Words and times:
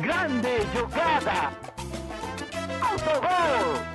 Grande 0.00 0.48
jogada! 0.74 1.52
Autogol! 2.80 3.92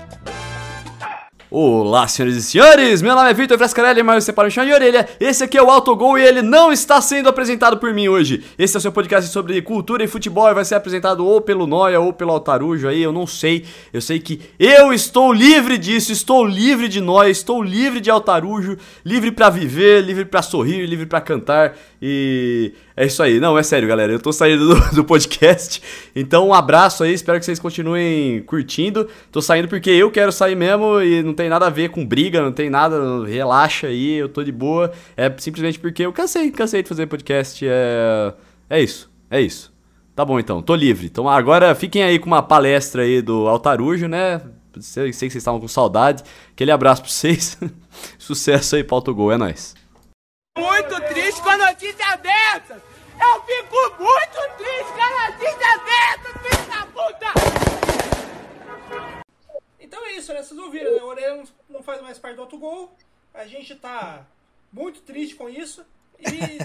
Olá, 1.50 2.08
senhoras 2.08 2.36
e 2.36 2.44
senhores! 2.44 3.02
Meu 3.02 3.16
nome 3.16 3.32
é 3.32 3.34
Vitor 3.34 3.58
Frescarelli, 3.58 4.04
mas 4.04 4.24
você 4.24 4.32
pode 4.32 4.48
me 4.48 4.52
chamar 4.52 4.68
de 4.68 4.74
orelha. 4.74 5.10
Esse 5.20 5.44
aqui 5.44 5.58
é 5.58 5.64
o 5.64 5.72
Autogol 5.72 6.16
e 6.16 6.22
ele 6.22 6.44
não 6.44 6.72
está 6.72 7.02
sendo 7.02 7.30
apresentado 7.30 7.78
por 7.78 7.94
mim 7.96 8.08
hoje. 8.10 8.44
Esse 8.60 8.76
é 8.76 8.78
o 8.78 8.82
seu 8.82 8.92
podcast 8.92 9.32
sobre 9.32 9.60
cultura 9.64 10.04
e 10.04 10.08
futebol 10.08 10.48
e 10.48 10.54
vai 10.54 10.66
ser 10.66 10.76
apresentado 10.76 11.26
ou 11.26 11.42
pelo 11.42 11.66
Noia 11.66 12.00
ou 12.00 12.14
pelo 12.14 12.32
Altarujo 12.32 12.88
aí, 12.88 13.02
eu 13.02 13.12
não 13.12 13.26
sei. 13.26 13.66
Eu 13.92 14.02
sei 14.02 14.20
que 14.20 14.40
eu 14.60 14.94
estou 14.94 15.34
livre 15.34 15.80
disso, 15.80 16.12
estou 16.12 16.46
livre 16.46 16.88
de 16.88 17.02
Noia, 17.02 17.32
estou 17.32 17.64
livre 17.64 18.00
de 18.00 18.12
Altarujo, 18.12 18.78
livre 19.04 19.32
para 19.32 19.50
viver, 19.50 20.04
livre 20.04 20.26
para 20.26 20.44
sorrir, 20.44 20.86
livre 20.86 21.08
para 21.08 21.22
cantar 21.22 21.76
e 22.00 22.74
é 22.98 23.06
isso 23.06 23.22
aí. 23.22 23.40
Não, 23.40 23.56
é 23.56 23.62
sério, 23.62 23.88
galera. 23.88 24.12
Eu 24.12 24.20
tô 24.20 24.34
saindo 24.34 24.74
do, 24.74 24.90
do, 24.96 25.06
podcast. 25.06 25.80
Então, 26.16 26.48
um 26.48 26.54
abraço 26.54 27.04
aí. 27.04 27.14
Espero 27.14 27.38
que 27.38 27.46
vocês 27.46 27.60
continuem 27.60 28.42
curtindo. 28.42 29.08
Tô 29.32 29.40
saindo 29.40 29.68
porque 29.68 29.92
eu 29.92 30.10
quero 30.10 30.32
sair 30.32 30.56
mesmo 30.56 31.00
e 31.00 31.22
não 31.22 31.36
tem 31.36 31.48
nada 31.48 31.68
a 31.68 31.70
ver 31.70 31.90
com 31.90 32.04
briga, 32.04 32.42
não 32.42 32.52
tem 32.52 32.72
nada. 32.72 33.24
Relaxa 33.24 33.86
aí, 33.86 34.14
eu 34.16 34.28
tô 34.28 34.44
de 34.44 34.52
boa. 34.52 34.92
É 35.16 35.32
simplesmente 35.38 35.78
porque 35.78 36.04
eu 36.04 36.12
cansei, 36.12 36.50
cansei 36.50 36.82
de 36.82 36.90
fazer 36.90 37.06
podcast. 37.06 37.64
É, 37.68 38.34
é 38.68 38.82
isso, 38.82 39.12
é 39.30 39.40
isso. 39.40 39.72
Tá 40.16 40.26
bom 40.26 40.40
então, 40.40 40.64
tô 40.64 40.74
livre. 40.74 41.06
Então 41.06 41.30
agora 41.30 41.76
fiquem 41.76 42.02
aí 42.02 42.18
com 42.18 42.26
uma 42.26 42.42
palestra 42.42 43.04
aí 43.04 43.22
do 43.22 43.48
Altarujo, 43.48 44.08
né? 44.08 44.42
Sei, 44.80 45.14
sei 45.14 45.28
que 45.28 45.34
vocês 45.34 45.36
estavam 45.36 45.60
com 45.60 45.68
saudade. 45.68 46.24
Aquele 46.52 46.72
abraço 46.72 47.04
pra 47.04 47.12
vocês. 47.12 47.60
Sucesso 48.18 48.76
aí 48.76 48.84
pro 48.84 48.96
Autogol, 48.96 49.32
é 49.32 49.38
nóis 49.38 49.76
muito 50.58 51.00
triste 51.14 51.42
com 51.42 51.50
a 51.50 51.58
notícia 51.58 52.16
dessa. 52.18 52.82
Eu 53.20 53.42
fico 53.44 53.76
muito 54.00 54.38
triste 54.58 54.92
com 54.94 55.02
a 55.02 55.30
notícia 55.30 55.78
dessa, 55.86 56.40
filho 56.40 56.66
da 56.70 56.86
puta! 56.88 57.34
Então 59.80 60.06
é 60.06 60.12
isso, 60.14 60.34
né? 60.34 60.44
Vocês 60.44 60.60
ouviram, 60.60 60.94
né? 60.94 61.02
O 61.02 61.08
Orelha 61.08 61.44
não 61.70 61.82
faz 61.82 62.02
mais 62.02 62.18
parte 62.18 62.36
do 62.36 62.42
autogol. 62.42 62.96
A 63.34 63.46
gente 63.46 63.76
tá 63.76 64.26
muito 64.72 65.02
triste 65.02 65.36
com 65.36 65.50
isso. 65.50 65.86
E. 66.20 66.60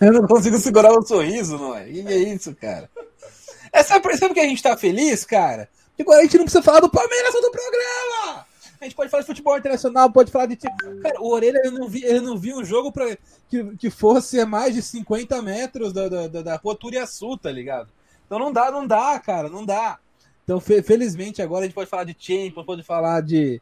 Eu 0.00 0.12
não 0.12 0.26
consigo 0.26 0.58
segurar 0.58 0.92
o 0.92 1.00
um 1.00 1.02
sorriso, 1.02 1.58
não 1.58 1.76
é? 1.76 1.88
E 1.88 2.06
é 2.06 2.16
isso, 2.16 2.54
cara. 2.54 2.90
É, 3.72 3.82
sabe, 3.82 4.16
sabe 4.16 4.34
que 4.34 4.40
a 4.40 4.46
gente 4.46 4.62
tá 4.62 4.76
feliz, 4.76 5.24
cara? 5.24 5.68
Porque 5.88 6.02
agora 6.02 6.20
a 6.20 6.22
gente 6.22 6.36
não 6.36 6.44
precisa 6.44 6.62
falar 6.62 6.80
do 6.80 6.90
Palmeiras 6.90 7.32
do 7.32 7.50
programa! 7.50 8.46
A 8.84 8.86
gente 8.86 8.96
pode 8.96 9.10
falar 9.10 9.22
de 9.22 9.26
futebol 9.26 9.56
internacional, 9.56 10.12
pode 10.12 10.30
falar 10.30 10.44
de. 10.44 10.56
Cara, 10.56 11.18
o 11.18 11.32
Orelha, 11.32 11.58
eu 11.64 11.72
não 11.72 11.88
vi, 11.88 12.02
eu 12.04 12.20
não 12.20 12.36
vi 12.36 12.52
um 12.52 12.62
jogo 12.62 12.92
pra, 12.92 13.16
que, 13.48 13.76
que 13.76 13.88
fosse 13.88 14.38
a 14.38 14.44
mais 14.44 14.74
de 14.74 14.82
50 14.82 15.40
metros 15.40 15.90
da, 15.90 16.06
da, 16.06 16.28
da, 16.28 16.42
da 16.42 16.58
Turiaçu, 16.58 17.38
tá 17.38 17.50
ligado? 17.50 17.88
Então 18.26 18.38
não 18.38 18.52
dá, 18.52 18.70
não 18.70 18.86
dá, 18.86 19.18
cara, 19.18 19.48
não 19.48 19.64
dá. 19.64 19.98
Então, 20.44 20.60
fe, 20.60 20.82
felizmente, 20.82 21.40
agora 21.40 21.62
a 21.62 21.64
gente 21.64 21.74
pode 21.74 21.88
falar 21.88 22.04
de 22.04 22.14
Champions, 22.18 22.66
pode 22.66 22.82
falar 22.82 23.22
de. 23.22 23.58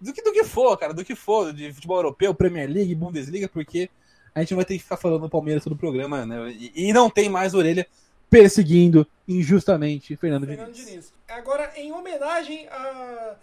Do 0.00 0.10
que, 0.10 0.22
do 0.22 0.32
que 0.32 0.42
for, 0.42 0.74
cara, 0.78 0.94
do 0.94 1.04
que 1.04 1.14
for, 1.14 1.52
de 1.52 1.70
futebol 1.70 1.98
europeu, 1.98 2.34
Premier 2.34 2.68
League, 2.68 2.94
Bundesliga, 2.94 3.50
porque 3.50 3.90
a 4.34 4.40
gente 4.40 4.54
vai 4.54 4.64
ter 4.64 4.78
que 4.78 4.82
ficar 4.82 4.96
falando 4.96 5.20
do 5.20 5.28
Palmeiras 5.28 5.62
todo 5.62 5.74
o 5.74 5.78
programa, 5.78 6.24
né? 6.24 6.50
E, 6.50 6.88
e 6.88 6.92
não 6.94 7.10
tem 7.10 7.28
mais 7.28 7.52
orelha 7.52 7.86
perseguindo 8.30 9.06
injustamente 9.28 10.16
Fernando, 10.16 10.46
Fernando 10.46 10.72
Diniz. 10.72 10.86
Diniz. 10.86 11.14
Agora, 11.28 11.70
em 11.76 11.92
homenagem 11.92 12.66
a 12.68 13.36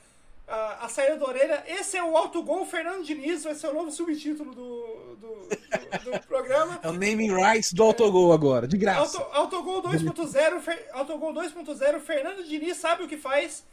a, 0.50 0.86
a 0.86 0.90
saída 0.90 1.18
da 1.18 1.26
orelha. 1.26 1.64
Esse 1.68 1.98
é 1.98 2.04
o 2.04 2.18
autogol 2.18 2.66
Fernando 2.66 3.04
Diniz, 3.04 3.44
vai 3.44 3.56
ser 3.56 3.68
o 3.68 3.74
novo 3.74 3.92
subtítulo 3.92 4.54
do, 4.54 5.16
do, 5.16 5.46
do, 5.46 6.12
do 6.12 6.20
programa. 6.28 6.80
É 6.84 6.90
o 6.90 6.94
naming 6.94 7.32
rights 7.32 7.72
do 7.72 7.84
autogol 7.84 8.34
agora, 8.34 8.68
de 8.68 8.78
graça. 8.78 9.20
Auto, 9.20 9.36
autogol 9.36 9.84
2.0, 9.84 10.78
autogol 10.94 11.34
2.0, 11.34 12.00
Fernando 12.00 12.44
Diniz 12.44 12.78
sabe 12.78 13.04
o 13.04 13.08
que 13.08 13.18
faz. 13.18 13.64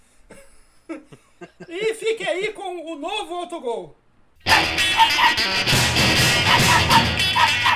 e 1.68 1.94
fique 1.94 2.28
aí 2.28 2.52
com 2.52 2.92
o 2.92 2.96
novo. 2.96 3.34
Autogol! 3.34 3.96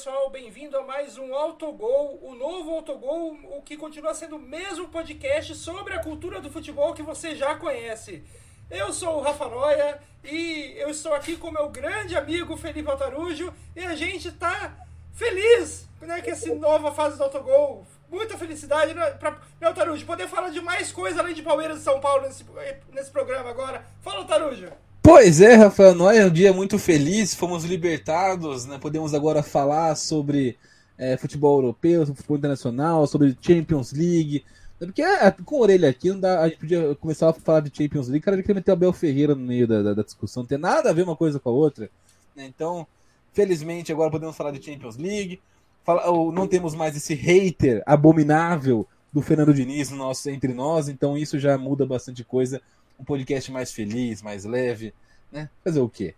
pessoal, 0.00 0.30
bem-vindo 0.30 0.78
a 0.78 0.82
mais 0.82 1.18
um 1.18 1.34
Autogol, 1.34 2.18
o 2.22 2.34
novo 2.34 2.70
Autogol, 2.70 3.36
o 3.50 3.60
que 3.60 3.76
continua 3.76 4.14
sendo 4.14 4.36
o 4.36 4.38
mesmo 4.38 4.88
podcast 4.88 5.54
sobre 5.54 5.92
a 5.92 6.02
cultura 6.02 6.40
do 6.40 6.48
futebol 6.50 6.94
que 6.94 7.02
você 7.02 7.36
já 7.36 7.54
conhece. 7.54 8.24
Eu 8.70 8.94
sou 8.94 9.18
o 9.18 9.20
Rafa 9.20 9.46
Noia 9.46 10.00
e 10.24 10.72
eu 10.78 10.88
estou 10.88 11.12
aqui 11.12 11.36
com 11.36 11.50
meu 11.50 11.68
grande 11.68 12.16
amigo 12.16 12.56
Felipe 12.56 12.90
Altarujo 12.90 13.52
e 13.76 13.84
a 13.84 13.94
gente 13.94 14.32
tá 14.32 14.74
feliz 15.12 15.86
né, 16.00 16.22
com 16.22 16.30
essa 16.30 16.54
nova 16.54 16.92
fase 16.92 17.18
do 17.18 17.24
Autogol. 17.24 17.86
Muita 18.08 18.38
felicidade 18.38 18.94
né, 18.94 19.10
para 19.10 19.38
meu 19.60 19.68
Altarujo 19.68 20.06
poder 20.06 20.28
falar 20.28 20.48
de 20.48 20.62
mais 20.62 20.90
coisa 20.90 21.20
além 21.20 21.34
de 21.34 21.42
Palmeiras 21.42 21.78
e 21.78 21.84
São 21.84 22.00
Paulo 22.00 22.22
nesse, 22.22 22.46
nesse 22.90 23.10
programa 23.10 23.50
agora. 23.50 23.84
Fala, 24.00 24.20
Altarujo! 24.20 24.72
Pois 25.02 25.40
é, 25.40 25.54
Rafael 25.54 25.94
Noé, 25.94 26.18
é 26.18 26.26
um 26.26 26.30
dia 26.30 26.52
muito 26.52 26.78
feliz, 26.78 27.34
fomos 27.34 27.64
libertados, 27.64 28.66
né? 28.66 28.78
Podemos 28.78 29.14
agora 29.14 29.42
falar 29.42 29.94
sobre 29.94 30.58
é, 30.98 31.16
futebol 31.16 31.56
europeu, 31.58 32.00
sobre 32.00 32.18
futebol 32.18 32.36
internacional, 32.36 33.06
sobre 33.06 33.36
Champions 33.40 33.92
League. 33.92 34.44
É 34.78 34.84
porque 34.84 35.02
é, 35.02 35.30
com 35.30 35.56
a 35.56 35.60
orelha 35.60 35.88
aqui, 35.88 36.10
não 36.10 36.20
dá, 36.20 36.42
a 36.42 36.48
gente 36.48 36.58
podia 36.58 36.94
começar 36.96 37.30
a 37.30 37.32
falar 37.32 37.60
de 37.60 37.74
Champions 37.74 38.08
League, 38.08 38.24
cara, 38.24 38.36
queria 38.36 38.54
meter 38.54 38.70
o 38.70 38.74
Abel 38.74 38.92
Ferreira 38.92 39.34
no 39.34 39.40
meio 39.40 39.66
da, 39.66 39.82
da, 39.82 39.94
da, 39.94 40.02
discussão, 40.02 40.42
não 40.42 40.48
tem 40.48 40.58
nada 40.58 40.90
a 40.90 40.92
ver 40.92 41.02
uma 41.02 41.16
coisa 41.16 41.40
com 41.40 41.48
a 41.48 41.52
outra. 41.52 41.90
Né? 42.36 42.44
Então, 42.46 42.86
felizmente, 43.32 43.90
agora 43.90 44.10
podemos 44.10 44.36
falar 44.36 44.50
de 44.50 44.62
Champions 44.62 44.98
League. 44.98 45.40
Fala, 45.82 46.04
não 46.30 46.46
temos 46.46 46.74
mais 46.74 46.94
esse 46.94 47.14
hater 47.14 47.82
abominável 47.86 48.86
do 49.10 49.22
Fernando 49.22 49.54
Diniz 49.54 49.90
no 49.90 49.96
nosso, 49.96 50.28
entre 50.28 50.52
nós, 50.52 50.88
então 50.88 51.16
isso 51.16 51.38
já 51.38 51.56
muda 51.56 51.86
bastante 51.86 52.22
coisa 52.22 52.60
um 53.00 53.04
podcast 53.04 53.50
mais 53.50 53.72
feliz, 53.72 54.22
mais 54.22 54.44
leve, 54.44 54.94
né? 55.32 55.48
Fazer 55.64 55.80
o 55.80 55.88
quê? 55.88 56.14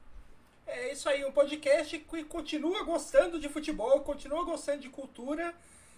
É 0.67 0.93
isso 0.93 1.09
aí, 1.09 1.25
um 1.25 1.33
podcast 1.33 1.99
que 1.99 2.25
continua 2.25 2.83
gostando 2.83 3.39
de 3.39 3.49
futebol, 3.49 4.01
continua 4.01 4.45
gostando 4.45 4.81
de 4.81 4.89
cultura. 4.89 5.55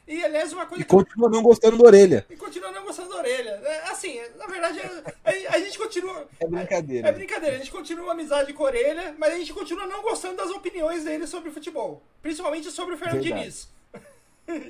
E, 0.06 0.23
aliás, 0.23 0.53
uma 0.53 0.67
coisa 0.67 0.83
e 0.83 0.87
continua 0.87 1.31
não 1.31 1.43
gostando 1.43 1.78
da 1.78 1.84
orelha. 1.84 2.27
E 2.28 2.37
continua 2.37 2.71
não 2.71 2.84
gostando 2.84 3.09
da 3.09 3.17
orelha. 3.17 3.50
É, 3.50 3.91
assim, 3.91 4.21
na 4.37 4.47
verdade, 4.47 4.78
a, 5.25 5.56
a, 5.56 5.59
gente 5.59 5.78
continua. 5.78 6.28
É 6.39 6.47
brincadeira. 6.47 7.09
É, 7.09 7.11
é 7.11 7.12
brincadeira. 7.15 7.56
A 7.56 7.59
gente 7.59 7.71
continua 7.71 8.12
amizade 8.12 8.53
com 8.53 8.65
a 8.65 8.67
orelha, 8.67 9.15
mas 9.17 9.33
a 9.33 9.39
gente 9.39 9.55
continua 9.55 9.87
não 9.87 10.03
gostando 10.03 10.37
das 10.37 10.50
opiniões 10.50 11.05
dele 11.05 11.27
sobre 11.27 11.50
futebol. 11.50 12.03
Principalmente 12.21 12.71
sobre 12.71 12.94
o 12.94 12.99
Fernando 12.99 13.23
Verdade. 13.23 13.43
Diniz. 13.43 13.69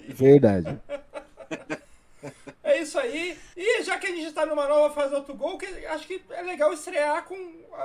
Verdade. 0.08 0.78
É 2.64 2.80
isso 2.80 2.98
aí. 2.98 3.38
E 3.54 3.82
já 3.82 3.98
que 3.98 4.06
a 4.06 4.10
gente 4.10 4.26
está 4.26 4.46
numa 4.46 4.66
nova 4.66 4.92
fase 4.94 5.10
do 5.10 5.16
autogol, 5.16 5.58
que 5.58 5.66
acho 5.86 6.06
que 6.06 6.22
é 6.30 6.42
legal 6.42 6.72
estrear 6.72 7.22
com 7.24 7.36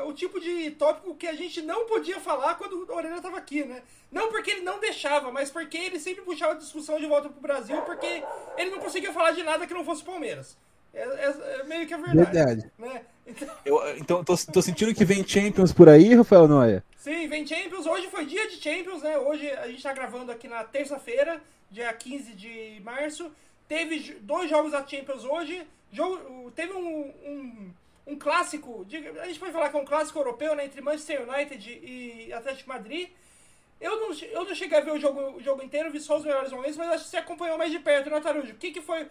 o 0.06 0.14
tipo 0.14 0.40
de 0.40 0.72
tópico 0.72 1.16
que 1.16 1.28
a 1.28 1.34
gente 1.34 1.62
não 1.62 1.86
podia 1.86 2.18
falar 2.22 2.56
quando 2.56 2.86
o 2.90 2.96
Orelha 2.96 3.18
estava 3.18 3.38
aqui, 3.38 3.66
né? 3.66 3.82
Não 4.10 4.30
porque 4.30 4.52
ele 4.52 4.62
não 4.62 4.80
deixava, 4.80 5.32
mas 5.32 5.52
porque 5.52 5.78
ele 5.78 6.00
sempre 6.00 6.24
puxava 6.24 6.54
a 6.54 6.58
discussão 6.58 6.98
de 6.98 7.06
volta 7.06 7.28
pro 7.28 7.42
Brasil, 7.42 7.82
porque 7.82 8.24
ele 8.58 8.72
não 8.72 8.80
conseguia 8.80 9.12
falar 9.12 9.32
de 9.32 9.44
nada 9.44 9.68
que 9.68 9.74
não 9.74 9.84
fosse 9.84 10.02
Palmeiras. 10.02 10.58
É, 10.94 11.02
é, 11.02 11.60
é 11.60 11.64
meio 11.66 11.86
que 11.86 11.94
a 11.94 11.98
verdade. 11.98 12.32
Verdade. 12.32 12.72
Né? 12.80 13.02
Então, 13.28 13.56
Eu, 13.66 13.98
então 13.98 14.24
tô, 14.24 14.36
tô, 14.38 14.62
sentindo 14.62 14.96
que 14.96 15.06
vem 15.06 15.28
Champions 15.28 15.74
por 15.74 15.90
aí, 15.90 16.16
Rafael 16.16 16.48
Noia? 16.48 16.84
Sim, 16.98 17.28
vem 17.28 17.46
Champions. 17.46 17.86
Hoje 17.86 18.08
foi 18.08 18.26
dia 18.26 18.48
de 18.48 18.56
Champions, 18.56 19.04
né? 19.04 19.18
Hoje 19.18 19.52
a 19.52 19.68
gente 19.68 19.78
está 19.78 19.94
gravando 19.94 20.32
aqui 20.32 20.48
na 20.48 20.64
terça-feira, 20.64 21.42
dia 21.70 21.94
15 21.94 22.34
de 22.34 22.82
março. 22.84 23.30
Teve 23.70 24.16
dois 24.22 24.50
jogos 24.50 24.72
da 24.72 24.86
Champions 24.86 25.24
hoje. 25.24 25.66
Jogo, 25.92 26.52
teve 26.56 26.74
um, 26.74 27.14
um, 27.26 27.72
um 28.08 28.18
clássico, 28.18 28.84
a 29.22 29.28
gente 29.28 29.40
pode 29.40 29.52
falar 29.52 29.70
que 29.70 29.78
é 29.78 29.80
um 29.80 29.86
clássico 29.86 30.18
europeu, 30.18 30.56
né, 30.56 30.66
entre 30.66 30.82
Manchester 30.82 31.28
United 31.30 31.70
e 31.70 32.34
Atlético 32.34 32.68
Madrid. 32.68 33.10
Eu 33.80 33.96
não, 34.00 34.14
eu 34.14 34.44
não 34.44 34.56
cheguei 34.56 34.78
a 34.78 34.82
ver 34.82 34.92
o 34.92 35.00
jogo, 35.00 35.38
o 35.38 35.42
jogo 35.42 35.64
inteiro, 35.64 35.92
vi 35.92 36.00
só 36.00 36.18
os 36.18 36.26
melhores 36.26 36.52
momentos, 36.52 36.78
mas 36.78 36.90
acho 36.90 37.04
que 37.06 37.10
você 37.12 37.18
acompanhou 37.18 37.58
mais 37.60 37.72
de 37.72 37.80
perto, 37.80 38.10
né, 38.10 38.20
Tarujo? 38.20 38.54
O 38.54 38.58
que, 38.58 38.72
que 38.72 38.82
foi? 38.82 39.08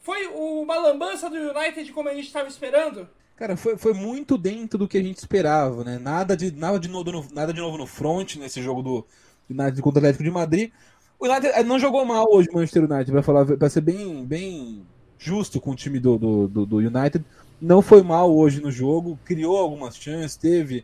Foi 0.00 0.26
uma 0.26 0.76
lambança 0.76 1.30
do 1.30 1.36
United 1.36 1.92
como 1.92 2.08
a 2.08 2.14
gente 2.14 2.26
estava 2.26 2.48
esperando? 2.48 3.08
Cara, 3.36 3.56
foi, 3.56 3.78
foi 3.78 3.94
muito 3.94 4.36
dentro 4.36 4.76
do 4.76 4.88
que 4.88 4.98
a 4.98 5.02
gente 5.02 5.18
esperava, 5.18 5.84
né? 5.84 5.98
Nada 5.98 6.36
de, 6.36 6.50
nada 6.50 6.78
de, 6.80 6.88
novo, 6.88 7.32
nada 7.32 7.52
de 7.52 7.60
novo 7.60 7.78
no 7.78 7.86
front 7.86 8.36
nesse 8.36 8.60
jogo 8.60 8.82
do 8.82 9.06
United 9.48 9.80
contra 9.80 9.98
o 9.98 10.00
Atlético 10.00 10.24
de 10.24 10.30
Madrid. 10.30 10.72
O 11.20 11.26
United 11.26 11.48
eh, 11.48 11.62
não 11.62 11.78
jogou 11.78 12.02
mal 12.06 12.26
hoje 12.32 12.48
o 12.48 12.54
Manchester 12.54 12.90
United, 12.90 13.12
vai 13.12 13.22
falar, 13.22 13.44
vai 13.44 13.68
ser 13.68 13.82
bem, 13.82 14.24
bem 14.24 14.86
justo 15.18 15.60
com 15.60 15.72
o 15.72 15.76
time 15.76 16.00
do, 16.00 16.18
do, 16.18 16.48
do, 16.48 16.66
do 16.66 16.76
United. 16.78 17.22
Não 17.60 17.82
foi 17.82 18.02
mal 18.02 18.34
hoje 18.34 18.62
no 18.62 18.72
jogo, 18.72 19.18
criou 19.22 19.58
algumas 19.58 19.96
chances, 19.96 20.34
teve 20.34 20.82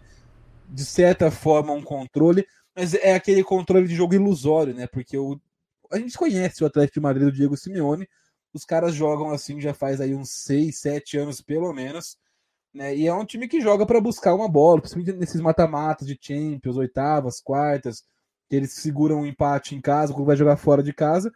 de 0.68 0.84
certa 0.84 1.30
forma 1.30 1.72
um 1.72 1.82
controle, 1.82 2.46
mas 2.74 2.92
é 2.92 3.14
aquele 3.14 3.42
controle 3.42 3.88
de 3.88 3.94
jogo 3.94 4.12
ilusório, 4.12 4.74
né? 4.74 4.86
Porque 4.86 5.16
o, 5.16 5.40
a 5.90 5.98
gente 5.98 6.18
conhece 6.18 6.62
o 6.62 6.66
Atlético 6.66 7.00
de 7.00 7.02
Madrid 7.02 7.24
do 7.24 7.32
Diego 7.32 7.56
Simeone, 7.56 8.06
Os 8.52 8.66
caras 8.66 8.94
jogam 8.94 9.30
assim 9.30 9.58
já 9.58 9.72
faz 9.72 10.02
aí 10.02 10.14
uns 10.14 10.30
6, 10.44 10.78
7 10.78 11.16
anos 11.16 11.40
pelo 11.40 11.72
menos. 11.72 12.18
Né? 12.74 12.94
E 12.94 13.06
é 13.06 13.14
um 13.14 13.24
time 13.24 13.48
que 13.48 13.58
joga 13.58 13.86
para 13.86 14.02
buscar 14.02 14.34
uma 14.34 14.48
bola, 14.48 14.82
principalmente 14.82 15.16
nesses 15.16 15.40
mata-matas 15.40 16.06
de 16.06 16.18
Champions, 16.20 16.76
oitavas, 16.76 17.40
quartas, 17.40 18.04
eles 18.50 18.72
seguram 18.72 19.20
um 19.20 19.26
empate 19.26 19.75
em 19.75 19.81
casa, 19.81 20.12
quando 20.12 20.26
vai 20.26 20.37
jogar 20.37 20.56
fora 20.56 20.82
de 20.82 20.93
casa. 20.93 21.32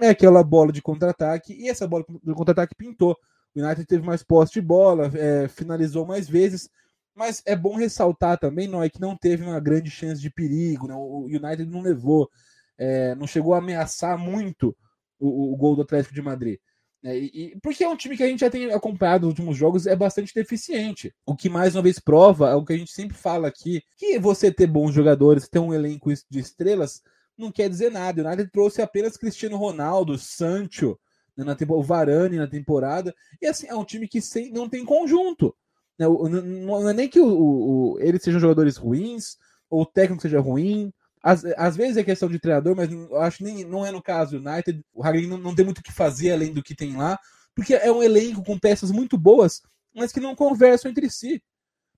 É 0.00 0.08
aquela 0.08 0.42
bola 0.42 0.72
de 0.72 0.82
contra-ataque, 0.82 1.52
e 1.52 1.68
essa 1.68 1.86
bola 1.86 2.04
de 2.08 2.34
contra-ataque 2.34 2.74
pintou. 2.74 3.16
O 3.54 3.60
United 3.60 3.86
teve 3.86 4.04
mais 4.04 4.22
posse 4.22 4.54
de 4.54 4.60
bola, 4.60 5.10
é, 5.14 5.46
finalizou 5.46 6.04
mais 6.04 6.28
vezes, 6.28 6.68
mas 7.14 7.40
é 7.46 7.54
bom 7.54 7.76
ressaltar 7.76 8.38
também, 8.38 8.66
não 8.66 8.82
é 8.82 8.90
que 8.90 9.00
não 9.00 9.16
teve 9.16 9.44
uma 9.44 9.60
grande 9.60 9.90
chance 9.90 10.20
de 10.20 10.30
perigo, 10.30 10.88
né? 10.88 10.94
o 10.94 11.26
United 11.26 11.66
não 11.66 11.80
levou, 11.80 12.28
é, 12.76 13.14
não 13.14 13.26
chegou 13.26 13.54
a 13.54 13.58
ameaçar 13.58 14.18
muito 14.18 14.76
o, 15.20 15.52
o 15.52 15.56
gol 15.56 15.76
do 15.76 15.82
Atlético 15.82 16.14
de 16.14 16.22
Madrid. 16.22 16.58
É, 17.04 17.18
e, 17.18 17.58
porque 17.62 17.84
é 17.84 17.88
um 17.88 17.96
time 17.96 18.16
que 18.16 18.22
a 18.22 18.26
gente 18.26 18.40
já 18.40 18.48
tem 18.48 18.72
acompanhado 18.72 19.26
nos 19.26 19.32
últimos 19.32 19.58
jogos, 19.58 19.86
é 19.86 19.94
bastante 19.94 20.32
deficiente. 20.34 21.14
O 21.26 21.36
que 21.36 21.50
mais 21.50 21.76
uma 21.76 21.82
vez 21.82 21.98
prova 21.98 22.48
é 22.48 22.54
o 22.54 22.64
que 22.64 22.72
a 22.72 22.76
gente 22.78 22.92
sempre 22.92 23.14
fala 23.14 23.46
aqui: 23.46 23.82
que 23.98 24.18
você 24.18 24.50
ter 24.50 24.66
bons 24.66 24.94
jogadores, 24.94 25.46
ter 25.46 25.58
um 25.58 25.74
elenco 25.74 26.10
de 26.30 26.38
estrelas, 26.38 27.02
não 27.36 27.52
quer 27.52 27.68
dizer 27.68 27.90
nada. 27.90 28.22
O 28.22 28.26
United 28.26 28.50
trouxe 28.50 28.80
apenas 28.80 29.18
Cristiano 29.18 29.58
Ronaldo, 29.58 30.16
Sancho, 30.16 30.98
né, 31.36 31.44
na 31.44 31.56
o 31.68 31.82
Varane 31.82 32.38
na 32.38 32.46
temporada. 32.46 33.14
E 33.40 33.46
assim, 33.46 33.66
é 33.66 33.74
um 33.74 33.84
time 33.84 34.08
que 34.08 34.22
sem, 34.22 34.50
não 34.50 34.66
tem 34.66 34.82
conjunto. 34.82 35.54
Né, 35.98 36.06
não, 36.06 36.28
não, 36.28 36.88
é 36.88 36.94
nem 36.94 37.08
que 37.08 37.20
o, 37.20 37.26
o, 37.26 38.00
eles 38.00 38.22
sejam 38.22 38.40
jogadores 38.40 38.78
ruins, 38.78 39.36
ou 39.68 39.82
o 39.82 39.86
técnico 39.86 40.22
seja 40.22 40.40
ruim, 40.40 40.90
às, 41.24 41.42
às 41.56 41.74
vezes 41.74 41.96
é 41.96 42.04
questão 42.04 42.28
de 42.28 42.38
treinador, 42.38 42.76
mas 42.76 42.92
eu 42.92 43.16
acho 43.16 43.38
que 43.38 43.44
nem, 43.44 43.64
não 43.64 43.84
é 43.84 43.90
no 43.90 44.02
caso. 44.02 44.36
O 44.36 44.38
United, 44.38 44.84
o 44.92 45.02
Hagen 45.02 45.26
não, 45.26 45.38
não 45.38 45.54
tem 45.54 45.64
muito 45.64 45.78
o 45.78 45.82
que 45.82 45.90
fazer 45.90 46.32
além 46.32 46.52
do 46.52 46.62
que 46.62 46.74
tem 46.74 46.94
lá, 46.94 47.18
porque 47.54 47.72
é 47.72 47.90
um 47.90 48.02
elenco 48.02 48.44
com 48.44 48.58
peças 48.58 48.90
muito 48.90 49.16
boas, 49.16 49.62
mas 49.94 50.12
que 50.12 50.20
não 50.20 50.36
conversam 50.36 50.90
entre 50.90 51.08
si. 51.08 51.42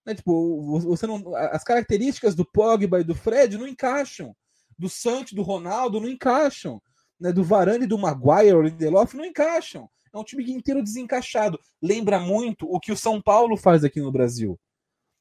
Né? 0.05 0.15
Tipo, 0.15 0.79
você 0.79 1.09
não, 1.09 1.35
as 1.35 1.65
características 1.65 2.37
do 2.37 2.45
Pogba 2.45 3.01
e 3.01 3.05
do 3.05 3.17
Fred 3.17 3.59
não 3.59 3.67
encaixam. 3.67 4.33
Do 4.79 4.89
Santos, 4.89 5.33
do 5.33 5.43
Ronaldo 5.43 6.01
não 6.01 6.09
encaixam. 6.09 6.81
Né? 7.19 7.33
Do 7.33 7.43
Varane 7.43 7.83
e 7.83 7.89
do 7.89 7.99
Maguire, 7.99 8.55
o 8.55 8.63
Lindelof 8.63 9.17
não 9.17 9.25
encaixam. 9.25 9.91
É 10.15 10.17
um 10.17 10.23
time 10.23 10.49
inteiro 10.53 10.85
desencaixado. 10.85 11.59
Lembra 11.83 12.21
muito 12.21 12.65
o 12.71 12.79
que 12.79 12.93
o 12.93 12.97
São 12.97 13.21
Paulo 13.21 13.57
faz 13.57 13.83
aqui 13.83 14.01
no 14.01 14.13
Brasil. 14.13 14.57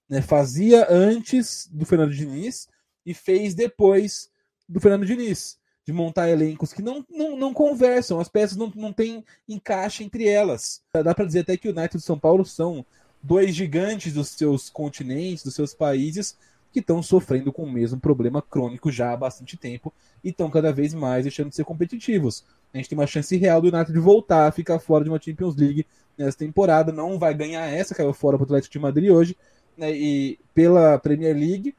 Né? 0.08 0.22
Fazia 0.22 0.86
antes 0.92 1.68
do 1.72 1.88
Fernando 1.88 2.14
Diniz 2.14 2.68
e 3.06 3.14
fez 3.14 3.54
depois 3.54 4.30
do 4.68 4.80
Fernando 4.80 5.06
Diniz, 5.06 5.58
de 5.86 5.94
montar 5.94 6.30
elencos 6.30 6.74
que 6.74 6.82
não, 6.82 7.06
não, 7.10 7.38
não 7.38 7.54
conversam, 7.54 8.20
as 8.20 8.28
peças 8.28 8.58
não, 8.58 8.72
não 8.76 8.92
têm 8.92 9.24
encaixe 9.48 10.04
entre 10.04 10.28
elas. 10.28 10.82
Dá 10.92 11.14
para 11.14 11.26
dizer 11.26 11.42
até 11.42 11.56
que 11.56 11.70
o 11.70 11.72
United 11.72 11.98
e 11.98 12.02
São 12.02 12.18
Paulo 12.18 12.44
são 12.44 12.86
dois 13.22 13.56
gigantes 13.56 14.14
dos 14.14 14.30
seus 14.30 14.70
continentes, 14.70 15.44
dos 15.44 15.54
seus 15.54 15.74
países, 15.74 16.38
que 16.72 16.80
estão 16.80 17.02
sofrendo 17.02 17.54
com 17.54 17.64
o 17.64 17.72
mesmo 17.72 18.00
problema 18.00 18.42
crônico 18.42 18.92
já 18.92 19.14
há 19.14 19.18
bastante 19.18 19.56
tempo 19.56 19.94
e 20.24 20.30
estão 20.30 20.50
cada 20.50 20.74
vez 20.74 20.94
mais 20.94 21.24
deixando 21.24 21.50
de 21.50 21.56
ser 21.56 21.64
competitivos. 21.64 22.44
A 22.74 22.78
gente 22.78 22.90
tem 22.90 22.98
uma 22.98 23.08
chance 23.08 23.36
real 23.38 23.62
do 23.62 23.74
United 23.74 23.94
de 23.94 24.00
voltar 24.00 24.48
a 24.48 24.52
ficar 24.52 24.80
fora 24.80 25.04
de 25.04 25.10
uma 25.10 25.22
Champions 25.22 25.56
League 25.56 25.86
nessa 26.18 26.38
temporada. 26.38 26.92
Não 26.92 27.18
vai 27.18 27.34
ganhar 27.34 27.66
essa, 27.68 27.96
caiu 27.96 28.14
fora 28.14 28.38
para 28.38 28.44
o 28.44 28.46
Atlético 28.46 28.74
de 28.74 28.80
Madrid 28.80 29.10
hoje. 29.10 29.38
Né, 29.78 29.96
e 29.96 30.40
pela 30.54 30.98
Premier 31.00 31.36
League, 31.36 31.74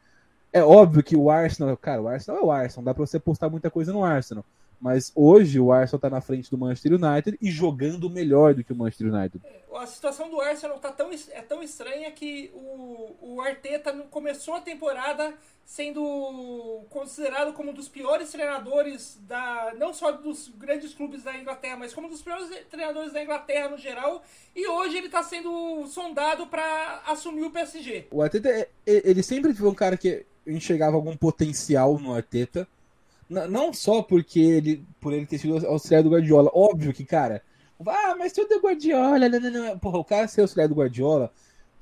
é 0.53 0.63
óbvio 0.63 1.03
que 1.03 1.17
o 1.17 1.31
Arsenal, 1.31 1.77
cara, 1.77 2.01
o 2.01 2.09
Arsenal 2.09 2.41
é 2.41 2.45
o 2.45 2.51
Arsenal, 2.51 2.85
dá 2.85 2.95
pra 2.95 3.07
você 3.07 3.19
postar 3.19 3.49
muita 3.49 3.71
coisa 3.71 3.93
no 3.93 4.05
Arsenal. 4.05 4.45
Mas 4.81 5.11
hoje 5.15 5.59
o 5.59 5.73
Arsenal 5.73 6.01
tá 6.01 6.11
na 6.11 6.21
frente 6.21 6.51
do 6.51 6.59
Manchester 6.59 6.93
United 6.93 7.39
e 7.41 7.51
jogando 7.51 8.11
melhor 8.11 8.55
do 8.55 8.63
que 8.63 8.73
o 8.73 8.77
Manchester 8.77 9.13
United. 9.13 9.41
É, 9.45 9.63
a 9.75 9.87
situação 9.87 10.29
do 10.29 10.41
Arsenal 10.41 10.79
tá 10.79 10.93
tão, 10.93 11.11
é 11.33 11.43
tão 11.43 11.63
estranha 11.63 12.11
que 12.11 12.51
o, 12.55 13.17
o 13.21 13.41
Arteta 13.41 13.93
começou 14.11 14.55
a 14.55 14.61
temporada 14.61 15.35
sendo 15.65 16.85
considerado 16.91 17.53
como 17.53 17.71
um 17.71 17.75
dos 17.75 17.89
piores 17.89 18.31
treinadores 18.31 19.19
da 19.23 19.75
não 19.77 19.93
só 19.93 20.13
dos 20.13 20.49
grandes 20.57 20.95
clubes 20.95 21.25
da 21.25 21.37
Inglaterra, 21.37 21.77
mas 21.77 21.93
como 21.93 22.07
um 22.07 22.11
dos 22.11 22.23
piores 22.23 22.49
treinadores 22.71 23.13
da 23.13 23.23
Inglaterra 23.23 23.71
no 23.71 23.79
geral. 23.79 24.23
E 24.55 24.69
hoje 24.69 24.99
ele 24.99 25.07
está 25.07 25.23
sendo 25.23 25.87
sondado 25.89 26.47
para 26.47 27.03
assumir 27.07 27.45
o 27.45 27.51
PSG. 27.51 28.07
O 28.13 28.23
Arteta, 28.23 28.49
é, 28.49 28.69
ele 28.87 29.23
sempre 29.23 29.53
foi 29.55 29.69
um 29.69 29.75
cara 29.75 29.97
que 29.97 30.25
enxergava 30.47 30.97
algum 30.97 31.17
potencial 31.17 31.99
no 31.99 32.15
Arteta. 32.15 32.67
Não 33.29 33.73
só 33.73 34.03
porque 34.03 34.39
ele, 34.39 34.85
por 35.01 35.13
ele 35.13 35.27
ter 35.27 35.39
sido 35.39 35.67
auxiliar 35.67 36.03
do 36.03 36.11
Guardiola. 36.11 36.51
Óbvio 36.55 36.93
que, 36.93 37.05
cara, 37.05 37.43
ah, 37.85 38.15
mas 38.17 38.33
tudo 38.33 38.55
é 38.55 38.59
Guardiola. 38.59 39.29
Não, 39.29 39.41
não, 39.41 39.51
não. 39.51 39.79
Porra, 39.79 39.99
o 39.99 40.05
cara 40.05 40.29
ser 40.29 40.43
auxiliar 40.43 40.69
do 40.69 40.75
Guardiola 40.75 41.33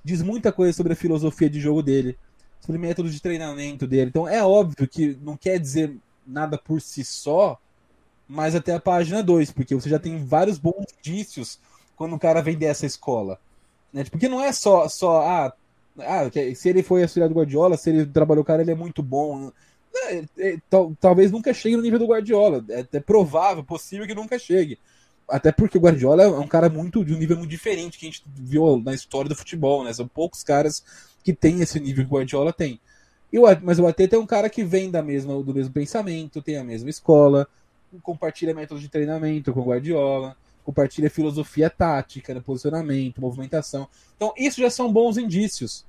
diz 0.02 0.22
muita 0.22 0.52
coisa 0.52 0.72
sobre 0.72 0.92
a 0.92 0.96
filosofia 0.96 1.48
de 1.48 1.60
jogo 1.60 1.82
dele, 1.82 2.18
sobre 2.60 2.80
métodos 2.80 3.12
de 3.12 3.20
treinamento 3.20 3.86
dele. 3.86 4.08
Então 4.08 4.28
é 4.28 4.42
óbvio 4.42 4.88
que 4.88 5.18
não 5.22 5.36
quer 5.36 5.58
dizer 5.58 5.96
nada 6.26 6.58
por 6.58 6.80
si 6.80 7.04
só, 7.04 7.58
mas 8.26 8.54
até 8.54 8.74
a 8.74 8.80
página 8.80 9.22
2, 9.22 9.52
porque 9.52 9.74
você 9.74 9.88
já 9.88 9.98
tem 9.98 10.24
vários 10.24 10.58
bons 10.58 10.86
indícios 10.98 11.58
quando 11.96 12.14
o 12.16 12.18
cara 12.18 12.42
vem 12.42 12.56
dessa 12.56 12.86
escola. 12.86 13.38
Né? 13.92 14.04
Porque 14.04 14.28
não 14.28 14.42
é 14.42 14.52
só, 14.52 14.88
só 14.88 15.22
ah, 15.22 15.52
ah, 15.98 16.28
se 16.54 16.68
ele 16.68 16.82
foi 16.82 17.02
auxiliar 17.02 17.28
do 17.28 17.34
Guardiola, 17.34 17.76
se 17.76 17.90
ele 17.90 18.06
trabalhou 18.06 18.42
o 18.42 18.46
cara, 18.46 18.62
ele 18.62 18.72
é 18.72 18.74
muito 18.74 19.02
bom. 19.02 19.52
É, 19.96 20.24
é, 20.38 20.58
tal, 20.68 20.94
talvez 21.00 21.30
nunca 21.30 21.54
chegue 21.54 21.76
no 21.76 21.82
nível 21.82 21.98
do 21.98 22.06
Guardiola. 22.06 22.64
É 22.68 22.80
até 22.80 23.00
provável, 23.00 23.62
possível 23.62 24.06
que 24.06 24.14
nunca 24.14 24.38
chegue. 24.38 24.78
Até 25.28 25.52
porque 25.52 25.78
o 25.78 25.80
Guardiola 25.80 26.24
é 26.24 26.28
um 26.28 26.48
cara 26.48 26.68
muito 26.68 27.04
de 27.04 27.14
um 27.14 27.18
nível 27.18 27.36
muito 27.36 27.50
diferente 27.50 27.98
que 27.98 28.06
a 28.06 28.10
gente 28.10 28.24
viu 28.26 28.80
na 28.84 28.92
história 28.92 29.28
do 29.28 29.36
futebol, 29.36 29.84
né? 29.84 29.92
São 29.92 30.06
poucos 30.06 30.42
caras 30.42 30.84
que 31.22 31.32
têm 31.32 31.60
esse 31.60 31.80
nível 31.80 32.04
que 32.04 32.10
o 32.10 32.14
Guardiola 32.14 32.52
tem. 32.52 32.80
E 33.32 33.38
o, 33.38 33.44
mas 33.62 33.78
o 33.78 33.86
Ateta 33.86 34.16
é 34.16 34.18
um 34.18 34.26
cara 34.26 34.50
que 34.50 34.62
vem 34.62 34.90
da 34.90 35.02
mesma, 35.02 35.42
do 35.42 35.54
mesmo 35.54 35.72
pensamento, 35.72 36.42
tem 36.42 36.58
a 36.58 36.64
mesma 36.64 36.90
escola, 36.90 37.48
compartilha 38.02 38.54
métodos 38.54 38.82
de 38.82 38.88
treinamento 38.88 39.52
com 39.52 39.60
o 39.60 39.64
Guardiola 39.64 40.36
compartilha 40.64 41.10
filosofia 41.10 41.68
tática, 41.68 42.34
né, 42.34 42.40
posicionamento, 42.40 43.20
movimentação. 43.20 43.86
Então, 44.16 44.32
isso 44.36 44.60
já 44.60 44.70
são 44.70 44.90
bons 44.90 45.18
indícios 45.18 45.84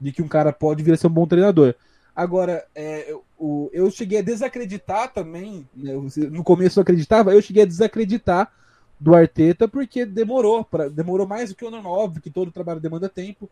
de 0.00 0.10
que 0.10 0.22
um 0.22 0.28
cara 0.28 0.52
pode 0.52 0.82
vir 0.82 0.94
a 0.94 0.96
ser 0.96 1.06
um 1.06 1.10
bom 1.10 1.26
treinador. 1.26 1.74
Agora, 2.16 2.64
é, 2.74 3.10
eu, 3.10 3.70
eu 3.72 3.90
cheguei 3.90 4.18
a 4.18 4.22
desacreditar 4.22 5.12
também, 5.12 5.68
né, 5.76 5.92
no 6.30 6.42
começo 6.42 6.78
eu 6.78 6.82
acreditava, 6.82 7.32
eu 7.32 7.42
cheguei 7.42 7.64
a 7.64 7.66
desacreditar 7.66 8.50
do 8.98 9.14
Arteta 9.14 9.68
porque 9.68 10.06
demorou, 10.06 10.64
pra, 10.64 10.88
demorou 10.88 11.26
mais 11.26 11.50
do 11.50 11.56
que 11.56 11.64
o 11.64 11.70
normal, 11.70 11.92
óbvio 11.92 12.22
que 12.22 12.30
todo 12.30 12.52
trabalho 12.52 12.80
demanda 12.80 13.08
tempo, 13.08 13.50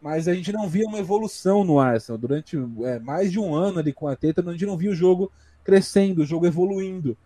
mas 0.00 0.28
a 0.28 0.34
gente 0.34 0.52
não 0.52 0.68
via 0.68 0.86
uma 0.86 0.98
evolução 0.98 1.64
no 1.64 1.80
Arsenal. 1.80 2.18
Durante 2.18 2.56
é, 2.84 2.98
mais 2.98 3.32
de 3.32 3.40
um 3.40 3.54
ano 3.54 3.78
ali 3.78 3.92
com 3.92 4.06
o 4.06 4.08
Arteta, 4.08 4.42
a 4.46 4.52
gente 4.52 4.66
não 4.66 4.76
via 4.76 4.90
o 4.90 4.94
jogo 4.94 5.30
crescendo, 5.64 6.22
o 6.22 6.26
jogo 6.26 6.46
evoluindo. 6.46 7.16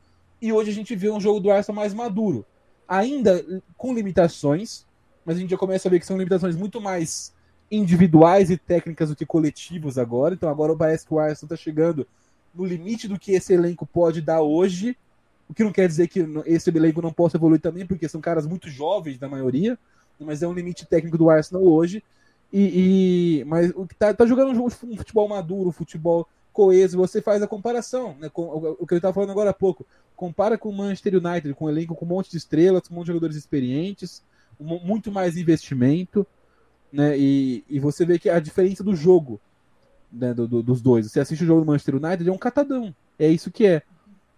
E 0.41 0.53
hoje 0.53 0.71
a 0.71 0.75
gente 0.75 0.95
vê 0.95 1.11
um 1.11 1.21
jogo 1.21 1.41
do 1.41 1.51
Arsenal 1.51 1.77
mais 1.83 1.93
maduro 1.93 2.47
ainda 2.89 3.45
com 3.77 3.95
limitações, 3.95 4.87
mas 5.25 5.37
a 5.37 5.41
gente 5.41 5.51
já 5.51 5.59
começa 5.59 5.89
a 5.89 5.91
ver 5.91 6.01
que 6.01 6.07
são 6.07 6.17
limitações 6.17 6.57
muito 6.57 6.81
mais 6.81 7.35
individuais 7.71 8.51
e 8.51 8.57
técnicas 8.57 9.11
do 9.11 9.17
que 9.17 9.27
coletivos 9.27 9.99
agora. 9.99 10.35
Então 10.35 10.49
agora 10.49 10.75
parece 10.75 11.07
que 11.07 11.13
o 11.13 11.19
Arsenal 11.19 11.55
está 11.55 11.57
chegando 11.57 12.07
no 12.55 12.65
limite 12.65 13.07
do 13.07 13.19
que 13.19 13.33
esse 13.33 13.53
elenco 13.53 13.87
pode 13.87 14.23
dar 14.23 14.41
hoje. 14.41 14.97
O 15.49 15.55
que 15.55 15.63
não 15.63 15.73
quer 15.73 15.87
dizer 15.87 16.09
que 16.09 16.27
esse 16.47 16.71
elenco 16.71 17.03
não 17.03 17.13
possa 17.13 17.37
evoluir 17.37 17.61
também, 17.61 17.87
porque 17.87 18.09
são 18.09 18.21
caras 18.21 18.47
muito 18.47 18.71
jovens, 18.71 19.21
na 19.21 19.29
maioria, 19.29 19.79
mas 20.19 20.43
é 20.43 20.49
um 20.49 20.53
limite 20.53 20.87
técnico 20.87 21.19
do 21.19 21.29
Arsenal 21.29 21.63
hoje. 21.63 22.03
E, 22.51 23.41
e 23.41 23.45
mas 23.45 23.71
o 23.75 23.87
que 23.87 23.95
tá, 23.95 24.15
tá 24.15 24.25
jogando 24.25 24.51
um 24.63 24.71
futebol 24.71 25.29
maduro, 25.29 25.69
um 25.69 25.73
futebol 25.73 26.27
coeso, 26.59 26.99
você 26.99 27.23
faz 27.23 27.41
a 27.41 27.47
comparação, 27.47 28.17
né, 28.19 28.29
com 28.29 28.43
o 28.81 28.85
que 28.85 28.93
eu 28.93 28.97
estava 28.97 29.15
falando 29.15 29.31
agora 29.31 29.51
há 29.51 29.55
pouco. 29.55 29.87
Compara 30.17 30.59
com 30.59 30.71
o 30.71 30.77
Manchester 30.77 31.15
United, 31.15 31.55
com 31.55 31.67
um 31.67 31.69
elenco 31.69 31.95
com 31.95 32.05
um 32.05 32.09
monte 32.09 32.33
de 32.33 32.37
estrelas, 32.37 32.89
com 32.89 32.95
um 32.95 32.97
monte 32.97 33.07
de 33.07 33.13
jogadores 33.13 33.37
experientes, 33.37 34.25
um, 34.59 34.81
muito 34.81 35.13
mais 35.13 35.37
investimento, 35.37 36.27
né, 36.93 37.17
e, 37.17 37.63
e 37.69 37.79
você 37.79 38.05
vê 38.05 38.19
que 38.19 38.29
a 38.29 38.41
diferença 38.41 38.83
do 38.83 38.97
jogo 38.97 39.41
né, 40.13 40.35
do, 40.35 40.49
do, 40.49 40.61
dos 40.61 40.83
dois. 40.83 41.09
Você 41.09 41.21
assiste 41.21 41.45
o 41.45 41.47
jogo 41.47 41.61
do 41.61 41.67
Manchester 41.69 41.95
United, 41.95 42.29
é 42.29 42.33
um 42.33 42.39
catadão. 42.39 42.93
É 43.17 43.29
isso 43.29 43.53
que 43.53 43.65
é. 43.65 43.83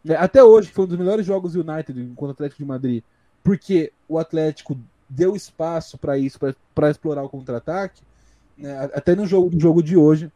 Né, 0.04 0.14
até 0.14 0.44
hoje, 0.44 0.68
foi 0.68 0.84
um 0.84 0.88
dos 0.88 0.98
melhores 0.98 1.24
jogos 1.24 1.54
do 1.54 1.66
United 1.66 2.12
contra 2.16 2.32
o 2.32 2.32
Atlético 2.32 2.62
de 2.62 2.68
Madrid, 2.68 3.02
porque 3.42 3.94
o 4.06 4.18
Atlético 4.18 4.78
deu 5.08 5.34
espaço 5.34 5.96
para 5.96 6.18
isso, 6.18 6.38
para 6.74 6.90
explorar 6.90 7.22
o 7.22 7.30
contra-ataque. 7.30 8.02
Né, 8.58 8.78
até 8.92 9.16
no 9.16 9.26
jogo, 9.26 9.48
no 9.50 9.58
jogo 9.58 9.82
de 9.82 9.96
hoje, 9.96 10.30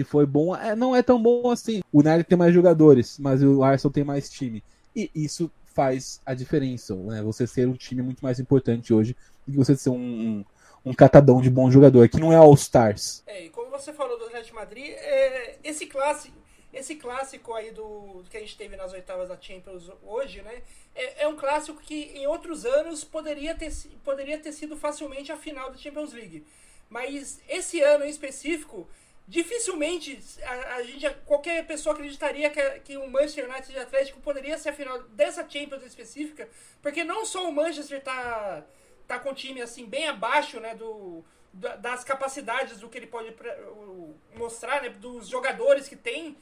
que 0.00 0.04
foi 0.04 0.24
bom, 0.24 0.56
é, 0.56 0.74
não 0.74 0.96
é 0.96 1.02
tão 1.02 1.22
bom 1.22 1.50
assim. 1.50 1.82
O 1.92 2.00
United 2.00 2.24
tem 2.24 2.38
mais 2.38 2.54
jogadores, 2.54 3.18
mas 3.18 3.42
o 3.42 3.62
Arsenal 3.62 3.92
tem 3.92 4.02
mais 4.02 4.30
time. 4.30 4.64
E 4.96 5.10
isso 5.14 5.50
faz 5.74 6.22
a 6.24 6.32
diferença, 6.32 6.94
né? 6.94 7.22
Você 7.22 7.46
ser 7.46 7.68
um 7.68 7.74
time 7.74 8.00
muito 8.00 8.24
mais 8.24 8.40
importante 8.40 8.94
hoje 8.94 9.14
do 9.46 9.52
que 9.52 9.58
você 9.58 9.76
ser 9.76 9.90
um, 9.90 9.96
um, 9.96 10.44
um 10.86 10.94
catadão 10.94 11.42
de 11.42 11.50
bom 11.50 11.70
jogador, 11.70 12.08
que 12.08 12.18
não 12.18 12.32
é 12.32 12.36
All-Stars. 12.36 13.22
É, 13.26 13.44
e 13.44 13.50
como 13.50 13.70
você 13.70 13.92
falou 13.92 14.18
do 14.18 14.24
Atlético 14.24 14.56
Madrid, 14.56 14.86
é, 14.88 15.58
esse 15.62 15.84
clássico 15.84 16.40
esse 16.72 16.94
clássico 16.94 17.52
aí 17.52 17.72
do 17.72 18.22
que 18.30 18.36
a 18.36 18.40
gente 18.40 18.56
teve 18.56 18.76
nas 18.76 18.92
oitavas 18.92 19.28
da 19.28 19.36
Champions 19.40 19.90
hoje, 20.04 20.40
né? 20.40 20.62
É, 20.94 21.24
é, 21.24 21.28
um 21.28 21.34
clássico 21.34 21.80
que 21.82 22.12
em 22.14 22.28
outros 22.28 22.64
anos 22.64 23.02
poderia 23.02 23.56
ter, 23.56 23.72
poderia 24.04 24.38
ter 24.38 24.52
sido 24.52 24.76
facilmente 24.76 25.32
a 25.32 25.36
final 25.36 25.70
da 25.70 25.76
Champions 25.76 26.12
League. 26.12 26.46
Mas 26.88 27.40
esse 27.48 27.80
ano 27.82 28.04
em 28.04 28.08
específico, 28.08 28.86
dificilmente 29.30 30.18
a, 30.42 30.74
a 30.74 30.82
gente, 30.82 31.08
qualquer 31.24 31.64
pessoa 31.64 31.94
acreditaria 31.94 32.50
que, 32.50 32.60
que 32.80 32.96
o 32.96 33.08
Manchester 33.08 33.48
United 33.48 33.72
e 33.72 33.78
Atlético 33.78 34.20
poderia 34.20 34.58
ser 34.58 34.70
a 34.70 34.72
final 34.72 35.00
dessa 35.04 35.48
Champions 35.48 35.84
específica, 35.84 36.48
porque 36.82 37.04
não 37.04 37.24
só 37.24 37.48
o 37.48 37.52
Manchester 37.52 37.98
está 37.98 38.64
tá 39.06 39.20
com 39.20 39.30
o 39.30 39.34
time 39.34 39.62
assim 39.62 39.86
bem 39.86 40.08
abaixo, 40.08 40.58
né, 40.58 40.74
do 40.74 41.24
das 41.52 42.04
capacidades 42.04 42.78
do 42.78 42.88
que 42.88 42.96
ele 42.96 43.08
pode 43.08 43.34
mostrar, 44.36 44.82
né, 44.82 44.88
dos 44.88 45.26
jogadores 45.26 45.88
que 45.88 45.96
tem, 45.96 46.36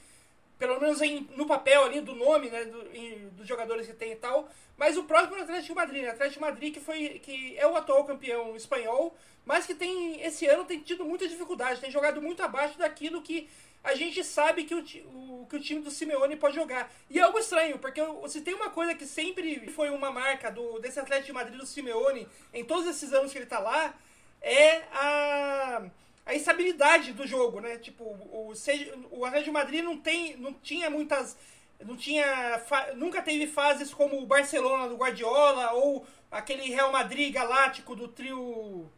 pelo 0.58 0.80
menos 0.80 1.00
em, 1.00 1.28
no 1.36 1.46
papel 1.46 1.84
ali 1.84 2.00
do 2.00 2.14
nome, 2.14 2.50
né, 2.50 2.64
do, 2.64 2.96
em, 2.96 3.28
dos 3.30 3.46
jogadores 3.46 3.86
que 3.86 3.92
tem 3.92 4.12
e 4.12 4.16
tal. 4.16 4.48
Mas 4.76 4.96
o 4.96 5.04
próximo 5.04 5.36
é 5.36 5.40
o 5.40 5.42
Atlético 5.42 5.74
Madrid, 5.74 6.02
né? 6.02 6.10
Atlético 6.10 6.40
Madrid 6.40 6.74
que 6.74 6.80
foi 6.80 7.20
que 7.20 7.56
é 7.56 7.66
o 7.66 7.76
atual 7.76 8.04
campeão 8.04 8.56
espanhol, 8.56 9.16
mas 9.44 9.66
que 9.66 9.74
tem 9.74 10.20
esse 10.22 10.46
ano 10.46 10.64
tem 10.64 10.80
tido 10.80 11.04
muita 11.04 11.28
dificuldade, 11.28 11.80
tem 11.80 11.90
jogado 11.90 12.20
muito 12.20 12.42
abaixo 12.42 12.78
daquilo 12.78 13.22
que 13.22 13.48
a 13.82 13.94
gente 13.94 14.22
sabe 14.24 14.64
que 14.64 14.74
o, 14.74 14.80
o, 14.80 15.46
que 15.48 15.56
o 15.56 15.60
time 15.60 15.80
do 15.80 15.90
Simeone 15.90 16.36
pode 16.36 16.56
jogar. 16.56 16.92
E 17.08 17.18
é 17.18 17.22
algo 17.22 17.38
estranho, 17.38 17.78
porque 17.78 18.00
se 18.28 18.40
tem 18.40 18.54
uma 18.54 18.70
coisa 18.70 18.94
que 18.94 19.06
sempre 19.06 19.68
foi 19.70 19.90
uma 19.90 20.10
marca 20.10 20.50
do 20.50 20.78
desse 20.78 20.98
Atlético 20.98 21.34
Madrid 21.34 21.58
do 21.58 21.66
Simeone 21.66 22.28
em 22.52 22.64
todos 22.64 22.86
esses 22.86 23.12
anos 23.12 23.32
que 23.32 23.38
ele 23.38 23.46
tá 23.46 23.58
lá, 23.58 23.94
é 24.42 24.82
a, 24.92 25.82
a 26.28 26.35
instabilidade 26.35 27.14
do 27.14 27.26
jogo, 27.26 27.58
né? 27.58 27.78
Tipo, 27.78 28.04
o, 28.04 28.52
o 29.11 29.25
Atlético 29.25 29.52
Madrid 29.52 29.82
não, 29.82 29.97
tem, 29.97 30.37
não 30.37 30.52
tinha 30.52 30.90
muitas. 30.90 31.35
Não 31.80 31.97
tinha. 31.97 32.62
Nunca 32.97 33.23
teve 33.23 33.47
fases 33.47 33.94
como 33.94 34.20
o 34.20 34.26
Barcelona 34.26 34.88
do 34.88 34.97
Guardiola 34.97 35.73
ou 35.73 36.06
aquele 36.30 36.68
Real 36.68 36.92
Madrid 36.92 37.32
galáctico 37.32 37.97
do 37.97 38.08
trio. 38.08 38.90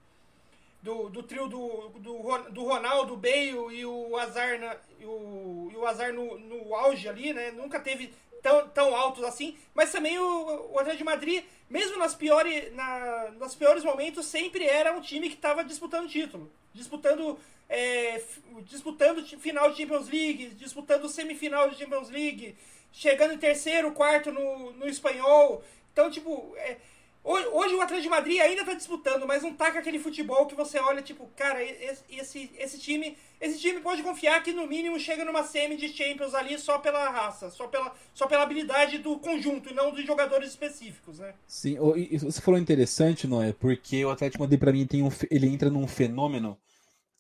Do, 0.83 1.11
do 1.11 1.23
trio 1.23 1.47
do, 1.47 1.91
do, 2.01 2.39
do 2.51 2.65
Ronaldo, 2.65 3.15
Bale 3.15 3.77
e 3.77 3.85
o 3.85 4.17
Azar, 4.17 4.59
na, 4.59 4.75
e 4.99 5.05
o, 5.05 5.69
e 5.71 5.77
o 5.77 5.87
Azar 5.87 6.11
no, 6.11 6.39
no 6.39 6.75
auge 6.75 7.07
ali, 7.07 7.35
né? 7.35 7.51
Nunca 7.51 7.79
teve 7.79 8.15
tão, 8.43 8.67
tão 8.71 8.97
altos 8.97 9.23
assim, 9.23 9.59
mas 9.75 9.93
também 9.93 10.19
o, 10.19 10.73
o 10.73 10.79
Atlético 10.79 10.97
de 10.97 11.05
Madrid, 11.05 11.45
mesmo 11.69 11.99
nas 11.99 12.15
piores, 12.15 12.75
na, 12.75 13.31
piores 13.59 13.85
momentos, 13.85 14.25
sempre 14.25 14.65
era 14.65 14.97
um 14.97 15.03
time 15.03 15.29
que 15.29 15.35
estava 15.35 15.63
disputando 15.63 16.09
título. 16.09 16.51
Disputando, 16.73 17.39
é, 17.69 18.23
disputando 18.63 19.25
final 19.39 19.71
de 19.71 19.79
Champions 19.79 20.09
League, 20.09 20.51
disputando 20.51 21.09
semifinal 21.09 21.69
de 21.69 21.77
Champions 21.77 22.11
League, 22.11 22.57
chegando 22.93 23.35
em 23.35 23.39
terceiro, 23.39 23.93
quarto 23.93 24.31
no, 24.31 24.73
no 24.73 24.89
espanhol. 24.89 25.63
Então, 25.93 26.11
tipo, 26.11 26.55
é, 26.57 26.77
Hoje 27.23 27.75
o 27.75 27.83
Atlético 27.83 28.03
de 28.03 28.09
Madrid 28.09 28.41
ainda 28.41 28.65
tá 28.65 28.73
disputando, 28.73 29.27
mas 29.27 29.43
não 29.43 29.53
tá 29.53 29.71
com 29.71 29.79
aquele 29.79 29.99
futebol 29.99 30.47
que 30.47 30.55
você 30.55 30.79
olha, 30.79 31.03
tipo, 31.03 31.29
cara, 31.37 31.63
esse, 31.63 32.03
esse, 32.09 32.51
esse 32.59 32.79
time. 32.79 33.17
Esse 33.39 33.59
time 33.59 33.81
pode 33.81 34.03
confiar 34.03 34.43
que 34.43 34.53
no 34.53 34.67
mínimo 34.67 34.99
chega 34.99 35.25
numa 35.25 35.45
semi 35.45 35.77
de 35.77 35.89
Champions 35.89 36.35
ali 36.35 36.59
só 36.59 36.79
pela 36.79 37.09
raça, 37.09 37.51
só 37.51 37.67
pela, 37.67 37.95
só 38.13 38.27
pela 38.27 38.43
habilidade 38.43 38.99
do 38.99 39.19
conjunto 39.19 39.71
e 39.71 39.75
não 39.75 39.93
dos 39.93 40.05
jogadores 40.05 40.51
específicos, 40.51 41.19
né? 41.19 41.35
Sim, 41.47 41.77
você 42.21 42.41
falou 42.41 42.61
interessante, 42.61 43.27
Noé, 43.27 43.55
porque 43.55 44.05
o 44.05 44.11
Atlético 44.11 44.39
de 44.39 44.43
Madrid 44.43 44.61
para 44.61 44.73
mim 44.73 44.87
tem 44.87 45.03
um, 45.03 45.11
ele 45.31 45.47
entra 45.47 45.71
num 45.71 45.87
fenômeno 45.87 46.59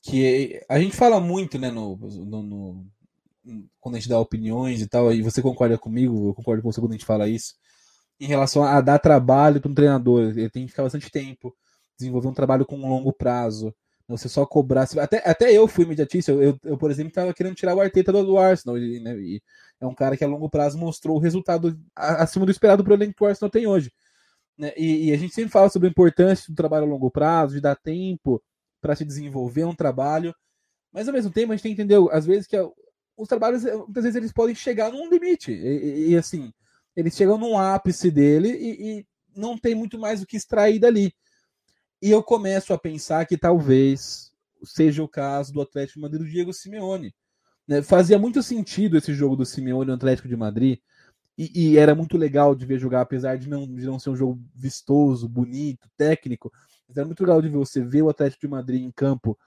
que 0.03 0.63
a 0.69 0.79
gente 0.79 0.95
fala 0.95 1.21
muito, 1.21 1.59
né, 1.59 1.71
no, 1.71 1.97
no, 1.97 2.43
no 2.43 2.87
quando 3.81 3.95
a 3.95 3.99
gente 3.99 4.09
dá 4.09 4.19
opiniões 4.19 4.83
e 4.83 4.87
tal, 4.87 5.13
e 5.13 5.23
você 5.23 5.41
concorda 5.41 5.79
comigo, 5.79 6.29
eu 6.29 6.35
concordo 6.35 6.63
com 6.63 6.71
você 6.71 6.81
quando 6.81 6.93
a 6.93 6.97
gente 6.97 7.07
fala 7.07 7.29
isso 7.29 7.55
em 8.21 8.27
relação 8.27 8.63
a 8.63 8.81
dar 8.81 8.99
trabalho 8.99 9.61
para 9.61 9.71
um 9.71 9.75
treinador. 9.75 10.31
Ele 10.31 10.51
tem 10.51 10.65
que 10.65 10.71
ficar 10.71 10.83
bastante 10.83 11.11
tempo, 11.11 11.57
desenvolver 11.97 12.29
um 12.29 12.35
trabalho 12.35 12.67
com 12.67 12.77
um 12.77 12.89
longo 12.89 13.13
prazo. 13.13 13.75
Você 14.07 14.29
só 14.29 14.45
cobrar. 14.45 14.87
Até, 14.99 15.29
até 15.29 15.53
eu 15.53 15.67
fui 15.67 15.85
imediatista. 15.85 16.33
Eu, 16.33 16.43
eu, 16.43 16.59
eu 16.65 16.77
por 16.77 16.91
exemplo, 16.91 17.09
estava 17.09 17.33
querendo 17.33 17.55
tirar 17.55 17.75
o 17.75 17.81
Arteta 17.81 18.13
do, 18.13 18.39
Arsenal. 18.39 18.77
E, 18.77 19.01
né, 19.01 19.17
e 19.17 19.43
é 19.81 19.87
um 19.87 19.95
cara 19.95 20.17
que 20.17 20.25
a 20.25 20.29
longo 20.29 20.51
prazo 20.51 20.77
mostrou 20.77 21.17
o 21.17 21.21
resultado 21.21 21.79
acima 21.95 22.45
do 22.45 22.51
esperado 22.51 22.85
para 22.85 22.91
o 22.91 22.95
elenco 22.95 23.15
que 23.15 23.25
o 23.25 23.27
Arsenal 23.27 23.51
tem 23.51 23.67
hoje. 23.67 23.91
Né? 24.59 24.73
E, 24.77 25.09
e, 25.09 25.13
a 25.13 25.17
gente 25.17 25.33
sempre 25.33 25.51
fala 25.51 25.71
sobre 25.71 25.89
a 25.89 25.91
importância 25.91 26.53
do 26.53 26.57
trabalho 26.57 26.85
a 26.85 26.89
longo 26.89 27.11
prazo, 27.11 27.55
de 27.55 27.61
dar 27.61 27.77
tempo 27.77 28.43
para 28.81 28.95
se 28.97 29.05
desenvolver 29.05 29.65
um 29.65 29.75
trabalho. 29.75 30.35
Mas 30.93 31.09
ao 31.09 31.15
mesmo 31.15 31.31
tempo 31.31 31.53
a 31.53 31.57
gente 31.57 31.63
tem 31.63 31.75
que 31.75 31.81
entender, 31.81 31.99
às 32.13 32.27
vezes, 32.27 32.47
que 32.47 32.57
os 33.17 33.29
trabalhos, 33.29 33.63
muitas 33.63 34.03
vezes, 34.03 34.17
eles 34.17 34.33
podem 34.33 34.55
chegar 34.55 34.91
num 34.91 35.09
limite. 35.09 35.53
E, 35.53 36.11
e 36.11 36.17
assim, 36.17 36.53
eles 37.01 37.17
chegam 37.17 37.39
num 37.39 37.59
ápice 37.59 38.11
dele 38.11 38.49
e, 38.49 38.99
e 38.99 39.07
não 39.35 39.57
tem 39.59 39.75
muito 39.75 39.99
mais 39.99 40.23
o 40.23 40.27
que 40.27 40.37
extrair 40.37 40.79
dali. 40.79 41.15
E 42.03 42.11
eu 42.11 42.23
começo 42.23 42.73
a 42.73 42.79
pensar 42.79 43.27
que 43.27 43.37
talvez 43.37 44.33
seja 44.65 45.03
o 45.03 45.09
caso 45.09 45.53
do 45.53 45.61
Atlético 45.61 45.99
de 45.99 46.03
Madrid 46.03 46.21
do 46.23 46.29
Diego 46.29 46.53
Simeone. 46.53 47.15
Né? 47.67 47.83
Fazia 47.83 48.19
muito 48.19 48.43
sentido 48.43 48.97
esse 48.97 49.15
jogo 49.15 49.37
do 49.37 49.47
Simeone 49.47 49.89
no 49.89 49.95
Atlético 49.95 50.29
de 50.29 50.37
Madrid. 50.37 50.79
E, 51.37 51.73
e, 51.73 51.79
era 51.79 51.95
muito 51.95 52.19
legal 52.19 52.55
de 52.55 52.67
ver 52.67 52.79
jogar, 52.79 53.01
apesar 53.01 53.39
de 53.39 53.49
não, 53.49 53.67
de 53.67 53.87
não 53.87 53.99
ser 53.99 54.11
um 54.11 54.17
jogo 54.17 54.39
vistoso, 54.55 55.29
bonito, 55.29 55.89
técnico. 55.97 56.53
Era 56.95 57.07
muito 57.07 57.21
legal 57.21 57.41
de 57.41 57.49
ver 57.49 57.57
você 57.57 57.83
ver 57.83 58.03
o 58.03 58.11
Atlético 58.11 58.43
de 58.43 58.49
Madrid 58.49 58.83
em 58.83 58.91
campo, 58.91 59.39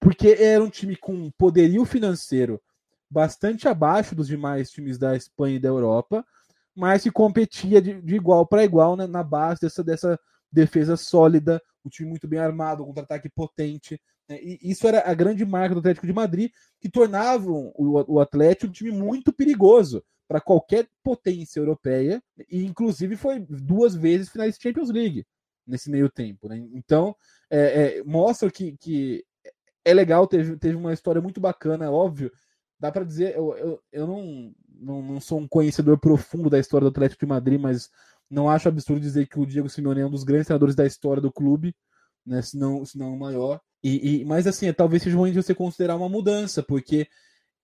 porque 0.00 0.28
era 0.28 0.62
um 0.62 0.70
time 0.70 0.96
com 0.96 1.30
poderio 1.32 1.84
financeiro 1.84 2.62
bastante 3.10 3.68
abaixo 3.68 4.14
dos 4.14 4.28
demais 4.28 4.70
times 4.70 4.98
da 4.98 5.16
Espanha 5.16 5.56
e 5.56 5.60
da 5.60 5.68
Europa, 5.68 6.24
mas 6.76 7.02
que 7.02 7.10
competia 7.10 7.80
de, 7.80 8.00
de 8.02 8.14
igual 8.14 8.46
para 8.46 8.64
igual 8.64 8.96
né, 8.96 9.06
na 9.06 9.22
base 9.22 9.60
dessa, 9.62 9.82
dessa 9.82 10.20
defesa 10.52 10.96
sólida, 10.96 11.60
o 11.82 11.88
time 11.88 12.10
muito 12.10 12.28
bem 12.28 12.38
armado, 12.38 12.82
um 12.82 12.86
contra-ataque 12.86 13.30
potente. 13.30 14.00
Né, 14.28 14.38
e 14.42 14.58
isso 14.62 14.86
era 14.86 15.08
a 15.10 15.14
grande 15.14 15.44
marca 15.44 15.74
do 15.74 15.80
Atlético 15.80 16.06
de 16.06 16.12
Madrid, 16.12 16.50
que 16.80 16.90
tornava 16.90 17.48
o, 17.48 18.04
o 18.06 18.20
Atlético 18.20 18.68
um 18.68 18.72
time 18.72 18.92
muito 18.92 19.32
perigoso 19.32 20.04
para 20.28 20.40
qualquer 20.40 20.88
potência 21.02 21.60
europeia, 21.60 22.22
e 22.50 22.64
inclusive 22.64 23.16
foi 23.16 23.38
duas 23.48 23.94
vezes 23.94 24.28
finais 24.28 24.56
de 24.56 24.62
Champions 24.62 24.90
League 24.90 25.24
nesse 25.66 25.90
meio 25.90 26.10
tempo. 26.10 26.48
Né? 26.48 26.56
Então, 26.74 27.16
é, 27.50 27.98
é, 27.98 28.04
mostra 28.04 28.50
que, 28.50 28.76
que 28.76 29.24
é 29.84 29.94
legal, 29.94 30.26
teve, 30.26 30.56
teve 30.56 30.76
uma 30.76 30.92
história 30.92 31.22
muito 31.22 31.40
bacana, 31.40 31.90
óbvio. 31.90 32.32
Dá 32.78 32.92
para 32.92 33.04
dizer, 33.04 33.34
eu, 33.34 33.56
eu, 33.56 33.82
eu 33.90 34.06
não, 34.06 34.54
não, 34.68 35.02
não 35.02 35.20
sou 35.20 35.40
um 35.40 35.48
conhecedor 35.48 35.98
profundo 35.98 36.50
da 36.50 36.58
história 36.58 36.84
do 36.84 36.90
Atlético 36.90 37.24
de 37.24 37.28
Madrid, 37.28 37.60
mas 37.60 37.90
não 38.30 38.48
acho 38.48 38.68
absurdo 38.68 39.00
dizer 39.00 39.26
que 39.28 39.38
o 39.38 39.46
Diego 39.46 39.68
Simeone 39.68 40.00
é 40.00 40.06
um 40.06 40.10
dos 40.10 40.24
grandes 40.24 40.46
treinadores 40.46 40.74
da 40.74 40.86
história 40.86 41.22
do 41.22 41.32
clube, 41.32 41.74
né, 42.24 42.42
se 42.42 42.58
não, 42.58 42.84
se 42.84 42.98
não 42.98 43.14
o 43.14 43.18
maior. 43.18 43.60
E, 43.82 44.20
e, 44.20 44.24
mas 44.24 44.46
assim, 44.46 44.70
talvez 44.72 45.02
seja 45.02 45.16
ruim 45.16 45.32
de 45.32 45.42
você 45.42 45.54
considerar 45.54 45.96
uma 45.96 46.08
mudança, 46.08 46.62
porque 46.62 47.06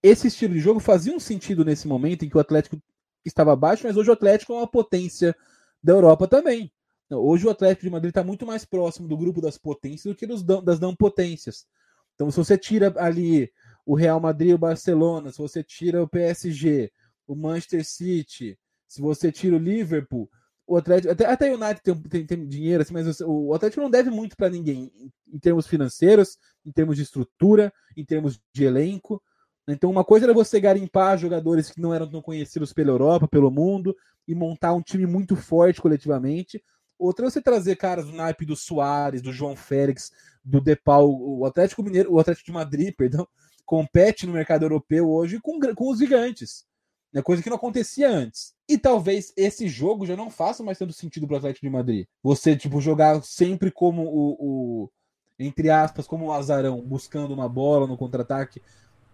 esse 0.02 0.28
estilo 0.28 0.54
de 0.54 0.60
jogo 0.60 0.80
fazia 0.80 1.14
um 1.14 1.20
sentido 1.20 1.64
nesse 1.64 1.86
momento 1.86 2.24
em 2.24 2.28
que 2.28 2.36
o 2.36 2.40
Atlético 2.40 2.80
estava 3.24 3.52
abaixo, 3.52 3.86
mas 3.86 3.96
hoje 3.96 4.10
o 4.10 4.12
Atlético 4.12 4.52
é 4.52 4.56
uma 4.56 4.66
potência 4.66 5.34
da 5.82 5.92
Europa 5.92 6.26
também. 6.26 6.72
Hoje 7.10 7.46
o 7.46 7.50
Atlético 7.50 7.82
de 7.82 7.90
Madrid 7.90 8.10
está 8.10 8.24
muito 8.24 8.46
mais 8.46 8.64
próximo 8.64 9.06
do 9.06 9.16
grupo 9.16 9.40
das 9.40 9.58
potências 9.58 10.12
do 10.12 10.16
que 10.16 10.26
dos, 10.26 10.42
das 10.42 10.80
não 10.80 10.94
potências. 10.94 11.66
Então, 12.14 12.30
se 12.30 12.36
você 12.36 12.56
tira 12.56 12.92
ali 12.96 13.50
o 13.84 13.94
Real 13.94 14.20
Madrid 14.20 14.50
e 14.50 14.54
o 14.54 14.58
Barcelona, 14.58 15.32
se 15.32 15.38
você 15.38 15.62
tira 15.62 16.02
o 16.02 16.08
PSG, 16.08 16.90
o 17.26 17.34
Manchester 17.34 17.84
City, 17.84 18.58
se 18.86 19.00
você 19.00 19.32
tira 19.32 19.56
o 19.56 19.58
Liverpool, 19.58 20.28
o 20.66 20.76
Atlético, 20.76 21.12
até, 21.12 21.26
até 21.26 21.50
o 21.50 21.54
United 21.56 21.82
tem, 21.82 22.02
tem, 22.02 22.26
tem 22.26 22.46
dinheiro, 22.46 22.82
assim, 22.82 22.94
mas 22.94 23.20
o, 23.20 23.48
o 23.48 23.54
Atlético 23.54 23.82
não 23.82 23.90
deve 23.90 24.10
muito 24.10 24.36
para 24.36 24.48
ninguém 24.48 24.92
em, 24.94 25.12
em, 25.34 25.38
termos 25.38 25.66
financeiros, 25.66 26.38
em 26.64 26.70
termos 26.70 26.96
de 26.96 27.02
estrutura, 27.02 27.72
em 27.96 28.04
termos 28.04 28.40
de 28.54 28.64
elenco. 28.64 29.22
Então, 29.68 29.90
uma 29.90 30.04
coisa 30.04 30.26
era 30.26 30.34
você 30.34 30.60
garimpar 30.60 31.18
jogadores 31.18 31.70
que 31.70 31.80
não 31.80 31.92
eram 31.92 32.08
tão 32.08 32.22
conhecidos 32.22 32.72
pela 32.72 32.90
Europa, 32.90 33.28
pelo 33.28 33.50
mundo, 33.50 33.96
e 34.26 34.34
montar 34.34 34.72
um 34.72 34.82
time 34.82 35.06
muito 35.06 35.36
forte 35.36 35.80
coletivamente. 35.80 36.62
Outra 36.98 37.26
é 37.26 37.30
você 37.30 37.42
trazer 37.42 37.76
caras 37.76 38.06
do 38.06 38.12
naipe 38.12 38.46
do 38.46 38.54
Soares, 38.54 39.22
do 39.22 39.32
João 39.32 39.56
Félix, 39.56 40.12
do 40.44 40.60
Depal, 40.60 41.10
o 41.10 41.44
Atlético 41.44 41.82
Mineiro, 41.82 42.12
o 42.12 42.18
Atlético 42.20 42.46
de 42.46 42.52
Madrid, 42.52 42.94
perdão, 42.96 43.26
compete 43.64 44.26
no 44.26 44.32
mercado 44.32 44.64
europeu 44.64 45.10
hoje 45.10 45.40
com, 45.40 45.58
com 45.74 45.90
os 45.90 45.98
gigantes 45.98 46.66
né, 47.12 47.20
coisa 47.20 47.42
que 47.42 47.50
não 47.50 47.56
acontecia 47.56 48.08
antes. 48.08 48.54
E 48.68 48.78
talvez 48.78 49.32
esse 49.36 49.68
jogo 49.68 50.06
já 50.06 50.16
não 50.16 50.30
faça 50.30 50.62
mais 50.62 50.78
tanto 50.78 50.92
sentido 50.92 51.26
para 51.26 51.34
o 51.34 51.36
Atlético 51.38 51.66
de 51.66 51.72
Madrid. 51.72 52.06
Você, 52.22 52.56
tipo, 52.56 52.80
jogar 52.80 53.22
sempre 53.22 53.70
como 53.70 54.02
o, 54.04 54.36
o, 54.40 54.90
entre 55.38 55.68
aspas, 55.68 56.06
como 56.06 56.26
o 56.26 56.32
azarão, 56.32 56.80
buscando 56.80 57.34
uma 57.34 57.48
bola 57.48 57.86
no 57.86 57.98
contra-ataque. 57.98 58.62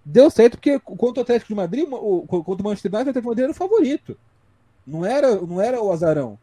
Deu 0.04 0.30
certo 0.30 0.52
porque 0.52 0.78
contra 0.78 1.20
o 1.20 1.22
Atlético 1.22 1.48
de 1.48 1.56
Madrid, 1.56 1.88
o, 1.90 2.24
contra 2.26 2.62
o 2.62 2.64
Manchester 2.64 2.94
United, 2.94 3.08
o 3.08 3.10
Atlético 3.10 3.20
de 3.20 3.26
Madrid 3.26 3.44
era 3.44 3.52
o 3.52 3.54
favorito. 3.54 4.16
Não 4.86 5.04
era, 5.04 5.34
não 5.40 5.60
era 5.60 5.82
o 5.82 5.90
azarão. 5.90 6.38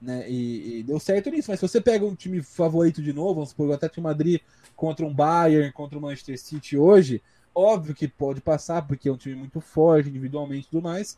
Né? 0.00 0.28
E, 0.28 0.78
e, 0.78 0.82
deu 0.82 0.98
certo 0.98 1.30
nisso. 1.30 1.50
Mas 1.50 1.60
se 1.60 1.68
você 1.68 1.80
pega 1.80 2.04
um 2.04 2.14
time 2.14 2.42
favorito 2.42 3.02
de 3.02 3.12
novo, 3.12 3.34
vamos 3.34 3.50
supor, 3.50 3.68
o 3.68 3.72
Atlético 3.72 4.00
de 4.00 4.04
Madrid 4.04 4.40
contra 4.74 5.04
um 5.04 5.14
Bayern, 5.14 5.70
contra 5.70 5.98
o 5.98 6.02
Manchester 6.02 6.40
City 6.40 6.76
hoje, 6.76 7.22
Óbvio 7.54 7.94
que 7.94 8.08
pode 8.08 8.40
passar, 8.40 8.82
porque 8.82 9.08
é 9.08 9.12
um 9.12 9.16
time 9.16 9.36
muito 9.36 9.60
forte 9.60 10.08
individualmente 10.08 10.66
e 10.66 10.70
tudo 10.70 10.82
mais, 10.82 11.16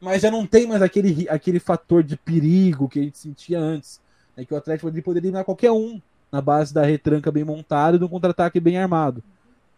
mas 0.00 0.22
já 0.22 0.30
não 0.30 0.46
tem 0.46 0.66
mais 0.66 0.82
aquele, 0.82 1.28
aquele 1.28 1.58
fator 1.58 2.02
de 2.02 2.16
perigo 2.16 2.88
que 2.88 2.98
a 2.98 3.02
gente 3.02 3.18
sentia 3.18 3.58
antes. 3.58 4.00
Né, 4.36 4.44
que 4.44 4.54
o 4.54 4.56
Atlético 4.56 4.86
Madrid 4.86 5.04
poderia 5.04 5.26
eliminar 5.26 5.44
qualquer 5.44 5.70
um 5.70 6.00
na 6.30 6.40
base 6.40 6.72
da 6.72 6.82
retranca 6.82 7.30
bem 7.30 7.44
montada 7.44 7.96
e 7.96 8.00
do 8.00 8.08
contra-ataque 8.08 8.60
bem 8.60 8.78
armado. 8.78 9.22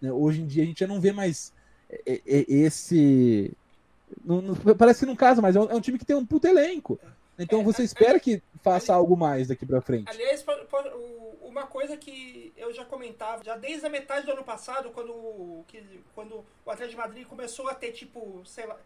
Né, 0.01 0.13
hoje 0.13 0.41
em 0.41 0.47
dia 0.47 0.63
a 0.63 0.67
gente 0.67 0.81
já 0.81 0.87
não 0.87 1.01
vê 1.01 1.13
mais 1.13 1.53
é, 2.07 2.21
é, 2.27 2.45
esse. 2.49 3.53
Não, 4.25 4.43
não, 4.43 4.55
parece 4.77 5.01
que 5.01 5.07
não 5.07 5.17
casa, 5.17 5.41
mas 5.41 5.57
é 5.57 5.61
um, 5.61 5.71
é 5.71 5.75
um, 5.75 5.81
time 5.81 5.99
que 5.99 6.05
tem 6.05 6.17
um 6.17 6.27
puto 6.27 6.47
elenco. 6.47 6.99
Então 7.39 7.61
é, 7.61 7.65
você 7.65 7.83
espera 7.83 8.21
que 8.21 8.43
faça 8.63 8.95
algo 8.95 9.17
mais 9.17 9.49
daqui 9.49 9.67
para 9.67 9.81
frente. 9.81 10.09
Aliás, 10.09 10.45
uma 11.53 11.67
coisa 11.67 11.97
que 11.97 12.53
eu 12.57 12.73
já 12.73 12.85
comentava, 12.85 13.45
já 13.45 13.57
desde 13.57 13.87
a 13.87 13.91
metade 13.91 14.27
do 14.27 14.33
ano 14.33 14.43
passado, 14.43 14.91
quando, 14.91 15.65
que, 15.69 16.03
quando 16.15 16.45
o 16.65 16.71
Atlético 16.71 17.01
de 17.01 17.07
Madrid 17.07 17.27
começou 17.27 17.69
a 17.69 17.75
ter, 17.75 17.93
tipo, 17.93 18.43
sei 18.45 18.67
lá, 18.67 18.77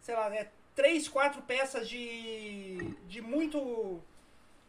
sei 0.00 0.14
lá 0.14 0.28
né, 0.28 0.48
três, 0.74 1.08
quatro 1.08 1.40
peças 1.42 1.88
de, 1.88 2.78
de 3.08 3.22
muito 3.22 4.00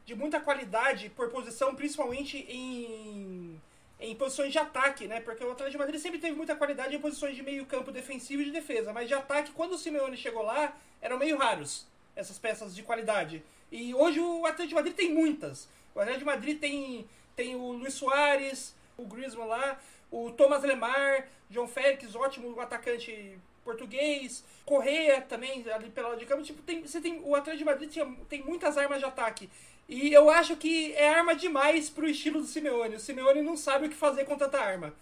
de 0.05 0.15
muita 0.15 0.39
qualidade 0.39 1.09
por 1.09 1.29
posição, 1.29 1.75
principalmente 1.75 2.37
em, 2.47 3.61
em 3.99 4.15
posições 4.15 4.53
de 4.53 4.57
ataque, 4.57 5.05
né? 5.05 5.19
Porque 5.19 5.43
o 5.43 5.51
Atlético 5.51 5.71
de 5.71 5.77
Madrid 5.79 5.99
sempre 5.99 6.17
teve 6.17 6.33
muita 6.33 6.55
qualidade 6.55 6.95
em 6.95 6.99
posições 6.99 7.35
de 7.35 7.43
meio 7.43 7.65
campo 7.65 7.91
defensivo 7.91 8.41
e 8.41 8.45
de 8.45 8.51
defesa, 8.51 8.93
mas 8.93 9.09
de 9.09 9.13
ataque, 9.13 9.51
quando 9.51 9.73
o 9.73 9.77
Simeone 9.77 10.15
chegou 10.15 10.43
lá, 10.43 10.77
eram 11.01 11.17
meio 11.17 11.37
raros 11.37 11.85
essas 12.15 12.39
peças 12.39 12.73
de 12.73 12.83
qualidade. 12.83 13.43
E 13.69 13.93
hoje 13.93 14.21
o 14.21 14.45
Atlético 14.45 14.69
de 14.69 14.75
Madrid 14.75 14.95
tem 14.95 15.13
muitas. 15.13 15.67
O 15.93 15.99
Atlético 15.99 16.19
de 16.19 16.25
Madrid 16.25 16.57
tem 16.57 17.05
tem 17.38 17.56
o 17.56 17.72
Luiz 17.74 17.94
Soares, 17.94 18.75
o 18.98 19.06
Griezmann 19.06 19.48
lá, 19.48 19.79
o 20.12 20.32
Thomas 20.32 20.63
Lemar, 20.63 21.27
João 21.51 21.67
Félix, 21.67 22.15
ótimo 22.15 22.60
atacante 22.60 23.38
português, 23.63 24.44
Correia 24.65 25.22
também 25.22 25.63
ali 25.72 25.89
pela 25.89 26.17
de 26.17 26.25
campo. 26.25 26.41
Tipo, 26.41 26.63
tem, 26.63 26.82
você 26.82 27.00
tem 27.00 27.22
o 27.24 27.36
Atlético 27.36 27.60
de 27.60 27.65
Madrid 27.65 28.15
tem 28.27 28.41
muitas 28.41 28.75
armas 28.75 29.00
de 29.00 29.06
ataque. 29.06 29.50
E 29.88 30.12
eu 30.12 30.29
acho 30.29 30.58
que 30.58 30.94
é 30.96 31.10
arma 31.10 31.36
demais 31.36 31.89
pro 31.89 32.10
estilo 32.10 32.41
do 32.41 32.48
Simeone. 32.48 32.96
O 32.96 33.00
Simeone 33.00 33.41
não 33.41 33.56
sabe 33.56 33.86
o 33.86 33.89
que 33.89 33.96
fazer 33.96 34.25
com 34.25 34.36
tanta 34.36 34.60
arma. 34.60 34.94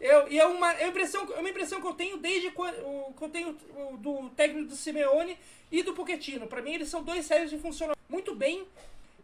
Eu, 0.00 0.26
e 0.28 0.40
é 0.40 0.46
uma, 0.46 0.72
é 0.72 0.84
uma, 0.84 0.88
impressão, 0.88 1.28
é 1.36 1.38
uma 1.38 1.50
impressão 1.50 1.80
que 1.80 1.86
eu 1.86 1.92
tenho 1.92 2.16
desde 2.16 2.50
quando, 2.50 2.74
o, 2.80 3.14
que 3.16 3.22
eu 3.22 3.28
tenho 3.28 3.52
do 3.98 4.30
técnico 4.30 4.70
do 4.70 4.74
Simeone 4.74 5.38
e 5.70 5.82
do 5.82 5.92
Pochettino. 5.92 6.46
Para 6.48 6.62
mim, 6.62 6.72
eles 6.72 6.88
são 6.88 7.02
dois 7.02 7.26
sérios 7.26 7.50
que 7.50 7.58
funcionam 7.58 7.94
muito 8.08 8.34
bem 8.34 8.66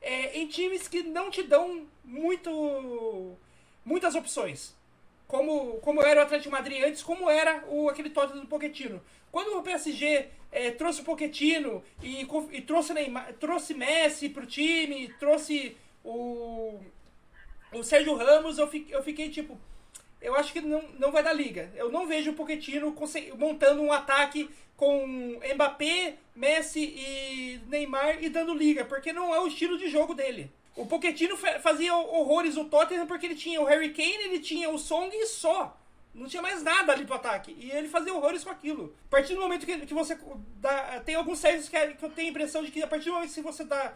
é, 0.01 0.39
em 0.39 0.47
times 0.47 0.89
que 0.89 1.03
não 1.03 1.31
te 1.31 1.43
dão 1.43 1.87
muito, 2.05 3.37
muitas 3.85 4.15
opções. 4.15 4.77
Como, 5.27 5.79
como 5.81 6.03
era 6.03 6.21
o 6.21 6.23
Atlético 6.23 6.53
Madrid 6.53 6.83
antes, 6.83 7.03
como 7.03 7.29
era 7.29 7.65
o, 7.69 7.89
aquele 7.89 8.09
Tottenham 8.09 8.41
do 8.41 8.49
Pochettino. 8.49 9.03
Quando 9.31 9.59
o 9.59 9.63
PSG 9.63 10.29
é, 10.51 10.71
trouxe 10.71 11.03
o 11.03 11.05
Pochettino 11.05 11.83
e, 12.03 12.27
e 12.53 12.63
trouxe, 12.63 12.95
Neymar, 12.95 13.35
trouxe 13.35 13.75
Messi 13.75 14.31
pro 14.31 14.47
time, 14.47 15.13
trouxe 15.19 15.77
o, 16.03 16.81
o 17.73 17.83
Sérgio 17.83 18.15
Ramos, 18.15 18.57
eu, 18.57 18.67
fi, 18.69 18.87
eu 18.89 19.03
fiquei 19.03 19.29
tipo, 19.29 19.59
eu 20.21 20.35
acho 20.35 20.53
que 20.53 20.63
não, 20.63 20.83
não 20.99 21.13
vai 21.13 21.23
dar 21.23 21.33
liga. 21.35 21.71
Eu 21.75 21.93
não 21.93 22.07
vejo 22.07 22.31
o 22.31 22.35
Pochettino 22.35 22.95
montando 23.37 23.83
um 23.83 23.93
ataque 23.93 24.51
com 24.79 25.41
Mbappé, 25.55 26.15
Messi 26.37 26.81
e 26.97 27.61
Neymar 27.67 28.23
e 28.23 28.31
dando 28.31 28.55
liga, 28.55 28.85
porque 28.85 29.13
não 29.13 29.35
é 29.35 29.41
o 29.41 29.49
estilo 29.49 29.77
de 29.77 29.91
jogo 29.91 30.15
dele. 30.15 30.51
O 30.77 30.87
Pochettino 30.87 31.37
fazia 31.37 31.95
horrores 31.95 32.55
no 32.55 32.65
Tottenham 32.65 33.05
porque 33.05 33.27
ele 33.27 33.35
tinha 33.35 33.61
o 33.61 33.65
Harry 33.65 33.93
Kane, 33.93 34.25
ele 34.25 34.39
tinha 34.39 34.71
o 34.71 34.79
Song 34.79 35.11
e 35.13 35.27
só. 35.27 35.77
Não 36.15 36.29
tinha 36.29 36.41
mais 36.41 36.63
nada 36.63 36.93
ali 36.93 37.05
pro 37.05 37.17
ataque. 37.17 37.57
E 37.59 37.73
ele 37.73 37.89
fazia 37.89 38.15
horrores 38.15 38.45
com 38.45 38.51
aquilo. 38.51 38.95
A 39.09 39.11
partir 39.11 39.35
do 39.35 39.41
momento 39.41 39.67
que, 39.67 39.85
que 39.85 39.93
você 39.93 40.17
dá. 40.61 41.01
Tem 41.05 41.17
alguns 41.17 41.41
serviços 41.41 41.69
que, 41.69 41.95
que 41.95 42.05
eu 42.05 42.11
tenho 42.11 42.29
a 42.29 42.31
impressão 42.31 42.63
de 42.63 42.71
que 42.71 42.81
a 42.81 42.87
partir 42.87 43.07
do 43.07 43.15
momento 43.15 43.35
que 43.35 43.43
você 43.43 43.65
dá 43.65 43.95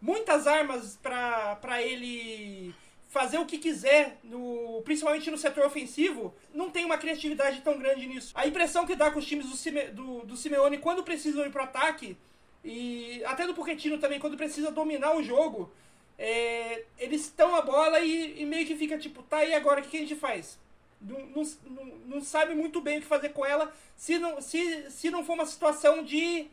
muitas 0.00 0.46
armas 0.46 0.98
para 1.02 1.82
ele 1.82 2.74
fazer 3.10 3.38
o 3.38 3.44
que 3.44 3.58
quiser, 3.58 4.18
no, 4.22 4.80
principalmente 4.84 5.30
no 5.32 5.36
setor 5.36 5.66
ofensivo, 5.66 6.32
não 6.54 6.70
tem 6.70 6.84
uma 6.84 6.96
criatividade 6.96 7.60
tão 7.60 7.76
grande 7.76 8.06
nisso. 8.06 8.30
A 8.36 8.46
impressão 8.46 8.86
que 8.86 8.94
dá 8.94 9.10
com 9.10 9.18
os 9.18 9.26
times 9.26 9.46
do, 9.46 9.56
Sime, 9.56 9.88
do, 9.88 10.20
do 10.20 10.36
Simeone 10.36 10.78
quando 10.78 11.02
precisam 11.02 11.44
ir 11.44 11.50
para 11.50 11.64
ataque, 11.64 12.16
e 12.64 13.20
até 13.24 13.48
do 13.48 13.54
Pochettino 13.54 13.98
também, 13.98 14.20
quando 14.20 14.36
precisa 14.36 14.70
dominar 14.70 15.16
o 15.16 15.24
jogo, 15.24 15.72
é, 16.16 16.84
eles 16.98 17.22
estão 17.22 17.56
a 17.56 17.62
bola 17.62 17.98
e, 17.98 18.42
e, 18.42 18.46
meio 18.46 18.64
que 18.64 18.76
fica 18.76 18.96
tipo, 18.96 19.24
tá 19.24 19.38
aí 19.38 19.54
agora, 19.54 19.80
o 19.80 19.82
que, 19.82 19.90
que 19.90 19.96
a 19.96 20.00
gente 20.00 20.14
faz? 20.14 20.56
Não, 21.00 21.18
não, 21.26 21.86
não, 22.06 22.20
sabe 22.20 22.54
muito 22.54 22.80
bem 22.80 22.98
o 22.98 23.00
que 23.00 23.06
fazer 23.08 23.30
com 23.30 23.44
ela 23.44 23.74
se 23.96 24.18
não, 24.18 24.40
se, 24.40 24.88
se 24.90 25.10
não 25.10 25.24
for 25.24 25.32
uma 25.32 25.46
situação 25.46 26.04
de 26.04 26.46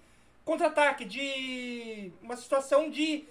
contra-ataque, 0.44 1.06
de 1.06 2.12
uma 2.24 2.38
situação 2.38 2.90
de 2.90 3.26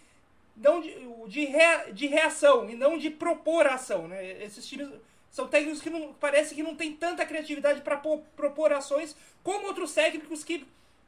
não 0.56 0.80
de, 0.80 0.94
de, 1.28 1.44
rea, 1.44 1.92
de 1.92 2.06
reação 2.06 2.68
e 2.68 2.74
não 2.74 2.96
de 2.96 3.10
propor 3.10 3.66
ação. 3.66 4.08
Né? 4.08 4.42
Esses 4.42 4.66
times 4.66 4.88
são 5.30 5.46
técnicos 5.46 5.82
que 5.82 5.90
não, 5.90 6.14
parece 6.14 6.54
que 6.54 6.62
não 6.62 6.74
tem 6.74 6.94
tanta 6.94 7.26
criatividade 7.26 7.82
para 7.82 7.96
propor 7.98 8.72
ações, 8.72 9.14
como 9.42 9.66
outros 9.66 9.92
técnicos 9.92 10.42
que, 10.42 10.66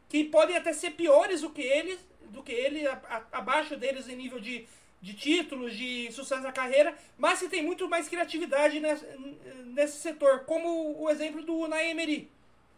que 0.09 0.25
podem 0.25 0.57
até 0.57 0.73
ser 0.73 0.91
piores 0.91 1.41
do 1.41 1.51
que 1.51 1.63
eles, 1.63 1.99
do 2.27 2.43
que 2.43 2.53
ele, 2.53 2.87
a, 2.87 3.01
a, 3.09 3.39
abaixo 3.39 3.75
deles 3.77 4.07
em 4.07 4.17
nível 4.17 4.39
de, 4.39 4.67
de 5.01 5.15
títulos, 5.15 5.75
de 5.75 6.13
sucesso 6.13 6.43
na 6.43 6.53
carreira, 6.53 6.95
mas 7.17 7.39
que 7.39 7.49
tem 7.49 7.63
muito 7.63 7.89
mais 7.89 8.09
criatividade 8.09 8.81
nesse, 8.81 9.07
nesse 9.67 9.99
setor, 9.99 10.41
como 10.41 11.01
o 11.01 11.09
exemplo 11.09 11.43
do 11.43 11.57
Unai 11.57 11.91
Emery, 11.91 12.31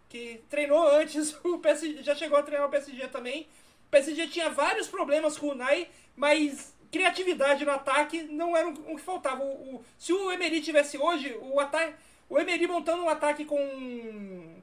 que 0.09 0.41
treinou 0.49 0.87
antes 0.89 1.35
o 1.43 1.59
PSG, 1.59 2.03
já 2.03 2.15
chegou 2.15 2.39
a 2.39 2.43
treinar 2.43 2.69
o 2.69 2.71
PSG 2.71 3.09
também. 3.09 3.49
O 3.87 3.91
PSG 3.91 4.29
tinha 4.29 4.51
vários 4.51 4.87
problemas 4.87 5.37
com 5.37 5.47
o 5.47 5.51
Unai, 5.51 5.89
mas 6.17 6.75
criatividade 6.91 7.65
no 7.65 7.71
ataque 7.71 8.25
não 8.25 8.57
era 8.57 8.69
o 8.69 8.97
que 8.97 9.03
faltava. 9.03 9.43
O, 9.43 9.77
o, 9.77 9.85
se 9.99 10.13
o 10.13 10.31
Emery 10.31 10.61
tivesse 10.61 10.99
hoje, 10.99 11.37
o 11.41 11.61
ataque. 11.61 11.95
O 12.29 12.39
Emery 12.39 12.69
montando 12.69 13.03
um 13.03 13.09
ataque 13.09 13.45
com, 13.45 13.59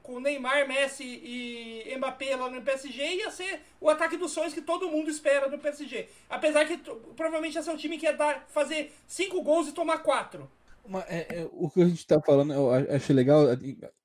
com 0.02 0.20
Neymar, 0.20 0.66
Messi 0.66 1.04
e 1.04 1.94
Mbappé 1.98 2.34
lá 2.34 2.48
no 2.48 2.62
PSG 2.62 3.16
ia 3.16 3.30
ser 3.30 3.60
o 3.78 3.90
ataque 3.90 4.16
dos 4.16 4.32
sonhos 4.32 4.54
que 4.54 4.62
todo 4.62 4.88
mundo 4.88 5.10
espera 5.10 5.48
no 5.48 5.58
PSG. 5.58 6.08
Apesar 6.30 6.64
que 6.64 6.78
provavelmente 7.14 7.56
ia 7.56 7.62
ser 7.62 7.70
um 7.70 7.76
time 7.76 7.98
que 7.98 8.06
ia 8.06 8.14
dar, 8.14 8.46
fazer 8.48 8.94
cinco 9.06 9.42
gols 9.42 9.68
e 9.68 9.72
tomar 9.72 9.98
quatro. 9.98 10.50
Uma, 10.82 11.04
é, 11.08 11.40
é, 11.40 11.48
o 11.52 11.68
que 11.68 11.82
a 11.82 11.86
gente 11.86 12.06
tá 12.06 12.18
falando, 12.22 12.54
eu 12.54 12.70
achei 12.72 13.14
legal, 13.14 13.42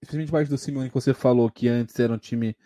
especialmente 0.02 0.32
parte 0.34 0.50
do 0.50 0.58
Simone 0.58 0.90
que 0.90 0.96
você 0.96 1.14
falou 1.14 1.50
que 1.50 1.70
antes 1.70 1.98
era 1.98 2.12
um 2.12 2.18
time 2.18 2.58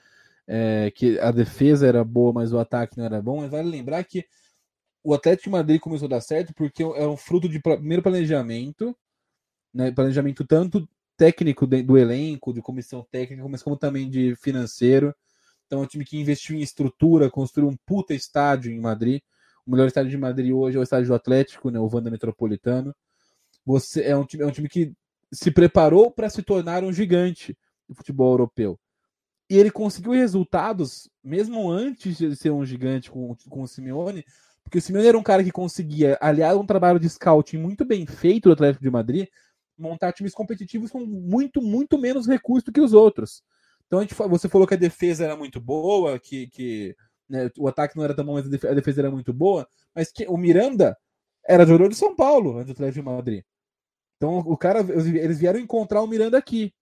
é, 0.48 0.92
que 0.96 1.20
a 1.20 1.30
defesa 1.30 1.86
era 1.86 2.04
boa, 2.04 2.34
mas 2.34 2.52
o 2.52 2.58
ataque 2.58 2.98
não 2.98 3.06
era 3.06 3.22
bom. 3.22 3.42
Mas 3.42 3.52
vale 3.52 3.70
lembrar 3.70 4.04
que 4.04 4.26
o 5.08 5.14
Atlético 5.14 5.46
de 5.46 5.52
Madrid 5.52 5.80
começou 5.80 6.06
a 6.08 6.10
dar 6.10 6.20
certo 6.20 6.54
porque 6.54 6.84
é 6.84 7.08
um 7.08 7.16
fruto 7.16 7.48
de 7.48 7.62
primeiro 7.62 8.04
planejamento, 8.04 8.94
né, 9.74 9.90
planejamento 9.90 10.46
tanto 10.46 10.86
técnico 11.16 11.66
do 11.66 11.98
elenco, 11.98 12.52
de 12.52 12.62
comissão 12.62 13.08
técnica, 13.10 13.48
mas 13.48 13.64
como 13.64 13.78
também 13.78 14.10
de 14.10 14.36
financeiro. 14.36 15.16
Então 15.66 15.80
é 15.80 15.84
um 15.84 15.88
time 15.88 16.04
que 16.04 16.18
investiu 16.18 16.58
em 16.58 16.60
estrutura, 16.60 17.32
construiu 17.32 17.70
um 17.70 17.78
puta 17.86 18.14
estádio 18.14 18.70
em 18.70 18.82
Madrid. 18.82 19.22
O 19.66 19.72
melhor 19.72 19.88
estádio 19.88 20.12
de 20.12 20.18
Madrid 20.18 20.52
hoje 20.52 20.76
é 20.76 20.80
o 20.82 20.84
estádio 20.84 21.08
do 21.08 21.16
Atlético, 21.16 21.70
né, 21.72 21.80
o 21.80 21.90
Wanda 21.90 22.12
Metropolitano. 22.12 22.94
Você 23.66 24.04
é 24.04 24.18
um 24.18 24.26
time, 24.26 24.44
é 24.44 24.46
um 24.46 24.52
time 24.52 24.68
que 24.68 24.92
se 25.32 25.52
preparou 25.52 26.12
para 26.12 26.30
se 26.30 26.44
tornar 26.44 26.84
um 26.84 26.92
gigante 26.92 27.58
do 27.88 27.96
futebol 27.96 28.34
europeu. 28.34 28.78
E 29.50 29.58
ele 29.58 29.72
conseguiu 29.72 30.12
resultados, 30.12 31.10
mesmo 31.24 31.72
antes 31.72 32.18
de 32.18 32.36
ser 32.36 32.50
um 32.50 32.66
gigante 32.66 33.10
com, 33.10 33.34
com 33.50 33.62
o 33.62 33.68
Simeone, 33.68 34.26
porque 34.68 34.80
o 34.80 34.82
Simeone 34.82 35.08
era 35.08 35.18
um 35.18 35.24
cara 35.24 35.42
que 35.46 35.52
conseguia, 35.52 36.18
aliado 36.20 36.60
a 36.60 36.62
um 36.62 36.66
trabalho 36.66 37.00
de 37.00 37.10
scouting 37.10 37.58
muito 37.58 37.86
bem 37.86 38.06
feito 38.06 38.50
do 38.50 38.54
Atlético 38.54 38.84
de 38.84 38.92
Madrid, 38.92 39.28
montar 39.78 40.12
times 40.12 40.34
competitivos 40.34 40.92
com 40.92 41.06
muito, 41.06 41.62
muito 41.62 41.98
menos 41.98 42.28
recursos 42.28 42.66
do 42.66 42.74
que 42.74 42.82
os 42.82 42.92
outros. 42.92 43.44
Então 43.86 44.00
a 44.00 44.02
gente, 44.02 44.14
você 44.14 44.50
falou 44.50 44.68
que 44.68 44.74
a 44.74 44.78
defesa 44.78 45.24
era 45.24 45.38
muito 45.38 45.62
boa, 45.62 46.20
que, 46.20 46.48
que 46.48 46.94
né, 47.30 47.50
o 47.58 47.70
ataque 47.70 47.96
não 47.96 48.04
era 48.04 48.14
tão 48.14 48.26
bom, 48.26 48.34
mas 48.34 48.46
a 48.46 48.74
defesa 48.74 49.00
era 49.00 49.10
muito 49.10 49.32
boa, 49.32 49.66
mas 49.96 50.12
que 50.12 50.26
o 50.28 50.36
Miranda 50.36 50.98
era 51.48 51.66
jogador 51.66 51.88
de 51.88 51.96
São 51.96 52.14
Paulo 52.14 52.58
antes 52.58 52.68
do 52.68 52.72
Atlético 52.74 53.00
de 53.00 53.06
Madrid. 53.06 53.44
Então 54.18 54.40
o 54.40 54.58
cara, 54.58 54.82
eles 54.82 55.40
vieram 55.40 55.62
encontrar 55.62 56.02
o 56.02 56.08
Miranda 56.08 56.38
aqui. 56.38 56.74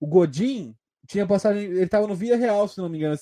O 0.00 0.06
Godin 0.06 0.74
tinha 1.06 1.26
passagem, 1.26 1.64
ele 1.64 1.82
estava 1.82 2.06
no 2.06 2.14
Via 2.14 2.38
Real, 2.38 2.66
se 2.66 2.78
não 2.78 2.88
me 2.88 2.96
engano. 2.96 3.18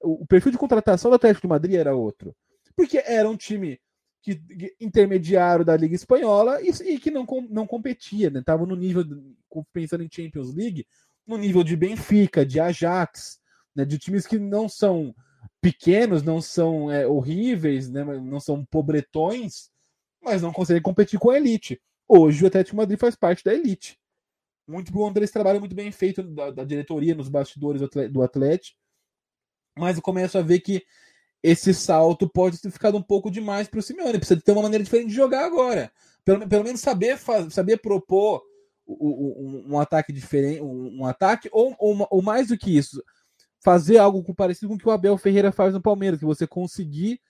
O 0.00 0.26
perfil 0.26 0.52
de 0.52 0.58
contratação 0.58 1.10
do 1.10 1.16
Atlético 1.16 1.46
de 1.46 1.50
Madrid 1.50 1.74
era 1.74 1.94
outro 1.94 2.34
porque 2.76 3.02
era 3.04 3.28
um 3.28 3.36
time 3.36 3.80
que, 4.22 4.40
intermediário 4.80 5.64
da 5.64 5.76
Liga 5.76 5.94
Espanhola 5.94 6.60
e, 6.62 6.68
e 6.68 6.98
que 6.98 7.10
não, 7.10 7.26
não 7.50 7.66
competia, 7.66 8.30
né? 8.30 8.42
Tava 8.44 8.64
no 8.64 8.76
nível, 8.76 9.04
pensando 9.72 10.04
em 10.04 10.08
Champions 10.10 10.54
League, 10.54 10.86
no 11.26 11.36
nível 11.36 11.62
de 11.62 11.76
Benfica, 11.76 12.46
de 12.46 12.60
Ajax, 12.60 13.40
né? 13.74 13.84
de 13.84 13.98
times 13.98 14.26
que 14.26 14.38
não 14.38 14.68
são 14.68 15.14
pequenos, 15.60 16.22
não 16.22 16.40
são 16.40 16.90
é, 16.90 17.06
horríveis, 17.06 17.90
né? 17.90 18.04
não 18.04 18.40
são 18.40 18.64
pobretões, 18.64 19.70
mas 20.20 20.42
não 20.42 20.52
conseguem 20.52 20.82
competir 20.82 21.18
com 21.18 21.30
a 21.30 21.36
elite. 21.36 21.80
Hoje 22.08 22.44
o 22.44 22.46
Atlético 22.46 22.76
Madrid 22.76 22.98
faz 22.98 23.16
parte 23.16 23.44
da 23.44 23.54
elite. 23.54 23.98
muito 24.68 24.92
conta 24.92 25.20
desse 25.20 25.32
trabalho 25.32 25.60
muito 25.60 25.74
bem 25.74 25.90
feito 25.90 26.22
da, 26.22 26.50
da 26.50 26.64
diretoria 26.64 27.14
nos 27.14 27.28
bastidores 27.28 27.82
do 28.10 28.22
Atlético. 28.22 28.78
Mas 29.76 29.96
eu 29.96 30.02
começo 30.02 30.36
a 30.36 30.42
ver 30.42 30.60
que 30.60 30.84
esse 31.42 31.74
salto 31.74 32.28
pode 32.28 32.60
ter 32.60 32.70
ficado 32.70 32.96
um 32.96 33.02
pouco 33.02 33.30
demais 33.30 33.66
para 33.66 33.80
o 33.80 33.82
Simeone. 33.82 34.18
Precisa 34.18 34.40
ter 34.40 34.52
uma 34.52 34.62
maneira 34.62 34.84
diferente 34.84 35.08
de 35.08 35.14
jogar 35.14 35.44
agora. 35.44 35.90
Pelo, 36.24 36.48
pelo 36.48 36.64
menos 36.64 36.80
saber, 36.80 37.18
saber 37.50 37.78
propor 37.78 38.42
um, 38.86 39.64
um, 39.70 39.78
ataque 39.78 40.12
diferente, 40.12 40.60
um, 40.60 41.00
um 41.00 41.06
ataque, 41.06 41.48
ou, 41.52 41.74
ou, 41.78 42.06
ou, 42.10 42.22
mais 42.22 42.48
do 42.48 42.58
que 42.58 42.76
isso, 42.76 43.02
fazer 43.62 43.98
algo 43.98 44.34
parecido 44.34 44.68
com 44.68 44.74
o 44.74 44.78
que 44.78 44.88
o 44.88 44.92
Abel 44.92 45.16
Ferreira 45.18 45.50
faz 45.50 45.74
no 45.74 45.82
Palmeiras, 45.82 46.20
que 46.20 46.24
você 46.24 46.46
conseguir 46.46 47.20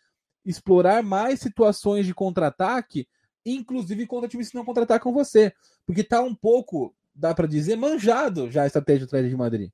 explorar 0.44 1.02
mais 1.02 1.40
situações 1.40 2.04
de 2.04 2.14
contra-ataque, 2.14 3.06
inclusive 3.46 4.06
contra 4.06 4.28
times 4.28 4.50
que 4.50 4.56
não 4.56 4.64
contra-atacam 4.64 5.12
você. 5.12 5.52
Porque 5.86 6.04
tá 6.04 6.20
um 6.20 6.34
pouco, 6.34 6.94
dá 7.14 7.34
para 7.34 7.46
dizer, 7.46 7.76
manjado 7.76 8.50
já 8.50 8.64
a 8.64 8.66
estratégia 8.66 9.06
do 9.06 9.08
Atlético 9.08 9.30
de 9.30 9.36
Madrid. 9.36 9.70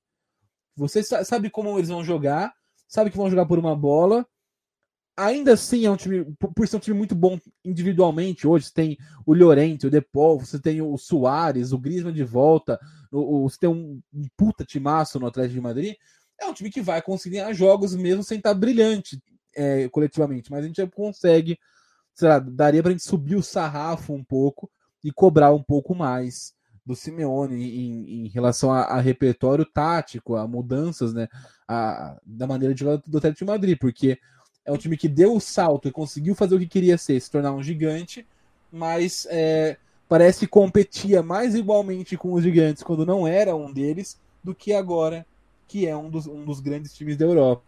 Você 0.76 1.02
sabe 1.02 1.50
como 1.50 1.76
eles 1.76 1.88
vão 1.88 2.04
jogar, 2.04 2.54
sabe 2.88 3.10
que 3.10 3.16
vão 3.16 3.30
jogar 3.30 3.46
por 3.46 3.58
uma 3.58 3.76
bola. 3.76 4.26
Ainda 5.16 5.52
assim, 5.52 5.84
é 5.84 5.90
um 5.90 5.96
time, 5.96 6.24
por 6.54 6.66
ser 6.66 6.76
um 6.76 6.80
time 6.80 6.96
muito 6.96 7.14
bom 7.14 7.38
individualmente 7.64 8.46
hoje, 8.46 8.66
você 8.66 8.72
tem 8.72 8.96
o 9.26 9.34
Llorente, 9.34 9.86
o 9.86 9.90
Depol, 9.90 10.38
você 10.38 10.60
tem 10.60 10.80
o 10.80 10.96
Soares, 10.96 11.72
o 11.72 11.78
Griezmann 11.78 12.14
de 12.14 12.22
volta, 12.22 12.78
o, 13.10 13.44
o, 13.44 13.50
você 13.50 13.58
tem 13.58 13.68
um, 13.68 14.00
um 14.14 14.22
puta 14.36 14.64
timaço 14.64 15.18
no 15.18 15.26
Atlético 15.26 15.54
de 15.54 15.60
Madrid. 15.60 15.94
É 16.40 16.46
um 16.46 16.54
time 16.54 16.70
que 16.70 16.80
vai 16.80 17.02
conseguir 17.02 17.52
jogos 17.52 17.96
mesmo 17.96 18.22
sem 18.22 18.38
estar 18.38 18.54
brilhante 18.54 19.20
é, 19.56 19.88
coletivamente, 19.88 20.52
mas 20.52 20.64
a 20.64 20.66
gente 20.68 20.86
consegue, 20.88 21.58
sei 22.14 22.28
lá, 22.28 22.38
daria 22.38 22.80
pra 22.80 22.92
gente 22.92 23.02
subir 23.02 23.34
o 23.34 23.42
sarrafo 23.42 24.12
um 24.12 24.22
pouco 24.22 24.70
e 25.02 25.10
cobrar 25.10 25.52
um 25.52 25.62
pouco 25.62 25.96
mais 25.96 26.54
do 26.88 26.96
Simeone 26.96 27.54
em, 27.54 28.24
em 28.24 28.28
relação 28.28 28.72
a, 28.72 28.80
a, 28.84 28.98
repertório 28.98 29.66
tático, 29.66 30.36
a 30.36 30.48
mudanças, 30.48 31.12
né, 31.12 31.28
a, 31.68 32.16
da 32.24 32.46
maneira 32.46 32.72
de 32.72 32.80
jogar 32.80 33.02
do 33.06 33.18
Atlético 33.18 33.44
de 33.44 33.50
Madrid, 33.50 33.78
porque 33.78 34.18
é 34.64 34.72
um 34.72 34.76
time 34.78 34.96
que 34.96 35.06
deu 35.06 35.36
o 35.36 35.40
salto 35.40 35.86
e 35.86 35.92
conseguiu 35.92 36.34
fazer 36.34 36.54
o 36.54 36.58
que 36.58 36.66
queria 36.66 36.96
ser, 36.96 37.20
se 37.20 37.30
tornar 37.30 37.52
um 37.52 37.62
gigante, 37.62 38.26
mas 38.72 39.26
é, 39.30 39.76
parece 40.08 40.40
que 40.40 40.46
competia 40.46 41.22
mais 41.22 41.54
igualmente 41.54 42.16
com 42.16 42.32
os 42.32 42.42
gigantes 42.42 42.82
quando 42.82 43.04
não 43.04 43.28
era 43.28 43.54
um 43.54 43.70
deles 43.70 44.18
do 44.42 44.54
que 44.54 44.72
agora, 44.72 45.26
que 45.66 45.86
é 45.86 45.94
um 45.94 46.08
dos, 46.08 46.26
um 46.26 46.42
dos 46.42 46.58
grandes 46.58 46.94
times 46.94 47.18
da 47.18 47.26
Europa. 47.26 47.62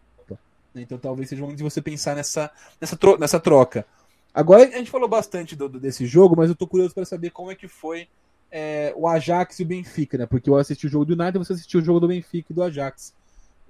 Então 0.74 0.96
talvez 0.96 1.28
seja 1.28 1.42
o 1.42 1.44
momento 1.44 1.58
de 1.58 1.64
você 1.64 1.82
pensar 1.82 2.16
nessa, 2.16 2.50
nessa, 2.80 2.96
tro 2.96 3.18
nessa 3.18 3.38
troca. 3.38 3.84
Agora 4.32 4.62
a 4.62 4.78
gente 4.78 4.90
falou 4.90 5.08
bastante 5.08 5.54
do, 5.54 5.68
do, 5.68 5.78
desse 5.78 6.06
jogo, 6.06 6.36
mas 6.38 6.48
eu 6.48 6.56
tô 6.56 6.66
curioso 6.66 6.94
para 6.94 7.04
saber 7.04 7.30
como 7.30 7.50
é 7.50 7.54
que 7.54 7.68
foi 7.68 8.08
é, 8.50 8.92
o 8.96 9.06
Ajax 9.06 9.58
e 9.58 9.62
o 9.62 9.66
Benfica, 9.66 10.18
né? 10.18 10.26
Porque 10.26 10.50
eu 10.50 10.56
assisti 10.56 10.86
o 10.86 10.90
jogo 10.90 11.04
do 11.04 11.12
United 11.12 11.36
e 11.36 11.44
você 11.44 11.52
assistiu 11.52 11.80
o 11.80 11.84
jogo 11.84 12.00
do 12.00 12.08
Benfica 12.08 12.52
e 12.52 12.54
do 12.54 12.62
Ajax. 12.62 13.14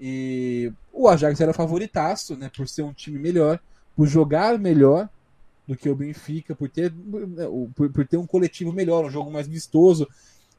E 0.00 0.72
o 0.92 1.08
Ajax 1.08 1.40
era 1.40 1.52
favoritaço, 1.52 2.36
né? 2.36 2.50
Por 2.54 2.66
ser 2.68 2.82
um 2.82 2.92
time 2.92 3.18
melhor, 3.18 3.60
por 3.94 4.06
jogar 4.06 4.58
melhor 4.58 5.08
do 5.66 5.76
que 5.76 5.88
o 5.88 5.94
Benfica, 5.94 6.54
por 6.54 6.68
ter, 6.68 6.92
por, 7.74 7.90
por 7.90 8.06
ter 8.06 8.16
um 8.16 8.26
coletivo 8.26 8.72
melhor, 8.72 9.04
um 9.04 9.10
jogo 9.10 9.30
mais 9.30 9.46
vistoso 9.46 10.08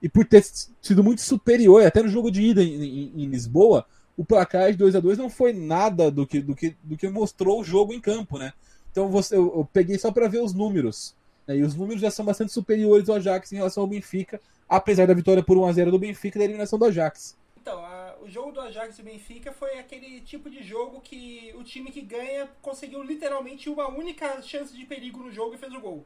e 0.02 0.08
por 0.08 0.26
ter 0.26 0.44
sido 0.82 1.04
muito 1.04 1.22
superior, 1.22 1.86
até 1.86 2.02
no 2.02 2.10
jogo 2.10 2.32
de 2.32 2.42
ida 2.42 2.64
em, 2.64 2.82
em, 2.82 3.24
em 3.24 3.26
Lisboa, 3.28 3.86
o 4.16 4.26
placar 4.26 4.72
de 4.72 4.78
2 4.78 4.96
a 4.96 5.00
2 5.00 5.18
não 5.18 5.30
foi 5.30 5.54
nada 5.54 6.10
do 6.10 6.26
que, 6.26 6.42
do, 6.42 6.56
que, 6.56 6.76
do 6.84 6.98
que 6.98 7.10
mostrou 7.10 7.62
o 7.62 7.64
jogo 7.64 7.94
em 7.94 8.00
campo, 8.00 8.38
né? 8.38 8.54
Então 8.92 9.10
você, 9.10 9.36
eu, 9.36 9.54
eu 9.56 9.70
peguei 9.72 9.98
só 9.98 10.12
para 10.12 10.28
ver 10.28 10.42
os 10.42 10.54
números. 10.54 11.16
Né? 11.52 11.58
E 11.58 11.64
os 11.64 11.76
números 11.76 12.02
já 12.02 12.10
são 12.10 12.26
bastante 12.26 12.52
superiores 12.52 13.10
ao 13.10 13.18
Ajax 13.18 13.52
em 13.52 13.58
relação 13.58 13.84
ao 13.84 13.88
Benfica, 13.88 14.42
apesar 14.68 15.06
da 15.06 15.14
vitória 15.14 15.44
por 15.44 15.58
1x0 15.58 15.92
do 15.92 16.00
Benfica 16.00 16.38
e 16.38 16.40
da 16.40 16.46
eliminação 16.46 16.80
do 16.80 16.86
Ajax. 16.86 17.38
Então, 17.62 17.86
a, 17.86 18.16
o 18.22 18.28
jogo 18.28 18.52
do 18.52 18.62
Ajax 18.62 18.98
e 18.98 19.04
Benfica 19.04 19.52
foi 19.52 19.78
aquele 19.78 20.22
tipo 20.22 20.50
de 20.50 20.64
jogo 20.64 21.02
que 21.02 21.54
o 21.56 21.64
time 21.64 21.92
que 21.92 22.02
ganha 22.02 22.50
conseguiu 22.62 23.04
literalmente 23.04 23.70
uma 23.70 23.88
única 23.88 24.42
chance 24.42 24.76
de 24.76 24.86
perigo 24.86 25.20
no 25.20 25.32
jogo 25.32 25.54
e 25.54 25.58
fez 25.58 25.74
o 25.74 25.80
gol. 25.80 26.06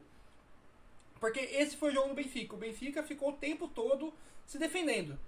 Porque 1.18 1.40
esse 1.40 1.76
foi 1.76 1.90
o 1.90 1.94
jogo 1.94 2.08
do 2.08 2.14
Benfica. 2.14 2.54
O 2.54 2.58
Benfica 2.58 3.02
ficou 3.02 3.30
o 3.30 3.32
tempo 3.32 3.68
todo 3.68 4.12
se 4.46 4.58
defendendo. 4.58 5.18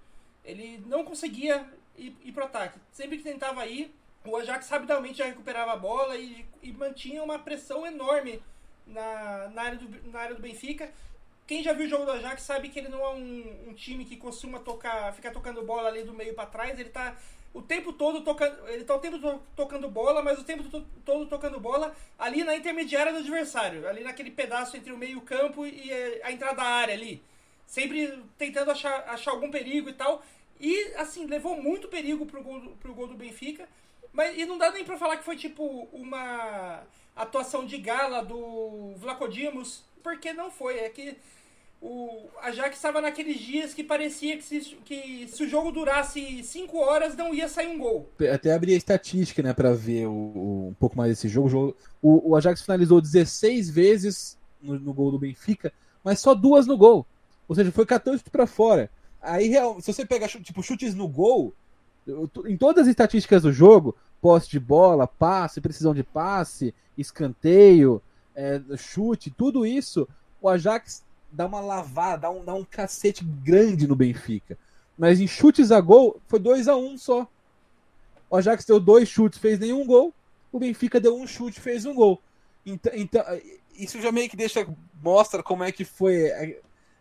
Ele 0.45 0.83
não 0.85 1.03
conseguia 1.03 1.65
ir, 1.97 2.15
ir 2.23 2.31
pro 2.31 2.45
ataque. 2.45 2.79
Sempre 2.91 3.17
que 3.17 3.23
tentava 3.23 3.65
ir, 3.65 3.91
o 4.23 4.35
Ajax 4.35 4.69
rapidamente 4.69 5.17
já 5.17 5.25
recuperava 5.25 5.73
a 5.73 5.77
bola 5.77 6.15
e, 6.15 6.45
e 6.61 6.71
mantinha 6.71 7.23
uma 7.23 7.39
pressão 7.39 7.87
enorme 7.87 8.39
na, 8.89 9.49
na, 9.49 9.61
área 9.61 9.77
do, 9.77 10.11
na 10.11 10.19
área 10.19 10.35
do 10.35 10.41
Benfica. 10.41 10.91
Quem 11.47 11.63
já 11.63 11.73
viu 11.73 11.87
o 11.87 11.89
jogo 11.89 12.05
do 12.05 12.11
Ajax 12.11 12.43
sabe 12.43 12.69
que 12.69 12.77
ele 12.77 12.89
não 12.89 13.03
é 13.03 13.09
um, 13.09 13.69
um 13.69 13.73
time 13.73 14.05
que 14.05 14.17
costuma 14.17 14.59
tocar, 14.59 15.13
ficar 15.13 15.31
tocando 15.31 15.63
bola 15.63 15.89
ali 15.89 16.03
do 16.03 16.13
meio 16.13 16.33
para 16.33 16.45
trás. 16.45 16.79
Ele 16.79 16.89
tá 16.89 17.15
o 17.53 17.61
tempo 17.61 17.91
todo 17.91 18.21
tocando, 18.21 18.67
ele 18.67 18.83
tá 18.83 18.95
o 18.95 18.99
tempo 18.99 19.19
todo 19.19 19.41
tocando 19.55 19.89
bola, 19.89 20.21
mas 20.21 20.37
o 20.37 20.43
tempo 20.43 20.63
todo 21.03 21.25
tocando 21.25 21.59
bola 21.59 21.95
ali 22.17 22.43
na 22.43 22.55
intermediária 22.55 23.11
do 23.11 23.19
adversário, 23.19 23.87
ali 23.87 24.03
naquele 24.03 24.29
pedaço 24.29 24.77
entre 24.77 24.93
o 24.93 24.97
meio-campo 24.97 25.65
e 25.65 25.91
a 26.23 26.31
entrada 26.31 26.57
da 26.57 26.63
área 26.63 26.93
ali. 26.93 27.23
Sempre 27.65 28.23
tentando 28.37 28.71
achar, 28.71 29.05
achar 29.09 29.31
algum 29.31 29.49
perigo 29.49 29.89
e 29.89 29.93
tal. 29.93 30.23
E 30.59 30.93
assim, 30.95 31.25
levou 31.25 31.61
muito 31.61 31.87
perigo 31.87 32.25
pro 32.25 32.43
gol, 32.43 32.61
pro 32.79 32.93
gol 32.93 33.07
do 33.07 33.15
Benfica. 33.15 33.67
Mas 34.11 34.37
e 34.37 34.45
não 34.45 34.57
dá 34.57 34.71
nem 34.71 34.83
para 34.83 34.97
falar 34.97 35.17
que 35.17 35.23
foi 35.23 35.35
tipo 35.35 35.87
uma 35.91 36.83
atuação 37.23 37.65
de 37.65 37.77
gala 37.77 38.23
do 38.23 38.93
Vlacodimos, 38.97 39.83
porque 40.01 40.33
não 40.33 40.49
foi. 40.49 40.79
É 40.79 40.89
que 40.89 41.17
o 41.81 42.27
Ajax 42.41 42.75
estava 42.75 42.99
naqueles 42.99 43.39
dias 43.39 43.73
que 43.73 43.83
parecia 43.83 44.35
que 44.37 44.43
se, 44.43 44.59
que 44.83 45.27
se 45.27 45.43
o 45.43 45.47
jogo 45.47 45.71
durasse 45.71 46.43
5 46.43 46.77
horas 46.77 47.15
não 47.15 47.33
ia 47.33 47.47
sair 47.47 47.67
um 47.67 47.77
gol. 47.77 48.09
Até 48.33 48.53
abri 48.53 48.73
a 48.73 48.77
estatística, 48.77 49.41
né, 49.41 49.53
para 49.53 49.73
ver 49.73 50.07
o, 50.07 50.11
o, 50.11 50.67
um 50.69 50.75
pouco 50.79 50.97
mais 50.97 51.11
desse 51.11 51.29
jogo. 51.29 51.75
O, 52.01 52.31
o 52.31 52.35
Ajax 52.35 52.61
finalizou 52.61 52.99
16 52.99 53.69
vezes 53.69 54.37
no, 54.61 54.77
no, 54.77 54.93
gol 54.93 55.11
do 55.11 55.19
Benfica, 55.19 55.71
mas 56.03 56.19
só 56.19 56.33
duas 56.35 56.67
no 56.67 56.77
gol. 56.77 57.05
Ou 57.47 57.55
seja, 57.55 57.71
foi 57.71 57.85
14 57.85 58.23
para 58.29 58.45
fora. 58.45 58.89
Aí, 59.21 59.53
se 59.81 59.93
você 59.93 60.05
pegar 60.05 60.27
tipo, 60.27 60.61
chutes 60.61 60.93
no 60.93 61.07
gol, 61.07 61.53
em 62.45 62.57
todas 62.57 62.83
as 62.83 62.89
estatísticas 62.89 63.41
do 63.41 63.51
jogo, 63.51 63.95
posse 64.21 64.49
de 64.49 64.59
bola, 64.59 65.07
passe, 65.07 65.61
precisão 65.61 65.93
de 65.93 66.03
passe, 66.03 66.73
escanteio, 66.97 68.01
é, 68.35 68.61
chute, 68.77 69.29
tudo 69.29 69.65
isso, 69.65 70.07
o 70.41 70.47
Ajax 70.47 71.03
dá 71.31 71.45
uma 71.45 71.59
lavada, 71.59 72.21
dá 72.21 72.29
um, 72.29 72.43
dá 72.43 72.53
um 72.53 72.63
cacete 72.63 73.23
grande 73.23 73.87
no 73.87 73.95
Benfica. 73.95 74.57
Mas 74.97 75.19
em 75.19 75.27
chutes 75.27 75.71
a 75.71 75.79
gol, 75.79 76.19
foi 76.27 76.39
2 76.39 76.67
a 76.67 76.75
1 76.75 76.85
um 76.85 76.97
só. 76.97 77.27
O 78.29 78.35
Ajax 78.35 78.65
deu 78.65 78.79
dois 78.79 79.09
chutes, 79.09 79.39
fez 79.39 79.57
nenhum 79.57 79.85
gol. 79.85 80.13
O 80.51 80.59
Benfica 80.59 80.99
deu 80.99 81.15
um 81.17 81.25
chute, 81.25 81.59
fez 81.59 81.85
um 81.85 81.93
gol. 81.93 82.21
Então, 82.65 82.91
então 82.95 83.23
isso 83.75 84.01
já 84.01 84.11
meio 84.11 84.29
que 84.29 84.35
deixa 84.35 84.67
mostra 85.01 85.41
como 85.41 85.63
é 85.63 85.71
que 85.71 85.85
foi 85.85 86.29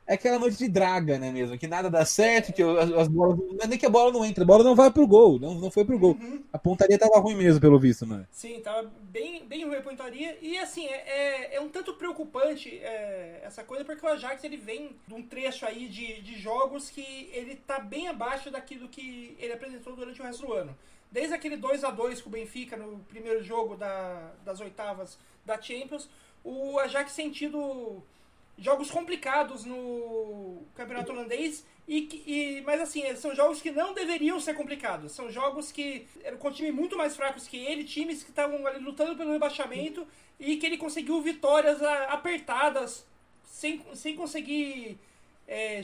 é 0.09 0.15
aquela 0.15 0.39
noite 0.39 0.57
de 0.57 0.69
draga, 0.69 1.19
né, 1.19 1.31
mesmo? 1.31 1.59
Que 1.59 1.67
nada 1.67 1.91
dá 1.91 2.03
certo, 2.03 2.51
que 2.51 2.63
as, 2.63 2.91
as 2.91 3.09
bolas. 3.09 3.39
Não 3.39 3.59
é 3.61 3.67
nem 3.67 3.79
que 3.79 3.85
a 3.85 3.91
bola 3.91 4.11
não 4.11 4.25
entra, 4.25 4.43
a 4.43 4.47
bola 4.47 4.65
não 4.65 4.75
vai 4.75 4.91
pro 4.91 5.07
gol, 5.07 5.39
não, 5.39 5.55
não 5.57 5.71
foi 5.71 5.85
pro 5.85 5.99
gol. 5.99 6.17
Uhum. 6.19 6.43
A 6.51 6.59
pontaria 6.59 6.99
tava 6.99 7.21
ruim 7.21 7.35
mesmo, 7.35 7.61
pelo 7.61 7.79
visto, 7.79 8.07
né? 8.07 8.27
Sim, 8.31 8.59
tava 8.61 8.91
bem, 9.03 9.45
bem 9.45 9.67
ruim 9.67 9.77
a 9.77 9.83
pontaria. 9.83 10.39
E 10.41 10.57
assim, 10.57 10.87
é, 10.87 10.95
é, 10.95 11.55
é 11.57 11.61
um 11.61 11.69
tanto 11.69 11.93
preocupante 11.93 12.71
é, 12.79 13.43
essa 13.45 13.63
coisa, 13.63 13.85
porque 13.85 14.05
o 14.05 14.09
Ajax 14.09 14.43
ele 14.43 14.57
vem 14.57 14.97
de 15.07 15.13
um 15.13 15.23
trecho 15.23 15.67
aí 15.67 15.87
de, 15.89 16.23
de 16.23 16.39
jogos 16.39 16.89
que 16.89 17.29
ele 17.31 17.57
tá 17.57 17.79
bem 17.79 18.09
abaixo 18.09 18.51
daquilo 18.51 18.89
que 18.89 19.37
ele 19.39 19.53
apresentou 19.53 19.95
durante 19.95 20.23
o 20.23 20.25
resto 20.25 20.47
do 20.47 20.55
ano. 20.55 20.75
Desde 21.13 21.35
aquele 21.35 21.59
2 21.59 21.85
a 21.85 21.91
2 21.91 22.23
com 22.23 22.31
o 22.31 22.33
Benfica 22.33 22.79
no 22.79 22.99
primeiro 23.11 23.45
jogo 23.45 23.77
da, 23.77 24.33
das 24.43 24.59
oitavas 24.61 25.19
da 25.45 25.61
Champions, 25.61 26.09
o 26.43 26.79
Ajax 26.79 27.13
sentido 27.13 28.03
jogos 28.59 28.91
complicados 28.91 29.65
no 29.65 30.63
campeonato 30.75 31.13
holandês 31.13 31.65
e, 31.87 32.09
e 32.27 32.63
mas 32.63 32.81
assim 32.81 33.03
são 33.17 33.35
jogos 33.35 33.63
que 33.63 33.71
não 33.71 33.95
deveriam 33.95 34.39
ser 34.41 34.55
complicados 34.55 35.13
são 35.13 35.31
jogos 35.31 35.71
que 35.71 36.07
eram 36.23 36.37
com 36.37 36.51
times 36.51 36.75
muito 36.75 36.97
mais 36.97 37.17
fracos 37.17 37.47
que 37.47 37.57
ele 37.57 37.85
times 37.85 38.23
que 38.23 38.31
estavam 38.31 38.59
lutando 38.81 39.17
pelo 39.17 39.33
rebaixamento 39.33 40.07
e 40.39 40.57
que 40.57 40.67
ele 40.67 40.77
conseguiu 40.77 41.21
vitórias 41.21 41.83
apertadas 41.83 43.07
sem, 43.45 43.83
sem 43.95 44.15
conseguir 44.15 44.99
é, 45.49 45.81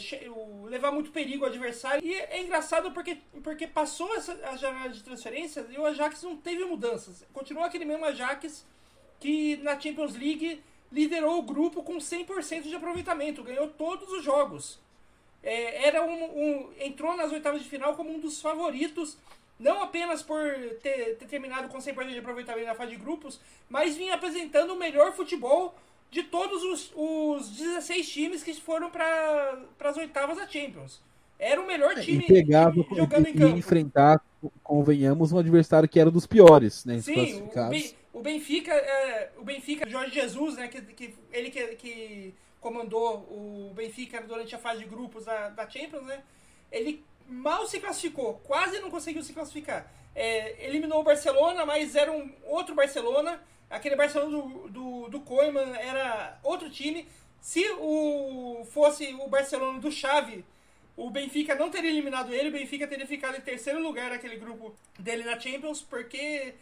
levar 0.67 0.93
muito 0.93 1.11
perigo 1.11 1.45
ao 1.45 1.51
adversário. 1.51 2.05
E 2.05 2.15
é 2.15 2.43
engraçado 2.43 2.93
porque, 2.93 3.17
porque 3.43 3.67
passou 3.67 4.15
essa, 4.15 4.33
a 4.49 4.57
janela 4.57 4.91
de 4.91 5.03
transferências 5.03 5.67
e 5.71 5.79
o 5.79 5.87
Ajax 5.87 6.23
não 6.23 6.37
teve 6.37 6.65
mudanças. 6.67 7.25
Continuou 7.33 7.65
aquele 7.65 7.87
mesmo 7.87 8.05
Ajax 8.05 8.65
que 9.19 9.57
na 9.59 9.81
Champions 9.81 10.15
League 10.15 10.63
liderou 10.95 11.41
o 11.41 11.43
grupo 11.43 11.83
com 11.83 11.97
100% 11.97 12.63
de 12.63 12.75
aproveitamento, 12.77 13.43
ganhou 13.43 13.67
todos 13.69 14.09
os 14.13 14.25
jogos. 14.25 14.79
É, 15.43 15.89
era 15.89 16.03
um, 16.05 16.25
um, 16.25 16.71
entrou 16.81 17.17
nas 17.17 17.33
oitavas 17.33 17.63
de 17.63 17.69
final 17.69 17.95
como 17.95 18.15
um 18.15 18.21
dos 18.21 18.41
favoritos, 18.41 19.19
não 19.59 19.83
apenas 19.83 20.23
por 20.23 20.41
ter, 20.83 21.17
ter 21.17 21.27
terminado 21.27 21.69
com 21.69 21.79
100% 21.79 22.11
de 22.11 22.19
aproveitamento 22.19 22.67
na 22.67 22.75
fase 22.75 22.93
de 22.93 22.97
grupos, 22.97 23.41
mas 23.69 23.97
vinha 23.97 24.15
apresentando 24.15 24.73
o 24.73 24.79
melhor 24.79 25.13
futebol 25.13 25.75
de 26.13 26.23
todos 26.23 26.63
os, 26.63 26.93
os 26.95 27.51
16 27.51 28.09
times 28.09 28.43
que 28.45 28.55
foram 28.55 28.89
para 28.89 29.59
as 29.81 29.97
oitavas 29.97 30.37
da 30.37 30.47
Champions. 30.47 31.03
Era 31.37 31.61
o 31.61 31.67
melhor 31.67 31.97
time 31.97 32.23
e 32.23 32.27
pegava 32.27 32.77
jogando 32.95 33.27
e, 33.27 33.31
em 33.33 33.35
campo. 33.35 33.57
E 33.57 33.59
enfrentar, 33.59 34.21
convenhamos, 34.63 35.33
um 35.33 35.39
adversário 35.39 35.89
que 35.89 35.99
era 35.99 36.11
dos 36.11 36.25
piores, 36.25 36.85
né? 36.85 37.01
Sim, 37.01 37.43
o, 37.43 37.69
Ben, 37.69 37.95
o, 38.15 38.23
Benfica, 38.23 38.73
é, 38.73 39.33
o 39.37 39.43
Benfica, 39.43 39.89
Jorge 39.91 40.15
Jesus, 40.15 40.57
né? 40.57 40.69
Que, 40.69 40.81
que 40.81 41.15
ele 41.33 41.51
que, 41.51 41.67
que, 41.75 42.35
comandou 42.61 43.17
o 43.29 43.73
Benfica 43.75 44.23
durante 44.23 44.55
a 44.55 44.59
fase 44.59 44.79
de 44.79 44.87
grupos 44.87 45.25
da, 45.25 45.51
da 45.51 45.69
Champions, 45.69 46.05
né? 46.05 46.23
Ele 46.71 47.05
mal 47.27 47.67
se 47.67 47.81
classificou, 47.81 48.41
quase 48.45 48.79
não 48.79 48.91
conseguiu 48.91 49.23
se 49.23 49.33
classificar. 49.33 49.93
É, 50.15 50.65
eliminou 50.65 51.01
o 51.01 51.05
Barcelona, 51.05 51.67
mas 51.67 51.97
era 51.97 52.13
um 52.13 52.33
outro 52.45 52.75
Barcelona. 52.75 53.43
Aquele 53.69 53.97
Barcelona 53.97 54.31
do, 54.31 54.69
do, 54.69 55.09
do 55.09 55.21
Koeman 55.21 55.77
era 55.77 56.39
outro 56.45 56.71
time. 56.71 57.09
Se 57.41 57.69
o 57.81 58.65
fosse 58.71 59.13
o 59.15 59.27
Barcelona 59.27 59.81
do 59.81 59.91
Xavi, 59.91 60.45
o 60.97 61.11
Benfica 61.11 61.57
não 61.57 61.69
teria 61.69 61.91
eliminado 61.91 62.33
ele, 62.33 62.49
o 62.49 62.53
Benfica 62.53 62.87
teria 62.87 63.07
ficado 63.07 63.37
em 63.37 63.41
terceiro 63.41 63.83
lugar 63.83 64.11
naquele 64.11 64.37
grupo 64.37 64.75
dele 64.99 65.25
na 65.25 65.39
Champions, 65.39 65.83
porque 65.83 66.55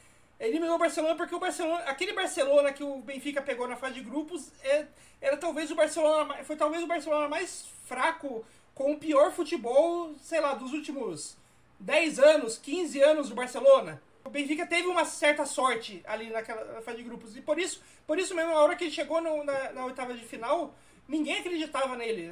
eliminou 0.42 0.74
o 0.74 0.78
Barcelona, 0.78 1.14
porque 1.14 1.34
o 1.34 1.38
Barcelona, 1.38 1.84
aquele 1.84 2.12
Barcelona 2.12 2.72
que 2.72 2.82
o 2.82 3.00
Benfica 3.00 3.40
pegou 3.40 3.68
na 3.68 3.76
fase 3.76 3.94
de 3.94 4.00
grupos 4.02 4.52
é, 4.64 4.86
era 5.20 5.36
talvez 5.36 5.70
o 5.70 5.74
Barcelona, 5.74 6.42
foi 6.42 6.56
talvez 6.56 6.82
o 6.82 6.86
Barcelona 6.86 7.28
mais 7.28 7.66
fraco, 7.84 8.44
com 8.74 8.92
o 8.92 8.98
pior 8.98 9.32
futebol, 9.32 10.14
sei 10.20 10.40
lá, 10.40 10.54
dos 10.54 10.72
últimos 10.72 11.36
10 11.78 12.18
anos, 12.18 12.58
15 12.58 13.00
anos 13.02 13.28
do 13.28 13.34
Barcelona. 13.34 14.02
O 14.24 14.30
Benfica 14.30 14.66
teve 14.66 14.86
uma 14.86 15.04
certa 15.04 15.44
sorte 15.44 16.02
ali 16.06 16.30
naquela 16.30 16.80
fase 16.82 16.98
de 16.98 17.04
grupos. 17.04 17.36
E 17.36 17.40
por 17.40 17.58
isso, 17.58 17.82
por 18.06 18.18
isso 18.18 18.34
mesmo, 18.34 18.52
a 18.52 18.62
hora 18.62 18.76
que 18.76 18.84
ele 18.84 18.90
chegou 18.90 19.20
no, 19.20 19.44
na, 19.44 19.72
na 19.72 19.84
oitava 19.84 20.14
de 20.14 20.24
final, 20.24 20.74
ninguém 21.08 21.38
acreditava 21.38 21.96
nele. 21.96 22.30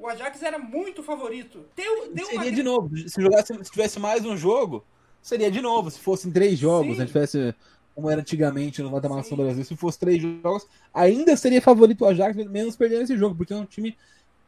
O 0.00 0.06
Ajax 0.08 0.42
era 0.42 0.58
muito 0.58 1.02
favorito. 1.02 1.66
Deu, 1.76 2.12
deu 2.12 2.26
seria 2.26 2.40
uma... 2.40 2.52
de 2.52 2.62
novo. 2.62 2.96
Se, 3.08 3.20
jogasse, 3.20 3.54
se 3.54 3.70
tivesse 3.70 4.00
mais 4.00 4.24
um 4.24 4.36
jogo, 4.36 4.84
seria 5.22 5.50
de 5.50 5.60
novo. 5.60 5.90
Se 5.90 5.98
fossem 6.00 6.30
três 6.30 6.58
jogos, 6.58 6.96
se 6.96 7.06
tivesse 7.06 7.54
como 7.94 8.08
era 8.08 8.20
antigamente 8.20 8.82
no 8.82 8.90
Mata-Mata 8.90 9.28
do 9.28 9.36
Brasil, 9.36 9.64
se 9.64 9.76
fosse 9.76 9.98
três 9.98 10.22
jogos, 10.22 10.66
ainda 10.94 11.36
seria 11.36 11.60
favorito 11.60 12.02
o 12.02 12.06
Ajax, 12.06 12.36
menos 12.46 12.76
perdendo 12.76 13.02
esse 13.02 13.16
jogo, 13.16 13.34
porque 13.34 13.52
é 13.52 13.56
um 13.56 13.64
time 13.64 13.96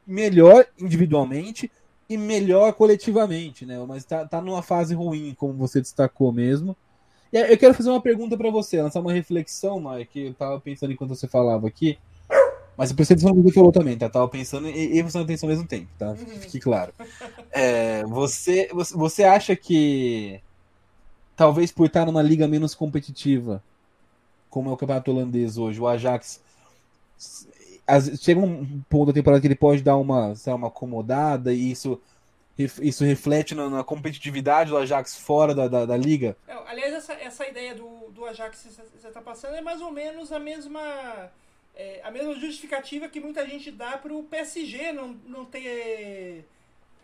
melhor 0.07 0.67
individualmente 0.79 1.71
e 2.09 2.17
melhor 2.17 2.73
coletivamente, 2.73 3.67
né? 3.67 3.83
Mas 3.87 4.05
tá, 4.05 4.27
tá 4.27 4.41
numa 4.41 4.63
fase 4.63 4.95
ruim, 4.95 5.35
como 5.37 5.53
você 5.55 5.81
destacou 5.81 6.33
mesmo. 6.33 6.77
E 7.33 7.39
eu 7.39 7.57
quero 7.57 7.75
fazer 7.75 7.91
uma 7.91 8.01
pergunta 8.01 8.37
para 8.37 8.51
você, 8.51 8.83
lançar 8.83 9.01
uma 9.01 9.13
reflexão, 9.13 9.81
Mike, 9.81 10.13
que 10.13 10.27
eu 10.27 10.35
tava 10.35 10.61
pensando 10.61 10.93
enquanto 10.93 11.15
você 11.15 11.27
falava 11.27 11.67
aqui. 11.67 11.99
Mas 12.77 12.91
eu 12.91 12.97
prestei 12.97 13.15
atenção 13.15 13.35
no 13.35 13.43
que 13.43 13.49
você 13.51 13.55
falou 13.55 13.73
também, 13.73 13.97
tá? 13.97 14.09
Tava 14.09 14.29
pensando 14.29 14.69
e, 14.69 14.99
e 14.99 15.03
prestando 15.03 15.25
atenção 15.25 15.49
ao 15.49 15.55
mesmo 15.55 15.69
tempo, 15.69 15.89
tá? 15.99 16.15
Fique 16.15 16.61
claro. 16.61 16.93
É, 17.55 18.03
você, 18.05 18.71
você 18.73 19.25
acha 19.25 19.55
que 19.55 20.41
talvez 21.37 21.73
por 21.73 21.87
estar 21.87 22.07
numa 22.07 22.23
liga 22.23 22.47
menos 22.49 22.75
competitiva, 22.75 23.63
como 24.51 24.71
é 24.71 24.73
o 24.73 24.77
campeonato 24.77 25.11
holandês 25.11 25.57
hoje, 25.59 25.81
o 25.81 25.87
Ajax 25.87 26.41
chega 28.21 28.41
um 28.41 28.83
ponto 28.89 29.07
da 29.07 29.13
temporada 29.13 29.41
que 29.41 29.47
ele 29.47 29.55
pode 29.55 29.83
dar 29.83 29.97
uma, 29.97 30.35
sabe, 30.35 30.57
uma 30.57 30.69
acomodada 30.69 31.53
e 31.53 31.71
isso 31.71 32.01
isso 32.59 33.03
reflete 33.03 33.55
na, 33.55 33.69
na, 33.71 33.83
competitividade 33.83 34.71
do 34.71 34.77
Ajax 34.77 35.17
fora 35.17 35.55
da, 35.55 35.67
da, 35.69 35.87
da 35.87 35.97
liga? 35.97 36.37
É, 36.47 36.53
aliás, 36.53 36.93
essa, 36.93 37.15
essa 37.15 37.49
ideia 37.49 37.75
do, 37.75 38.11
do 38.11 38.27
Ajax 38.27 38.63
que 38.63 39.01
você 39.01 39.09
está 39.09 39.23
passando 39.23 39.55
é 39.55 39.63
mais 39.63 39.81
ou 39.81 39.91
menos 39.91 40.31
a 40.31 40.39
mesma 40.39 41.31
é, 41.75 42.01
a 42.05 42.11
mesma 42.11 42.35
justificativa 42.35 43.09
que 43.09 43.21
muita 43.21 43.47
gente 43.47 43.71
dá 43.71 43.97
para 43.97 44.13
o 44.13 44.23
PSG 44.25 44.93
não, 44.93 45.17
não 45.27 45.45
ter 45.47 46.45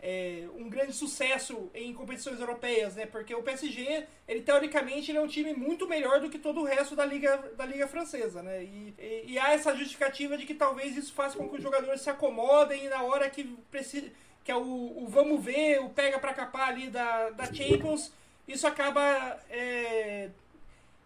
é, 0.01 0.47
um 0.55 0.69
grande 0.69 0.93
sucesso 0.93 1.69
em 1.73 1.93
competições 1.93 2.39
europeias, 2.39 2.95
né? 2.95 3.05
Porque 3.05 3.35
o 3.35 3.43
PSG, 3.43 4.05
ele 4.27 4.41
teoricamente 4.41 5.11
ele 5.11 5.17
é 5.17 5.21
um 5.21 5.27
time 5.27 5.53
muito 5.53 5.87
melhor 5.87 6.21
do 6.21 6.29
que 6.29 6.39
todo 6.39 6.61
o 6.61 6.63
resto 6.63 6.95
da 6.95 7.05
liga, 7.05 7.37
da 7.57 7.65
liga 7.65 7.87
francesa, 7.87 8.41
né? 8.41 8.63
E, 8.63 8.93
e, 8.97 9.23
e 9.33 9.39
há 9.39 9.51
essa 9.51 9.75
justificativa 9.75 10.37
de 10.37 10.45
que 10.45 10.53
talvez 10.53 10.95
isso 10.95 11.13
faça 11.13 11.37
com 11.37 11.49
que 11.49 11.57
os 11.57 11.63
jogadores 11.63 12.01
se 12.01 12.09
acomodem 12.09 12.85
e 12.85 12.89
na 12.89 13.03
hora 13.03 13.29
que 13.29 13.43
precisa 13.69 14.09
que 14.43 14.51
é 14.51 14.55
o, 14.55 15.03
o 15.03 15.05
vamos 15.07 15.43
ver, 15.43 15.79
o 15.79 15.89
pega 15.89 16.17
para 16.17 16.33
capar 16.33 16.69
ali 16.69 16.89
da, 16.89 17.29
da 17.29 17.53
Champions, 17.53 18.11
isso 18.47 18.65
acaba 18.65 19.39
é, 19.49 20.29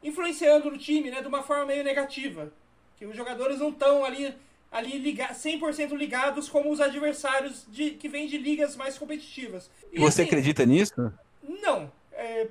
influenciando 0.01 0.69
no 0.69 0.77
time, 0.77 1.09
né? 1.09 1.21
De 1.21 1.27
uma 1.27 1.41
forma 1.41 1.65
meio 1.65 1.83
negativa, 1.83 2.53
que 2.95 3.05
os 3.05 3.17
jogadores 3.17 3.59
não 3.59 3.69
estão 3.69 4.05
ali 4.05 4.33
ali 4.73 4.97
liga, 4.97 5.29
100% 5.29 5.95
ligados 5.95 6.49
como 6.49 6.71
os 6.71 6.81
adversários 6.81 7.63
de, 7.69 7.91
que 7.91 8.09
vêm 8.09 8.27
de 8.27 8.37
ligas 8.37 8.75
mais 8.75 8.97
competitivas. 8.97 9.69
E, 9.91 9.99
Você 9.99 10.21
assim, 10.21 10.29
acredita 10.29 10.65
nisso? 10.65 11.13
Não. 11.61 11.91
É, 12.15 12.47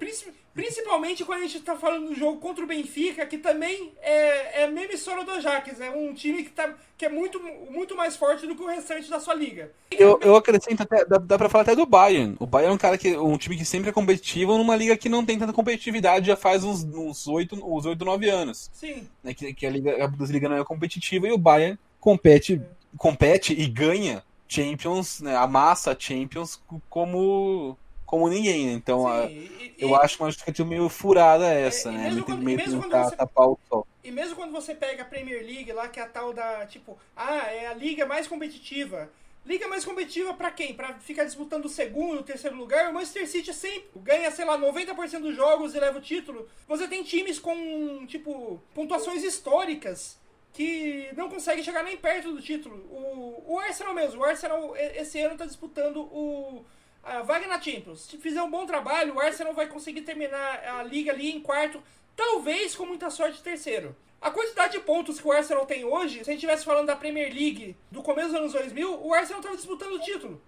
principalmente 0.55 1.25
quando 1.25 1.39
a 1.39 1.43
gente 1.43 1.59
está 1.59 1.77
falando 1.77 2.09
do 2.09 2.15
jogo 2.15 2.41
contra 2.41 2.65
o 2.65 2.67
Benfica, 2.67 3.25
que 3.25 3.39
também 3.39 3.93
é, 4.03 4.63
é 4.63 4.65
a 4.65 4.69
mesma 4.69 4.93
história 4.93 5.25
do 5.25 5.31
Ajax. 5.31 5.81
É 5.81 5.91
um 5.91 6.13
time 6.13 6.43
que, 6.43 6.51
tá, 6.51 6.75
que 6.99 7.07
é 7.07 7.09
muito, 7.09 7.41
muito 7.71 7.97
mais 7.97 8.17
forte 8.17 8.47
do 8.47 8.55
que 8.55 8.63
o 8.63 8.67
restante 8.67 9.09
da 9.09 9.21
sua 9.21 9.35
liga. 9.35 9.71
Eu, 9.91 10.19
eu 10.21 10.37
acrescento 10.37 10.83
até, 10.83 11.05
dá, 11.05 11.17
dá 11.17 11.39
pra 11.39 11.49
falar 11.49 11.63
até 11.63 11.77
do 11.77 11.87
Bayern. 11.87 12.37
O 12.39 12.47
Bayern 12.47 12.73
é 12.73 12.75
um 12.75 12.79
cara 12.79 12.99
que 12.99 13.17
um 13.17 13.39
time 13.39 13.57
que 13.57 13.65
sempre 13.65 13.91
é 13.91 13.93
competitivo 13.93 14.59
numa 14.59 14.77
liga 14.77 14.97
que 14.97 15.09
não 15.09 15.25
tem 15.25 15.39
tanta 15.39 15.53
competitividade 15.53 16.27
já 16.27 16.37
faz 16.37 16.65
uns, 16.65 16.85
uns 16.85 17.27
8, 17.27 17.55
uns 17.65 17.87
8 17.87 18.05
9 18.05 18.29
anos. 18.29 18.69
Sim. 18.75 19.09
Né, 19.23 19.33
que, 19.33 19.55
que 19.55 19.65
a, 19.65 19.71
liga, 19.71 20.05
a 20.05 20.09
Bundesliga 20.09 20.49
não 20.49 20.57
é 20.57 20.65
competitiva 20.65 21.29
e 21.29 21.33
o 21.33 21.39
Bayern 21.39 21.79
compete, 22.03 22.61
compete 22.99 23.55
e 23.55 23.67
ganha 23.69 24.25
Champions, 24.49 25.21
né, 25.21 25.37
amassa 25.37 25.97
Champions 25.99 26.61
como 26.91 27.79
como 28.05 28.29
ninguém, 28.29 28.67
né? 28.67 28.73
Então 28.73 29.05
Sim, 29.05 29.09
a, 29.09 29.25
e, 29.31 29.75
eu 29.79 29.89
e, 29.89 29.95
acho 29.95 30.23
uma 30.23 30.29
justificativa 30.29 30.69
meio 30.69 30.87
furada 30.91 31.47
essa, 31.47 31.89
é, 31.89 31.93
né? 31.93 32.05
Mesmo 32.11 32.25
quando, 32.25 32.43
meio 32.43 32.59
mesmo 32.59 32.83
tentar 32.83 33.05
você, 33.05 33.17
tapar 33.17 33.47
o 33.47 33.59
sol. 33.67 33.87
E 34.05 34.11
mesmo 34.11 34.37
quando 34.37 34.53
você 34.53 34.75
pega 34.75 35.03
a 35.03 35.07
Premier 35.07 35.43
League 35.43 35.73
lá, 35.73 35.89
que 35.89 35.99
é 35.99 36.03
a 36.03 36.07
tal 36.07 36.31
da, 36.35 36.67
tipo, 36.67 36.99
ah, 37.17 37.51
é 37.51 37.69
a 37.69 37.73
liga 37.73 38.05
mais 38.05 38.27
competitiva. 38.27 39.09
Liga 39.47 39.67
mais 39.67 39.83
competitiva 39.83 40.35
para 40.35 40.51
quem? 40.51 40.75
Para 40.75 40.93
ficar 40.99 41.25
disputando 41.25 41.65
o 41.65 41.71
segundo, 41.71 42.21
o 42.21 42.23
terceiro 42.23 42.55
lugar? 42.55 42.91
O 42.91 42.95
Manchester 42.95 43.27
City 43.27 43.55
sempre 43.55 43.89
ganha, 43.97 44.31
sei 44.31 44.45
lá, 44.45 44.59
90% 44.59 45.21
dos 45.21 45.35
jogos 45.35 45.75
e 45.75 45.81
leva 45.81 45.99
o 45.99 46.03
título. 46.03 46.47
Você 46.69 46.87
tem 46.87 47.03
times 47.03 47.39
com, 47.39 48.05
tipo, 48.07 48.61
pontuações 48.75 49.25
históricas 49.25 50.21
que 50.53 51.09
não 51.17 51.31
consegue 51.31 51.63
chegar 51.63 51.83
nem 51.83 51.97
perto 51.97 52.33
do 52.33 52.43
título. 52.43 52.77
O, 52.91 53.55
o 53.55 53.59
Arsenal 53.59 53.95
mesmo, 53.95 54.21
o 54.21 54.25
Arsenal 54.25 54.77
esse 54.77 55.21
ano 55.21 55.33
está 55.33 55.47
disputando 55.47 56.03
o, 56.03 56.65
a 57.03 57.23
vaga 57.23 57.47
na 57.47 57.61
Champions. 57.61 58.03
Se 58.03 58.19
fizer 58.19 58.43
um 58.43 58.51
bom 58.51 58.67
trabalho, 58.67 59.15
o 59.15 59.21
Arsenal 59.21 59.55
vai 59.55 59.67
conseguir 59.67 60.03
terminar 60.03 60.63
a 60.65 60.83
liga 60.83 61.13
ali 61.13 61.31
em 61.31 61.41
quarto, 61.41 61.83
talvez 62.15 62.77
com 62.77 62.85
muita 62.85 63.11
sorte 63.11 63.43
terceiro. 63.43 63.97
A 64.21 64.31
quantidade 64.31 64.75
de 64.75 64.81
pontos 64.81 65.21
que 65.21 65.27
o 65.27 65.33
Arsenal 65.33 65.67
tem 65.67 65.85
hoje, 65.85 66.17
se 66.17 66.31
a 66.31 66.33
gente 66.33 66.35
estivesse 66.37 66.65
falando 66.65 66.87
da 66.87 66.95
Premier 66.95 67.33
League 67.33 67.75
do 67.91 68.03
começo 68.03 68.29
dos 68.29 68.39
anos 68.39 68.53
2000, 68.53 69.05
o 69.05 69.13
Arsenal 69.13 69.41
estava 69.41 69.57
disputando 69.57 69.95
o 69.95 70.01
título. 70.01 70.41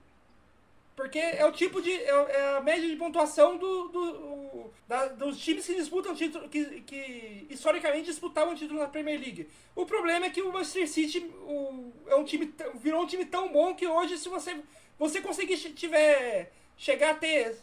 Porque 0.97 1.19
é 1.19 1.45
o 1.45 1.53
tipo 1.53 1.83
de. 1.83 1.91
É, 1.91 2.09
é 2.09 2.57
a 2.57 2.61
média 2.61 2.89
de 2.89 2.97
pontuação 2.97 3.57
do, 3.57 3.89
do 3.89 4.71
da, 4.87 5.09
dos 5.09 5.39
times 5.39 5.67
que 5.67 5.75
disputam 5.75 6.15
título. 6.15 6.49
Que, 6.49 6.83
que 6.83 7.47
historicamente 7.51 8.07
disputavam 8.07 8.55
título 8.55 8.81
na 8.81 8.87
Premier 8.87 9.19
League. 9.19 9.49
O 9.75 9.85
problema 9.85 10.27
é 10.27 10.31
que 10.31 10.43
o 10.43 10.53
Manchester 10.53 10.89
City 10.89 11.21
o, 11.21 11.93
é 12.07 12.15
um 12.15 12.25
time, 12.25 12.55
virou 12.77 13.03
um 13.03 13.07
time 13.07 13.25
tão 13.25 13.51
bom 13.51 13.75
que 13.75 13.87
hoje, 13.87 14.19
se 14.19 14.29
você, 14.29 14.57
você 14.99 15.21
conseguir 15.21 15.57
tiver, 15.57 16.53
chegar 16.77 17.11
a 17.11 17.15
ter. 17.15 17.57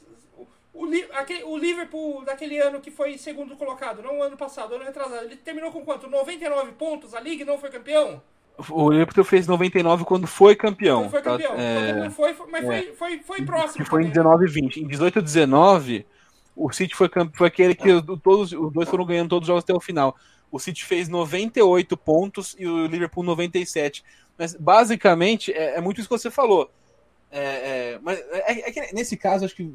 O, 0.74 0.86
o 0.86 1.58
Liverpool 1.58 2.24
daquele 2.24 2.58
ano 2.58 2.80
que 2.80 2.90
foi 2.92 3.18
segundo 3.18 3.58
colocado, 3.58 4.02
não 4.02 4.20
o 4.20 4.24
ano 4.24 4.38
passado, 4.38 4.76
ano 4.76 4.86
retrasado, 4.86 5.26
ele 5.26 5.36
terminou 5.36 5.70
com 5.70 5.84
quanto? 5.84 6.10
99 6.10 6.72
pontos 6.74 7.14
a 7.14 7.20
Liga 7.20 7.44
não 7.44 7.58
foi 7.58 7.70
campeão? 7.70 8.24
O 8.70 8.90
Liverpool 8.92 9.24
fez 9.24 9.48
99 9.48 10.04
quando 10.04 10.28
foi 10.28 10.56
campeão. 10.56 11.04
Quando 11.04 11.12
foi 11.12 11.22
campeão. 11.22 11.54
É... 11.56 12.04
Não 12.04 12.12
foi, 12.12 12.36
mas 12.52 12.66
foi, 12.66 12.76
é. 12.76 12.94
foi, 12.94 13.20
foi, 13.20 13.42
próximo. 13.44 13.84
Que 13.84 13.90
foi 13.90 14.04
em 14.04 14.10
19 14.10 14.46
e 14.46 14.50
20. 14.50 14.78
Em 14.82 14.88
18 14.88 15.20
e 15.20 15.22
19, 15.22 16.06
o 16.56 16.72
City 16.72 16.96
foi, 16.96 17.10
foi 17.34 17.48
aquele 17.48 17.74
que 17.74 17.90
todos, 18.22 18.52
os 18.52 18.74
dois 18.74 18.90
foram 18.90 19.06
ganhando 19.06 19.30
todos 19.30 19.46
os 19.46 19.48
jogos 19.48 19.64
até 19.64 19.74
o 19.74 19.80
final. 19.80 20.16
O 20.52 20.60
City 20.60 20.84
fez 20.84 21.08
98 21.08 21.96
pontos 21.98 22.56
e 22.60 22.68
o 22.68 22.86
Liverpool 22.86 23.24
97. 23.24 24.04
Mas 24.38 24.54
basicamente 24.54 25.52
é, 25.54 25.78
é 25.78 25.82
muito 25.82 26.00
isso 26.00 26.10
que 26.10 26.18
você 26.18 26.30
falou. 26.30 26.70
É, 27.32 27.94
é 27.94 28.00
mas 28.02 28.20
é, 28.20 28.70
é, 28.70 28.72
que 28.72 28.94
nesse 28.94 29.16
caso, 29.18 29.46
acho 29.46 29.56
que. 29.56 29.74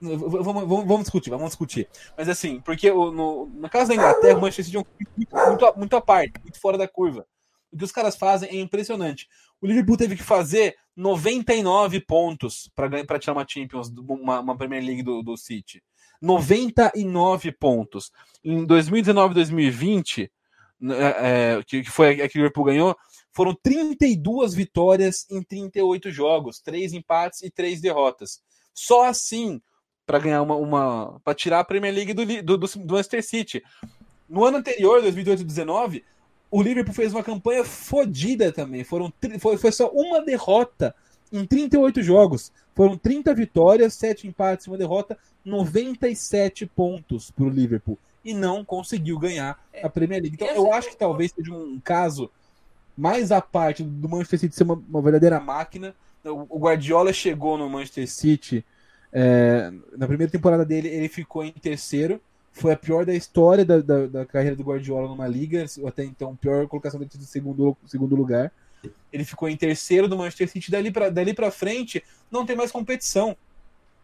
Vamos, 0.00 0.44
vamos, 0.44 0.66
vamos, 0.66 1.00
discutir, 1.02 1.30
vamos 1.30 1.46
discutir. 1.46 1.88
Mas 2.16 2.28
assim, 2.28 2.60
porque 2.60 2.90
no, 2.90 3.46
no 3.46 3.70
caso 3.70 3.88
da 3.88 3.94
Inglaterra, 3.94 4.36
o 4.36 4.40
Manchester 4.40 4.64
City 4.64 4.76
é 4.76 4.80
um 4.80 4.84
muito, 5.16 5.36
muito, 5.36 5.78
muito 5.78 5.96
à 5.96 6.00
parte, 6.00 6.40
muito 6.42 6.60
fora 6.60 6.76
da 6.76 6.88
curva. 6.88 7.24
O 7.74 7.76
que 7.76 7.84
os 7.84 7.90
caras 7.90 8.14
fazem 8.14 8.48
é 8.48 8.60
impressionante. 8.60 9.28
O 9.60 9.66
Liverpool 9.66 9.96
teve 9.96 10.14
que 10.14 10.22
fazer 10.22 10.76
99 10.96 12.00
pontos 12.00 12.70
para 12.72 13.18
tirar 13.18 13.32
uma 13.32 13.44
Champions, 13.46 13.92
uma, 14.08 14.38
uma 14.38 14.56
Premier 14.56 14.84
League 14.84 15.02
do, 15.02 15.24
do 15.24 15.36
City. 15.36 15.82
99 16.22 17.50
pontos. 17.50 18.12
Em 18.44 18.64
2019 18.64 19.34
2020, 19.34 20.30
é, 20.82 21.56
é, 21.56 21.62
que, 21.66 21.82
que 21.82 21.90
foi 21.90 22.22
a 22.22 22.28
que 22.28 22.38
o 22.38 22.42
Liverpool 22.42 22.64
ganhou, 22.64 22.96
foram 23.32 23.56
32 23.60 24.54
vitórias 24.54 25.26
em 25.28 25.42
38 25.42 26.12
jogos, 26.12 26.60
3 26.60 26.92
empates 26.92 27.42
e 27.42 27.50
3 27.50 27.80
derrotas. 27.80 28.40
Só 28.72 29.04
assim 29.04 29.60
para 30.06 30.20
ganhar 30.20 30.42
uma, 30.42 30.54
uma 30.54 31.20
para 31.24 31.34
tirar 31.34 31.58
a 31.58 31.64
Premier 31.64 31.92
League 31.92 32.14
do, 32.14 32.24
do, 32.24 32.56
do, 32.56 32.68
do 32.68 32.94
Manchester 32.94 33.24
City. 33.24 33.62
No 34.28 34.44
ano 34.44 34.58
anterior, 34.58 35.02
2018-19, 35.02 36.04
o 36.54 36.62
Liverpool 36.62 36.94
fez 36.94 37.12
uma 37.12 37.24
campanha 37.24 37.64
fodida 37.64 38.52
também. 38.52 38.84
Foram, 38.84 39.12
foi, 39.40 39.56
foi 39.56 39.72
só 39.72 39.88
uma 39.88 40.24
derrota 40.24 40.94
em 41.32 41.44
38 41.44 42.00
jogos. 42.00 42.52
Foram 42.76 42.96
30 42.96 43.34
vitórias, 43.34 43.94
7 43.94 44.28
empates, 44.28 44.68
uma 44.68 44.78
derrota, 44.78 45.18
97 45.44 46.64
pontos 46.66 47.32
para 47.32 47.44
o 47.44 47.48
Liverpool. 47.48 47.98
E 48.24 48.32
não 48.32 48.64
conseguiu 48.64 49.18
ganhar 49.18 49.58
a 49.82 49.88
Premier 49.88 50.22
League. 50.22 50.36
Então, 50.40 50.46
eu 50.54 50.72
acho 50.72 50.90
que 50.90 50.96
talvez 50.96 51.32
seja 51.32 51.52
um 51.52 51.80
caso 51.82 52.30
mais 52.96 53.32
à 53.32 53.40
parte 53.40 53.82
do 53.82 54.08
Manchester 54.08 54.38
City 54.38 54.54
ser 54.54 54.62
uma, 54.62 54.80
uma 54.88 55.02
verdadeira 55.02 55.40
máquina. 55.40 55.92
O 56.24 56.60
Guardiola 56.60 57.12
chegou 57.12 57.58
no 57.58 57.68
Manchester 57.68 58.08
City 58.08 58.64
é, 59.12 59.72
na 59.96 60.06
primeira 60.06 60.30
temporada 60.30 60.64
dele, 60.64 60.86
ele 60.86 61.08
ficou 61.08 61.42
em 61.42 61.50
terceiro. 61.50 62.20
Foi 62.54 62.72
a 62.72 62.76
pior 62.76 63.04
da 63.04 63.12
história 63.12 63.64
da, 63.64 63.80
da, 63.80 64.06
da 64.06 64.24
carreira 64.24 64.54
do 64.54 64.62
Guardiola 64.62 65.08
numa 65.08 65.26
liga, 65.26 65.66
até 65.86 66.04
então, 66.04 66.36
pior 66.36 66.68
colocação 66.68 67.00
dele 67.00 67.10
de 67.12 67.26
segundo, 67.26 67.76
segundo 67.84 68.14
lugar. 68.14 68.52
Ele 69.12 69.24
ficou 69.24 69.48
em 69.48 69.56
terceiro 69.56 70.06
do 70.06 70.16
Manchester 70.16 70.48
City. 70.48 70.70
Dali 70.70 70.92
para 70.92 71.10
dali 71.10 71.34
pra 71.34 71.50
frente, 71.50 72.02
não 72.30 72.46
tem 72.46 72.54
mais 72.54 72.70
competição. 72.70 73.36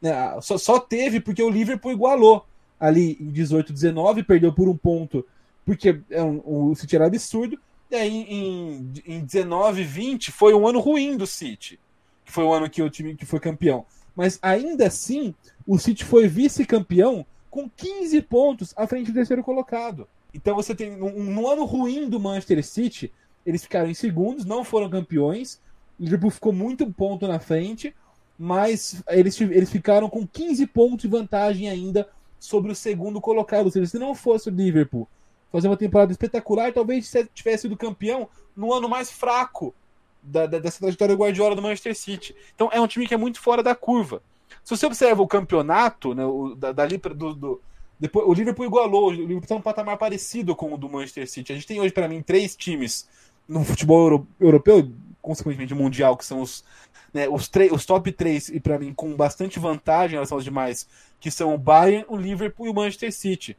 É, 0.02 0.40
só, 0.40 0.58
só 0.58 0.80
teve 0.80 1.20
porque 1.20 1.42
o 1.42 1.48
Liverpool 1.48 1.92
igualou 1.92 2.44
ali 2.78 3.16
em 3.20 3.30
18, 3.30 3.72
19, 3.72 4.24
perdeu 4.24 4.52
por 4.52 4.68
um 4.68 4.76
ponto, 4.76 5.24
porque 5.64 6.00
é 6.10 6.22
um, 6.22 6.42
o 6.44 6.74
City 6.74 6.96
era 6.96 7.06
absurdo. 7.06 7.56
E 7.88 7.94
aí 7.94 8.22
em, 8.28 8.92
em 9.06 9.20
19, 9.24 9.84
20 9.84 10.32
foi 10.32 10.54
um 10.54 10.66
ano 10.66 10.80
ruim 10.80 11.16
do 11.16 11.26
City, 11.26 11.78
que 12.24 12.32
foi 12.32 12.42
o 12.42 12.52
ano 12.52 12.68
que 12.68 12.82
o 12.82 12.90
time 12.90 13.14
que 13.14 13.26
foi 13.26 13.38
campeão. 13.38 13.86
Mas 14.16 14.40
ainda 14.42 14.86
assim, 14.86 15.34
o 15.66 15.78
City 15.78 16.04
foi 16.04 16.26
vice-campeão 16.26 17.24
com 17.50 17.68
15 17.68 18.22
pontos 18.22 18.72
à 18.76 18.86
frente 18.86 19.10
do 19.10 19.14
terceiro 19.14 19.42
colocado. 19.42 20.08
Então 20.32 20.54
você 20.54 20.74
tem 20.74 21.02
um, 21.02 21.40
um, 21.40 21.48
ano 21.48 21.64
ruim 21.64 22.08
do 22.08 22.20
Manchester 22.20 22.64
City, 22.64 23.12
eles 23.44 23.62
ficaram 23.62 23.90
em 23.90 23.94
segundos, 23.94 24.44
não 24.44 24.62
foram 24.62 24.88
campeões. 24.88 25.60
O 25.98 26.04
Liverpool 26.04 26.30
ficou 26.30 26.52
muito 26.52 26.90
ponto 26.92 27.26
na 27.26 27.40
frente, 27.40 27.94
mas 28.38 29.02
eles, 29.08 29.38
eles 29.40 29.70
ficaram 29.70 30.08
com 30.08 30.26
15 30.26 30.66
pontos 30.68 31.02
de 31.02 31.08
vantagem 31.08 31.68
ainda 31.68 32.08
sobre 32.38 32.70
o 32.70 32.76
segundo 32.76 33.20
colocado. 33.20 33.66
Ou 33.66 33.72
seja, 33.72 33.86
se 33.86 33.98
não 33.98 34.14
fosse 34.14 34.48
o 34.48 34.52
Liverpool 34.52 35.08
fazer 35.50 35.68
uma 35.68 35.76
temporada 35.76 36.12
espetacular, 36.12 36.72
talvez 36.72 37.12
tivesse 37.34 37.62
sido 37.62 37.76
campeão 37.76 38.28
no 38.56 38.72
ano 38.72 38.88
mais 38.88 39.10
fraco 39.10 39.74
da, 40.22 40.46
da, 40.46 40.58
dessa 40.58 40.78
trajetória 40.78 41.14
Guardiola 41.14 41.56
do 41.56 41.62
Manchester 41.62 41.96
City. 41.96 42.36
Então 42.54 42.70
é 42.72 42.80
um 42.80 42.86
time 42.86 43.06
que 43.06 43.14
é 43.14 43.16
muito 43.16 43.40
fora 43.40 43.62
da 43.62 43.74
curva. 43.74 44.22
Se 44.70 44.76
você 44.76 44.87
observa 44.87 45.20
o 45.20 45.26
campeonato, 45.26 46.14
né, 46.14 46.24
o, 46.24 46.54
da, 46.54 46.70
dali 46.70 46.96
do, 46.96 47.35
do, 47.35 47.61
depois, 47.98 48.24
o 48.24 48.33
Liverpool 48.33 48.64
igualou, 48.64 49.09
o 49.09 49.11
Liverpool 49.11 49.42
está 49.42 49.56
um 49.56 49.61
patamar 49.61 49.98
parecido 49.98 50.54
com 50.54 50.72
o 50.72 50.78
do 50.78 50.88
Manchester 50.88 51.28
City. 51.28 51.50
A 51.50 51.56
gente 51.56 51.66
tem 51.66 51.80
hoje, 51.80 51.92
para 51.92 52.06
mim, 52.06 52.22
três 52.22 52.54
times 52.54 53.09
no 53.48 53.64
futebol 53.64 54.00
euro, 54.00 54.28
europeu, 54.38 54.88
consequentemente 55.20 55.74
mundial, 55.74 56.16
que 56.16 56.24
são 56.24 56.40
os, 56.40 56.64
né, 57.12 57.28
os, 57.28 57.50
os 57.72 57.85
top 57.85 58.12
3, 58.12 58.50
e 58.50 58.61
para 58.61 58.78
mim, 58.78 58.94
com 58.94 59.12
bastante 59.16 59.59
vantagem 59.59 60.11
em 60.11 60.18
relação 60.18 60.37
aos 60.37 60.44
demais, 60.44 60.87
que 61.18 61.33
são 61.33 61.52
o 61.52 61.59
Bayern, 61.59 62.04
o 62.06 62.16
Liverpool 62.16 62.68
e 62.68 62.70
o 62.70 62.74
Manchester 62.74 63.12
City. 63.12 63.59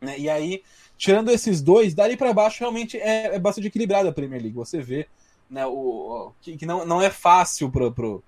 Né? 0.00 0.18
E 0.18 0.28
aí, 0.28 0.64
tirando 0.98 1.30
esses 1.30 1.62
dois, 1.62 1.94
dali 1.94 2.16
para 2.16 2.34
baixo 2.34 2.58
realmente 2.58 2.98
é, 2.98 3.36
é, 3.36 3.38
bastante 3.38 3.68
equilibrado 3.68 4.08
a 4.08 4.12
Premier 4.12 4.42
League. 4.42 4.56
Você 4.56 4.80
vê 4.80 5.06
né, 5.48 5.64
o, 5.64 6.32
que, 6.40 6.56
que 6.56 6.66
não, 6.66 6.84
não 6.84 7.00
é 7.00 7.08
fácil 7.08 7.70
para 7.70 7.88
pro, 7.88 7.92
pro, 7.92 8.24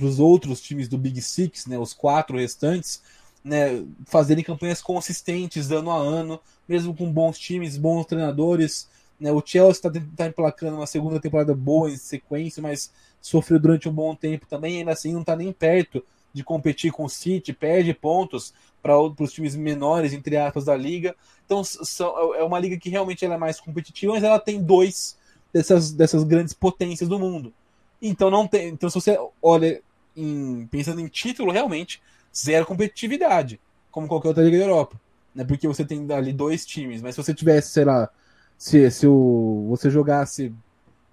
os 0.00 0.18
outros 0.18 0.60
times 0.60 0.88
do 0.88 0.98
Big 0.98 1.20
Six, 1.22 1.66
né, 1.66 1.78
os 1.78 1.92
quatro 1.92 2.36
restantes, 2.36 3.02
né, 3.42 3.84
fazerem 4.06 4.44
campanhas 4.44 4.82
consistentes 4.82 5.70
ano 5.70 5.90
a 5.90 5.96
ano, 5.96 6.40
mesmo 6.68 6.94
com 6.94 7.10
bons 7.10 7.38
times, 7.38 7.76
bons 7.76 8.06
treinadores. 8.06 8.88
Né, 9.18 9.32
o 9.32 9.42
Chelsea 9.44 9.88
está 9.88 9.90
tá 10.16 10.26
emplacando 10.26 10.76
uma 10.76 10.86
segunda 10.86 11.20
temporada 11.20 11.54
boa 11.54 11.90
em 11.90 11.96
sequência, 11.96 12.62
mas 12.62 12.92
sofreu 13.20 13.58
durante 13.58 13.88
um 13.88 13.92
bom 13.92 14.14
tempo 14.14 14.46
também, 14.46 14.78
ainda 14.78 14.92
assim 14.92 15.12
não 15.12 15.20
está 15.20 15.36
nem 15.36 15.52
perto 15.52 16.04
de 16.32 16.44
competir 16.44 16.92
com 16.92 17.04
o 17.04 17.08
City, 17.08 17.52
perde 17.52 17.92
pontos 17.92 18.54
para 18.82 18.98
os 18.98 19.32
times 19.32 19.54
menores, 19.54 20.12
entre 20.12 20.36
aspas, 20.36 20.64
da 20.64 20.76
liga. 20.76 21.14
Então 21.44 21.62
são, 21.64 22.34
é 22.34 22.44
uma 22.44 22.58
liga 22.58 22.76
que 22.78 22.88
realmente 22.88 23.24
é 23.24 23.36
mais 23.36 23.60
competitiva, 23.60 24.12
mas 24.12 24.22
ela 24.22 24.38
tem 24.38 24.62
dois 24.62 25.16
dessas, 25.52 25.92
dessas 25.92 26.24
grandes 26.24 26.54
potências 26.54 27.08
do 27.08 27.18
mundo. 27.18 27.52
Então 28.00 28.30
não 28.30 28.46
tem. 28.46 28.68
Então, 28.68 28.88
se 28.88 28.94
você 28.94 29.18
olha 29.42 29.82
em, 30.16 30.66
pensando 30.70 31.00
em 31.00 31.06
título, 31.06 31.52
realmente, 31.52 32.02
zero 32.34 32.66
competitividade, 32.66 33.60
como 33.90 34.08
qualquer 34.08 34.28
outra 34.28 34.44
liga 34.44 34.58
da 34.58 34.64
Europa. 34.64 35.00
Né? 35.34 35.44
Porque 35.44 35.68
você 35.68 35.84
tem 35.84 36.10
ali 36.12 36.32
dois 36.32 36.64
times, 36.64 37.02
mas 37.02 37.14
se 37.14 37.22
você 37.22 37.34
tivesse, 37.34 37.72
sei 37.72 37.84
lá, 37.84 38.08
se, 38.56 38.90
se 38.90 39.06
o, 39.06 39.66
você 39.68 39.90
jogasse 39.90 40.52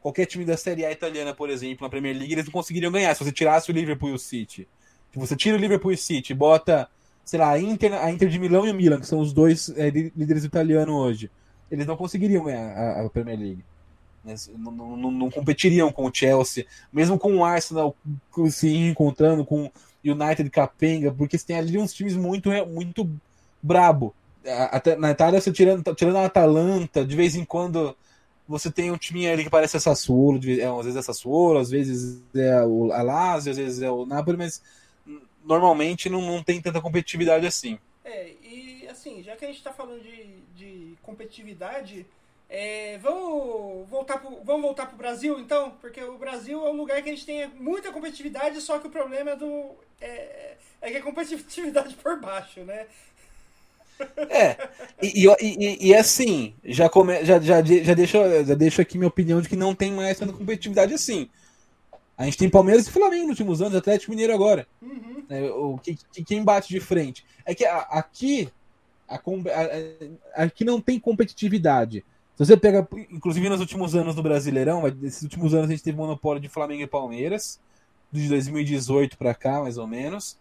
qualquer 0.02 0.26
time 0.26 0.46
da 0.46 0.58
Série 0.58 0.86
A 0.86 0.92
italiana, 0.92 1.34
por 1.34 1.50
exemplo, 1.50 1.86
na 1.86 1.90
Premier 1.90 2.16
League, 2.16 2.34
eles 2.34 2.46
não 2.46 2.52
conseguiriam 2.52 2.92
ganhar. 2.92 3.14
Se 3.14 3.24
você 3.24 3.32
tirasse 3.32 3.70
o 3.70 3.74
Liverpool 3.74 4.10
e 4.10 4.14
o 4.14 4.20
City. 4.20 4.68
Se 5.12 5.20
você 5.20 5.36
tira 5.36 5.58
o 5.58 5.60
Liverpool 5.60 5.92
e 5.92 5.96
o 5.96 5.98
City 5.98 6.34
bota, 6.34 6.90
sei 7.26 7.40
lá, 7.40 7.52
a 7.52 7.60
Inter, 7.60 7.94
a 7.94 8.12
Inter 8.12 8.30
de 8.30 8.40
Milão 8.40 8.66
e 8.66 8.72
o 8.72 8.74
Milan, 8.74 9.00
que 9.00 9.08
são 9.08 9.20
os 9.20 9.34
dois 9.34 9.70
é, 9.78 9.90
líderes 9.90 10.44
italianos 10.44 10.94
hoje, 10.94 11.32
eles 11.70 11.86
não 11.86 11.98
conseguiriam 11.98 12.46
ganhar 12.46 12.72
a, 12.72 13.06
a 13.06 13.10
Premier 13.10 13.40
League. 13.40 13.66
Né? 14.28 14.36
Não, 14.58 14.72
não, 14.72 15.12
não, 15.12 15.32
competiriam 15.32 15.90
com 15.90 16.06
o 16.06 16.12
Chelsea, 16.14 16.66
mesmo 16.92 17.18
com 17.18 17.38
o 17.38 17.46
Arsenal 17.46 17.96
se 18.50 18.76
encontrando 18.76 19.46
com 19.46 19.64
o 19.66 19.72
United 20.04 20.50
Capenga, 20.50 21.12
porque 21.14 21.38
você 21.38 21.46
tem 21.46 21.58
ali 21.58 21.78
uns 21.78 21.94
times 21.94 22.16
muito, 22.16 22.50
muito 22.68 23.10
brabo. 23.64 24.14
Até 24.70 24.98
na 24.98 25.12
Itália, 25.12 25.40
você 25.40 25.52
tirando, 25.52 25.96
tirando 25.96 26.18
a 26.18 26.26
Atalanta, 26.26 27.06
de 27.06 27.16
vez 27.16 27.36
em 27.36 27.46
quando 27.46 27.96
você 28.46 28.70
tem 28.70 28.92
um 28.92 28.98
time 28.98 29.28
ali 29.28 29.44
que 29.44 29.50
parece 29.50 29.78
a 29.78 29.80
Sassuolo, 29.80 30.40
é, 30.46 30.66
às 30.66 30.86
vezes 30.86 30.96
é 30.96 31.02
Sassuolo, 31.02 31.60
às 31.60 31.70
vezes 31.70 32.22
é 32.36 32.62
o 32.64 32.86
Lazio, 32.86 33.52
às 33.52 33.58
vezes 33.58 33.82
é 33.82 33.90
o 33.90 34.06
Napoli, 34.06 34.38
mas 34.38 34.62
normalmente 35.44 36.10
não, 36.10 36.22
não 36.22 36.44
tem 36.44 36.62
tanta 36.62 36.82
competitividade 36.82 37.46
assim. 37.46 37.80
É, 38.04 38.32
e 38.42 38.88
assim, 38.90 39.24
já 39.24 39.36
que 39.36 39.46
a 39.46 39.48
gente 39.48 39.58
está 39.58 39.72
falando 39.72 40.02
de, 40.02 40.38
de 40.56 40.98
competitividade, 41.02 42.06
é, 42.50 42.98
vamos 43.00 43.88
voltar 43.90 44.20
pro, 44.20 44.42
vamos 44.44 44.62
voltar 44.62 44.86
pro 44.86 44.98
Brasil 44.98 45.40
então, 45.40 45.72
porque 45.82 46.02
o 46.02 46.18
Brasil 46.18 46.66
é 46.66 46.70
um 46.70 46.78
lugar 46.78 47.02
que 47.02 47.10
a 47.10 47.14
gente 47.14 47.26
tem 47.26 47.48
muita 47.60 47.92
competitividade, 47.92 48.62
só 48.62 48.80
que 48.80 48.88
o 48.88 48.92
problema 48.92 49.32
é 49.32 49.36
do 49.36 49.76
é, 50.00 50.56
é 50.82 50.92
que 50.92 50.98
a 50.98 51.04
competitividade 51.04 51.96
por 52.02 52.20
baixo, 52.20 52.62
né? 52.62 52.88
É, 54.30 54.70
e, 55.02 55.26
e, 55.42 55.88
e, 55.90 55.96
assim, 55.96 56.54
já, 56.64 56.88
come, 56.88 57.26
já, 57.26 57.40
já, 57.40 57.64
já, 57.64 57.94
deixo, 57.96 58.18
já 58.46 58.54
deixo 58.54 58.80
aqui 58.80 58.96
minha 58.96 59.08
opinião 59.08 59.42
de 59.42 59.50
que 59.50 59.56
não 59.56 59.74
tem 59.74 59.92
mais 59.92 60.20
tanta 60.20 60.34
competitividade 60.34 60.94
assim. 60.94 61.28
A 62.16 62.26
gente 62.26 62.38
tem 62.38 62.50
Palmeiras 62.50 62.88
e 62.88 62.92
Flamengo 62.92 63.24
nos 63.24 63.32
últimos 63.32 63.62
anos, 63.62 63.76
Atlético 63.76 64.12
Mineiro 64.12 64.34
agora. 64.34 64.68
Uhum. 64.82 65.24
É, 65.30 65.42
o, 65.50 65.78
que, 65.78 65.98
quem 66.24 66.44
bate 66.44 66.70
de 66.70 66.80
frente. 66.80 67.26
É 67.46 67.54
que 67.54 67.66
aqui, 67.66 68.50
a, 69.08 69.16
a, 69.16 70.44
aqui 70.44 70.64
não 70.64 70.80
tem 70.80 71.00
competitividade. 71.00 72.06
Se 72.38 72.46
você 72.46 72.56
pega, 72.56 72.88
inclusive 73.10 73.50
nos 73.50 73.60
últimos 73.60 73.96
anos 73.96 74.14
do 74.14 74.22
Brasileirão, 74.22 74.84
nesses 75.02 75.24
últimos 75.24 75.56
anos 75.56 75.70
a 75.70 75.72
gente 75.72 75.82
teve 75.82 75.98
monopólio 75.98 76.40
de 76.40 76.48
Flamengo 76.48 76.84
e 76.84 76.88
Palmeiras, 76.88 77.60
de 78.12 78.30
2018 78.30 79.18
para 79.18 79.34
cá, 79.34 79.60
mais 79.62 79.80
ou 79.80 79.88
menos. 79.88 80.38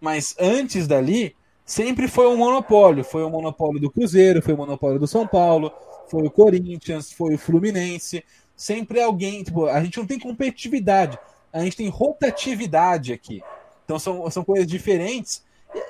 Mas 0.00 0.36
antes 0.38 0.86
dali, 0.86 1.34
sempre 1.64 2.06
foi 2.06 2.28
um 2.28 2.36
monopólio. 2.36 3.02
Foi 3.02 3.24
o 3.24 3.28
monopólio 3.28 3.80
do 3.80 3.90
Cruzeiro, 3.90 4.40
foi 4.40 4.54
o 4.54 4.56
monopólio 4.56 5.00
do 5.00 5.08
São 5.08 5.26
Paulo, 5.26 5.72
foi 6.08 6.22
o 6.22 6.30
Corinthians, 6.30 7.10
foi 7.10 7.34
o 7.34 7.38
Fluminense. 7.38 8.24
Sempre 8.54 9.02
alguém, 9.02 9.42
tipo, 9.42 9.66
a 9.66 9.82
gente 9.82 9.98
não 9.98 10.06
tem 10.06 10.20
competitividade, 10.20 11.18
a 11.52 11.64
gente 11.64 11.76
tem 11.76 11.88
rotatividade 11.88 13.12
aqui. 13.12 13.42
Então 13.84 13.98
são, 13.98 14.30
são 14.30 14.44
coisas 14.44 14.68
diferentes. 14.68 15.44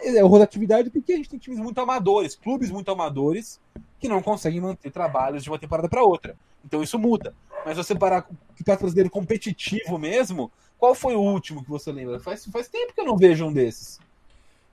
É 0.04 0.22
rotatividade 0.22 0.88
porque 0.88 1.12
a 1.12 1.16
gente 1.16 1.28
tem 1.28 1.38
times 1.38 1.58
muito 1.58 1.78
amadores, 1.82 2.34
clubes 2.34 2.70
muito 2.70 2.90
amadores, 2.90 3.60
que 4.00 4.08
não 4.08 4.22
conseguem 4.22 4.60
manter 4.60 4.90
trabalhos 4.90 5.44
de 5.44 5.50
uma 5.50 5.58
temporada 5.58 5.88
para 5.88 6.02
outra. 6.02 6.36
Então 6.64 6.82
isso 6.82 6.98
muda. 6.98 7.34
Mas 7.64 7.76
você 7.76 7.94
parar 7.94 8.22
com 8.22 8.32
o 8.32 8.38
Campeonato 8.56 8.82
Brasileiro 8.82 9.10
competitivo 9.10 9.98
mesmo, 9.98 10.50
qual 10.78 10.94
foi 10.94 11.14
o 11.14 11.20
último 11.20 11.62
que 11.62 11.70
você 11.70 11.92
lembra? 11.92 12.18
Faz, 12.18 12.46
faz 12.46 12.68
tempo 12.68 12.94
que 12.94 13.00
eu 13.00 13.04
não 13.04 13.16
vejo 13.16 13.44
um 13.44 13.52
desses. 13.52 14.00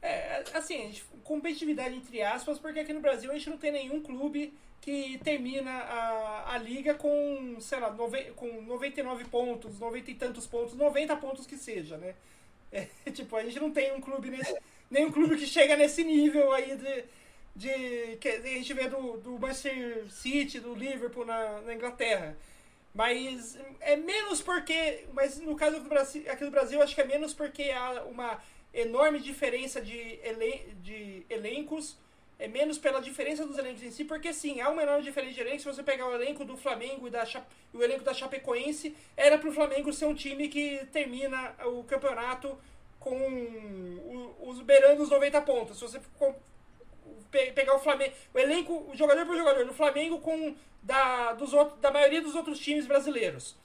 É, 0.02 0.44
assim, 0.54 0.94
competitividade 1.24 1.96
entre 1.96 2.22
aspas, 2.22 2.58
porque 2.58 2.80
aqui 2.80 2.94
no 2.94 3.02
Brasil 3.02 3.30
a 3.30 3.34
gente 3.34 3.50
não 3.50 3.58
tem 3.58 3.72
nenhum 3.72 4.02
clube 4.02 4.54
que 4.80 5.20
termina 5.24 5.70
a, 5.70 6.54
a 6.54 6.58
liga 6.58 6.94
com, 6.94 7.58
sei 7.60 7.80
lá, 7.80 7.92
nove, 7.92 8.32
com 8.36 8.62
99 8.62 9.26
pontos, 9.26 9.80
90 9.80 10.12
e 10.12 10.16
tantos 10.16 10.48
pontos, 10.48 10.76
90 10.76 11.16
pontos 11.18 11.46
que 11.46 11.58
seja, 11.58 11.98
né? 11.98 12.16
É, 12.70 12.86
tipo, 13.12 13.34
a 13.38 13.44
gente 13.46 13.62
não 13.62 13.72
tem 13.72 13.96
um 13.96 14.02
clube 14.02 14.30
nesse, 14.30 14.54
nenhum 14.92 15.10
clube 15.10 15.38
que 15.38 15.48
chega 15.48 15.78
nesse 15.78 16.04
nível 16.04 16.52
aí 16.52 16.76
de, 16.76 17.06
de 17.58 18.18
que 18.18 18.30
a 18.30 18.40
gente 18.40 18.72
vê 18.74 18.88
do, 18.88 19.18
do 19.18 19.40
Manchester 19.40 20.06
City, 20.12 20.60
do 20.60 20.76
Liverpool 20.76 21.26
na, 21.26 21.62
na 21.62 21.74
Inglaterra. 21.74 22.38
Mas 22.94 23.58
é 23.80 23.96
menos 23.96 24.42
porque. 24.42 25.06
Mas 25.12 25.40
no 25.40 25.56
caso 25.56 25.80
do 25.80 25.90
Brasil, 25.90 26.24
aqui 26.32 26.46
do 26.46 26.52
Brasil, 26.52 26.82
acho 26.82 26.94
que 26.94 27.02
é 27.02 27.06
menos 27.06 27.34
porque 27.34 27.72
há 27.72 28.04
uma 28.04 28.40
enorme 28.72 29.20
diferença 29.20 29.82
de, 29.82 30.20
elen 30.24 30.76
de 30.84 31.26
elencos. 31.30 31.98
É 32.40 32.48
menos 32.48 32.78
pela 32.78 33.00
diferença 33.00 33.48
dos 33.48 33.58
elencos 33.58 33.82
em 33.82 33.90
si, 33.90 34.06
porque 34.06 34.32
sim, 34.32 34.62
há 34.62 34.70
uma 34.70 34.84
enorme 34.84 35.02
diferença 35.02 35.34
de 35.34 35.42
elenco. 35.42 35.60
Se 35.60 35.66
você 35.66 35.82
pegar 35.82 36.08
o 36.08 36.14
elenco 36.14 36.46
do 36.46 36.56
Flamengo 36.56 37.08
e 37.08 37.10
da 37.10 37.24
o 37.74 37.82
elenco 37.82 38.04
da 38.04 38.14
Chapecoense, 38.14 38.96
era 39.16 39.40
para 39.40 39.50
o 39.50 39.52
Flamengo 39.52 39.92
ser 39.92 40.06
um 40.06 40.14
time 40.14 40.48
que 40.48 40.86
termina 40.92 41.56
o 41.66 41.84
campeonato 41.86 42.56
com 43.00 44.36
os 44.42 44.62
beirando 44.62 45.02
os 45.02 45.10
90 45.10 45.42
pontos. 45.42 45.78
Se 45.78 45.82
você 45.82 46.00
pegar 47.54 47.76
o 47.76 47.80
Flamengo, 47.80 48.14
o 48.34 48.40
elenco, 48.40 48.88
o 48.92 48.96
jogador 48.96 49.26
por 49.26 49.38
jogador, 49.38 49.66
no 49.66 49.74
Flamengo 49.74 50.20
com 50.20 50.56
da, 50.82 51.34
dos 51.34 51.54
outros, 51.54 51.80
da 51.80 51.92
maioria 51.92 52.22
dos 52.22 52.36
outros 52.36 52.60
times 52.60 52.86
brasileiros. 52.86 53.56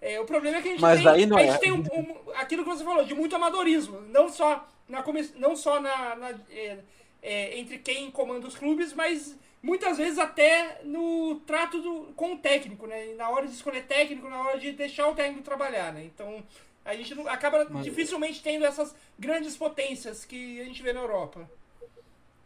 É, 0.00 0.20
o 0.20 0.24
problema 0.24 0.58
é 0.58 0.62
que 0.62 0.68
a 0.68 0.70
gente 0.72 0.80
Mas 0.80 1.00
tem, 1.00 1.08
aí 1.08 1.26
não 1.26 1.36
a 1.36 1.42
gente 1.42 1.54
é. 1.54 1.58
tem 1.58 1.72
um, 1.72 1.80
um, 1.80 2.16
aquilo 2.36 2.62
que 2.62 2.70
você 2.70 2.84
falou, 2.84 3.04
de 3.04 3.14
muito 3.14 3.34
amadorismo. 3.34 4.00
Não 4.02 4.28
só, 4.28 4.66
na, 4.88 5.04
não 5.36 5.56
só 5.56 5.80
na, 5.80 6.14
na 6.16 6.30
é, 6.50 6.78
é, 7.22 7.58
entre 7.58 7.78
quem 7.78 8.10
comanda 8.10 8.46
os 8.46 8.56
clubes, 8.56 8.92
mas 8.92 9.36
muitas 9.62 9.98
vezes 9.98 10.18
até 10.18 10.80
no 10.84 11.40
trato 11.46 11.80
do, 11.80 12.12
com 12.14 12.34
o 12.34 12.38
técnico, 12.38 12.86
né? 12.86 13.14
Na 13.16 13.28
hora 13.28 13.46
de 13.46 13.54
escolher 13.54 13.84
técnico, 13.86 14.28
na 14.28 14.40
hora 14.40 14.58
de 14.58 14.72
deixar 14.72 15.08
o 15.08 15.14
técnico 15.14 15.42
trabalhar, 15.42 15.92
né? 15.92 16.04
Então 16.04 16.44
a 16.84 16.94
gente 16.94 17.14
não, 17.14 17.26
acaba 17.28 17.66
Mas- 17.68 17.84
dificilmente 17.84 18.42
tendo 18.42 18.64
essas 18.64 18.94
grandes 19.18 19.56
potências 19.56 20.24
que 20.24 20.60
a 20.60 20.64
gente 20.64 20.82
vê 20.82 20.92
na 20.92 21.00
Europa. 21.00 21.48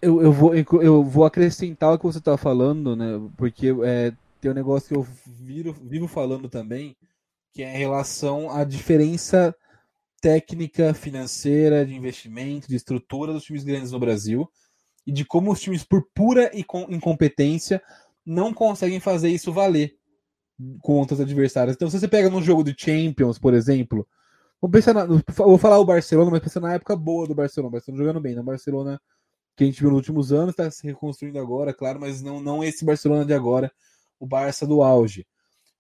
Eu, 0.03 0.21
eu, 0.21 0.33
vou, 0.33 0.53
eu 0.55 1.05
vou 1.05 1.25
acrescentar 1.25 1.95
o 1.95 1.99
que 1.99 2.05
você 2.05 2.19
está 2.19 2.37
falando, 2.37 2.97
né? 2.97 3.07
Porque 3.37 3.69
é, 3.85 4.13
tem 4.41 4.51
um 4.51 4.55
negócio 4.55 4.89
que 4.89 4.97
eu 4.97 5.07
viro, 5.25 5.73
vivo 5.73 6.09
falando 6.09 6.49
também, 6.49 6.97
que 7.53 7.63
é 7.63 7.73
em 7.73 7.79
relação 7.79 8.51
à 8.51 8.65
diferença 8.65 9.55
técnica, 10.21 10.93
financeira, 10.93 11.87
de 11.87 11.95
investimento, 11.95 12.69
de 12.69 12.75
estrutura 12.75 13.33
dos 13.33 13.45
times 13.45 13.63
grandes 13.63 13.93
no 13.93 14.01
Brasil 14.01 14.51
e 15.07 15.13
de 15.13 15.25
como 15.25 15.53
os 15.53 15.61
times, 15.61 15.85
por 15.85 16.05
pura 16.15 16.51
incom- 16.53 16.87
incompetência, 16.89 17.83
não 18.27 18.53
conseguem 18.53 19.01
fazer 19.01 19.29
isso 19.29 19.53
valer 19.53 19.97
contra 20.81 21.15
os 21.15 21.21
adversários. 21.21 21.77
Então, 21.77 21.91
se 21.91 21.99
você 21.99 22.09
pega 22.09 22.31
num 22.31 22.43
jogo 22.43 22.63
de 22.65 22.75
Champions, 22.77 23.39
por 23.39 23.55
exemplo, 23.55 24.07
vamos 24.61 24.73
pensar 24.73 24.95
na, 24.95 25.05
vou 25.05 25.59
falar 25.59 25.79
o 25.79 25.85
Barcelona, 25.85 26.31
mas 26.31 26.41
pensando 26.41 26.65
na 26.65 26.75
época 26.75 26.97
boa 26.97 27.27
do 27.27 27.35
Barcelona, 27.35 27.69
o 27.69 27.73
Barcelona 27.73 28.05
jogando 28.05 28.21
bem, 28.21 28.35
na 28.35 28.43
Barcelona 28.43 29.01
que 29.57 29.65
a 29.65 29.67
gente 29.67 29.81
viu 29.81 29.91
nos 29.91 29.99
últimos 29.99 30.33
anos, 30.33 30.51
está 30.51 30.71
se 30.71 30.87
reconstruindo 30.87 31.39
agora, 31.39 31.75
claro, 31.75 32.01
mas 32.01 32.23
não, 32.23 32.41
não 32.41 32.65
esse 32.65 32.85
Barcelona 32.85 33.25
de 33.25 33.35
agora, 33.35 33.73
o 34.19 34.27
Barça 34.27 34.67
do 34.67 34.83
auge. 34.83 35.27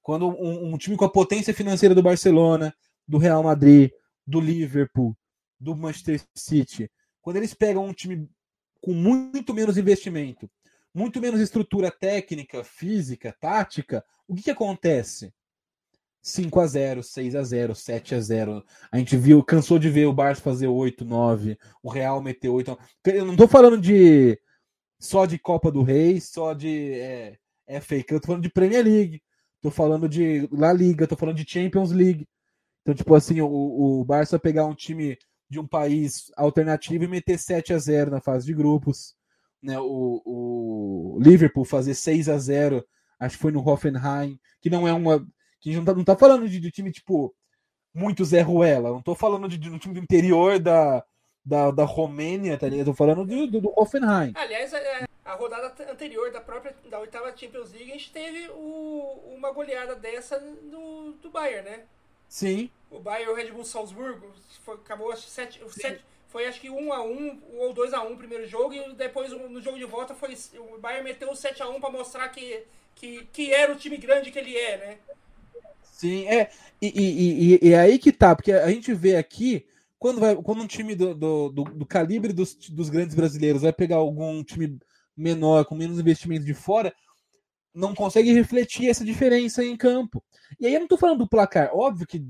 Quando 0.02 0.28
um, 0.28 0.72
um 0.72 0.78
time 0.78 0.96
com 0.96 1.04
a 1.04 1.12
potência 1.12 1.54
financeira 1.54 1.94
do 1.94 2.02
Barcelona, 2.02 2.74
do 3.06 3.18
Real 3.18 3.42
Madrid, 3.42 3.90
do 4.26 4.40
Liverpool, 4.40 5.16
do 5.58 5.76
Manchester 5.76 6.22
City, 6.34 6.90
quando 7.20 7.36
eles 7.36 7.54
pegam 7.54 7.84
um 7.84 7.92
time 7.92 8.28
com 8.80 8.92
muito 8.92 9.54
menos 9.54 9.78
investimento, 9.78 10.50
muito 10.92 11.20
menos 11.20 11.40
estrutura 11.40 11.90
técnica, 11.90 12.64
física, 12.64 13.34
tática, 13.40 14.04
o 14.26 14.34
que, 14.34 14.42
que 14.42 14.50
acontece? 14.50 15.32
5 16.22 16.60
a 16.60 16.66
0 16.66 17.02
6 17.02 17.34
a 17.34 17.42
0 17.42 17.74
7 17.74 18.14
a 18.14 18.20
0 18.20 18.64
A 18.90 18.98
gente 18.98 19.16
viu, 19.16 19.42
cansou 19.42 19.78
de 19.78 19.90
ver 19.90 20.06
o 20.06 20.12
Barça 20.12 20.40
fazer 20.40 20.68
8, 20.68 21.04
9, 21.04 21.58
o 21.82 21.90
Real 21.90 22.22
meter 22.22 22.48
8. 22.48 22.78
Eu 23.06 23.26
não 23.26 23.36
tô 23.36 23.48
falando 23.48 23.80
de 23.80 24.38
só 25.00 25.26
de 25.26 25.36
Copa 25.36 25.70
do 25.70 25.82
Rei, 25.82 26.20
só 26.20 26.54
de 26.54 26.92
é, 26.94 27.36
FA 27.80 27.96
Cup, 27.98 28.12
eu 28.12 28.20
tô 28.20 28.26
falando 28.28 28.42
de 28.44 28.50
Premier 28.50 28.84
League, 28.84 29.20
tô 29.60 29.70
falando 29.70 30.08
de 30.08 30.48
La 30.52 30.72
Liga, 30.72 31.08
tô 31.08 31.16
falando 31.16 31.36
de 31.36 31.50
Champions 31.50 31.90
League. 31.90 32.26
Então, 32.82 32.94
tipo 32.94 33.14
assim, 33.14 33.40
o, 33.40 33.48
o 33.48 34.04
Barça 34.04 34.38
pegar 34.38 34.64
um 34.64 34.74
time 34.74 35.18
de 35.50 35.58
um 35.58 35.66
país 35.66 36.30
alternativo 36.36 37.04
e 37.04 37.08
meter 37.08 37.38
7 37.38 37.74
a 37.74 37.78
0 37.78 38.12
na 38.12 38.20
fase 38.20 38.46
de 38.46 38.54
grupos, 38.54 39.14
né? 39.60 39.78
O, 39.78 40.22
o 40.24 41.18
Liverpool 41.20 41.64
fazer 41.64 41.94
6 41.94 42.28
a 42.28 42.38
0 42.38 42.84
acho 43.18 43.36
que 43.36 43.42
foi 43.42 43.52
no 43.52 43.68
Hoffenheim, 43.68 44.38
que 44.60 44.70
não 44.70 44.86
é 44.86 44.92
uma 44.92 45.26
que 45.62 45.70
a 45.70 45.72
gente 45.72 45.78
não 45.80 45.86
tá, 45.86 45.94
não 45.94 46.04
tá 46.04 46.16
falando 46.16 46.46
de, 46.48 46.60
de 46.60 46.70
time 46.70 46.92
tipo 46.92 47.34
muito 47.94 48.24
Zé 48.24 48.40
Ruela, 48.42 48.90
não 48.90 49.02
tô 49.02 49.14
falando 49.14 49.48
de, 49.48 49.56
de 49.56 49.70
um 49.70 49.78
time 49.78 49.94
do 49.94 50.00
interior 50.00 50.58
da, 50.58 51.04
da, 51.44 51.70
da 51.70 51.84
Romênia, 51.84 52.58
tá 52.58 52.66
ligado? 52.68 52.88
Eu 52.88 52.92
tô 52.92 52.96
falando 52.96 53.24
do, 53.24 53.46
do, 53.46 53.60
do 53.60 53.72
Hoffenheim. 53.76 54.32
Aliás, 54.34 54.72
a, 54.74 54.78
a 55.24 55.34
rodada 55.34 55.72
anterior 55.90 56.30
da 56.32 56.40
própria 56.40 56.74
da 56.90 56.98
oitava 56.98 57.34
Champions 57.36 57.72
League, 57.72 57.90
a 57.90 57.94
gente 57.94 58.10
teve 58.12 58.48
o- 58.50 59.34
uma 59.36 59.52
goleada 59.52 59.94
dessa 59.94 60.38
do, 60.40 61.12
do 61.22 61.30
Bayern, 61.30 61.68
né? 61.68 61.80
Sim, 62.28 62.70
O 62.90 62.98
Bayern 62.98 63.28
e 63.30 63.32
o 63.32 63.36
Red 63.36 63.50
Bull 63.52 63.64
Salzburgo 63.64 64.26
foi, 64.64 64.74
acabou 64.76 65.12
acho, 65.12 65.28
sete, 65.28 65.60
sete, 65.68 66.02
foi 66.28 66.46
acho 66.46 66.60
que 66.62 66.70
1 66.70 66.92
a 66.94 67.02
1 67.04 67.40
ou 67.58 67.74
2 67.74 67.92
a 67.92 68.02
1 68.02 68.12
o 68.14 68.16
primeiro 68.16 68.46
jogo 68.46 68.72
e 68.72 68.94
depois 68.94 69.30
no 69.32 69.60
jogo 69.60 69.76
de 69.78 69.84
volta 69.84 70.14
foi 70.14 70.34
o 70.56 70.78
Bayern 70.78 71.04
meteu 71.04 71.34
7 71.36 71.62
a 71.62 71.68
1 71.68 71.78
para 71.78 71.90
mostrar 71.90 72.26
que, 72.30 72.64
que 72.94 73.26
que 73.26 73.52
era 73.52 73.70
o 73.70 73.76
time 73.76 73.98
grande 73.98 74.30
que 74.30 74.38
ele 74.38 74.56
é, 74.56 74.78
né? 74.78 74.98
Sim, 76.02 76.26
é. 76.26 76.50
E, 76.80 76.88
e, 76.88 77.54
e, 77.54 77.68
e 77.68 77.72
é 77.72 77.80
aí 77.80 77.98
que 77.98 78.10
tá, 78.10 78.34
porque 78.34 78.52
a 78.52 78.68
gente 78.68 78.92
vê 78.92 79.16
aqui, 79.16 79.64
quando, 79.98 80.20
vai, 80.20 80.34
quando 80.34 80.62
um 80.62 80.66
time 80.66 80.96
do, 80.96 81.14
do, 81.14 81.48
do, 81.50 81.64
do 81.64 81.86
calibre 81.86 82.32
dos, 82.32 82.54
dos 82.54 82.90
grandes 82.90 83.14
brasileiros 83.14 83.62
vai 83.62 83.72
pegar 83.72 83.96
algum 83.96 84.42
time 84.42 84.78
menor, 85.16 85.64
com 85.64 85.76
menos 85.76 86.00
investimento 86.00 86.44
de 86.44 86.54
fora, 86.54 86.92
não 87.72 87.94
consegue 87.94 88.32
refletir 88.32 88.90
essa 88.90 89.04
diferença 89.04 89.64
em 89.64 89.76
campo. 89.76 90.22
E 90.58 90.66
aí 90.66 90.74
eu 90.74 90.80
não 90.80 90.88
tô 90.88 90.96
falando 90.98 91.20
do 91.20 91.28
placar, 91.28 91.70
óbvio 91.72 92.06
que 92.06 92.24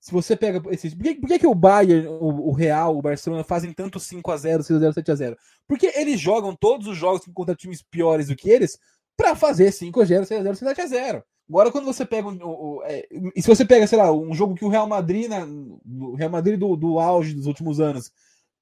se 0.00 0.10
você 0.12 0.34
pega 0.34 0.62
esses. 0.70 0.94
Por 0.94 1.02
que, 1.02 1.14
por 1.16 1.28
que, 1.28 1.38
que 1.40 1.46
o 1.46 1.54
Bayern, 1.54 2.08
o, 2.08 2.48
o 2.48 2.52
Real, 2.52 2.96
o 2.96 3.02
Barcelona 3.02 3.44
fazem 3.44 3.70
tanto 3.70 3.98
5x0, 3.98 4.60
6x0, 4.60 4.94
7x0? 4.94 5.36
Porque 5.68 5.92
eles 5.94 6.18
jogam 6.18 6.56
todos 6.56 6.86
os 6.86 6.96
jogos 6.96 7.20
contra 7.34 7.54
times 7.54 7.82
piores 7.82 8.28
do 8.28 8.34
que 8.34 8.48
eles 8.48 8.78
para 9.14 9.36
fazer 9.36 9.70
5x0, 9.70 10.22
6x0, 10.22 10.74
7x0. 10.74 11.22
Agora, 11.50 11.72
quando 11.72 11.84
você 11.84 12.06
pega. 12.06 12.28
o- 12.28 12.76
o- 12.78 12.82
é, 12.84 13.06
e 13.34 13.42
se 13.42 13.48
você 13.48 13.64
pega, 13.64 13.84
sei 13.86 13.98
lá, 13.98 14.10
um 14.12 14.32
jogo 14.32 14.54
que 14.54 14.64
o 14.64 14.68
Real 14.68 14.86
Madrid, 14.86 15.28
na, 15.28 15.44
o 15.44 16.14
Real 16.14 16.30
Madrid 16.30 16.58
do, 16.58 16.76
do 16.76 16.98
auge 17.00 17.34
dos 17.34 17.46
últimos 17.46 17.80
anos, 17.80 18.12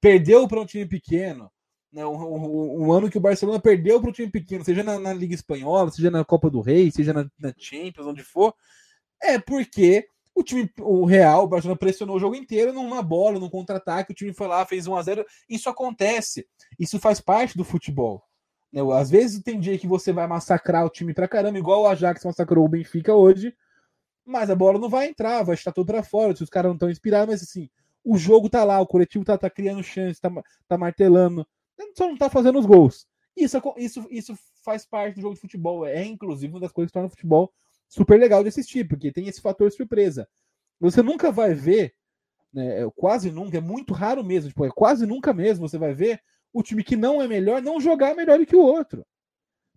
perdeu 0.01 0.47
para 0.47 0.59
um 0.59 0.65
time 0.65 0.87
pequeno, 0.87 1.51
né, 1.93 2.03
um, 2.05 2.15
um- 2.15 2.81
um 2.87 2.91
ano 2.91 3.09
que 3.09 3.17
o 3.17 3.21
Barcelona 3.21 3.59
perdeu 3.59 4.01
para 4.01 4.09
um 4.09 4.13
time 4.13 4.29
pequeno, 4.31 4.65
seja 4.65 4.83
na, 4.83 4.97
na 4.99 5.13
Liga 5.13 5.35
Espanhola, 5.35 5.91
seja 5.91 6.09
na 6.09 6.25
Copa 6.25 6.49
do 6.49 6.61
Rei, 6.61 6.89
seja 6.91 7.13
na, 7.13 7.29
na 7.39 7.53
Champions, 7.57 8.07
onde 8.07 8.23
for, 8.23 8.53
é 9.21 9.37
porque 9.37 10.07
o 10.33 10.41
time, 10.43 10.67
o 10.79 11.05
Real, 11.05 11.43
o 11.43 11.47
Barcelona 11.47 11.77
pressionou 11.77 12.15
o 12.15 12.19
jogo 12.19 12.35
inteiro 12.35 12.73
numa 12.73 13.03
bola, 13.03 13.37
num 13.39 13.49
contra-ataque, 13.49 14.13
o 14.13 14.15
time 14.15 14.33
foi 14.33 14.47
lá, 14.47 14.65
fez 14.65 14.87
1 14.87 14.95
a 14.95 15.01
0 15.03 15.25
Isso 15.49 15.69
acontece. 15.69 16.47
Isso 16.79 16.97
faz 16.99 17.19
parte 17.19 17.57
do 17.57 17.63
futebol. 17.65 18.23
Né? 18.71 18.81
Às 18.93 19.09
vezes 19.09 19.41
tem 19.41 19.59
dia 19.59 19.77
que 19.77 19.87
você 19.87 20.11
vai 20.11 20.27
massacrar 20.27 20.85
o 20.85 20.89
time 20.89 21.13
pra 21.13 21.27
caramba, 21.27 21.57
igual 21.57 21.83
o 21.83 21.87
Ajax 21.87 22.23
massacrou 22.23 22.65
o 22.65 22.69
Benfica 22.69 23.13
hoje, 23.13 23.55
mas 24.25 24.49
a 24.49 24.55
bola 24.55 24.79
não 24.79 24.89
vai 24.89 25.07
entrar, 25.07 25.43
vai 25.43 25.55
estar 25.55 25.71
tudo 25.71 25.87
pra 25.87 26.03
fora, 26.03 26.35
se 26.35 26.43
os 26.43 26.49
caras 26.49 26.69
não 26.69 26.75
estão 26.75 26.89
inspirados, 26.89 27.33
mas 27.33 27.43
assim, 27.43 27.69
o 28.03 28.17
jogo 28.17 28.49
tá 28.49 28.63
lá, 28.63 28.79
o 28.79 28.87
coletivo 28.87 29.25
tá, 29.25 29.37
tá 29.37 29.49
criando 29.49 29.83
chance, 29.83 30.21
tá, 30.21 30.31
tá 30.67 30.77
martelando, 30.77 31.45
só 31.95 32.07
não 32.07 32.17
tá 32.17 32.29
fazendo 32.29 32.59
os 32.59 32.65
gols. 32.65 33.07
Isso, 33.35 33.57
isso, 33.77 34.07
isso 34.11 34.37
faz 34.63 34.85
parte 34.85 35.15
do 35.15 35.21
jogo 35.21 35.35
de 35.35 35.41
futebol, 35.41 35.85
é 35.85 36.03
inclusive 36.03 36.53
uma 36.53 36.59
das 36.59 36.71
coisas 36.71 36.89
que 36.89 36.93
torna 36.93 37.07
o 37.07 37.11
futebol 37.11 37.51
super 37.87 38.19
legal 38.19 38.43
de 38.43 38.49
assistir, 38.49 38.87
porque 38.87 39.11
tem 39.11 39.27
esse 39.27 39.41
fator 39.41 39.71
surpresa. 39.71 40.27
Você 40.79 41.01
nunca 41.01 41.31
vai 41.31 41.53
ver, 41.53 41.95
né, 42.53 42.81
é, 42.81 42.89
quase 42.95 43.31
nunca, 43.31 43.57
é 43.57 43.61
muito 43.61 43.93
raro 43.93 44.23
mesmo, 44.23 44.49
tipo, 44.49 44.65
é 44.65 44.69
quase 44.69 45.05
nunca 45.05 45.33
mesmo 45.33 45.67
você 45.67 45.77
vai 45.77 45.93
ver 45.93 46.21
o 46.53 46.63
time 46.63 46.83
que 46.83 46.95
não 46.95 47.21
é 47.21 47.27
melhor 47.27 47.61
não 47.61 47.79
jogar 47.79 48.15
melhor 48.15 48.37
do 48.39 48.45
que 48.45 48.55
o 48.55 48.61
outro. 48.61 49.05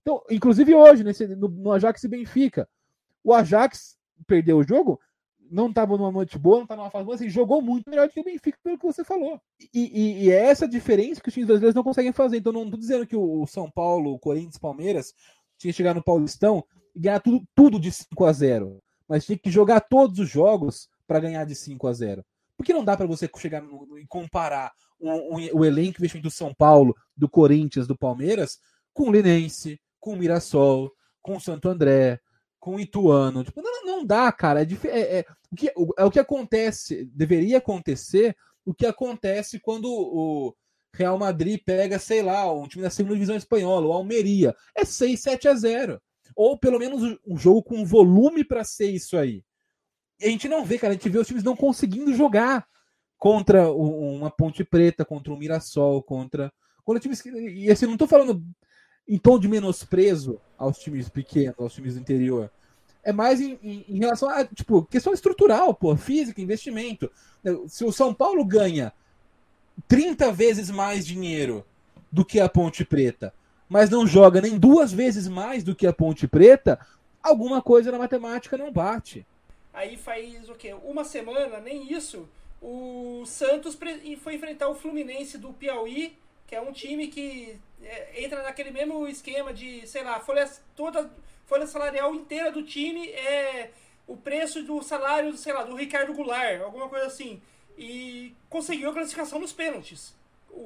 Então, 0.01 0.23
inclusive 0.31 0.75
hoje, 0.75 1.05
nesse, 1.05 1.27
no, 1.29 1.49
no 1.49 1.73
Ajax 1.73 2.03
e 2.03 2.09
Benfica, 2.09 2.69
o 3.23 3.33
Ajax 3.33 3.97
perdeu 4.27 4.59
o 4.59 4.65
jogo, 4.67 5.01
não 5.51 5.69
estava 5.69 5.97
numa 5.97 6.11
noite 6.11 6.39
boa, 6.39 6.57
não 6.57 6.63
estava 6.65 6.83
numa 6.83 6.91
fase 6.91 7.05
boa, 7.05 7.15
assim, 7.15 7.29
jogou 7.29 7.61
muito 7.61 7.89
melhor 7.89 8.09
do 8.09 8.13
que 8.13 8.21
o 8.21 8.25
Benfica, 8.25 8.59
pelo 8.65 8.79
que 8.79 8.87
você 8.87 9.05
falou. 9.05 9.41
E, 9.61 9.69
e- 9.75 10.25
e 10.25 10.31
é 10.31 10.47
essa 10.47 10.67
diferença 10.67 11.21
que 11.21 11.29
os 11.29 11.35
times 11.35 11.47
brasileiros 11.47 11.75
não 11.75 11.85
conseguem 11.85 12.13
fazer. 12.13 12.39
Então, 12.39 12.53
não 12.53 12.65
estou 12.65 12.79
dizendo 12.79 13.07
que 13.07 13.17
o 13.17 13.47
São 13.47 13.71
Paulo, 13.71 14.13
o 14.13 14.19
Corinthians, 14.19 14.59
Palmeiras 14.59 15.15
tinha 15.59 15.73
que 15.73 15.77
chegar 15.77 15.95
no 15.95 16.03
Paulistão 16.03 16.65
e 16.95 17.01
ganhar 17.01 17.21
tudo, 17.21 17.45
tudo 17.55 17.79
de 17.79 17.93
5 17.93 18.25
a 18.25 18.33
0 18.33 18.83
mas 19.09 19.27
tinha 19.27 19.37
que 19.39 19.51
jogar 19.51 19.81
todos 19.81 20.19
os 20.19 20.29
jogos 20.29 20.89
para 21.07 21.21
ganhar 21.21 21.45
de 21.45 21.55
5 21.55 21.87
a 21.87 21.93
0 21.93 22.25
Porque 22.57 22.73
não 22.73 22.83
dá 22.85 22.97
para 22.97 23.07
você 23.07 23.29
chegar 23.37 23.63
e 23.99 24.07
comparar 24.07 24.73
o, 25.03 25.59
o, 25.61 25.65
elenco 25.65 25.99
investimento 25.99 26.29
do 26.29 26.31
São 26.31 26.55
Paulo, 26.55 26.95
do 27.17 27.29
Corinthians, 27.29 27.87
do 27.87 27.99
Palmeiras, 27.99 28.59
com 28.93 29.09
o 29.09 29.13
Linense, 29.13 29.81
com 29.99 30.13
o 30.13 30.17
Mirassol, 30.17 30.93
com 31.21 31.37
o 31.37 31.41
Santo 31.41 31.69
André, 31.69 32.21
com 32.61 32.77
o 32.77 32.81
Ituano. 32.81 33.43
Tipo, 33.43 33.61
não, 33.61 33.85
não 33.85 34.07
dá, 34.07 34.31
cara. 34.31 34.63
É, 34.63 34.67
é- 34.85 35.19
é- 35.19 35.27
o 35.51 35.57
que, 35.57 35.69
é 35.99 36.05
o 36.05 36.11
que 36.11 36.21
acontece, 36.21 37.05
deveria 37.13 37.59
acontecer, 37.59 38.37
o 38.65 38.73
que 38.73 38.87
acontece 38.87 39.59
quando 39.59 39.87
o 39.87 40.55
Real 40.95 41.19
Madrid 41.19 41.61
pega, 41.65 41.99
sei 41.99 42.23
lá, 42.23 42.51
um 42.53 42.69
time 42.69 42.83
da 42.83 42.91
segunda 42.91 43.15
divisão 43.15 43.37
espanhola, 43.37 43.87
o 43.87 43.93
Almeria. 43.93 44.55
É 44.75 44.85
6, 44.85 45.21
7 45.21 45.49
a 45.49 45.55
0. 45.55 46.01
Ou 46.37 46.57
pelo 46.57 46.79
menos 46.79 47.19
um 47.27 47.37
jogo 47.37 47.63
com 47.63 47.85
volume 47.85 48.45
para 48.45 48.65
ser 48.65 48.91
isso 48.91 49.17
aí. 49.17 49.43
E 50.21 50.27
a 50.27 50.29
gente 50.29 50.49
não 50.49 50.65
vê, 50.65 50.79
cara, 50.79 50.93
a 50.93 50.97
gente 50.97 51.09
vê 51.09 51.19
os 51.19 51.27
times 51.27 51.43
não 51.43 51.57
conseguindo 51.57 52.15
jogar 52.15 52.67
contra 53.23 53.71
uma 53.71 54.33
Ponte 54.33 54.65
Preta, 54.65 55.05
contra 55.05 55.33
um 55.33 55.37
Mirassol, 55.37 56.03
contra, 56.03 56.53
times 56.99 57.23
que. 57.23 57.31
E 57.31 57.71
assim, 57.71 57.87
não 57.87 57.97
tô 57.97 58.09
falando 58.09 58.45
em 59.07 59.17
tom 59.17 59.39
de 59.39 59.47
menosprezo 59.47 60.41
aos 60.59 60.77
times 60.79 61.09
pequenos, 61.09 61.55
aos 61.57 61.73
times 61.73 61.95
do 61.95 62.01
interior. 62.01 62.51
É 63.01 63.13
mais 63.13 63.41
em, 63.41 63.57
em, 63.63 63.85
em 63.89 63.99
relação 64.01 64.29
a, 64.29 64.45
tipo, 64.45 64.83
questão 64.87 65.13
estrutural, 65.13 65.73
pô, 65.73 65.95
física, 65.97 66.43
investimento. 66.43 67.09
Se 67.69 67.85
o 67.85 67.93
São 67.93 68.13
Paulo 68.13 68.45
ganha 68.45 68.93
30 69.87 70.33
vezes 70.33 70.69
mais 70.69 71.07
dinheiro 71.07 71.65
do 72.11 72.25
que 72.25 72.41
a 72.41 72.49
Ponte 72.49 72.85
Preta, 72.85 73.33
mas 73.69 73.89
não 73.89 74.05
joga 74.05 74.41
nem 74.41 74.59
duas 74.59 74.93
vezes 74.93 75.29
mais 75.29 75.63
do 75.63 75.77
que 75.77 75.87
a 75.87 75.93
Ponte 75.93 76.27
Preta, 76.27 76.77
alguma 77.23 77.63
coisa 77.63 77.93
na 77.93 77.99
matemática 77.99 78.59
não 78.59 78.73
bate. 78.73 79.25
Aí 79.73 79.97
faz 79.97 80.49
o 80.49 80.57
quê? 80.57 80.75
Uma 80.83 81.05
semana, 81.05 81.61
nem 81.61 81.93
isso, 81.93 82.29
o 82.63 83.25
Santos 83.27 83.77
foi 84.21 84.35
enfrentar 84.35 84.69
o 84.69 84.75
Fluminense 84.75 85.37
do 85.37 85.53
Piauí, 85.53 86.17
que 86.47 86.55
é 86.55 86.61
um 86.61 86.73
time 86.73 87.09
que 87.09 87.59
é, 87.83 88.23
entra 88.25 88.43
naquele 88.43 88.71
mesmo 88.71 89.07
esquema 89.09 89.53
de, 89.53 89.87
sei 89.87 90.05
lá, 90.05 90.21
folha, 90.21 90.49
toda 90.77 91.11
folha 91.47 91.67
salarial 91.67 92.15
inteira 92.15 92.53
do 92.53 92.63
time 92.63 93.09
é 93.09 93.71
o 94.07 94.17
preço 94.17 94.63
do 94.63 94.81
salário, 94.83 95.37
sei 95.37 95.53
lá, 95.53 95.65
do 95.65 95.75
Ricardo 95.75 96.15
Goulart, 96.15 96.61
alguma 96.61 96.89
coisa 96.89 97.07
assim. 97.07 97.43
E 97.77 98.35
conseguiu 98.49 98.91
a 98.91 98.93
classificação 98.93 99.41
nos 99.41 99.53
pênaltis. 99.53 100.15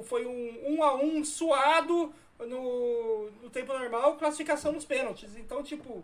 Foi 0.03 0.25
um 0.25 0.73
1 0.73 0.75
um 0.75 0.83
a 0.83 0.95
1 0.95 1.17
um 1.17 1.25
suado 1.25 2.13
no, 2.39 3.29
no 3.41 3.49
tempo 3.49 3.73
normal, 3.73 4.17
classificação 4.17 4.71
nos 4.71 4.85
pênaltis. 4.85 5.35
Então, 5.37 5.63
tipo, 5.63 6.03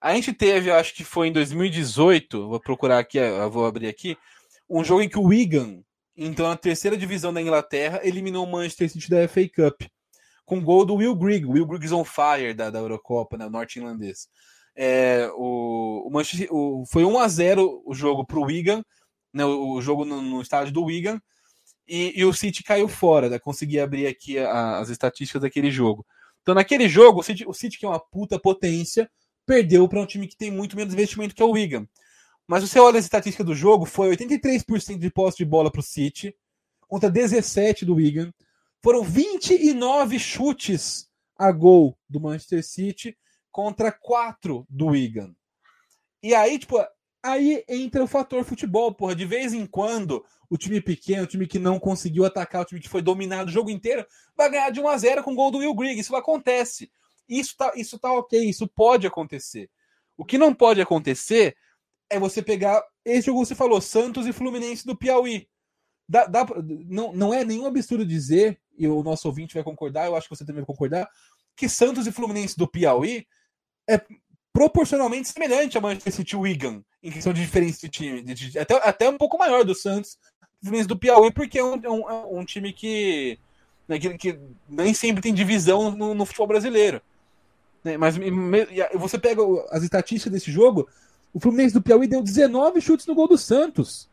a 0.00 0.14
gente 0.14 0.32
teve, 0.32 0.70
acho 0.70 0.94
que 0.94 1.04
foi 1.04 1.28
em 1.28 1.32
2018, 1.32 2.48
vou 2.48 2.60
procurar 2.60 2.98
aqui, 2.98 3.18
vou 3.50 3.66
abrir 3.66 3.88
aqui, 3.88 4.16
um 4.70 4.84
jogo 4.84 5.02
em 5.02 5.08
que 5.08 5.18
o 5.18 5.24
Wigan, 5.24 5.82
então 6.16 6.48
na 6.48 6.56
terceira 6.56 6.96
divisão 6.96 7.32
da 7.32 7.42
Inglaterra, 7.42 8.00
eliminou 8.04 8.46
o 8.46 8.50
Manchester 8.50 8.88
City 8.88 9.10
da 9.10 9.26
FA 9.26 9.48
Cup, 9.48 9.82
com 10.46 10.62
gol 10.62 10.84
do 10.84 10.94
Will 10.94 11.14
Grigg, 11.14 11.44
Will 11.44 11.66
Grigg's 11.66 11.92
on 11.92 12.04
fire 12.04 12.54
da, 12.54 12.70
da 12.70 12.78
Eurocopa, 12.78 13.36
né, 13.36 13.48
norte-irlandês. 13.48 14.28
É, 14.76 15.28
o, 15.34 16.06
o, 16.06 16.10
Manchester, 16.10 16.48
o, 16.52 16.84
foi 16.86 17.04
1 17.04 17.18
a 17.18 17.28
0 17.28 17.82
o 17.84 17.94
jogo 17.94 18.24
para 18.24 18.38
o 18.38 18.44
Wigan, 18.44 18.84
né, 19.34 19.44
o, 19.44 19.80
jogo 19.80 20.04
no, 20.04 20.22
no, 20.22 20.40
estádio 20.40 20.72
do 20.72 20.84
Wigan, 20.84 21.20
e, 21.86 22.20
e, 22.20 22.24
o 22.24 22.32
City 22.32 22.62
caiu 22.62 22.86
fora. 22.86 23.28
Né, 23.28 23.38
consegui 23.38 23.80
abrir 23.80 24.06
aqui 24.06 24.38
a, 24.38 24.78
as 24.78 24.88
estatísticas 24.88 25.42
daquele 25.42 25.70
jogo. 25.70 26.06
Então, 26.42 26.54
naquele 26.54 26.88
jogo, 26.88 27.20
o 27.20 27.22
City, 27.22 27.44
o 27.46 27.52
City, 27.52 27.78
que 27.78 27.84
é 27.84 27.88
uma 27.88 28.00
puta 28.00 28.38
potência, 28.38 29.10
perdeu 29.44 29.88
para 29.88 30.00
um 30.00 30.06
time 30.06 30.28
que 30.28 30.36
tem 30.36 30.50
muito 30.50 30.76
menos 30.76 30.94
investimento 30.94 31.34
que 31.34 31.42
é 31.42 31.44
o 31.44 31.50
Wigan. 31.50 31.86
Mas 32.50 32.68
você 32.68 32.80
olha 32.80 32.98
as 32.98 33.04
estatísticas 33.04 33.46
do 33.46 33.54
jogo, 33.54 33.86
foi 33.86 34.16
83% 34.16 34.98
de 34.98 35.08
posse 35.08 35.36
de 35.36 35.44
bola 35.44 35.70
para 35.70 35.78
o 35.78 35.84
City, 35.84 36.34
contra 36.88 37.08
17 37.08 37.84
do 37.84 37.94
Wigan. 37.94 38.34
Foram 38.82 39.04
29 39.04 40.18
chutes 40.18 41.08
a 41.38 41.52
gol 41.52 41.96
do 42.08 42.18
Manchester 42.18 42.66
City 42.66 43.16
contra 43.52 43.92
4 43.92 44.66
do 44.68 44.86
Wigan. 44.86 45.32
E 46.20 46.34
aí, 46.34 46.58
tipo, 46.58 46.84
aí 47.22 47.64
entra 47.68 48.02
o 48.02 48.08
fator 48.08 48.42
futebol, 48.42 48.92
porra. 48.92 49.14
De 49.14 49.24
vez 49.24 49.54
em 49.54 49.64
quando, 49.64 50.24
o 50.50 50.58
time 50.58 50.80
pequeno, 50.80 51.22
o 51.22 51.28
time 51.28 51.46
que 51.46 51.60
não 51.60 51.78
conseguiu 51.78 52.24
atacar, 52.24 52.62
o 52.62 52.64
time 52.64 52.80
que 52.80 52.88
foi 52.88 53.00
dominado 53.00 53.48
o 53.48 53.52
jogo 53.52 53.70
inteiro, 53.70 54.04
vai 54.36 54.50
ganhar 54.50 54.70
de 54.70 54.80
1 54.80 54.88
a 54.88 54.98
0 54.98 55.22
com 55.22 55.34
o 55.34 55.36
gol 55.36 55.52
do 55.52 55.58
Will 55.58 55.76
Grigg. 55.76 56.00
Isso 56.00 56.16
acontece. 56.16 56.90
Isso 57.28 57.54
tá, 57.56 57.70
isso 57.76 57.96
tá 57.96 58.12
ok, 58.12 58.42
isso 58.42 58.66
pode 58.66 59.06
acontecer. 59.06 59.70
O 60.16 60.24
que 60.24 60.36
não 60.36 60.52
pode 60.52 60.80
acontecer 60.80 61.56
é 62.10 62.18
você 62.18 62.42
pegar 62.42 62.84
esse 63.04 63.26
jogo 63.26 63.40
que 63.40 63.46
você 63.46 63.54
falou, 63.54 63.80
Santos 63.80 64.26
e 64.26 64.32
Fluminense 64.32 64.84
do 64.84 64.96
Piauí. 64.96 65.48
Dá, 66.08 66.26
dá, 66.26 66.44
não, 66.86 67.12
não 67.12 67.32
é 67.32 67.44
nenhum 67.44 67.66
absurdo 67.66 68.04
dizer, 68.04 68.60
e 68.76 68.86
o 68.88 69.02
nosso 69.02 69.28
ouvinte 69.28 69.54
vai 69.54 69.62
concordar, 69.62 70.06
eu 70.06 70.16
acho 70.16 70.28
que 70.28 70.34
você 70.34 70.44
também 70.44 70.62
vai 70.62 70.66
concordar, 70.66 71.08
que 71.56 71.68
Santos 71.68 72.06
e 72.06 72.12
Fluminense 72.12 72.58
do 72.58 72.66
Piauí 72.66 73.26
é 73.88 74.00
proporcionalmente 74.52 75.28
semelhante 75.28 75.78
a 75.78 75.80
Manchester 75.80 76.12
City 76.12 76.36
Wigan, 76.36 76.82
em 77.02 77.12
questão 77.12 77.32
de 77.32 77.40
diferença 77.40 77.80
de 77.80 77.88
time. 77.88 78.22
De, 78.22 78.34
de, 78.34 78.58
até, 78.58 78.74
até 78.76 79.08
um 79.08 79.16
pouco 79.16 79.38
maior 79.38 79.64
do 79.64 79.74
Santos 79.74 80.18
Fluminense 80.60 80.88
do 80.88 80.98
Piauí, 80.98 81.32
porque 81.32 81.58
é 81.58 81.64
um, 81.64 81.80
é 81.82 81.90
um, 81.90 82.10
é 82.10 82.26
um 82.40 82.44
time 82.44 82.72
que, 82.72 83.38
né, 83.88 83.98
que, 83.98 84.18
que, 84.18 84.38
nem 84.68 84.92
sempre 84.92 85.22
tem 85.22 85.32
divisão 85.32 85.90
no, 85.92 86.14
no 86.14 86.26
futebol 86.26 86.48
brasileiro. 86.48 87.00
Né, 87.84 87.96
mas 87.96 88.16
você 88.98 89.18
pega 89.18 89.42
as 89.70 89.82
estatísticas 89.82 90.32
desse 90.32 90.52
jogo, 90.52 90.88
o 91.32 91.40
Fluminense 91.40 91.74
do 91.74 91.82
Piauí 91.82 92.06
deu 92.06 92.22
19 92.22 92.80
chutes 92.80 93.06
no 93.06 93.14
gol 93.14 93.28
do 93.28 93.38
Santos. 93.38 94.08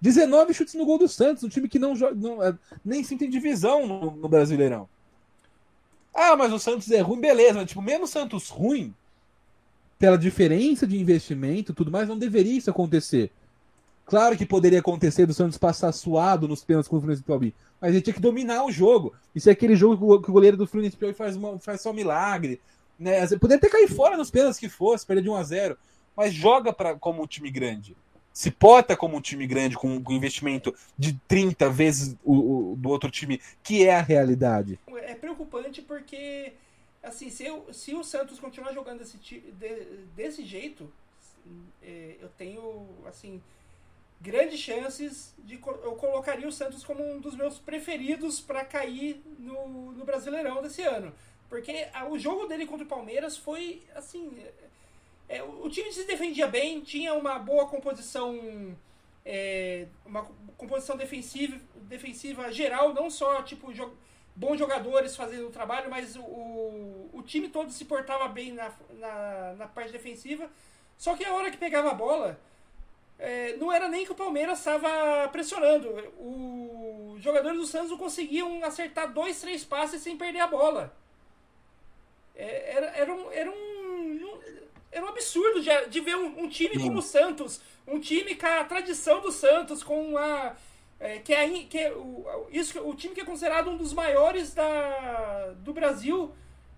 19 0.00 0.54
chutes 0.54 0.74
no 0.74 0.86
gol 0.86 0.98
do 0.98 1.08
Santos, 1.08 1.42
um 1.42 1.48
time 1.48 1.68
que 1.68 1.78
não 1.78 1.94
joga, 1.94 2.14
não, 2.14 2.42
é, 2.42 2.56
nem 2.84 3.02
se 3.02 3.16
tem 3.16 3.28
divisão 3.28 3.86
no, 3.86 4.12
no, 4.12 4.28
Brasileirão. 4.28 4.88
Ah, 6.14 6.36
mas 6.36 6.52
o 6.52 6.58
Santos 6.58 6.90
é 6.90 7.00
ruim, 7.00 7.20
beleza, 7.20 7.54
mas 7.54 7.68
tipo, 7.68 7.82
mesmo 7.82 8.04
o 8.04 8.08
Santos 8.08 8.48
ruim, 8.48 8.94
pela 9.98 10.16
diferença 10.16 10.86
de 10.86 10.96
investimento 10.96 11.74
tudo 11.74 11.90
mais, 11.90 12.08
não 12.08 12.16
deveria 12.16 12.56
isso 12.56 12.70
acontecer. 12.70 13.30
Claro 14.06 14.36
que 14.36 14.46
poderia 14.46 14.78
acontecer 14.78 15.26
do 15.26 15.34
Santos 15.34 15.58
passar 15.58 15.92
suado 15.92 16.48
nos 16.48 16.64
pênaltis 16.64 16.88
com 16.88 16.96
o 16.96 17.00
Fluminense 17.00 17.22
do 17.22 17.26
Piauí, 17.26 17.52
mas 17.80 17.92
ele 17.92 18.00
tinha 18.00 18.14
que 18.14 18.20
dominar 18.20 18.64
o 18.64 18.72
jogo. 18.72 19.12
Isso 19.34 19.48
é 19.48 19.52
aquele 19.52 19.74
jogo 19.74 20.22
que 20.22 20.30
o 20.30 20.32
goleiro 20.32 20.56
do 20.56 20.66
Fluminense 20.66 20.96
do 20.96 21.00
Piauí 21.00 21.12
faz, 21.12 21.36
uma, 21.36 21.58
faz 21.58 21.80
só 21.80 21.92
milagre. 21.92 22.60
Né? 22.98 23.26
Poderia 23.36 23.60
ter 23.60 23.68
caído 23.68 23.94
fora 23.94 24.16
nos 24.16 24.30
pênaltis 24.30 24.58
que 24.58 24.68
fosse, 24.68 25.04
perder 25.04 25.22
de 25.22 25.28
1 25.28 25.34
a 25.34 25.42
0 25.42 25.78
mas 26.18 26.34
joga 26.34 26.72
pra, 26.72 26.96
como 26.96 27.22
um 27.22 27.28
time 27.28 27.48
grande. 27.48 27.96
Se 28.32 28.50
porta 28.50 28.96
como 28.96 29.16
um 29.16 29.20
time 29.20 29.46
grande, 29.46 29.76
com, 29.76 30.02
com 30.02 30.12
investimento 30.12 30.74
de 30.98 31.12
30 31.28 31.70
vezes 31.70 32.16
o, 32.24 32.72
o, 32.72 32.76
do 32.76 32.88
outro 32.88 33.08
time, 33.08 33.40
que 33.62 33.86
é 33.86 33.94
a 33.94 34.02
realidade. 34.02 34.80
É 34.96 35.14
preocupante 35.14 35.80
porque, 35.80 36.54
assim, 37.04 37.30
se, 37.30 37.46
eu, 37.46 37.72
se 37.72 37.94
o 37.94 38.02
Santos 38.02 38.40
continuar 38.40 38.72
jogando 38.72 38.98
desse, 38.98 39.16
de, 39.16 39.38
desse 40.16 40.44
jeito, 40.44 40.92
é, 41.80 42.16
eu 42.20 42.28
tenho, 42.30 42.88
assim, 43.06 43.40
grandes 44.20 44.58
chances 44.58 45.32
de. 45.38 45.54
Eu 45.84 45.92
colocaria 45.92 46.48
o 46.48 46.52
Santos 46.52 46.82
como 46.82 47.00
um 47.00 47.20
dos 47.20 47.36
meus 47.36 47.60
preferidos 47.60 48.40
para 48.40 48.64
cair 48.64 49.22
no, 49.38 49.92
no 49.92 50.04
Brasileirão 50.04 50.60
desse 50.62 50.82
ano. 50.82 51.14
Porque 51.48 51.86
a, 51.94 52.08
o 52.08 52.18
jogo 52.18 52.46
dele 52.46 52.66
contra 52.66 52.84
o 52.84 52.88
Palmeiras 52.88 53.36
foi, 53.36 53.82
assim 53.94 54.32
é, 55.28 55.42
o 55.42 55.68
time 55.68 55.92
se 55.92 56.04
defendia 56.04 56.46
bem, 56.46 56.80
tinha 56.80 57.12
uma 57.12 57.38
boa 57.38 57.66
composição, 57.66 58.76
é, 59.24 59.86
uma 60.06 60.24
composição 60.56 60.96
defensiva, 60.96 61.60
defensiva 61.82 62.50
geral, 62.50 62.94
não 62.94 63.10
só 63.10 63.42
tipo 63.42 63.72
jo 63.72 63.92
bons 64.34 64.56
jogadores 64.56 65.16
fazendo 65.16 65.48
o 65.48 65.50
trabalho, 65.50 65.90
mas 65.90 66.14
o, 66.14 66.20
o 67.12 67.22
time 67.26 67.48
todo 67.48 67.72
se 67.72 67.84
portava 67.84 68.28
bem 68.28 68.52
na, 68.52 68.72
na, 68.92 69.54
na 69.54 69.66
parte 69.66 69.90
defensiva. 69.90 70.48
Só 70.96 71.16
que 71.16 71.24
a 71.24 71.34
hora 71.34 71.50
que 71.50 71.56
pegava 71.56 71.90
a 71.90 71.94
bola, 71.94 72.38
é, 73.18 73.56
não 73.56 73.72
era 73.72 73.88
nem 73.88 74.04
que 74.04 74.12
o 74.12 74.14
Palmeiras 74.14 74.60
estava 74.60 75.28
pressionando. 75.28 75.88
Os 76.18 77.20
jogadores 77.20 77.58
do 77.58 77.66
Santos 77.66 77.90
não 77.90 77.98
conseguiam 77.98 78.64
acertar 78.64 79.12
dois, 79.12 79.40
três 79.40 79.64
passes 79.64 80.00
sem 80.02 80.16
perder 80.16 80.40
a 80.40 80.46
bola. 80.46 80.96
É, 82.36 82.76
era, 82.76 82.86
era, 82.96 83.12
um, 83.12 83.32
era 83.32 83.50
um 83.50 83.67
era 84.98 85.06
um 85.06 85.10
absurdo 85.10 85.60
de, 85.60 85.70
de 85.88 86.00
ver 86.00 86.16
um, 86.16 86.44
um 86.44 86.48
time 86.48 86.74
Sim. 86.74 86.82
como 86.82 86.98
o 86.98 87.02
Santos, 87.02 87.60
um 87.86 87.98
time 87.98 88.34
com 88.34 88.46
a 88.46 88.64
tradição 88.64 89.20
do 89.20 89.32
Santos, 89.32 89.82
com 89.82 90.16
a. 90.18 90.54
É, 91.00 91.18
que 91.18 91.32
é, 91.32 91.48
que 91.48 91.78
é 91.78 91.92
o, 91.92 92.26
isso, 92.50 92.80
o 92.80 92.92
time 92.94 93.14
que 93.14 93.20
é 93.20 93.24
considerado 93.24 93.70
um 93.70 93.76
dos 93.76 93.92
maiores 93.92 94.52
da, 94.52 95.54
do 95.58 95.72
Brasil. 95.72 96.30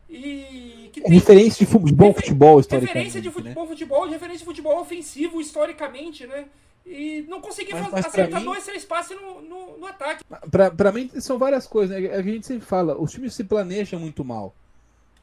E 0.08 0.90
que 0.92 1.00
é 1.00 1.04
tem, 1.04 1.12
referência 1.12 1.64
de 1.64 1.70
futebol, 1.70 2.08
refer, 2.08 2.22
futebol 2.22 2.60
historicamente. 2.60 2.94
Referência 2.94 3.20
de 3.22 3.30
futebol, 3.30 3.64
né? 3.64 3.70
futebol, 3.70 4.08
referência 4.08 4.38
de 4.40 4.44
futebol 4.44 4.80
ofensivo 4.80 5.40
historicamente, 5.40 6.26
né? 6.26 6.46
E 6.84 7.24
não 7.28 7.40
consegui 7.40 7.72
mas, 7.72 7.90
mas 7.90 8.06
acertar 8.06 8.40
mim, 8.40 8.46
dois, 8.46 8.64
três 8.64 8.84
passes 8.84 9.16
no, 9.18 9.40
no, 9.40 9.78
no 9.78 9.86
ataque. 9.86 10.24
Pra, 10.50 10.70
pra 10.70 10.92
mim, 10.92 11.08
são 11.20 11.38
várias 11.38 11.66
coisas, 11.66 11.96
né? 11.96 12.06
É 12.08 12.16
a 12.16 12.22
gente 12.22 12.46
sempre 12.46 12.66
fala, 12.66 13.00
os 13.00 13.12
times 13.12 13.32
se 13.32 13.44
planejam 13.44 14.00
muito 14.00 14.24
mal. 14.24 14.54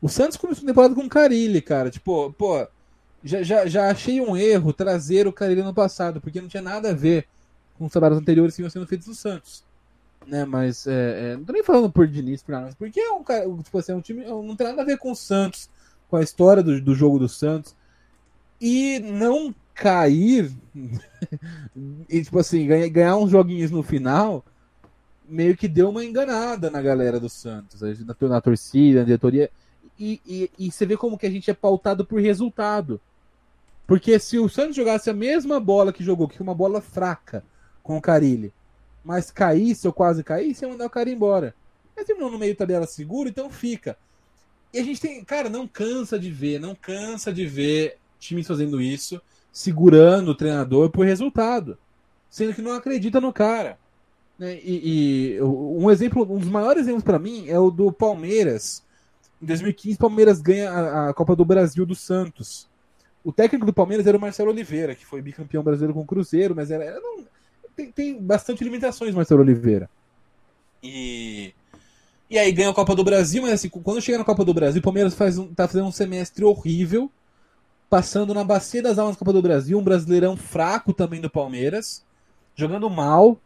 O 0.02 0.08
Santos 0.08 0.38
começou 0.38 0.64
a 0.64 0.68
temporada 0.68 0.96
com 0.96 1.02
o 1.02 1.10
Carilli, 1.10 1.62
cara. 1.62 1.90
Tipo, 1.90 2.32
pô, 2.34 2.66
já, 3.28 3.44
já, 3.44 3.66
já 3.68 3.92
achei 3.92 4.22
um 4.22 4.36
erro 4.36 4.74
trazer 4.74 5.28
o 5.28 5.34
Carilli 5.34 5.62
no 5.62 5.74
passado, 5.74 6.22
porque 6.22 6.42
não 6.42 6.48
tinha 6.48 6.64
nada 6.64 6.92
a 6.92 6.94
ver 6.94 7.28
com 7.78 7.86
os 7.86 7.92
trabalhos 7.92 8.18
anteriores 8.18 8.56
que 8.56 8.62
iam 8.62 8.70
sendo 8.70 8.88
feitos 8.88 9.08
no 9.08 9.14
Santos. 9.14 9.64
Né, 10.26 10.44
mas 10.44 10.86
é, 10.86 11.32
é, 11.32 11.38
não 11.38 11.46
tô 11.46 11.54
nem 11.54 11.64
falando 11.64 11.90
por 11.90 12.06
Diniz, 12.06 12.44
por 12.44 12.52
nada, 12.52 12.76
porque 12.78 13.00
é 13.00 13.14
um, 13.14 13.24
tipo 13.62 13.78
assim, 13.78 13.94
é 13.94 13.96
um 13.96 14.02
time 14.02 14.26
não 14.26 14.58
tem 14.58 14.68
nada 14.68 14.82
a 14.82 14.86
ver 14.86 14.98
com 14.98 15.12
o 15.12 15.16
Santos, 15.16 15.70
com 16.10 16.18
a 16.18 16.22
história 16.22 16.62
do, 16.62 16.82
do 16.82 16.94
jogo 16.94 17.18
do 17.18 17.30
Santos. 17.30 17.76
E 18.60 19.00
não 19.00 19.56
cair 19.74 20.52
e 22.10 22.24
tipo 22.24 22.40
assim, 22.40 22.68
ganhar, 22.68 22.90
ganhar 22.90 23.16
uns 23.16 23.32
joguinhos 23.32 23.72
no 23.72 23.84
final, 23.84 24.44
meio 25.30 25.56
que 25.56 25.68
deu 25.68 25.90
uma 25.90 26.04
enganada 26.04 26.70
na 26.70 26.82
galera 26.82 27.20
do 27.20 27.30
Santos, 27.30 27.80
na, 27.82 28.16
na 28.28 28.42
torcida, 28.42 29.00
na 29.00 29.06
diretoria. 29.06 29.50
e, 29.98 30.20
e, 30.26 30.52
e 30.58 30.72
você 30.72 30.86
vê 30.86 30.98
como 30.98 31.18
que 31.18 31.26
a 31.26 31.32
gente 31.32 31.50
é 31.50 31.54
pautado 31.54 32.06
por 32.06 32.20
resultado. 32.20 33.00
Porque 33.88 34.20
se 34.20 34.38
o 34.38 34.50
Santos 34.50 34.76
jogasse 34.76 35.10
a 35.10 35.14
mesma 35.14 35.62
bola 35.62 35.94
que 35.94 36.04
jogou, 36.04 36.28
que 36.28 36.38
é 36.38 36.44
uma 36.44 36.54
bola 36.54 36.82
fraca 36.82 37.42
com 37.82 37.96
o 37.98 38.02
Carilli, 38.02 38.54
mas 39.02 39.32
caísse 39.32 39.88
ou 39.88 39.94
quase 39.94 40.26
caísse, 40.26 40.66
ia 40.66 40.70
mandar 40.70 40.86
o 40.86 40.90
cara 40.90 41.10
embora. 41.10 41.56
Mas 41.96 42.06
terminou 42.06 42.30
no 42.30 42.38
meio 42.38 42.54
tabela 42.54 42.86
seguro, 42.86 43.30
então 43.30 43.50
fica. 43.50 43.98
E 44.74 44.80
a 44.80 44.84
gente 44.84 45.00
tem, 45.00 45.24
cara, 45.24 45.50
não 45.50 45.66
cansa 45.66 46.20
de 46.20 46.30
ver, 46.30 46.60
não 46.60 46.76
cansa 46.76 47.32
de 47.32 47.48
ver 47.48 47.98
times 48.20 48.46
fazendo 48.46 48.82
isso, 48.82 49.22
segurando 49.52 50.32
o 50.32 50.36
treinador 50.36 50.90
por 50.90 51.06
resultado, 51.06 51.78
sendo 52.30 52.54
que 52.54 52.62
não 52.62 52.74
acredita 52.74 53.22
no 53.22 53.32
cara. 53.32 53.80
Né? 54.38 54.60
E, 54.62 55.38
e 55.38 55.42
um 55.42 55.90
exemplo, 55.90 56.24
um 56.30 56.40
dos 56.40 56.50
maiores 56.50 56.84
exemplos 56.84 57.04
para 57.04 57.18
mim 57.18 57.48
é 57.48 57.58
o 57.58 57.72
do 57.72 57.92
Palmeiras. 57.92 58.84
Em 59.42 59.46
2015, 59.46 59.98
Palmeiras 59.98 60.42
ganha 60.42 60.70
a, 60.70 61.10
a 61.10 61.14
Copa 61.14 61.36
do 61.36 61.46
Brasil 61.46 61.86
do 61.86 61.96
Santos. 61.96 62.67
O 63.28 63.34
técnico 63.34 63.66
do 63.66 63.74
Palmeiras 63.74 64.08
era 64.08 64.18
o 64.18 64.22
Marcelo 64.22 64.52
Oliveira, 64.52 64.96
que 64.96 65.06
foi 65.06 65.22
bicampeão 65.22 65.62
brasileiro 65.62 65.94
com 65.94 66.00
o 66.00 66.06
Cruzeiro, 66.06 66.56
mas 66.56 66.72
era, 66.72 66.86
era 66.86 67.02
não, 67.02 67.26
tem, 67.76 67.92
tem 67.92 68.18
bastante 68.18 68.64
limitações, 68.64 69.14
Marcelo 69.14 69.42
Oliveira. 69.42 69.90
E 70.82 71.54
e 72.30 72.40
aí 72.40 72.50
ganha 72.54 72.70
a 72.70 72.74
Copa 72.74 72.96
do 72.96 73.04
Brasil, 73.04 73.42
mas 73.42 73.52
assim, 73.52 73.68
quando 73.68 74.00
chega 74.00 74.18
na 74.18 74.24
Copa 74.24 74.46
do 74.46 74.54
Brasil, 74.54 74.80
o 74.80 74.84
Palmeiras 74.84 75.14
faz 75.14 75.38
um, 75.38 75.54
tá 75.54 75.68
fazendo 75.68 75.88
um 75.88 75.92
semestre 75.92 76.46
horrível, 76.46 77.12
passando 77.90 78.34
na 78.34 78.46
bacia 78.46 78.82
das 78.82 78.98
almas 78.98 79.18
da 79.18 79.20
Copa 79.20 79.34
do 79.34 79.42
Brasil, 79.42 79.78
um 79.78 79.84
brasileirão 79.84 80.38
fraco 80.38 80.94
também 80.94 81.20
do 81.20 81.30
Palmeiras, 81.30 82.06
jogando 82.56 82.90
mal, 82.90 83.38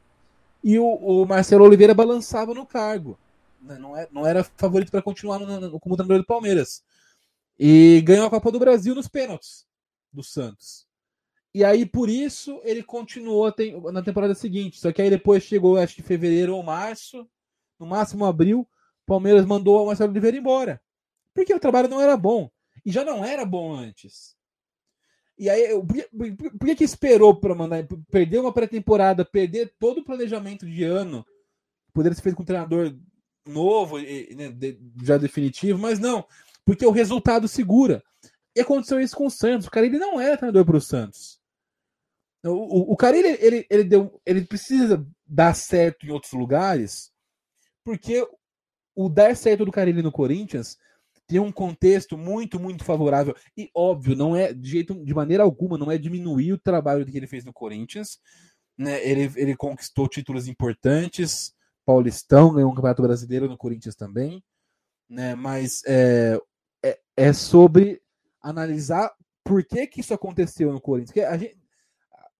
e 0.63 0.77
o, 0.77 0.85
o 0.85 1.25
Marcelo 1.25 1.65
Oliveira 1.65 1.95
balançava 1.95 2.53
no 2.53 2.67
cargo. 2.67 3.17
Né? 3.59 3.79
Não, 3.79 3.97
é, 3.97 4.07
não 4.11 4.27
era 4.27 4.43
favorito 4.43 4.91
para 4.91 5.01
continuar 5.01 5.39
no, 5.39 5.59
no, 5.59 5.79
como 5.79 5.95
treinador 5.95 6.21
do 6.21 6.27
Palmeiras. 6.27 6.83
E 7.59 7.99
ganhou 8.05 8.27
a 8.27 8.29
Copa 8.29 8.51
do 8.51 8.59
Brasil 8.59 8.93
nos 8.93 9.07
pênaltis 9.07 9.70
do 10.11 10.23
Santos. 10.23 10.87
E 11.53 11.63
aí, 11.63 11.85
por 11.85 12.09
isso, 12.09 12.61
ele 12.63 12.81
continuou 12.81 13.53
na 13.91 14.01
temporada 14.01 14.33
seguinte. 14.33 14.79
Só 14.79 14.91
que 14.91 15.01
aí 15.01 15.09
depois 15.09 15.43
chegou, 15.43 15.77
acho 15.77 15.95
que 15.95 16.01
fevereiro 16.01 16.55
ou 16.55 16.63
março, 16.63 17.27
no 17.77 17.85
máximo 17.85 18.25
abril, 18.25 18.67
Palmeiras 19.05 19.45
mandou 19.45 19.83
o 19.83 19.87
Marcelo 19.87 20.11
Oliveira 20.11 20.37
embora. 20.37 20.81
Porque 21.33 21.53
o 21.53 21.59
trabalho 21.59 21.89
não 21.89 21.99
era 21.99 22.15
bom. 22.15 22.49
E 22.85 22.91
já 22.91 23.03
não 23.03 23.25
era 23.25 23.45
bom 23.45 23.73
antes. 23.73 24.35
E 25.37 25.49
aí, 25.49 25.69
por 26.57 26.67
que, 26.67 26.75
que 26.75 26.83
esperou 26.83 27.35
para 27.35 27.55
mandar? 27.55 27.85
Perder 28.09 28.39
uma 28.39 28.53
pré-temporada, 28.53 29.25
perder 29.25 29.73
todo 29.79 29.99
o 29.99 30.05
planejamento 30.05 30.65
de 30.65 30.83
ano, 30.83 31.25
poderia 31.93 32.15
ser 32.15 32.21
feito 32.21 32.35
com 32.35 32.43
um 32.43 32.45
treinador 32.45 32.95
novo, 33.45 33.97
né, 33.97 34.55
já 35.03 35.17
definitivo, 35.17 35.79
mas 35.79 35.99
não, 35.99 36.25
porque 36.65 36.85
o 36.85 36.91
resultado 36.91 37.47
segura. 37.47 38.03
E 38.55 38.61
aconteceu 38.61 38.99
isso 38.99 39.15
com 39.15 39.27
o 39.27 39.31
Santos. 39.31 39.67
O 39.67 39.71
cara 39.71 39.85
ele 39.85 39.97
não 39.97 40.19
era 40.19 40.37
treinador 40.37 40.65
para 40.65 40.77
o 40.77 40.81
Santos. 40.81 41.39
O, 42.43 42.93
o, 42.93 42.97
ele, 43.05 43.37
ele, 43.39 43.67
ele, 43.69 43.83
deu, 43.83 44.19
ele 44.25 44.45
precisa 44.45 45.05
dar 45.27 45.53
certo 45.53 46.05
em 46.05 46.09
outros 46.09 46.33
lugares 46.33 47.11
porque 47.83 48.27
o 48.95 49.09
dar 49.09 49.35
certo 49.35 49.65
do 49.65 49.71
Carilli 49.71 50.01
no 50.01 50.11
Corinthians 50.11 50.77
tem 51.27 51.39
um 51.39 51.51
contexto 51.51 52.17
muito, 52.17 52.59
muito 52.59 52.83
favorável. 52.83 53.35
E 53.55 53.69
óbvio, 53.73 54.15
não 54.15 54.35
é 54.35 54.53
de 54.53 54.69
jeito, 54.69 54.93
de 55.03 55.13
maneira 55.13 55.43
alguma, 55.43 55.77
não 55.77 55.91
é 55.91 55.97
diminuir 55.97 56.53
o 56.53 56.59
trabalho 56.59 57.05
que 57.05 57.15
ele 57.15 57.27
fez 57.27 57.45
no 57.45 57.53
Corinthians. 57.53 58.19
Né? 58.77 59.05
Ele, 59.07 59.31
ele 59.35 59.55
conquistou 59.55 60.09
títulos 60.09 60.47
importantes, 60.47 61.53
Paulistão, 61.85 62.53
ganhou 62.53 62.71
um 62.71 62.75
Campeonato 62.75 63.01
Brasileiro 63.01 63.47
no 63.47 63.57
Corinthians 63.57 63.95
também. 63.95 64.43
Né? 65.09 65.35
Mas 65.35 65.83
é, 65.85 66.39
é, 66.83 66.99
é 67.15 67.33
sobre 67.33 68.01
analisar 68.41 69.13
por 69.43 69.63
que, 69.63 69.87
que 69.87 70.01
isso 70.01 70.13
aconteceu 70.13 70.71
no 70.71 70.81
Corinthians. 70.81 71.27
A 71.27 71.37
gente, 71.37 71.57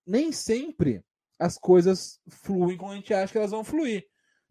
nem 0.05 0.31
sempre 0.31 1.03
as 1.39 1.57
coisas 1.57 2.19
fluem 2.27 2.77
como 2.77 2.91
a 2.91 2.95
gente 2.95 3.13
acha 3.13 3.31
que 3.31 3.37
elas 3.37 3.51
vão 3.51 3.63
fluir. 3.63 4.05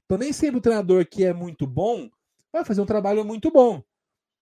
Então 0.04 0.18
nem 0.18 0.32
sempre 0.32 0.58
o 0.58 0.60
treinador 0.60 1.06
que 1.06 1.24
é 1.24 1.32
muito 1.32 1.66
bom 1.66 2.10
vai 2.52 2.64
fazer 2.64 2.80
um 2.80 2.86
trabalho 2.86 3.24
muito 3.24 3.50
bom. 3.50 3.82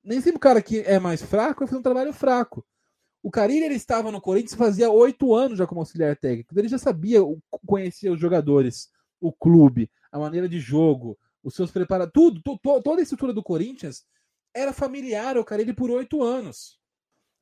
Nem 0.02 0.20
sempre 0.20 0.36
o 0.36 0.40
cara 0.40 0.62
que 0.62 0.80
é 0.80 0.98
mais 0.98 1.22
fraco 1.22 1.61
vai 1.61 1.68
fazer 1.68 1.78
um 1.78 1.82
trabalho 1.82 2.12
fraco. 2.12 2.64
O 3.22 3.30
Carilli 3.30 3.64
ele 3.64 3.74
estava 3.74 4.11
no 4.11 4.20
Corinthians 4.20 4.54
fazia 4.54 4.90
oito 4.90 5.34
anos 5.34 5.59
já 5.59 5.66
como 5.66 5.80
auxiliar 5.80 6.16
técnico. 6.16 6.59
Ele 6.59 6.68
já 6.68 6.78
sabia, 6.78 7.20
conhecia 7.66 8.12
os 8.12 8.18
jogadores, 8.18 8.88
o 9.20 9.32
clube, 9.32 9.90
a 10.11 10.18
maneira 10.18 10.48
de 10.48 10.59
jogo, 10.59 11.18
os 11.42 11.54
seus 11.54 11.70
preparados, 11.70 12.12
tudo, 12.14 12.40
toda 12.62 13.00
a 13.00 13.02
estrutura 13.02 13.32
do 13.32 13.42
Corinthians 13.42 14.04
era 14.54 14.72
familiar 14.72 15.36
ao 15.36 15.44
Carilli 15.44 15.74
por 15.74 15.90
oito 15.90 16.22
anos. 16.22 16.78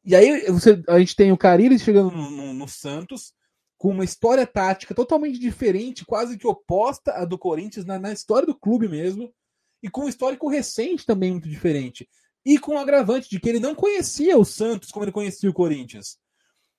E 0.07 0.15
aí 0.15 0.49
você, 0.53 0.81
a 0.89 1.01
gente 1.01 1.17
tem 1.17 1.33
o 1.33 1.37
Carilli 1.37 1.79
chegando 1.81 2.13
no, 2.13 2.31
no, 2.31 2.55
no 2.55 2.69
Santos, 2.69 3.35
com 3.77 3.91
uma 3.91 4.05
história 4.05 4.47
tática 4.47 4.95
totalmente 4.95 5.37
diferente, 5.39 6.07
quase 6.07 6.39
que 6.39 6.47
oposta 6.47 7.13
à 7.13 7.25
do 7.25 7.37
Corinthians, 7.37 7.85
na, 7.85 7.99
na 7.99 8.13
história 8.13 8.47
do 8.47 8.55
clube 8.55 8.89
mesmo, 8.89 9.35
e 9.83 9.91
com 9.91 10.05
um 10.05 10.09
histórico 10.09 10.49
recente 10.49 11.05
também 11.05 11.33
muito 11.33 11.49
diferente. 11.49 12.09
E 12.45 12.57
com 12.57 12.77
o 12.77 12.79
agravante 12.79 13.29
de 13.29 13.41
que 13.41 13.49
ele 13.49 13.59
não 13.59 13.75
conhecia 13.75 14.39
o 14.39 14.45
Santos 14.45 14.93
como 14.93 15.05
ele 15.05 15.13
conhecia 15.13 15.51
o 15.51 15.55
Corinthians. 15.55 16.17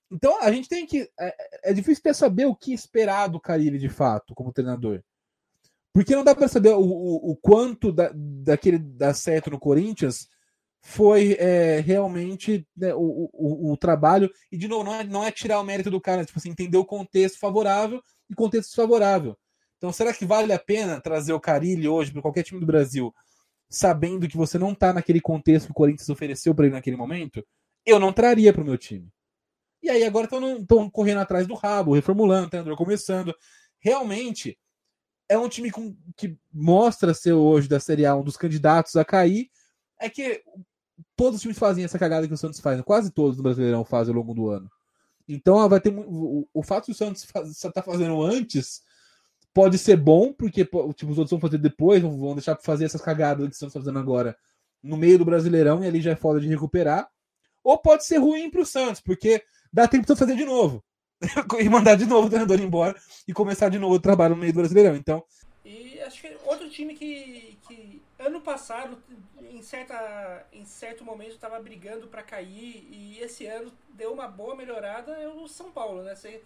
Então 0.09 0.41
a 0.41 0.49
gente 0.49 0.69
tem 0.69 0.85
que. 0.85 1.09
É, 1.19 1.71
é 1.71 1.73
difícil 1.73 1.99
até 1.99 2.13
saber 2.13 2.45
o 2.45 2.55
que 2.55 2.73
esperar 2.73 3.27
do 3.27 3.41
Carilli 3.41 3.77
de 3.77 3.89
fato, 3.89 4.33
como 4.33 4.53
treinador. 4.53 5.03
Porque 5.93 6.15
não 6.15 6.23
dá 6.23 6.33
para 6.33 6.47
saber 6.47 6.69
o, 6.69 6.79
o, 6.79 7.31
o, 7.31 7.35
quanto 7.35 7.91
da, 7.91 8.09
daquele 8.15 8.77
dá 8.77 9.13
certo 9.13 9.49
no 9.49 9.59
Corinthians 9.59 10.29
foi 10.87 11.33
é, 11.33 11.81
realmente 11.81 12.65
né, 12.73 12.93
o, 12.95 13.29
o, 13.33 13.73
o, 13.73 13.77
trabalho. 13.77 14.31
E, 14.49 14.57
de 14.57 14.69
novo, 14.69 14.85
não 14.85 14.95
é, 14.95 15.03
não 15.03 15.21
é 15.21 15.29
tirar 15.29 15.59
o 15.59 15.63
mérito 15.63 15.91
do 15.91 15.99
cara, 15.99 16.23
tipo 16.23 16.39
assim, 16.39 16.49
entender 16.49 16.77
o 16.77 16.85
contexto 16.85 17.37
favorável 17.37 18.01
e 18.29 18.33
contexto 18.33 18.69
desfavorável. 18.69 19.37
Então, 19.75 19.91
será 19.91 20.13
que 20.13 20.25
vale 20.25 20.53
a 20.53 20.57
pena 20.57 21.01
trazer 21.01 21.33
o 21.33 21.41
Carilli 21.41 21.89
hoje 21.89 22.13
para 22.13 22.21
qualquer 22.21 22.43
time 22.43 22.61
do 22.61 22.65
Brasil, 22.65 23.13
sabendo 23.69 24.29
que 24.29 24.37
você 24.37 24.57
não 24.57 24.71
está 24.71 24.93
naquele 24.93 25.19
contexto 25.19 25.65
que 25.65 25.71
o 25.71 25.75
Corinthians 25.75 26.07
ofereceu 26.07 26.55
para 26.55 26.67
ele 26.67 26.75
naquele 26.75 26.95
momento? 26.95 27.45
Eu 27.85 27.99
não 27.99 28.13
traria 28.13 28.53
para 28.53 28.61
o 28.61 28.65
meu 28.65 28.77
time. 28.77 29.09
E 29.83 29.89
aí 29.89 30.05
agora 30.05 30.25
estão 30.25 30.89
correndo 30.89 31.19
atrás 31.19 31.45
do 31.45 31.53
rabo, 31.53 31.95
reformulando, 31.95 32.49
treinador 32.49 32.77
começando. 32.77 33.35
Realmente 33.77 34.57
é 35.27 35.37
um 35.37 35.49
time 35.49 35.69
com, 35.69 35.93
que 36.15 36.37
mostra 36.49 37.13
ser 37.13 37.33
hoje 37.33 37.67
da 37.67 37.77
Série 37.77 38.05
A 38.05 38.15
um 38.15 38.23
dos 38.23 38.37
candidatos 38.37 38.95
a 38.95 39.03
cair. 39.03 39.49
É 39.99 40.09
que 40.09 40.41
todos 41.15 41.35
os 41.35 41.41
times 41.41 41.57
fazem 41.57 41.83
essa 41.83 41.99
cagada 41.99 42.27
que 42.27 42.33
o 42.33 42.37
Santos 42.37 42.59
faz, 42.59 42.81
quase 42.81 43.11
todos 43.11 43.37
no 43.37 43.43
Brasileirão 43.43 43.85
fazem 43.85 44.13
ao 44.13 44.19
longo 44.19 44.33
do 44.33 44.49
ano. 44.49 44.69
Então 45.27 45.67
vai 45.67 45.79
ter 45.79 45.93
o, 45.93 46.47
o 46.53 46.63
fato 46.63 46.85
de 46.85 46.91
o 46.91 46.95
Santos 46.95 47.23
estar 47.23 47.71
tá 47.71 47.81
fazendo 47.81 48.21
antes 48.21 48.81
pode 49.53 49.77
ser 49.77 49.97
bom, 49.97 50.31
porque 50.31 50.63
tipo, 50.63 51.11
os 51.11 51.17
outros 51.17 51.31
vão 51.31 51.39
fazer 51.39 51.57
depois, 51.57 52.01
vão 52.01 52.35
deixar 52.35 52.55
para 52.55 52.63
fazer 52.63 52.85
essas 52.85 53.01
cagadas 53.01 53.47
que 53.47 53.55
o 53.55 53.57
Santos 53.57 53.75
está 53.75 53.79
fazendo 53.79 53.99
agora 53.99 54.37
no 54.83 54.95
meio 54.95 55.17
do 55.17 55.25
Brasileirão 55.25 55.83
e 55.83 55.87
ali 55.87 55.99
já 55.99 56.11
é 56.11 56.15
foda 56.15 56.39
de 56.39 56.47
recuperar. 56.47 57.09
Ou 57.63 57.77
pode 57.77 58.05
ser 58.05 58.17
ruim 58.17 58.49
para 58.49 58.61
o 58.61 58.65
Santos, 58.65 59.01
porque 59.01 59.43
dá 59.73 59.87
tempo 59.87 60.05
de 60.05 60.15
fazer 60.15 60.35
de 60.35 60.45
novo. 60.45 60.83
e 61.59 61.67
mandar 61.67 61.95
de 61.95 62.05
novo 62.05 62.27
o 62.27 62.29
treinador 62.29 62.61
embora 62.61 62.95
e 63.27 63.33
começar 63.33 63.69
de 63.69 63.79
novo 63.79 63.95
o 63.95 63.99
trabalho 63.99 64.35
no 64.35 64.41
meio 64.41 64.53
do 64.53 64.57
Brasileirão. 64.57 64.95
Então. 64.95 65.23
E 65.65 65.99
acho 66.01 66.21
que 66.21 66.37
outro 66.45 66.69
time 66.69 66.93
que, 66.93 67.57
que 67.67 68.01
ano 68.19 68.41
passado, 68.41 69.01
em, 69.41 69.61
certa, 69.61 70.45
em 70.51 70.65
certo 70.65 71.03
momento, 71.03 71.33
estava 71.33 71.59
brigando 71.59 72.07
para 72.07 72.23
cair 72.23 72.87
e 72.89 73.19
esse 73.19 73.45
ano 73.45 73.71
deu 73.89 74.11
uma 74.11 74.27
boa 74.27 74.55
melhorada 74.55 75.11
é 75.13 75.27
o 75.27 75.47
São 75.47 75.71
Paulo, 75.71 76.03
né? 76.03 76.15
Você, 76.15 76.41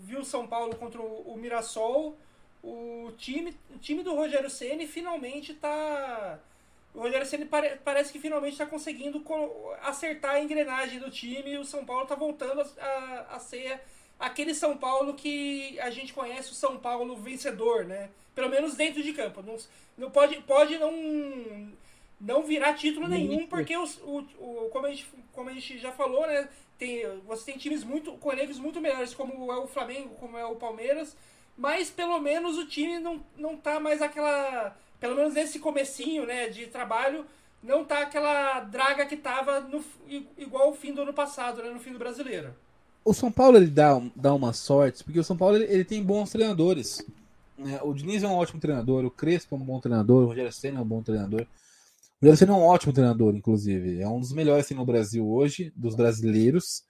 viu 0.00 0.20
o 0.20 0.24
São 0.24 0.46
Paulo 0.46 0.74
contra 0.76 1.00
o, 1.00 1.32
o 1.32 1.36
Mirassol, 1.36 2.16
o 2.62 3.12
time, 3.18 3.54
o 3.74 3.78
time 3.78 4.02
do 4.02 4.14
Rogério 4.14 4.48
Ceni 4.48 4.86
finalmente 4.86 5.52
está 5.52 6.40
o 6.94 7.00
Rogério 7.00 7.26
Ceni 7.26 7.44
pare, 7.44 7.76
parece 7.84 8.10
que 8.10 8.18
finalmente 8.18 8.52
está 8.52 8.64
conseguindo 8.64 9.22
acertar 9.82 10.36
a 10.36 10.40
engrenagem 10.40 10.98
do 10.98 11.10
time 11.10 11.58
o 11.58 11.64
São 11.64 11.84
Paulo 11.84 12.04
está 12.04 12.14
voltando 12.14 12.62
a, 12.62 12.84
a, 12.86 13.36
a, 13.36 13.38
ser 13.38 13.82
aquele 14.18 14.54
São 14.54 14.76
Paulo 14.76 15.14
que 15.14 15.78
a 15.80 15.90
gente 15.90 16.12
conhece, 16.12 16.52
o 16.52 16.54
São 16.54 16.78
Paulo 16.78 17.16
vencedor, 17.16 17.84
né? 17.84 18.10
Pelo 18.34 18.48
menos 18.48 18.74
dentro 18.74 19.02
de 19.02 19.12
campo. 19.12 19.42
Não, 19.42 19.56
não 19.96 20.10
pode, 20.10 20.40
pode 20.42 20.78
não, 20.78 21.72
não 22.20 22.42
virar 22.42 22.74
título 22.74 23.08
nenhum, 23.08 23.46
porque 23.46 23.76
os, 23.76 23.98
o, 23.98 24.18
o, 24.38 24.68
como, 24.72 24.86
a 24.86 24.90
gente, 24.90 25.06
como 25.32 25.50
a 25.50 25.52
gente 25.52 25.78
já 25.78 25.92
falou, 25.92 26.26
né? 26.26 26.48
Tem, 26.78 27.02
você 27.26 27.44
tem 27.44 27.58
times 27.58 27.84
muito, 27.84 28.12
com 28.12 28.32
elencos 28.32 28.58
muito 28.58 28.80
melhores, 28.80 29.14
como 29.14 29.52
é 29.52 29.56
o 29.56 29.66
Flamengo, 29.66 30.16
como 30.16 30.36
é 30.36 30.44
o 30.44 30.56
Palmeiras, 30.56 31.16
mas 31.56 31.90
pelo 31.90 32.20
menos 32.20 32.58
o 32.58 32.66
time 32.66 32.98
não, 32.98 33.24
não 33.36 33.56
tá 33.56 33.78
mais 33.78 34.02
aquela. 34.02 34.76
Pelo 34.98 35.14
menos 35.14 35.34
nesse 35.34 35.58
comecinho 35.58 36.24
né, 36.24 36.48
de 36.48 36.66
trabalho, 36.66 37.26
não 37.62 37.84
tá 37.84 38.00
aquela 38.00 38.60
draga 38.60 39.06
que 39.06 39.16
tava 39.16 39.60
no, 39.60 39.84
igual 40.36 40.70
o 40.70 40.74
fim 40.74 40.92
do 40.92 41.02
ano 41.02 41.12
passado, 41.12 41.62
né, 41.62 41.70
no 41.70 41.80
fim 41.80 41.92
do 41.92 41.98
brasileiro. 41.98 42.54
O 43.04 43.12
São 43.12 43.30
Paulo 43.30 43.56
ele 43.56 43.66
dá, 43.66 44.00
dá 44.16 44.34
uma 44.34 44.52
sorte, 44.52 45.04
porque 45.04 45.20
o 45.20 45.24
São 45.24 45.36
Paulo 45.36 45.56
ele, 45.56 45.64
ele 45.64 45.84
tem 45.84 46.02
bons 46.02 46.30
treinadores. 46.30 47.04
Né? 47.58 47.80
O 47.82 47.92
Diniz 47.92 48.22
é 48.22 48.28
um 48.28 48.34
ótimo 48.34 48.60
treinador, 48.60 49.04
o 49.04 49.10
Crespo 49.10 49.54
é 49.54 49.58
um 49.58 49.64
bom 49.64 49.78
treinador, 49.78 50.24
o 50.24 50.26
Rogério 50.28 50.52
Senna 50.52 50.78
é 50.78 50.82
um 50.82 50.86
bom 50.86 51.02
treinador. 51.02 51.42
O 51.42 52.26
Rogério 52.26 52.38
Ceni 52.38 52.50
é 52.50 52.54
um 52.54 52.66
ótimo 52.66 52.92
treinador, 52.92 53.34
inclusive. 53.34 54.00
É 54.00 54.08
um 54.08 54.20
dos 54.20 54.32
melhores 54.32 54.64
assim, 54.64 54.74
no 54.74 54.86
Brasil 54.86 55.28
hoje, 55.28 55.72
dos 55.76 55.94
brasileiros. 55.94 56.82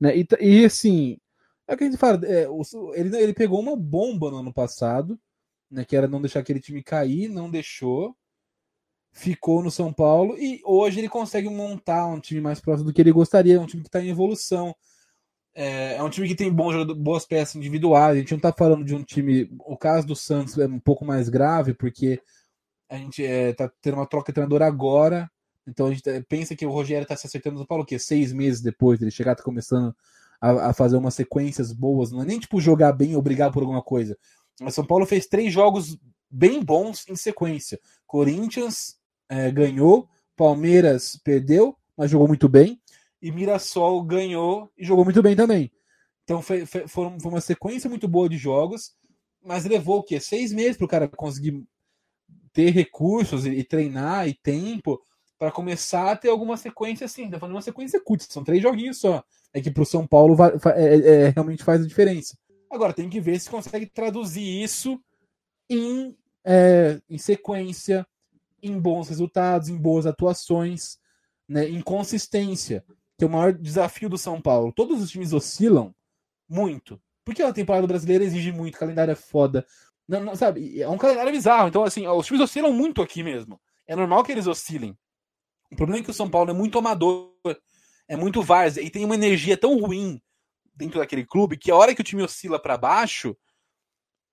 Né? 0.00 0.16
E, 0.16 0.26
e 0.40 0.64
assim, 0.64 1.18
é 1.66 1.74
o 1.74 1.76
que 1.76 1.84
a 1.84 1.86
gente 1.86 1.98
fala. 1.98 2.24
É, 2.26 2.48
o, 2.48 2.62
ele, 2.94 3.14
ele 3.16 3.34
pegou 3.34 3.60
uma 3.60 3.76
bomba 3.76 4.30
no 4.30 4.38
ano 4.38 4.52
passado, 4.52 5.18
né? 5.70 5.84
Que 5.84 5.96
era 5.96 6.08
não 6.08 6.20
deixar 6.20 6.40
aquele 6.40 6.60
time 6.60 6.82
cair, 6.82 7.28
não 7.28 7.50
deixou. 7.50 8.16
Ficou 9.12 9.62
no 9.62 9.70
São 9.70 9.92
Paulo 9.92 10.38
e 10.38 10.60
hoje 10.64 11.00
ele 11.00 11.08
consegue 11.08 11.48
montar 11.48 12.06
um 12.06 12.20
time 12.20 12.40
mais 12.40 12.60
próximo 12.60 12.86
do 12.88 12.94
que 12.94 13.00
ele 13.00 13.12
gostaria, 13.12 13.60
um 13.60 13.66
time 13.66 13.82
que 13.82 13.88
está 13.88 14.00
em 14.00 14.08
evolução. 14.08 14.74
É, 15.60 15.96
é, 15.96 16.02
um 16.04 16.08
time 16.08 16.28
que 16.28 16.36
tem 16.36 16.52
bons, 16.52 16.84
boas 16.94 17.26
peças 17.26 17.56
individuais. 17.56 18.16
A 18.16 18.20
gente 18.20 18.30
não 18.30 18.36
está 18.36 18.52
falando 18.52 18.84
de 18.84 18.94
um 18.94 19.02
time. 19.02 19.50
O 19.66 19.76
caso 19.76 20.06
do 20.06 20.14
Santos 20.14 20.56
é 20.56 20.66
um 20.66 20.78
pouco 20.78 21.04
mais 21.04 21.28
grave, 21.28 21.74
porque 21.74 22.22
a 22.88 22.96
gente 22.96 23.26
é, 23.26 23.52
tá 23.52 23.68
tendo 23.82 23.94
uma 23.94 24.06
troca 24.06 24.30
de 24.30 24.34
treinador 24.34 24.62
agora. 24.62 25.28
Então 25.66 25.86
a 25.86 25.90
gente 25.90 26.02
tá, 26.04 26.12
pensa 26.28 26.54
que 26.54 26.64
o 26.64 26.70
Rogério 26.70 27.02
está 27.02 27.16
se 27.16 27.26
acertando 27.26 27.58
no 27.58 27.66
Paulo, 27.66 27.82
o 27.82 27.86
quê? 27.86 27.98
Seis 27.98 28.32
meses 28.32 28.60
depois 28.60 29.00
dele 29.00 29.10
chegar, 29.10 29.34
tá 29.34 29.42
começando 29.42 29.92
a, 30.40 30.68
a, 30.68 30.72
fazer 30.72 30.96
umas 30.96 31.14
sequências 31.14 31.72
boas. 31.72 32.12
Não 32.12 32.22
é 32.22 32.24
nem 32.24 32.38
tipo 32.38 32.60
jogar 32.60 32.92
bem 32.92 33.16
ou 33.16 33.22
brigar 33.22 33.50
por 33.50 33.64
alguma 33.64 33.82
coisa. 33.82 34.16
Mas 34.60 34.74
São 34.74 34.86
Paulo 34.86 35.06
fez 35.06 35.26
três 35.26 35.52
jogos 35.52 35.98
bem 36.30 36.62
bons 36.62 37.04
em 37.08 37.16
sequência. 37.16 37.80
Corinthians 38.06 38.96
é, 39.28 39.50
ganhou, 39.50 40.08
Palmeiras 40.36 41.20
perdeu, 41.24 41.76
mas 41.96 42.12
jogou 42.12 42.28
muito 42.28 42.48
bem. 42.48 42.80
E 43.20 43.32
Mirassol 43.32 44.02
ganhou 44.02 44.70
e 44.76 44.84
jogou 44.84 45.04
muito 45.04 45.22
bem 45.22 45.34
também. 45.34 45.72
Então 46.24 46.42
foi, 46.42 46.66
foi, 46.66 46.86
foi 46.86 47.06
uma 47.24 47.40
sequência 47.40 47.88
muito 47.88 48.06
boa 48.06 48.28
de 48.28 48.36
jogos, 48.36 48.94
mas 49.42 49.64
levou 49.64 49.98
o 49.98 50.02
quê? 50.02 50.20
Seis 50.20 50.52
meses 50.52 50.76
para 50.76 50.84
o 50.84 50.88
cara 50.88 51.08
conseguir 51.08 51.64
ter 52.52 52.70
recursos 52.70 53.46
e, 53.46 53.50
e 53.50 53.64
treinar 53.64 54.28
e 54.28 54.34
tempo 54.34 55.00
para 55.38 55.52
começar 55.52 56.10
a 56.10 56.16
ter 56.16 56.28
alguma 56.28 56.56
sequência 56.56 57.04
assim. 57.04 57.30
Tá 57.30 57.38
falando 57.38 57.54
uma 57.54 57.62
sequência 57.62 58.00
curta, 58.00 58.26
são 58.28 58.44
três 58.44 58.62
joguinhos 58.62 58.98
só. 58.98 59.22
É 59.52 59.60
que 59.60 59.70
para 59.70 59.82
o 59.82 59.86
São 59.86 60.06
Paulo 60.06 60.36
é, 60.44 60.84
é, 60.84 60.98
é, 60.98 61.28
realmente 61.30 61.64
faz 61.64 61.80
a 61.80 61.86
diferença. 61.86 62.36
Agora 62.70 62.92
tem 62.92 63.08
que 63.08 63.20
ver 63.20 63.38
se 63.40 63.48
consegue 63.48 63.86
traduzir 63.86 64.62
isso 64.62 65.00
em, 65.70 66.14
é, 66.44 67.00
em 67.08 67.16
sequência, 67.16 68.06
em 68.62 68.78
bons 68.78 69.08
resultados, 69.08 69.68
em 69.68 69.76
boas 69.76 70.04
atuações, 70.06 70.98
né, 71.48 71.66
em 71.68 71.80
consistência, 71.80 72.84
que 73.18 73.24
é 73.24 73.26
o 73.26 73.30
maior 73.30 73.52
desafio 73.52 74.08
do 74.08 74.16
São 74.16 74.40
Paulo. 74.40 74.72
Todos 74.72 75.02
os 75.02 75.10
times 75.10 75.32
oscilam 75.32 75.92
muito. 76.48 77.00
Porque 77.24 77.42
a 77.42 77.52
temporada 77.52 77.86
brasileira 77.86 78.24
exige 78.24 78.52
muito, 78.52 78.76
o 78.76 78.78
calendário 78.78 79.12
é 79.12 79.16
foda. 79.16 79.66
Não, 80.06 80.20
não, 80.20 80.36
sabe, 80.36 80.80
é 80.80 80.88
um 80.88 80.96
calendário 80.96 81.32
bizarro. 81.32 81.68
Então, 81.68 81.82
assim, 81.82 82.06
os 82.06 82.24
times 82.24 82.40
oscilam 82.40 82.72
muito 82.72 83.02
aqui 83.02 83.22
mesmo. 83.22 83.60
É 83.86 83.96
normal 83.96 84.22
que 84.22 84.30
eles 84.30 84.46
oscilem. 84.46 84.96
O 85.70 85.76
problema 85.76 86.00
é 86.00 86.04
que 86.04 86.10
o 86.10 86.14
São 86.14 86.30
Paulo 86.30 86.50
é 86.50 86.54
muito 86.54 86.78
amador, 86.78 87.34
é 88.06 88.16
muito 88.16 88.40
várzea 88.40 88.82
e 88.82 88.88
tem 88.88 89.04
uma 89.04 89.16
energia 89.16 89.56
tão 89.56 89.78
ruim 89.78 90.22
dentro 90.74 91.00
daquele 91.00 91.26
clube 91.26 91.58
que 91.58 91.70
a 91.70 91.76
hora 91.76 91.94
que 91.94 92.00
o 92.00 92.04
time 92.04 92.22
oscila 92.22 92.58
para 92.58 92.78
baixo, 92.78 93.36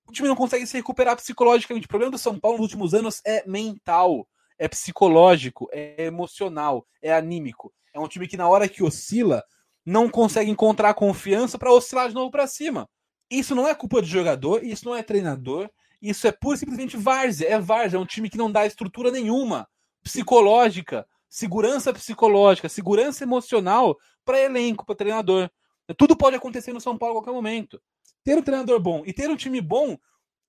o 0.08 0.12
time 0.12 0.28
não 0.28 0.36
consegue 0.36 0.66
se 0.68 0.78
recuperar 0.78 1.16
psicologicamente. 1.18 1.88
O 1.88 1.90
problema 1.90 2.12
do 2.12 2.18
São 2.18 2.40
Paulo 2.40 2.58
nos 2.60 2.66
últimos 2.66 2.94
anos 2.94 3.22
é 3.26 3.44
mental, 3.48 4.28
é 4.58 4.68
psicológico, 4.68 5.68
é 5.74 6.06
emocional, 6.06 6.88
é 7.02 7.12
anímico. 7.12 7.74
É 7.96 8.00
um 8.00 8.10
time 8.10 8.28
que 8.28 8.36
na 8.36 8.50
hora 8.50 8.68
que 8.68 8.84
oscila 8.84 9.42
não 9.86 10.10
consegue 10.10 10.52
encontrar 10.52 10.94
confiança 10.94 11.58
para 11.58 11.72
oscilar 11.72 12.10
de 12.10 12.14
novo 12.14 12.30
para 12.30 12.46
cima. 12.46 12.90
Isso 13.32 13.56
não 13.56 13.66
é 13.66 13.74
culpa 13.74 14.02
de 14.02 14.10
jogador, 14.10 14.62
isso 14.66 14.84
não 14.84 14.94
é 14.94 15.02
treinador, 15.02 15.70
isso 16.02 16.28
é 16.28 16.32
pura 16.34 16.58
e 16.58 16.60
simplesmente 16.60 16.98
várzea. 16.98 17.48
É 17.48 17.58
várzea, 17.58 17.96
é 17.96 18.00
um 18.00 18.06
time 18.06 18.30
que 18.30 18.38
não 18.38 18.52
dá 18.52 18.66
estrutura 18.66 19.10
nenhuma 19.10 19.66
psicológica, 20.04 21.08
segurança 21.30 21.94
psicológica, 21.94 22.68
segurança 22.68 23.24
emocional 23.24 23.98
para 24.26 24.42
elenco, 24.42 24.86
para 24.86 24.96
treinador. 24.96 25.50
Tudo 25.98 26.18
pode 26.18 26.36
acontecer 26.36 26.74
no 26.74 26.82
São 26.82 26.98
Paulo 26.98 27.18
a 27.18 27.22
qualquer 27.22 27.34
momento. 27.34 27.82
Ter 28.26 28.38
um 28.38 28.42
treinador 28.42 28.78
bom 28.78 29.04
e 29.06 29.14
ter 29.14 29.30
um 29.30 29.38
time 29.38 29.62
bom 29.62 29.98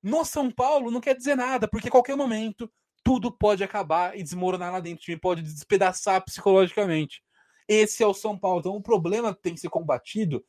no 0.02 0.24
São 0.24 0.50
Paulo 0.50 0.90
não 0.90 1.00
quer 1.00 1.14
dizer 1.14 1.36
nada, 1.36 1.68
porque 1.68 1.86
a 1.86 1.92
qualquer 1.92 2.16
momento 2.16 2.68
tudo 3.04 3.30
pode 3.30 3.62
acabar 3.62 4.18
e 4.18 4.22
desmoronar 4.24 4.72
lá 4.72 4.80
dentro. 4.80 4.98
O 4.98 5.04
time 5.04 5.16
pode 5.16 5.42
despedaçar 5.42 6.24
psicologicamente. 6.24 7.22
Esse 7.68 8.02
é 8.02 8.06
o 8.06 8.14
São 8.14 8.38
Paulo. 8.38 8.60
Então 8.60 8.76
o 8.76 8.82
problema 8.82 9.34
tem 9.34 9.54
que 9.54 9.60
ser 9.60 9.68
combatido 9.68 10.44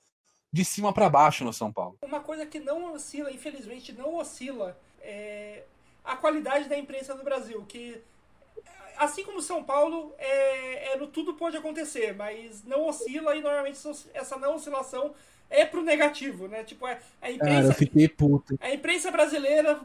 de 0.51 0.63
cima 0.63 0.93
para 0.93 1.09
baixo 1.09 1.43
no 1.43 1.53
São 1.53 1.71
Paulo. 1.71 1.97
Uma 2.01 2.19
coisa 2.19 2.45
que 2.45 2.59
não 2.59 2.93
oscila, 2.93 3.31
infelizmente 3.31 3.91
não 3.91 4.15
oscila, 4.15 4.77
é 5.01 5.63
a 6.03 6.15
qualidade 6.15 6.69
da 6.69 6.77
imprensa 6.77 7.13
no 7.13 7.23
Brasil, 7.23 7.63
que 7.67 8.01
assim 8.97 9.23
como 9.23 9.41
São 9.41 9.63
Paulo, 9.63 10.13
é, 10.17 10.93
é, 10.93 10.97
no 10.97 11.07
tudo 11.07 11.33
pode 11.33 11.57
acontecer, 11.57 12.15
mas 12.15 12.63
não 12.63 12.87
oscila 12.87 13.35
e 13.35 13.41
normalmente 13.41 13.79
essa 14.13 14.37
não 14.37 14.55
oscilação 14.55 15.13
é 15.49 15.65
pro 15.65 15.83
negativo, 15.83 16.47
né? 16.47 16.63
Tipo, 16.63 16.87
é, 16.87 16.99
a 17.21 17.31
imprensa, 17.31 17.55
Cara, 17.55 17.67
eu 17.67 17.73
fiquei 17.73 18.07
puto. 18.07 18.57
A 18.59 18.71
imprensa 18.71 19.11
brasileira 19.11 19.79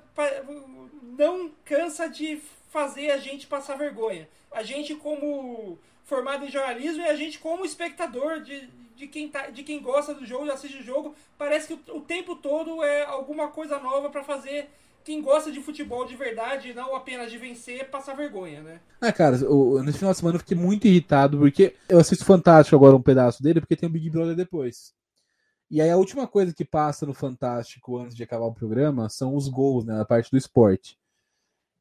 não 1.02 1.50
cansa 1.64 2.08
de 2.08 2.40
fazer 2.70 3.10
a 3.10 3.18
gente 3.18 3.46
passar 3.46 3.76
vergonha. 3.76 4.28
A 4.50 4.62
gente 4.62 4.94
como 4.94 5.78
formado 6.12 6.44
em 6.44 6.50
jornalismo 6.50 7.02
e 7.02 7.08
a 7.08 7.16
gente 7.16 7.38
como 7.38 7.64
espectador 7.64 8.42
de, 8.42 8.68
de, 8.94 9.08
quem, 9.08 9.28
tá, 9.28 9.48
de 9.48 9.62
quem 9.62 9.80
gosta 9.80 10.12
do 10.12 10.26
jogo, 10.26 10.50
assiste 10.50 10.76
o 10.76 10.84
jogo, 10.84 11.14
parece 11.38 11.68
que 11.68 11.90
o, 11.90 11.96
o 11.96 12.00
tempo 12.02 12.36
todo 12.36 12.82
é 12.82 13.02
alguma 13.06 13.48
coisa 13.48 13.78
nova 13.78 14.10
para 14.10 14.22
fazer 14.22 14.68
quem 15.02 15.22
gosta 15.22 15.50
de 15.50 15.62
futebol 15.62 16.04
de 16.04 16.14
verdade, 16.14 16.74
não 16.74 16.94
apenas 16.94 17.30
de 17.32 17.38
vencer, 17.38 17.88
passar 17.88 18.14
vergonha, 18.14 18.60
né? 18.60 18.80
Ah, 19.00 19.10
cara, 19.10 19.36
eu, 19.36 19.82
nesse 19.82 19.98
final 19.98 20.12
de 20.12 20.18
semana 20.18 20.36
eu 20.36 20.40
fiquei 20.40 20.56
muito 20.56 20.86
irritado, 20.86 21.38
porque 21.38 21.74
eu 21.88 21.98
assisto 21.98 22.26
Fantástico 22.26 22.76
agora 22.76 22.94
um 22.94 23.02
pedaço 23.02 23.42
dele, 23.42 23.60
porque 23.60 23.74
tem 23.74 23.88
o 23.88 23.92
Big 23.92 24.10
Brother 24.10 24.36
depois. 24.36 24.92
E 25.70 25.80
aí 25.80 25.88
a 25.88 25.96
última 25.96 26.28
coisa 26.28 26.52
que 26.52 26.64
passa 26.64 27.06
no 27.06 27.14
Fantástico 27.14 27.96
antes 27.96 28.14
de 28.14 28.22
acabar 28.22 28.44
o 28.44 28.54
programa 28.54 29.08
são 29.08 29.34
os 29.34 29.48
gols, 29.48 29.86
né? 29.86 29.98
A 29.98 30.04
parte 30.04 30.30
do 30.30 30.36
esporte. 30.36 30.98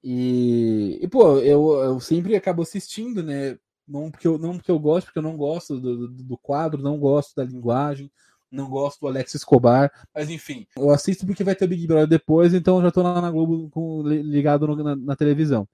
E, 0.01 0.97
e 1.01 1.07
pô, 1.09 1.37
eu, 1.39 1.73
eu 1.83 1.99
sempre 1.99 2.33
acabo 2.33 2.61
assistindo, 2.61 3.21
né? 3.21 3.59
Não 3.91 4.09
porque, 4.09 4.25
eu, 4.25 4.37
não 4.37 4.53
porque 4.53 4.71
eu 4.71 4.79
gosto, 4.79 5.07
porque 5.07 5.19
eu 5.19 5.23
não 5.23 5.35
gosto 5.35 5.77
do, 5.77 6.07
do, 6.07 6.23
do 6.23 6.37
quadro, 6.37 6.81
não 6.81 6.97
gosto 6.97 7.35
da 7.35 7.43
linguagem, 7.43 8.09
não 8.49 8.69
gosto 8.69 9.01
do 9.01 9.07
Alex 9.07 9.35
Escobar, 9.35 9.91
mas 10.15 10.29
enfim, 10.29 10.65
eu 10.77 10.91
assisto 10.91 11.25
porque 11.25 11.43
vai 11.43 11.55
ter 11.55 11.67
Big 11.67 11.85
Brother 11.85 12.07
depois, 12.07 12.53
então 12.53 12.77
eu 12.77 12.83
já 12.83 12.91
tô 12.91 13.01
lá 13.01 13.19
na 13.19 13.29
Globo 13.29 13.69
com, 13.69 14.01
ligado 14.03 14.65
no, 14.65 14.75
na, 14.81 14.95
na, 14.95 15.15
televisão. 15.15 15.67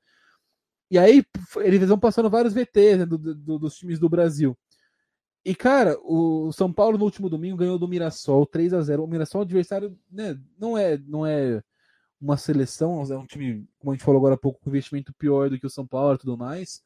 E 0.89 0.97
aí 0.97 1.23
eles 1.57 1.89
vão 1.89 1.99
passando 1.99 2.29
vários 2.29 2.53
VTs 2.53 2.99
né, 2.99 3.05
do, 3.05 3.17
do, 3.17 3.59
dos 3.59 3.75
times 3.77 3.99
do 3.99 4.09
Brasil. 4.09 4.57
E, 5.45 5.53
cara, 5.55 5.97
o 6.01 6.51
São 6.51 6.73
Paulo 6.73 6.97
no 6.97 7.05
último 7.05 7.29
domingo 7.29 7.57
ganhou 7.57 7.77
do 7.77 7.87
Mirassol 7.87 8.45
3 8.45 8.73
a 8.73 8.81
0 8.81 9.03
O 9.03 9.07
Mirassol, 9.07 9.41
adversário, 9.41 9.97
né, 10.11 10.37
não 10.57 10.77
é, 10.77 10.97
não 10.97 11.25
é 11.25 11.61
uma 12.19 12.35
seleção, 12.35 13.03
é 13.11 13.17
um 13.17 13.25
time, 13.25 13.67
como 13.79 13.91
a 13.91 13.95
gente 13.95 14.03
falou 14.03 14.19
agora 14.19 14.35
há 14.35 14.37
pouco, 14.37 14.59
com 14.59 14.69
investimento 14.69 15.13
pior 15.13 15.49
do 15.49 15.59
que 15.59 15.67
o 15.67 15.69
São 15.69 15.85
Paulo 15.85 16.15
e 16.15 16.17
tudo 16.17 16.37
mais. 16.37 16.81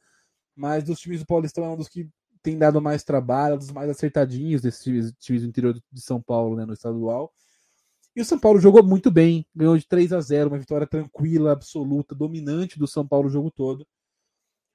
Mas 0.56 0.84
dos 0.84 1.00
times 1.00 1.20
do 1.20 1.26
Paulistão 1.26 1.64
é 1.64 1.70
um 1.70 1.78
dos 1.78 1.88
que 1.88 2.10
tem 2.44 2.58
dado 2.58 2.82
mais 2.82 3.04
trabalho, 3.04 3.58
dos 3.58 3.72
mais 3.72 3.90
acertadinhos 3.90 4.62
desses 4.62 4.84
times, 4.84 5.14
times 5.20 5.44
do 5.44 5.48
interior 5.48 5.80
de 5.92 6.02
São 6.02 6.22
Paulo, 6.22 6.56
né, 6.56 6.66
no 6.66 6.74
estadual. 6.74 7.32
E 8.16 8.22
o 8.22 8.26
São 8.26 8.38
Paulo 8.38 8.60
jogou 8.60 8.84
muito 8.84 9.10
bem, 9.10 9.46
ganhou 9.56 9.78
de 9.78 9.88
3 9.88 10.12
a 10.12 10.20
0, 10.20 10.50
uma 10.50 10.60
vitória 10.60 10.86
tranquila, 10.86 11.54
absoluta, 11.54 12.14
dominante 12.14 12.78
do 12.78 12.88
São 12.88 13.08
Paulo 13.08 13.28
o 13.28 13.32
jogo 13.32 13.50
todo. 13.50 13.88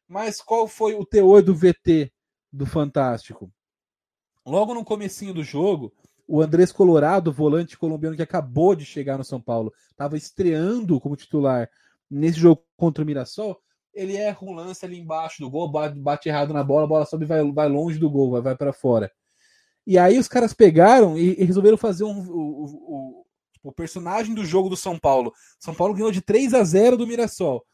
Mas 0.09 0.41
qual 0.41 0.67
foi 0.67 0.95
o 0.95 1.05
teor 1.05 1.43
do 1.43 1.55
VT 1.55 2.13
do 2.53 2.65
Fantástico? 2.65 3.53
Logo 4.47 4.73
no 4.73 4.85
comecinho 4.85 5.35
do 5.35 5.43
jogo, 5.43 5.93
o 6.27 6.41
Andrés 6.41 6.73
Colorado, 6.73 7.33
volante 7.33 7.77
colombiano 7.77 8.17
que 8.17 8.23
acabou 8.23 8.75
de 8.75 8.85
chegar 8.85 9.19
no 9.19 9.25
São 9.25 9.41
Paulo, 9.41 9.73
estava 9.91 10.17
estreando 10.17 10.99
como 11.01 11.17
titular 11.17 11.69
nesse 12.09 12.39
jogo 12.39 12.65
contra 12.77 13.03
o 13.03 13.07
Mirassol, 13.07 13.61
ele 13.97 14.15
erra 14.15 14.39
um 14.43 14.53
lance 14.53 14.85
ali 14.85 14.99
embaixo 14.99 15.41
do 15.41 15.51
gol, 15.51 15.71
bate, 15.71 15.99
bate 15.99 16.29
errado 16.29 16.53
na 16.53 16.63
bola, 16.63 16.85
a 16.85 16.87
bola 16.87 17.07
sobe 17.07 17.25
vai, 17.25 17.43
vai 17.51 17.69
longe 17.69 17.99
do 17.99 18.11
gol, 18.11 18.33
vai, 18.33 18.43
vai 18.43 18.57
para 18.57 18.73
fora. 18.73 19.11
E 19.87 19.99
aí 19.99 20.19
os 20.19 20.29
caras 20.29 20.53
pegaram 20.53 21.17
e, 21.17 21.41
e 21.41 21.45
resolveram 21.45 21.79
fazer 21.79 22.05
um, 22.05 22.21
o, 22.29 22.65
o, 22.65 23.27
o, 23.63 23.73
personagem 23.73 24.35
do 24.35 24.45
jogo 24.45 24.69
do 24.69 24.77
São 24.77 24.99
Paulo. 24.99 25.33
São 25.59 25.75
Paulo 25.75 25.95
ganhou 25.95 26.13
de 26.13 26.21
3 26.21 26.53
a 26.53 26.63
0 26.63 26.97
do 26.97 27.07
Mirassol. 27.07 27.65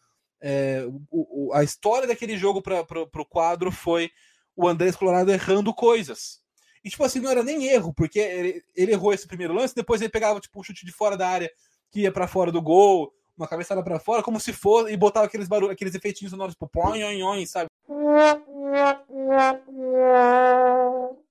É, 0.41 0.87
o, 1.11 1.51
a 1.55 1.65
história 1.65 2.07
daquele 2.07 2.37
jogo 2.37 2.63
para 2.63 2.85
o 3.01 3.27
quadro 3.27 3.73
foi 3.73 4.11
o 4.55 4.69
Andrés 4.69 4.95
Colorado 4.95 5.33
errando 5.33 5.75
coisas. 5.75 6.41
E, 6.85 6.91
tipo 6.91 7.03
assim, 7.03 7.21
não 7.21 7.31
era 7.31 7.43
nem 7.43 7.67
erro, 7.67 7.93
porque 7.95 8.19
ele, 8.19 8.63
ele 8.75 8.93
errou 8.93 9.13
esse 9.13 9.27
primeiro 9.27 9.55
lance, 9.55 9.75
depois 9.75 10.01
ele 10.01 10.11
pegava, 10.11 10.41
tipo, 10.41 10.61
um 10.61 10.63
chute 10.63 10.85
de 10.85 10.93
fora 10.93 11.17
da 11.17 11.29
área 11.29 11.51
que 11.91 12.01
ia 12.01 12.13
para 12.13 12.27
fora 12.27 12.51
do 12.51 12.61
gol, 12.61 13.13
uma 13.37 13.49
cabeçada 13.49 13.83
para 13.83 13.99
fora, 13.99 14.23
como 14.23 14.39
se 14.39 14.53
fosse, 14.53 14.93
e 14.93 14.97
botava 14.97 15.27
aqueles 15.27 15.49
barulhos, 15.49 15.73
aqueles 15.73 15.95
efeitinhos 15.95 16.31
sonoros, 16.31 16.55
tipo, 16.55 16.69
põe, 16.69 17.01
sabe? 17.47 17.69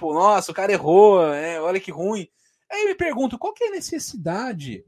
Tipo, 0.00 0.14
nossa, 0.14 0.50
o 0.50 0.54
cara 0.54 0.72
errou, 0.72 1.22
é, 1.22 1.60
olha 1.60 1.78
que 1.78 1.90
ruim. 1.90 2.26
Aí 2.72 2.84
eu 2.84 2.88
me 2.88 2.94
pergunto, 2.94 3.38
qual 3.38 3.52
que 3.52 3.64
é 3.64 3.68
a 3.68 3.72
necessidade 3.72 4.82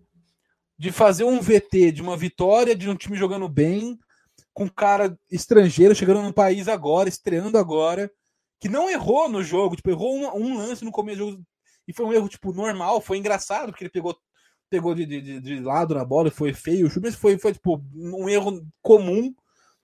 de 0.79 0.91
fazer 0.91 1.25
um 1.25 1.39
VT 1.39 1.93
de 1.93 2.01
uma 2.01 2.17
vitória 2.17 2.75
de 2.75 2.89
um 2.89 2.97
time 2.97 3.15
jogando 3.15 3.47
bem 3.47 3.99
com 4.55 4.65
um 4.65 4.69
cara 4.69 5.15
estrangeiro 5.31 5.95
chegando 5.95 6.23
no 6.23 6.33
país 6.33 6.67
agora, 6.67 7.11
estreando 7.11 7.59
agora, 7.59 8.11
que 8.59 8.71
não 8.71 8.89
errou 8.89 9.29
no 9.29 9.43
jogo, 9.43 9.77
tipo, 9.77 9.91
errou 9.91 10.17
um, 10.17 10.35
um 10.35 10.57
lance 10.57 10.83
no 10.83 10.91
começo 10.91 11.19
do 11.19 11.31
jogo 11.33 11.45
e 11.87 11.93
foi 11.93 12.07
um 12.07 12.13
erro, 12.13 12.29
tipo, 12.29 12.53
normal, 12.53 13.01
foi 13.01 13.19
engraçado, 13.19 13.71
porque 13.71 13.85
ele 13.85 13.91
pegou 13.91 14.17
pegou 14.73 14.95
de, 14.95 15.05
de, 15.05 15.39
de 15.39 15.61
lado 15.61 15.95
na 15.95 16.03
bola 16.03 16.29
e 16.29 16.31
foi 16.31 16.55
feio, 16.55 16.91
mas 17.03 17.15
foi, 17.15 17.37
foi 17.37 17.53
tipo, 17.53 17.85
um 17.95 18.27
erro 18.27 18.67
comum 18.81 19.35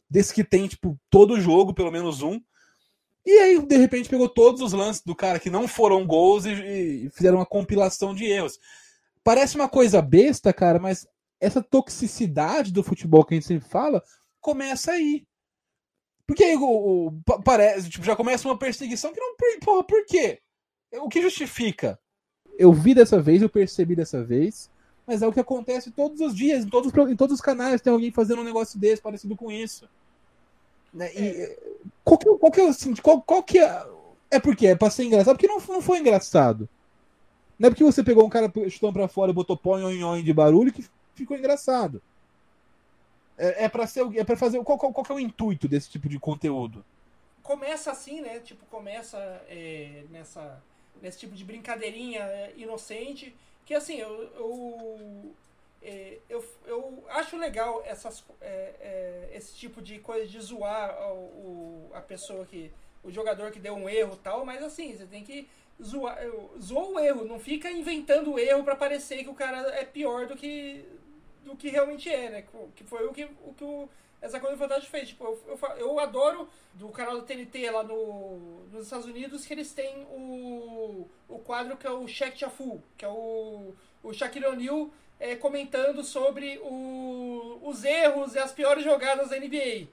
desse 0.09 0.33
que 0.33 0.43
tem, 0.43 0.67
tipo, 0.67 0.99
todo 1.11 1.39
jogo, 1.39 1.75
pelo 1.75 1.93
menos 1.93 2.23
um. 2.23 2.41
E 3.27 3.31
aí, 3.33 3.61
de 3.61 3.77
repente, 3.77 4.09
pegou 4.09 4.31
todos 4.31 4.63
os 4.63 4.73
lances 4.73 5.03
do 5.03 5.15
cara 5.15 5.39
que 5.39 5.51
não 5.51 5.69
foram 5.69 6.07
gols 6.07 6.47
e, 6.47 6.53
e 6.53 7.11
fizeram 7.11 7.37
uma 7.37 7.45
compilação 7.45 8.15
de 8.15 8.25
erros. 8.25 8.59
Parece 9.23 9.57
uma 9.57 9.69
coisa 9.69 10.01
besta, 10.01 10.55
cara, 10.55 10.79
mas 10.79 11.07
essa 11.39 11.63
toxicidade 11.63 12.73
do 12.73 12.83
futebol 12.83 13.23
que 13.23 13.35
a 13.35 13.37
gente 13.37 13.47
sempre 13.47 13.69
fala 13.69 14.03
começa 14.41 14.93
aí. 14.93 15.27
Porque 16.27 16.45
aí 16.45 16.57
o, 16.57 17.09
o, 17.09 17.43
parece, 17.45 17.91
tipo, 17.91 18.07
já 18.07 18.17
começa 18.17 18.49
uma 18.49 18.59
perseguição 18.59 19.13
que 19.13 19.21
não. 19.21 19.37
Porra, 19.61 19.85
por 19.85 20.07
quê? 20.07 20.41
O 20.95 21.11
que 21.11 21.21
justifica? 21.21 22.01
Eu 22.59 22.73
vi 22.73 22.95
dessa 22.95 23.21
vez, 23.21 23.43
eu 23.43 23.51
percebi 23.51 23.95
dessa 23.95 24.25
vez, 24.25 24.71
mas 25.09 25.23
é 25.23 25.27
o 25.27 25.33
que 25.33 25.41
acontece 25.41 25.91
todos 25.91 26.21
os 26.21 26.35
dias, 26.35 26.67
em 26.67 26.69
todos, 26.69 26.93
em 27.11 27.17
todos 27.17 27.37
os 27.37 27.41
canais 27.41 27.81
tem 27.81 27.91
alguém 27.91 28.13
fazendo 28.13 28.43
um 28.43 28.45
negócio 28.45 28.79
desse, 28.79 29.01
parecido 29.01 29.35
com 29.35 29.51
isso. 29.51 29.89
Né? 30.93 31.11
E, 31.15 31.19
é. 31.19 31.59
qual, 32.05 32.19
que, 32.19 32.27
qual 32.37 32.53
que 32.53 32.61
é 32.61 32.69
assim, 32.69 32.95
qual, 32.97 33.23
qual 33.23 33.43
que 33.43 33.59
é. 33.59 33.87
É 34.31 34.39
porque 34.39 34.67
é 34.67 34.77
pra 34.77 34.91
ser 34.91 35.05
engraçado, 35.05 35.37
porque 35.37 35.49
não, 35.49 35.59
não 35.67 35.81
foi 35.81 36.01
engraçado. 36.01 36.69
Não 37.59 37.69
é 37.69 37.71
porque 37.71 37.83
você 37.83 38.05
pegou 38.05 38.27
um 38.27 38.29
cara 38.29 38.53
chutando 38.69 38.93
pra 38.93 39.09
fora 39.09 39.31
e 39.31 39.35
botou 39.35 39.57
pó 39.57 39.79
em 39.79 40.23
de 40.23 40.33
barulho 40.35 40.71
que 40.71 40.85
ficou 41.15 41.35
engraçado. 41.35 42.03
É, 43.39 43.65
é 43.65 43.69
para 43.71 43.87
ser 43.87 44.05
é 44.15 44.25
para 44.25 44.37
fazer 44.37 44.63
qual, 44.63 44.77
qual, 44.77 44.93
qual 44.93 45.07
é 45.09 45.13
o 45.15 45.21
intuito 45.21 45.67
desse 45.67 45.89
tipo 45.89 46.07
de 46.07 46.19
conteúdo? 46.19 46.85
Começa 47.43 47.91
assim, 47.91 48.21
né? 48.21 48.41
Tipo 48.41 48.67
começa 48.67 49.17
é, 49.49 50.03
nessa 50.11 50.63
nesse 51.01 51.19
tipo 51.19 51.35
de 51.35 51.45
brincadeirinha 51.45 52.21
é, 52.21 52.53
inocente 52.59 53.35
que 53.69 53.75
assim 53.75 53.99
eu, 53.99 54.23
eu 54.35 55.35
é, 55.83 56.19
eu, 56.27 56.43
eu 56.65 57.05
acho 57.11 57.37
legal 57.37 57.83
essas, 57.85 58.25
é, 58.41 58.75
é, 58.81 59.31
esse 59.35 59.55
tipo 59.55 59.83
de 59.83 59.99
coisa 59.99 60.27
de 60.27 60.41
zoar 60.41 60.91
o, 61.13 61.91
a 61.93 62.01
pessoa 62.01 62.47
que. 62.47 62.73
o 63.05 63.11
jogador 63.11 63.51
que 63.51 63.61
deu 63.61 63.75
um 63.75 63.87
erro 63.87 64.19
tal, 64.25 64.43
mas 64.43 64.63
assim, 64.63 64.97
você 64.97 65.05
tem 65.05 65.23
que 65.23 65.47
zoar. 65.83 66.19
Zoa 66.59 66.89
o 66.89 66.99
erro, 66.99 67.27
não 67.27 67.39
fica 67.39 67.71
inventando 67.71 68.33
o 68.33 68.39
erro 68.39 68.65
para 68.65 68.75
parecer 68.75 69.23
que 69.23 69.29
o 69.29 69.35
cara 69.35 69.59
é 69.75 69.85
pior 69.85 70.27
do 70.27 70.35
que, 70.35 70.83
do 71.45 71.55
que 71.55 71.69
realmente 71.69 72.09
é, 72.09 72.31
né? 72.31 72.45
Que 72.75 72.85
foi 72.85 73.07
o 73.07 73.13
que 73.13 73.25
o, 73.45 73.53
que 73.53 73.65
o 73.65 73.87
essa 74.21 74.41
coisa 74.41 74.57
Fantástico 74.57 74.91
fez. 74.91 75.09
Tipo, 75.09 75.25
eu, 75.25 75.41
eu, 75.47 75.77
eu, 75.77 76.01
adoro 76.01 76.49
do 76.75 76.89
canal 76.89 77.17
do 77.17 77.23
TNT 77.23 77.71
lá 77.71 77.83
no, 77.83 78.67
nos 78.73 78.85
Estados 78.85 79.07
Unidos 79.07 79.47
que 79.47 79.55
eles 79.55 79.73
têm 79.73 80.07
o, 80.11 81.09
o 81.29 81.39
quadro 81.39 81.77
que 81.77 81.87
é 81.87 81.91
o 81.91 82.07
Check 82.07 82.37
Chafu, 82.37 82.83
que 82.97 83.05
é 83.05 83.09
o, 83.09 83.75
o 84.03 84.13
Shaquille 84.13 84.47
O'Neal 84.47 84.91
é, 85.21 85.35
comentando 85.37 86.05
sobre 86.05 86.59
o, 86.63 87.59
os 87.63 87.85
erros 87.85 88.35
e 88.35 88.39
as 88.39 88.53
piores 88.53 88.85
jogadas 88.85 89.31
da 89.31 89.39
NBA. 89.39 89.89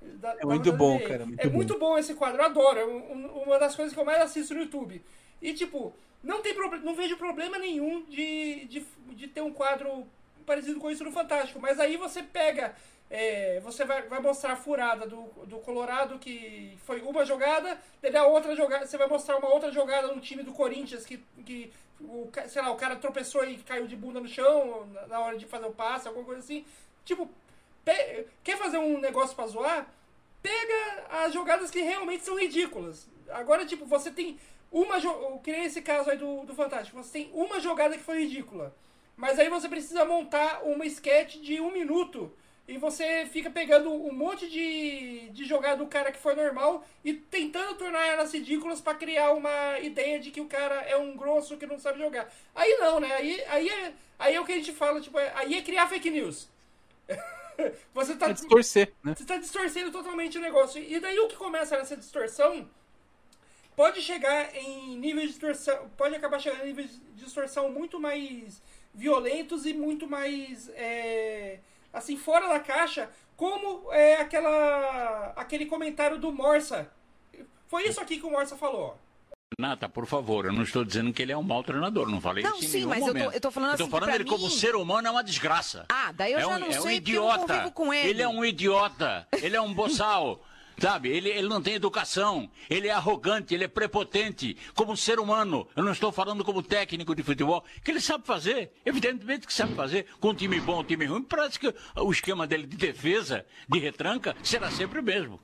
Da, 0.00 0.36
é 0.38 0.44
muito 0.44 0.72
bom, 0.72 0.96
NBA. 0.96 1.08
cara. 1.08 1.26
Muito 1.26 1.40
é 1.40 1.48
bom. 1.48 1.56
muito 1.56 1.78
bom 1.78 1.98
esse 1.98 2.14
quadro, 2.14 2.40
eu 2.40 2.44
adoro. 2.44 2.78
É 2.78 2.86
um, 2.86 3.42
uma 3.44 3.58
das 3.58 3.74
coisas 3.74 3.94
que 3.94 4.00
eu 4.00 4.04
mais 4.04 4.20
assisto 4.20 4.54
no 4.54 4.60
YouTube. 4.60 5.02
E, 5.40 5.54
tipo, 5.54 5.94
não, 6.22 6.42
tem 6.42 6.54
não 6.82 6.94
vejo 6.94 7.16
problema 7.16 7.58
nenhum 7.58 8.04
de, 8.04 8.66
de, 8.66 8.86
de 9.10 9.28
ter 9.28 9.40
um 9.40 9.52
quadro 9.52 10.06
parecido 10.44 10.78
com 10.78 10.90
isso 10.90 11.04
no 11.04 11.12
Fantástico. 11.12 11.60
Mas 11.60 11.80
aí 11.80 11.96
você 11.96 12.22
pega. 12.22 12.74
É, 13.10 13.60
você 13.60 13.84
vai, 13.84 14.02
vai 14.02 14.20
mostrar 14.20 14.54
a 14.54 14.56
furada 14.56 15.06
do, 15.06 15.24
do 15.46 15.58
Colorado, 15.58 16.18
que 16.18 16.76
foi 16.84 17.00
uma 17.02 17.24
jogada, 17.24 17.78
daí 18.00 18.16
a 18.16 18.26
outra 18.26 18.56
jogada. 18.56 18.86
Você 18.86 18.98
vai 18.98 19.06
mostrar 19.06 19.36
uma 19.36 19.48
outra 19.48 19.70
jogada 19.70 20.08
no 20.08 20.20
time 20.20 20.42
do 20.42 20.52
Corinthians 20.52 21.04
que, 21.04 21.18
que 21.44 21.72
o, 22.00 22.28
sei 22.48 22.62
lá, 22.62 22.70
o 22.70 22.76
cara 22.76 22.96
tropeçou 22.96 23.44
e 23.44 23.58
caiu 23.58 23.86
de 23.86 23.96
bunda 23.96 24.20
no 24.20 24.28
chão 24.28 24.88
na 25.08 25.20
hora 25.20 25.36
de 25.36 25.46
fazer 25.46 25.66
o 25.66 25.72
passe, 25.72 26.08
alguma 26.08 26.24
coisa 26.24 26.40
assim. 26.40 26.64
Tipo, 27.04 27.30
quer 28.42 28.56
fazer 28.56 28.78
um 28.78 28.98
negócio 28.98 29.36
pra 29.36 29.46
zoar? 29.46 29.86
Pega 30.42 31.06
as 31.24 31.32
jogadas 31.32 31.70
que 31.70 31.80
realmente 31.80 32.24
são 32.24 32.38
ridículas. 32.38 33.08
Agora, 33.30 33.64
tipo, 33.64 33.86
você 33.86 34.10
tem 34.10 34.38
uma. 34.70 34.98
Jo... 34.98 35.38
Que 35.42 35.52
nem 35.52 35.64
esse 35.64 35.80
caso 35.80 36.10
aí 36.10 36.18
do, 36.18 36.44
do 36.44 36.54
Fantástico. 36.54 37.02
Você 37.02 37.12
tem 37.12 37.30
uma 37.32 37.60
jogada 37.60 37.96
que 37.96 38.02
foi 38.02 38.24
ridícula. 38.24 38.74
Mas 39.16 39.38
aí 39.38 39.48
você 39.48 39.68
precisa 39.68 40.04
montar 40.04 40.62
uma 40.64 40.84
sketch 40.86 41.36
de 41.36 41.60
um 41.60 41.70
minuto 41.70 42.32
e 42.66 42.78
você 42.78 43.26
fica 43.26 43.50
pegando 43.50 43.92
um 43.92 44.12
monte 44.12 44.48
de, 44.48 45.28
de 45.30 45.44
jogada 45.44 45.76
do 45.76 45.86
cara 45.86 46.10
que 46.10 46.18
foi 46.18 46.34
normal 46.34 46.84
e 47.04 47.12
tentando 47.12 47.74
tornar 47.74 48.06
elas 48.06 48.32
ridículas 48.32 48.80
para 48.80 48.96
criar 48.96 49.32
uma 49.32 49.78
ideia 49.80 50.18
de 50.18 50.30
que 50.30 50.40
o 50.40 50.46
cara 50.46 50.76
é 50.82 50.96
um 50.96 51.14
grosso 51.14 51.58
que 51.58 51.66
não 51.66 51.78
sabe 51.78 51.98
jogar. 51.98 52.32
Aí 52.54 52.76
não, 52.78 52.98
né? 52.98 53.12
Aí, 53.12 53.44
aí, 53.48 53.68
é, 53.68 53.92
aí 54.18 54.34
é 54.34 54.40
o 54.40 54.46
que 54.46 54.52
a 54.52 54.56
gente 54.56 54.72
fala, 54.72 54.98
tipo, 54.98 55.18
é, 55.18 55.30
aí 55.34 55.54
é 55.56 55.62
criar 55.62 55.88
fake 55.88 56.10
news. 56.10 56.48
você 57.92 58.16
tá, 58.16 58.30
é 58.30 58.32
distorcer, 58.32 58.94
né? 59.02 59.14
Você 59.14 59.26
tá 59.26 59.36
distorcendo 59.36 59.92
totalmente 59.92 60.38
o 60.38 60.40
negócio. 60.40 60.82
E 60.82 60.98
daí 60.98 61.18
o 61.18 61.28
que 61.28 61.36
começa 61.36 61.76
nessa 61.76 61.98
distorção 61.98 62.66
pode 63.76 64.00
chegar 64.00 64.56
em 64.56 64.96
níveis 64.96 65.26
de 65.26 65.32
distorção, 65.32 65.90
pode 65.98 66.14
acabar 66.14 66.38
chegando 66.38 66.62
em 66.62 66.68
níveis 66.68 66.92
de 66.92 67.24
distorção 67.24 67.70
muito 67.70 68.00
mais 68.00 68.62
violentos 68.94 69.66
e 69.66 69.74
muito 69.74 70.06
mais 70.06 70.70
é, 70.70 71.58
assim, 71.94 72.16
fora 72.16 72.48
da 72.48 72.60
caixa, 72.60 73.08
como 73.36 73.92
é 73.92 74.16
aquela 74.16 75.32
aquele 75.36 75.66
comentário 75.66 76.18
do 76.18 76.32
Morsa. 76.32 76.90
Foi 77.66 77.88
isso 77.88 78.00
aqui 78.00 78.18
que 78.18 78.26
o 78.26 78.30
Morsa 78.30 78.56
falou. 78.56 78.98
Nata, 79.58 79.88
por 79.88 80.04
favor, 80.06 80.46
eu 80.46 80.52
não 80.52 80.62
estou 80.62 80.84
dizendo 80.84 81.12
que 81.12 81.22
ele 81.22 81.30
é 81.30 81.36
um 81.36 81.42
mau 81.42 81.62
treinador, 81.62 82.08
não 82.08 82.20
falei 82.20 82.42
não, 82.42 82.56
isso 82.56 82.64
em 82.64 82.68
sim, 82.68 82.86
mas 82.86 82.98
momento. 82.98 83.24
Eu 83.24 83.30
tô, 83.30 83.36
eu 83.36 83.40
tô 83.40 83.50
falando 83.50 83.70
eu 83.70 83.76
tô 83.76 83.82
assim 83.84 83.90
falando 83.90 84.14
ele 84.14 84.24
mim... 84.24 84.30
como 84.30 84.50
ser 84.50 84.74
humano 84.74 85.06
é 85.06 85.10
uma 85.10 85.22
desgraça. 85.22 85.86
Ah, 85.88 86.12
daí 86.12 86.32
eu 86.32 86.38
é 86.38 86.42
já 86.42 86.48
um, 86.48 86.58
não 86.58 86.66
é 86.66 86.72
sei 86.72 86.82
um 86.82 86.90
idiota. 86.90 87.70
com 87.70 87.94
ele. 87.94 88.10
Ele 88.10 88.22
é 88.22 88.28
um 88.28 88.44
idiota, 88.44 89.28
ele 89.40 89.56
é 89.56 89.60
um 89.60 89.72
boçal. 89.72 90.40
Sabe, 90.78 91.08
ele, 91.08 91.28
ele 91.28 91.48
não 91.48 91.62
tem 91.62 91.74
educação, 91.74 92.50
ele 92.68 92.88
é 92.88 92.92
arrogante, 92.92 93.54
ele 93.54 93.64
é 93.64 93.68
prepotente, 93.68 94.56
como 94.74 94.96
ser 94.96 95.18
humano. 95.18 95.66
Eu 95.76 95.82
não 95.82 95.92
estou 95.92 96.10
falando 96.10 96.44
como 96.44 96.62
técnico 96.62 97.14
de 97.14 97.22
futebol, 97.22 97.64
que 97.82 97.90
ele 97.90 98.00
sabe 98.00 98.26
fazer, 98.26 98.72
evidentemente 98.84 99.46
que 99.46 99.52
sabe 99.52 99.74
fazer, 99.74 100.06
com 100.20 100.30
um 100.30 100.34
time 100.34 100.60
bom, 100.60 100.80
um 100.80 100.84
time 100.84 101.06
ruim. 101.06 101.22
Parece 101.22 101.58
que 101.58 101.72
o 101.96 102.10
esquema 102.10 102.46
dele 102.46 102.66
de 102.66 102.76
defesa, 102.76 103.46
de 103.68 103.78
retranca, 103.78 104.36
será 104.42 104.70
sempre 104.70 105.00
o 105.00 105.02
mesmo. 105.02 105.40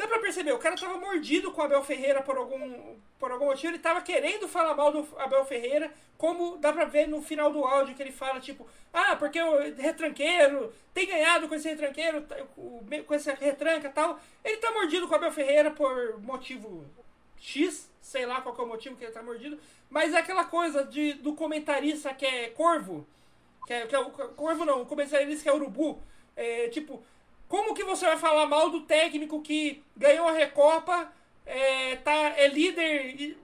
Dá 0.00 0.08
pra 0.08 0.18
perceber, 0.18 0.52
o 0.52 0.58
cara 0.58 0.78
tava 0.78 0.96
mordido 0.96 1.52
com 1.52 1.60
o 1.60 1.64
Abel 1.64 1.84
Ferreira 1.84 2.22
por 2.22 2.34
algum, 2.34 2.96
por 3.18 3.30
algum 3.30 3.44
motivo, 3.44 3.74
ele 3.74 3.82
tava 3.82 4.00
querendo 4.00 4.48
falar 4.48 4.74
mal 4.74 4.90
do 4.90 5.06
Abel 5.18 5.44
Ferreira, 5.44 5.92
como 6.16 6.56
dá 6.56 6.72
pra 6.72 6.86
ver 6.86 7.06
no 7.06 7.20
final 7.20 7.52
do 7.52 7.62
áudio 7.62 7.94
que 7.94 8.02
ele 8.02 8.10
fala, 8.10 8.40
tipo, 8.40 8.66
ah, 8.94 9.14
porque 9.16 9.38
o 9.38 9.74
retranqueiro 9.76 10.72
tem 10.94 11.06
ganhado 11.06 11.46
com 11.46 11.54
esse 11.54 11.68
retranqueiro, 11.68 12.24
com 13.06 13.12
essa 13.12 13.34
retranca 13.34 13.88
e 13.88 13.92
tal. 13.92 14.18
Ele 14.42 14.56
tá 14.56 14.72
mordido 14.72 15.06
com 15.06 15.12
o 15.12 15.16
Abel 15.16 15.32
Ferreira 15.32 15.70
por 15.70 16.18
motivo 16.22 16.86
X, 17.36 17.90
sei 18.00 18.24
lá 18.24 18.40
qual 18.40 18.56
é 18.56 18.62
o 18.62 18.66
motivo 18.66 18.96
que 18.96 19.04
ele 19.04 19.12
tá 19.12 19.22
mordido, 19.22 19.60
mas 19.90 20.14
é 20.14 20.18
aquela 20.18 20.46
coisa 20.46 20.82
de, 20.82 21.12
do 21.12 21.34
comentarista 21.34 22.14
que 22.14 22.24
é 22.24 22.48
corvo, 22.48 23.06
que 23.66 23.74
é, 23.74 23.86
que 23.86 23.94
é 23.94 23.98
o 23.98 24.10
corvo 24.10 24.64
não, 24.64 24.80
o 24.80 24.86
comentarista 24.86 25.42
que 25.42 25.48
é 25.50 25.52
urubu, 25.52 26.02
é, 26.34 26.68
tipo, 26.68 27.04
como 27.50 27.74
que 27.74 27.82
você 27.82 28.06
vai 28.06 28.16
falar 28.16 28.46
mal 28.46 28.70
do 28.70 28.82
técnico 28.82 29.42
que 29.42 29.82
ganhou 29.96 30.28
a 30.28 30.32
Recopa, 30.32 31.12
é, 31.44 31.96
tá, 31.96 32.32
é 32.36 32.46
líder 32.46 33.36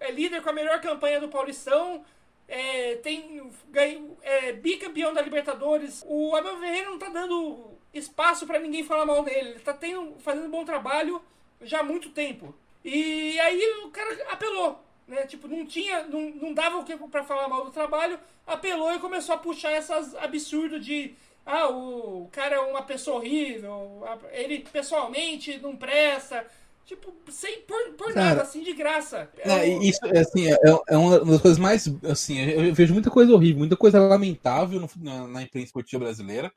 é 0.00 0.10
líder 0.12 0.42
com 0.42 0.50
a 0.50 0.52
melhor 0.52 0.78
campanha 0.82 1.18
do 1.18 1.30
Paulistão, 1.30 2.04
é, 2.46 2.96
tem 2.96 3.50
ganho, 3.70 4.18
é, 4.20 4.52
bicampeão 4.52 5.14
da 5.14 5.22
Libertadores. 5.22 6.04
O 6.06 6.36
Abel 6.36 6.58
Ferreira 6.58 6.90
não 6.90 6.98
tá 6.98 7.08
dando 7.08 7.72
espaço 7.92 8.46
para 8.46 8.58
ninguém 8.58 8.84
falar 8.84 9.06
mal 9.06 9.22
dele. 9.24 9.50
Ele 9.50 9.60
tá 9.60 9.72
tendo, 9.72 10.14
fazendo 10.18 10.46
um 10.46 10.50
bom 10.50 10.64
trabalho 10.64 11.22
já 11.62 11.80
há 11.80 11.82
muito 11.82 12.10
tempo. 12.10 12.54
E 12.84 13.40
aí 13.40 13.62
o 13.82 13.90
cara 13.90 14.14
apelou, 14.30 14.78
né? 15.06 15.26
Tipo, 15.26 15.48
não 15.48 15.64
tinha, 15.64 16.04
não, 16.04 16.30
não 16.30 16.52
dava 16.52 16.76
o 16.76 16.84
que 16.84 16.94
para 16.96 17.24
falar 17.24 17.48
mal 17.48 17.64
do 17.64 17.70
trabalho, 17.70 18.20
apelou 18.46 18.94
e 18.94 18.98
começou 18.98 19.34
a 19.34 19.38
puxar 19.38 19.72
essas 19.72 20.14
absurdos 20.14 20.84
de 20.84 21.14
ah, 21.50 21.70
o 21.70 22.28
cara 22.30 22.56
é 22.56 22.60
uma 22.60 22.82
pessoa 22.82 23.16
horrível, 23.16 24.02
ele 24.32 24.66
pessoalmente 24.70 25.58
não 25.58 25.74
presta. 25.74 26.46
Tipo, 26.84 27.10
sem 27.30 27.62
por, 27.62 27.94
por 27.94 28.12
cara, 28.12 28.28
nada, 28.28 28.42
assim, 28.42 28.62
de 28.62 28.74
graça. 28.74 29.30
É, 29.38 29.66
isso, 29.66 29.98
assim, 30.14 30.50
é, 30.50 30.58
é, 30.88 30.96
uma 30.96 31.18
das 31.20 31.40
coisas 31.40 31.58
mais. 31.58 31.90
Assim, 32.04 32.38
eu 32.38 32.74
vejo 32.74 32.92
muita 32.92 33.10
coisa 33.10 33.32
horrível, 33.32 33.60
muita 33.60 33.76
coisa 33.76 33.98
lamentável 33.98 34.78
no, 34.78 34.90
na, 34.96 35.26
na, 35.26 35.42
imprensa 35.42 35.68
esportiva 35.68 36.04
brasileira. 36.04 36.52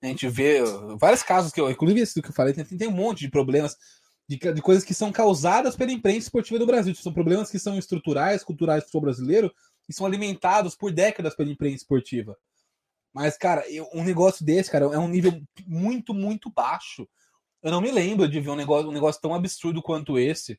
A 0.00 0.06
gente 0.06 0.28
vê 0.28 0.62
vários 1.00 1.24
casos 1.24 1.52
que 1.52 1.60
eu, 1.60 1.68
inclusive 1.68 2.00
esse 2.00 2.22
que 2.22 2.28
eu 2.28 2.32
falei, 2.32 2.54
tem, 2.54 2.64
tem 2.64 2.88
um 2.88 2.92
monte 2.92 3.20
de 3.20 3.30
problemas, 3.30 3.76
de, 4.28 4.36
de, 4.36 4.62
coisas 4.62 4.84
que 4.84 4.94
são 4.94 5.10
causadas 5.10 5.74
pela 5.74 5.90
imprensa 5.90 6.26
esportiva 6.26 6.60
do 6.60 6.66
Brasil. 6.66 6.94
São 6.94 7.12
problemas 7.12 7.50
que 7.50 7.58
são 7.58 7.76
estruturais, 7.76 8.44
culturais 8.44 8.84
do 8.88 9.00
brasileiro, 9.00 9.52
e 9.88 9.92
são 9.92 10.06
alimentados 10.06 10.76
por 10.76 10.92
décadas 10.92 11.34
pela 11.34 11.50
imprensa 11.50 11.78
esportiva. 11.78 12.36
Mas, 13.18 13.36
cara, 13.36 13.68
eu- 13.68 13.90
um 13.92 14.04
negócio 14.04 14.44
desse, 14.44 14.70
cara, 14.70 14.84
é 14.84 14.98
um 14.98 15.08
nível 15.08 15.42
muito, 15.66 16.14
muito 16.14 16.48
baixo. 16.52 17.04
Eu 17.60 17.72
não 17.72 17.80
me 17.80 17.90
lembro 17.90 18.28
de 18.28 18.38
ver 18.38 18.50
um 18.50 18.54
negócio, 18.54 18.88
um 18.88 18.92
negócio 18.92 19.20
tão 19.20 19.34
absurdo 19.34 19.82
quanto 19.82 20.16
esse. 20.16 20.56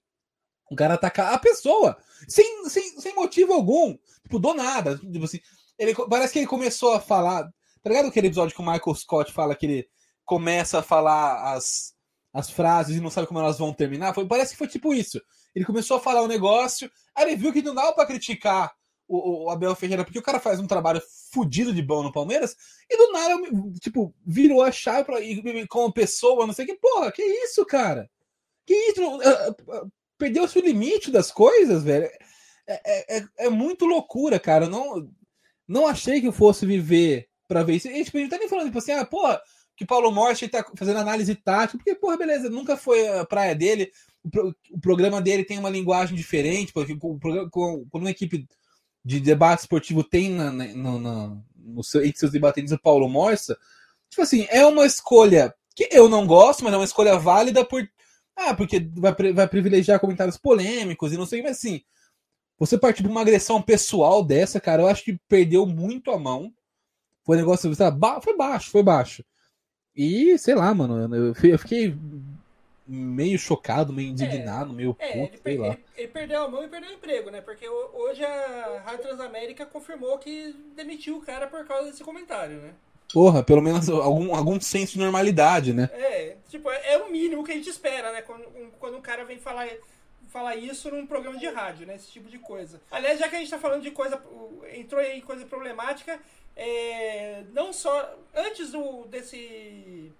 O 0.69 0.75
cara 0.75 0.95
atacar 0.95 1.33
a 1.33 1.39
pessoa 1.39 1.97
sem, 2.27 2.67
sem, 2.69 2.99
sem 2.99 3.15
motivo 3.15 3.53
algum. 3.53 3.97
Tipo, 4.23 4.39
do 4.39 4.53
nada. 4.53 4.97
Tipo 4.97 5.23
assim, 5.23 5.39
ele, 5.77 5.95
parece 6.09 6.33
que 6.33 6.39
ele 6.39 6.47
começou 6.47 6.93
a 6.93 6.99
falar. 6.99 7.45
Tá 7.81 7.89
ligado 7.89 8.09
aquele 8.09 8.27
episódio 8.27 8.53
que 8.53 8.61
o 8.61 8.65
Michael 8.65 8.95
Scott 8.95 9.31
fala 9.31 9.55
que 9.55 9.65
ele 9.65 9.89
começa 10.25 10.79
a 10.79 10.83
falar 10.83 11.53
as, 11.53 11.95
as 12.33 12.49
frases 12.49 12.97
e 12.97 12.99
não 12.99 13.09
sabe 13.09 13.25
como 13.25 13.39
elas 13.39 13.57
vão 13.57 13.73
terminar? 13.73 14.13
Foi, 14.13 14.27
parece 14.27 14.51
que 14.51 14.57
foi 14.57 14.67
tipo 14.67 14.93
isso. 14.93 15.21
Ele 15.55 15.63
começou 15.63 15.95
a 15.95 16.01
falar 16.01 16.23
o 16.23 16.27
negócio, 16.27 16.91
aí 17.15 17.23
ele 17.23 17.37
viu 17.37 17.53
que 17.53 17.61
não 17.61 17.73
dava 17.73 17.93
pra 17.93 18.05
criticar 18.05 18.69
o, 19.09 19.45
o 19.45 19.49
Abel 19.49 19.75
Ferreira, 19.75 20.05
porque 20.05 20.19
o 20.19 20.23
cara 20.23 20.39
faz 20.39 20.59
um 20.59 20.67
trabalho 20.67 21.01
fudido 21.33 21.73
de 21.73 21.81
bom 21.81 22.03
no 22.03 22.11
Palmeiras, 22.11 22.55
e 22.89 22.95
do 22.95 23.11
nada, 23.11 23.35
tipo, 23.81 24.13
virou 24.25 24.61
a 24.61 24.71
chave 24.71 25.03
pra, 25.05 25.19
e, 25.19 25.67
como 25.67 25.91
pessoa, 25.91 26.45
não 26.47 26.53
sei 26.53 26.65
o 26.65 26.67
que. 26.67 26.75
Porra, 26.75 27.11
que 27.11 27.23
isso, 27.23 27.65
cara? 27.65 28.09
Que 28.65 28.73
isso? 28.73 29.01
Ah, 29.21 29.55
ah, 29.71 29.87
Perdeu-se 30.17 30.59
o 30.59 30.61
limite 30.61 31.09
das 31.11 31.31
coisas, 31.31 31.83
velho. 31.83 32.05
É, 32.67 33.17
é, 33.17 33.17
é- 33.19 33.27
é 33.45 33.49
muito 33.49 33.85
loucura, 33.85 34.39
cara. 34.39 34.67
Não, 34.69 35.09
não 35.67 35.87
achei 35.87 36.21
que 36.21 36.27
eu 36.27 36.33
fosse 36.33 36.65
viver 36.65 37.27
pra 37.47 37.63
ver 37.63 37.75
isso. 37.77 37.87
E, 37.87 38.03
tipo, 38.03 38.17
a 38.17 38.19
gente 38.21 38.29
tá 38.29 38.37
nem 38.37 38.49
falando, 38.49 38.65
tipo 38.67 38.77
assim, 38.77 38.91
ah, 38.91 39.05
porra, 39.05 39.41
que 39.77 39.85
Paulo 39.85 40.11
Morte 40.11 40.47
tá 40.49 40.63
fazendo 40.77 40.99
análise 40.99 41.33
tática, 41.35 41.77
porque, 41.77 41.95
porra, 41.95 42.17
beleza, 42.17 42.49
nunca 42.49 42.75
foi 42.75 43.07
a 43.07 43.25
praia 43.25 43.55
dele. 43.55 43.89
O, 44.23 44.53
o 44.75 44.79
programa 44.81 45.21
dele 45.21 45.45
tem 45.45 45.57
uma 45.57 45.69
linguagem 45.69 46.15
diferente, 46.17 46.73
porque 46.73 46.97
o 47.01 47.17
programa, 47.17 47.49
quando 47.49 48.03
uma 48.03 48.11
equipe 48.11 48.45
de 49.03 49.19
debate 49.19 49.61
esportivo 49.61 50.03
tem 50.03 50.29
na, 50.31 50.51
na- 50.51 50.99
na- 50.99 51.37
no 51.55 51.83
seu, 51.83 52.03
entre 52.05 52.19
seus 52.19 52.31
debatentes 52.31 52.71
o 52.73 52.79
Paulo 52.79 53.07
Morsa, 53.09 53.57
tipo 54.09 54.21
assim, 54.21 54.45
é 54.49 54.65
uma 54.65 54.85
escolha 54.85 55.53
que 55.75 55.87
eu 55.91 56.09
não 56.09 56.27
gosto, 56.27 56.63
mas 56.63 56.73
é 56.73 56.77
uma 56.77 56.85
escolha 56.85 57.17
válida 57.17 57.65
por. 57.65 57.87
Ah, 58.35 58.53
porque 58.55 58.79
vai, 58.95 59.13
vai 59.33 59.47
privilegiar 59.47 59.99
comentários 59.99 60.37
polêmicos 60.37 61.11
e 61.13 61.17
não 61.17 61.25
sei, 61.25 61.41
mas 61.41 61.57
assim, 61.57 61.81
você 62.57 62.77
partir 62.77 63.03
de 63.03 63.09
uma 63.09 63.21
agressão 63.21 63.61
pessoal 63.61 64.23
dessa, 64.23 64.59
cara, 64.59 64.83
eu 64.83 64.87
acho 64.87 65.03
que 65.03 65.19
perdeu 65.29 65.65
muito 65.65 66.11
a 66.11 66.19
mão. 66.19 66.53
Foi 67.25 67.37
um 67.37 67.39
negócio, 67.41 67.73
sabe, 67.75 67.99
ba- 67.99 68.21
foi 68.21 68.35
baixo, 68.37 68.71
foi 68.71 68.83
baixo. 68.83 69.23
E, 69.95 70.37
sei 70.39 70.55
lá, 70.55 70.73
mano, 70.73 71.15
eu 71.15 71.33
eu 71.43 71.59
fiquei 71.59 71.95
meio 72.89 73.37
chocado, 73.37 73.93
meio 73.93 74.09
indignado, 74.09 74.73
meio 74.73 74.95
É, 74.99 75.11
puto, 75.11 75.33
ele, 75.35 75.41
sei 75.43 75.57
lá. 75.57 75.67
ele- 75.67 75.85
ele 75.95 76.07
perdeu 76.07 76.43
a 76.43 76.47
mão 76.49 76.63
e 76.63 76.67
perdeu 76.67 76.89
o 76.89 76.93
emprego, 76.93 77.29
né? 77.29 77.39
Porque 77.41 77.67
ho- 77.69 77.89
hoje 77.93 78.25
a 78.25 78.81
Rádio 78.85 79.03
Transamérica 79.03 79.65
confirmou 79.65 80.17
que 80.17 80.55
demitiu 80.75 81.17
o 81.17 81.21
cara 81.21 81.45
por 81.47 81.65
causa 81.67 81.91
desse 81.91 82.03
comentário, 82.03 82.57
né? 82.57 82.73
Porra, 83.13 83.43
pelo 83.43 83.61
menos 83.61 83.87
algum, 83.89 84.35
algum 84.35 84.59
senso 84.59 84.93
de 84.93 84.99
normalidade, 84.99 85.73
né? 85.73 85.89
É, 85.93 86.35
tipo, 86.47 86.69
é, 86.69 86.93
é 86.93 86.97
o 86.97 87.11
mínimo 87.11 87.43
que 87.43 87.51
a 87.51 87.55
gente 87.55 87.69
espera, 87.69 88.11
né? 88.11 88.21
Quando, 88.21 88.43
um, 88.49 88.69
quando 88.79 88.97
um 88.97 89.01
cara 89.01 89.23
vem 89.25 89.39
falar, 89.39 89.67
falar 90.27 90.55
isso 90.55 90.91
num 90.91 91.07
programa 91.07 91.37
de 91.39 91.47
rádio, 91.47 91.87
né? 91.87 91.95
Esse 91.95 92.11
tipo 92.11 92.29
de 92.29 92.37
coisa. 92.37 92.79
Aliás, 92.91 93.19
já 93.19 93.27
que 93.27 93.35
a 93.35 93.39
gente 93.39 93.49
tá 93.49 93.57
falando 93.57 93.81
de 93.81 93.91
coisa. 93.91 94.21
Entrou 94.73 95.01
aí 95.01 95.17
em 95.17 95.21
coisa 95.21 95.43
problemática, 95.45 96.19
é, 96.55 97.43
não 97.51 97.73
só. 97.73 98.15
Antes 98.35 98.71
do, 98.71 99.05
desse. 99.07 100.11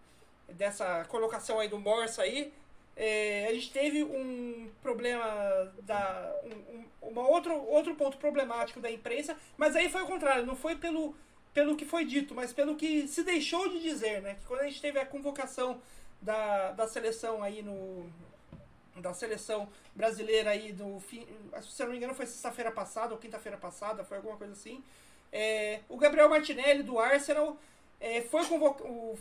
Dessa 0.54 1.06
colocação 1.06 1.60
aí 1.60 1.68
do 1.68 1.80
Morsa 1.80 2.24
aí. 2.24 2.52
é, 3.00 3.48
a 3.50 3.54
gente 3.54 3.72
teve 3.72 4.04
um 4.04 4.70
problema 4.82 5.72
da. 5.84 6.36
Um, 6.44 6.76
um, 6.76 6.86
uma 7.10 7.28
outro, 7.28 7.54
outro 7.54 7.96
ponto 7.96 8.18
problemático 8.18 8.82
da 8.82 8.92
imprensa, 8.92 9.38
mas 9.58 9.76
aí 9.76 9.90
foi 9.90 10.04
o 10.04 10.06
contrário, 10.06 10.46
não 10.46 10.56
foi 10.56 10.76
pelo, 10.76 11.16
pelo 11.54 11.78
que 11.78 11.86
foi 11.86 12.04
dito, 12.04 12.36
mas 12.36 12.52
pelo 12.52 12.76
que 12.76 13.08
se 13.08 13.24
deixou 13.24 13.70
de 13.70 13.80
dizer, 13.82 14.22
né? 14.22 14.36
Que 14.36 14.46
quando 14.46 14.62
a 14.62 14.66
gente 14.66 14.82
teve 14.82 15.00
a 15.00 15.06
convocação 15.06 15.82
da, 16.22 16.72
da 16.72 16.88
seleção 16.88 17.42
aí 17.42 17.62
no. 17.62 18.10
Da 18.98 19.14
seleção 19.14 19.70
brasileira 19.96 20.50
aí 20.50 20.74
do 20.74 21.00
fim. 21.00 21.26
Se 21.62 21.82
eu 21.82 21.86
não 21.86 21.94
me 21.94 21.98
engano, 22.00 22.14
foi 22.14 22.26
sexta-feira 22.26 22.70
passada 22.70 23.14
ou 23.14 23.20
quinta-feira 23.20 23.58
passada, 23.58 24.04
foi 24.04 24.18
alguma 24.18 24.36
coisa 24.36 24.52
assim. 24.52 24.84
É, 25.32 25.80
o 25.88 25.96
Gabriel 25.96 26.28
Martinelli 26.28 26.84
do 26.84 27.00
Arsenal 27.00 27.58
é, 28.02 28.22
foi 28.22 28.46
convocado. 28.46 29.18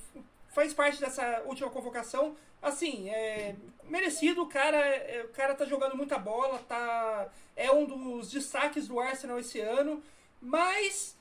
Faz 0.48 0.72
parte 0.74 1.00
dessa 1.00 1.42
última 1.46 1.70
convocação. 1.70 2.36
Assim, 2.60 3.08
é, 3.10 3.54
merecido, 3.84 4.42
o 4.42 4.46
cara, 4.48 4.76
é, 4.78 5.22
o 5.24 5.28
cara 5.28 5.54
tá 5.54 5.64
jogando 5.64 5.96
muita 5.96 6.18
bola, 6.18 6.58
tá, 6.68 7.28
é 7.54 7.70
um 7.70 7.84
dos 7.84 8.30
destaques 8.30 8.88
do 8.88 8.98
Arsenal 8.98 9.38
esse 9.38 9.60
ano, 9.60 10.02
mas 10.42 11.16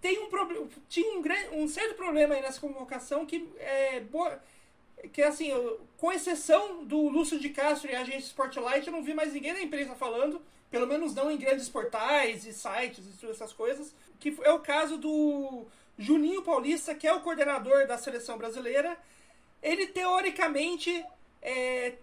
tem 0.00 0.20
um 0.20 0.28
problema, 0.28 0.68
tinha 0.88 1.18
um, 1.18 1.22
gran- 1.22 1.50
um 1.52 1.66
certo 1.66 1.96
problema 1.96 2.34
aí 2.36 2.42
nessa 2.42 2.60
convocação 2.60 3.26
que 3.26 3.48
é 3.58 3.98
boa, 4.00 4.40
que 5.12 5.20
assim, 5.22 5.48
eu- 5.48 5.80
com 5.96 6.12
exceção 6.12 6.84
do 6.84 7.08
Lúcio 7.08 7.40
de 7.40 7.48
Castro 7.48 7.90
e 7.90 7.96
a 7.96 8.00
agência 8.02 8.28
Spotlight, 8.28 8.86
eu 8.86 8.92
não 8.92 9.02
vi 9.02 9.14
mais 9.14 9.32
ninguém 9.32 9.54
da 9.54 9.60
imprensa 9.62 9.96
falando, 9.96 10.40
pelo 10.70 10.86
menos 10.86 11.12
não 11.14 11.28
em 11.28 11.36
grandes 11.36 11.68
portais 11.68 12.46
e 12.46 12.52
sites 12.52 13.04
e 13.20 13.26
essas 13.26 13.52
coisas, 13.52 13.92
que 14.20 14.36
é 14.42 14.52
o 14.52 14.60
caso 14.60 14.96
do 14.96 15.66
Juninho 15.98 16.42
Paulista, 16.42 16.94
que 16.94 17.06
é 17.06 17.12
o 17.12 17.20
coordenador 17.20 17.86
da 17.86 17.98
seleção 17.98 18.38
brasileira. 18.38 18.96
Ele 19.60 19.88
teoricamente 19.88 21.04
é, 21.42 21.94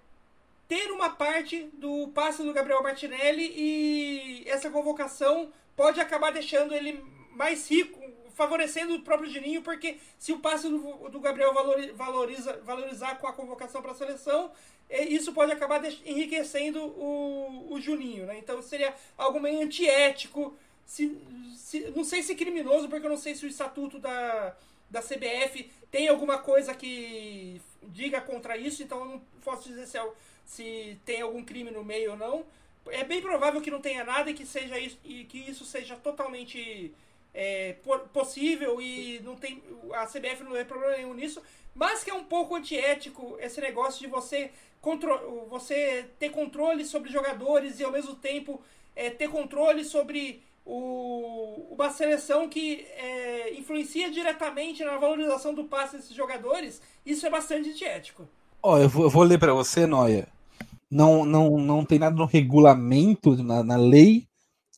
ter 0.68 0.92
uma 0.92 1.10
parte 1.10 1.70
do 1.74 2.10
passe 2.10 2.44
do 2.44 2.54
Gabriel 2.54 2.84
Martinelli 2.84 3.54
e 3.56 4.44
essa 4.48 4.70
convocação 4.70 5.52
pode 5.76 6.00
acabar 6.02 6.32
deixando 6.32 6.74
ele 6.74 7.04
mais 7.32 7.70
rico, 7.70 8.00
favorecendo 8.34 8.96
o 8.96 9.02
próprio 9.02 9.30
Juninho, 9.30 9.62
porque 9.62 9.98
se 10.20 10.34
o 10.34 10.40
passe 10.40 10.68
do, 10.68 11.10
do 11.10 11.20
Gabriel 11.20 11.54
valori- 11.54 11.92
valoriza, 11.92 12.60
valorizar 12.64 13.16
com 13.16 13.28
a 13.28 13.34
convocação 13.34 13.82
para 13.82 13.92
a 13.92 13.96
seleção, 13.96 14.52
eh, 14.90 15.06
isso 15.06 15.32
pode 15.34 15.52
acabar 15.52 15.82
enriquecendo 16.06 16.82
o, 16.84 17.74
o 17.74 17.80
Juninho, 17.80 18.26
né? 18.26 18.38
Então 18.38 18.62
seria 18.62 18.94
algo 19.18 19.40
meio 19.40 19.62
antiético, 19.62 20.54
se, 20.86 21.18
se- 21.56 21.92
não 21.96 22.04
sei 22.04 22.22
se 22.24 22.36
criminoso, 22.36 22.88
porque 22.90 23.06
eu 23.06 23.10
não 23.10 23.18
sei 23.18 23.36
se 23.36 23.46
o 23.46 23.50
estatuto 23.50 24.00
da, 24.00 24.56
da 24.90 25.02
CBF 25.02 25.70
tem 25.92 26.08
alguma 26.08 26.38
coisa 26.40 26.74
que 26.74 27.62
diga 27.84 28.22
contra 28.22 28.58
isso, 28.58 28.84
então 28.84 29.00
eu 29.00 29.06
não 29.06 29.20
posso 29.44 29.68
dizer 29.68 29.88
se, 29.88 29.98
é, 29.98 30.08
se 30.46 30.98
tem 31.06 31.22
algum 31.22 31.44
crime 31.44 31.72
no 31.72 31.84
meio 31.84 32.12
ou 32.12 32.18
não. 32.18 32.46
É 32.88 33.04
bem 33.04 33.22
provável 33.22 33.62
que 33.62 33.72
não 33.72 33.82
tenha 33.82 34.04
nada 34.04 34.30
e 34.30 34.34
que, 34.34 34.46
seja 34.46 34.78
isso, 34.78 34.98
e 35.04 35.24
que 35.26 35.40
isso 35.40 35.66
seja 35.66 35.96
totalmente 35.96 36.94
é, 37.34 37.74
po- 37.84 38.00
possível 38.10 38.80
e 38.80 39.20
não 39.24 39.36
tem 39.36 39.62
a 39.94 40.06
CBF 40.06 40.44
não 40.44 40.52
tem 40.52 40.66
problema 40.66 40.96
nenhum 40.96 41.14
nisso, 41.16 41.42
mas 41.74 42.04
que 42.04 42.10
é 42.12 42.14
um 42.14 42.24
pouco 42.26 42.56
antiético 42.56 43.38
esse 43.40 43.60
negócio 43.60 44.00
de 44.00 44.08
você, 44.08 44.52
contro 44.82 45.46
você 45.50 46.06
ter 46.20 46.30
controle 46.30 46.86
sobre 46.86 47.12
jogadores 47.12 47.80
e 47.80 47.84
ao 47.84 47.92
mesmo 47.92 48.16
tempo 48.16 48.62
é, 48.96 49.10
ter 49.10 49.30
controle 49.30 49.84
sobre 49.84 50.44
o, 50.66 51.68
uma 51.72 51.92
seleção 51.92 52.50
que 52.50 52.86
é, 52.98 53.54
influencia 53.54 54.10
diretamente 54.10 54.84
na 54.84 54.98
valorização 54.98 55.54
do 55.54 55.66
passe 55.66 55.98
desses 55.98 56.16
jogadores, 56.16 56.82
isso 57.06 57.26
é 57.26 57.30
bastante 57.30 57.70
antiético. 57.70 58.28
Ó, 58.64 58.80
eu 58.80 58.90
vou, 58.90 59.04
eu 59.04 59.10
vou 59.10 59.24
ler 59.24 59.38
para 59.38 59.54
você, 59.54 59.86
Noia. 59.86 60.28
Não, 60.90 61.24
não, 61.24 61.58
não 61.58 61.86
tem 61.86 62.00
nada 62.00 62.16
no 62.16 62.26
regulamento, 62.26 63.42
na, 63.44 63.64
na 63.64 63.76
lei, 63.76 64.28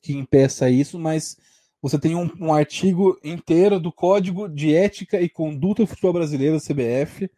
que 0.01 0.13
impeça 0.13 0.69
isso, 0.69 0.99
mas 0.99 1.37
você 1.81 1.97
tem 1.97 2.15
um, 2.15 2.29
um 2.39 2.53
artigo 2.53 3.17
inteiro 3.23 3.79
do 3.79 3.91
Código 3.91 4.49
de 4.49 4.75
Ética 4.75 5.21
e 5.21 5.29
Conduta 5.29 5.83
do 5.83 5.87
Futebol 5.87 6.13
Brasileiro, 6.13 6.59
CBF, 6.59 7.29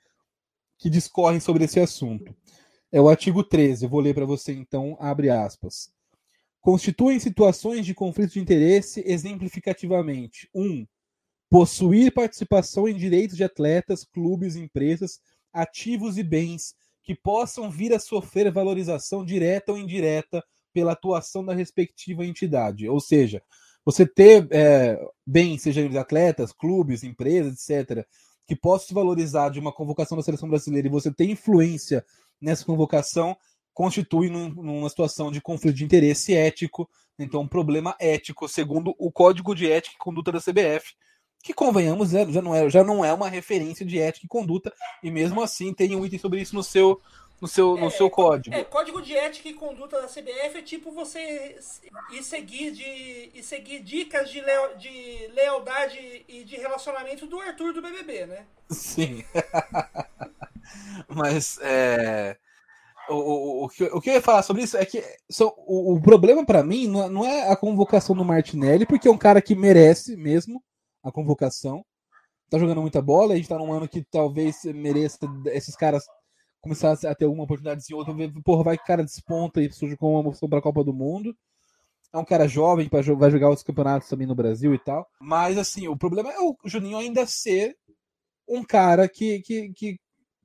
que 0.78 0.89
discorre 0.89 1.39
sobre 1.39 1.66
esse 1.66 1.80
assunto. 1.80 2.34
É 2.91 3.00
o 3.00 3.10
artigo 3.10 3.43
13, 3.43 3.86
eu 3.86 3.89
vou 3.89 4.00
ler 4.00 4.16
para 4.16 4.26
você 4.26 4.54
então, 4.54 4.97
abre 5.00 5.30
aspas. 5.30 5.91
Constituem 6.62 7.20
situações 7.20 7.86
de 7.86 7.93
conflito 7.93 8.34
de 8.34 8.39
interesse 8.39 9.03
exemplificativamente. 9.05 10.49
1. 10.53 10.62
Um, 10.62 10.88
possuir 11.49 12.14
participação 12.14 12.88
em 12.88 12.95
direitos 12.95 13.36
de 13.36 13.43
atletas, 13.43 14.05
clubes, 14.05 14.55
empresas, 14.55 15.20
ativos 15.51 16.18
e 16.18 16.24
bens 16.24 16.76
que 17.03 17.16
possam 17.16 17.72
vir 17.72 17.93
a 17.93 17.99
sofrer 17.99 18.51
valorização 18.51 19.26
direta 19.26 19.72
ou 19.72 19.78
indireta 19.78 20.43
pela 20.72 20.91
atuação 20.91 21.43
da 21.43 21.53
respectiva 21.53 22.26
entidade. 22.26 22.88
Ou 22.88 22.99
seja, 22.99 23.41
você 23.84 24.05
ter 24.05 24.47
é, 24.51 24.99
bens, 25.26 25.64
seja 25.64 25.88
de 25.88 25.97
atletas, 25.97 26.51
clubes, 26.51 27.03
empresas, 27.03 27.68
etc., 27.68 28.05
que 28.45 28.55
possam 28.55 28.88
se 28.88 28.93
valorizar 28.93 29.49
de 29.49 29.60
uma 29.60 29.72
convocação 29.72 30.18
da 30.18 30.24
seleção 30.24 30.49
brasileira 30.49 30.88
e 30.88 30.91
você 30.91 31.12
ter 31.12 31.26
influência 31.26 32.05
nessa 32.41 32.66
convocação, 32.66 33.36
constitui 33.80 34.30
num, 34.30 34.49
numa 34.49 34.89
situação 34.89 35.32
de 35.32 35.39
conflito 35.39 35.77
de 35.77 35.86
interesse 35.86 36.36
ético, 36.36 36.89
então 37.17 37.39
um 37.39 37.47
problema 37.47 37.95
ético, 37.97 38.45
segundo 38.45 38.93
o 38.99 39.09
Código 39.09 39.55
de 39.55 39.71
Ética 39.71 39.95
e 39.95 39.97
Conduta 39.97 40.34
da 40.34 40.41
CBF, 40.41 40.97
que 41.41 41.53
convenhamos, 41.53 42.09
já 42.09 42.41
não, 42.41 42.53
é, 42.53 42.69
já 42.69 42.84
não 42.84 43.05
é 43.05 43.13
uma 43.13 43.30
referência 43.30 43.86
de 43.86 43.97
ética 43.97 44.25
e 44.25 44.27
conduta, 44.27 44.73
e 45.01 45.09
mesmo 45.09 45.41
assim 45.41 45.73
tem 45.73 45.95
um 45.95 46.05
item 46.05 46.19
sobre 46.19 46.41
isso 46.41 46.53
no 46.57 46.61
seu, 46.61 47.01
no 47.39 47.47
seu, 47.47 47.77
no 47.77 47.88
É, 47.88 47.89
seu 47.89 48.09
código. 48.09 48.53
É, 48.53 48.65
código 48.65 49.01
de 49.01 49.15
ética 49.15 49.47
e 49.47 49.53
conduta 49.53 50.01
da 50.01 50.07
CBF 50.09 50.57
é 50.57 50.61
tipo 50.61 50.91
você 50.91 51.57
ir 52.11 52.23
seguir, 52.23 52.71
de, 52.71 53.32
ir 53.34 53.43
seguir 53.43 53.80
dicas 53.80 54.30
de, 54.30 54.41
leo, 54.41 54.77
de 54.77 55.30
lealdade 55.34 56.25
e 56.27 56.43
de 56.43 56.57
relacionamento 56.57 57.25
do 57.25 57.39
Arthur 57.39 57.71
do 57.71 57.82
BBB, 57.82 58.25
né? 58.25 58.45
Sim. 58.69 59.23
Mas 61.07 61.57
é, 61.61 62.36
o, 63.10 63.64
o, 63.64 63.66
o, 63.66 63.70
que, 64.01 64.10
eu 64.10 64.14
ia 64.14 64.22
falar 64.22 64.43
sobre 64.43 64.64
isso 64.64 64.78
é 64.78 64.86
que 64.86 65.03
o, 65.66 65.95
o 65.95 66.01
problema 66.01 66.45
pra 66.45 66.64
mim 66.64 66.88
não 66.88 67.03
é- 67.03 67.10
não 67.10 67.26
é 67.26 67.49
a 67.51 67.55
convocação 67.55 68.16
do 68.16 68.26
Martinelli, 68.26 68.86
porque 68.86 69.07
é 69.07 69.12
um 69.12 69.18
cara 69.18 69.41
que 69.41 69.55
merece 69.55 70.16
mesmo 70.16 70.64
a 71.03 71.12
convocação. 71.12 71.84
Tá 72.49 72.57
jogando 72.57 72.82
muita 72.82 73.01
bola, 73.01 73.34
a 73.34 73.38
gente 73.38 73.49
tá 73.49 73.57
num 73.57 73.72
ano 73.72 73.88
que 73.88 74.03
talvez 74.12 74.64
mereça 74.66 75.20
esses 75.47 75.76
caras 75.76 76.03
começar 76.62 76.93
a 76.93 77.16
ter 77.16 77.26
uma 77.26 77.43
oportunidade 77.43 77.84
em 77.89 77.93
outra. 77.93 78.14
Porra, 78.43 78.64
vai 78.64 78.78
que 78.78 78.86
cara 78.86 79.03
desponta 79.03 79.62
e 79.62 79.72
surge 79.72 79.95
com 79.95 80.20
uma 80.20 80.30
opção 80.30 80.49
pra 80.49 80.62
Copa 80.62 80.84
do 80.84 80.93
Mundo. 80.93 81.36
É 82.12 82.18
um 82.18 82.26
cara 82.26 82.47
jovem, 82.47 82.89
vai 82.91 83.03
jogar 83.32 83.49
outros 83.49 83.64
campeonatos 83.64 84.10
também 84.10 84.26
no 84.26 84.34
Brasil 84.36 84.74
e 84.74 84.80
tal. 84.80 85.07
Mas 85.22 85.57
assim, 85.57 85.88
o 85.88 85.95
problema 85.95 86.32
é 86.32 86.39
o 86.39 86.55
Juninho 86.66 86.97
ainda 86.97 87.26
ser 87.28 87.76
um 88.47 88.64
cara 88.64 89.07
que, 89.07 89.41
que, 89.41 89.72
que 89.74 89.99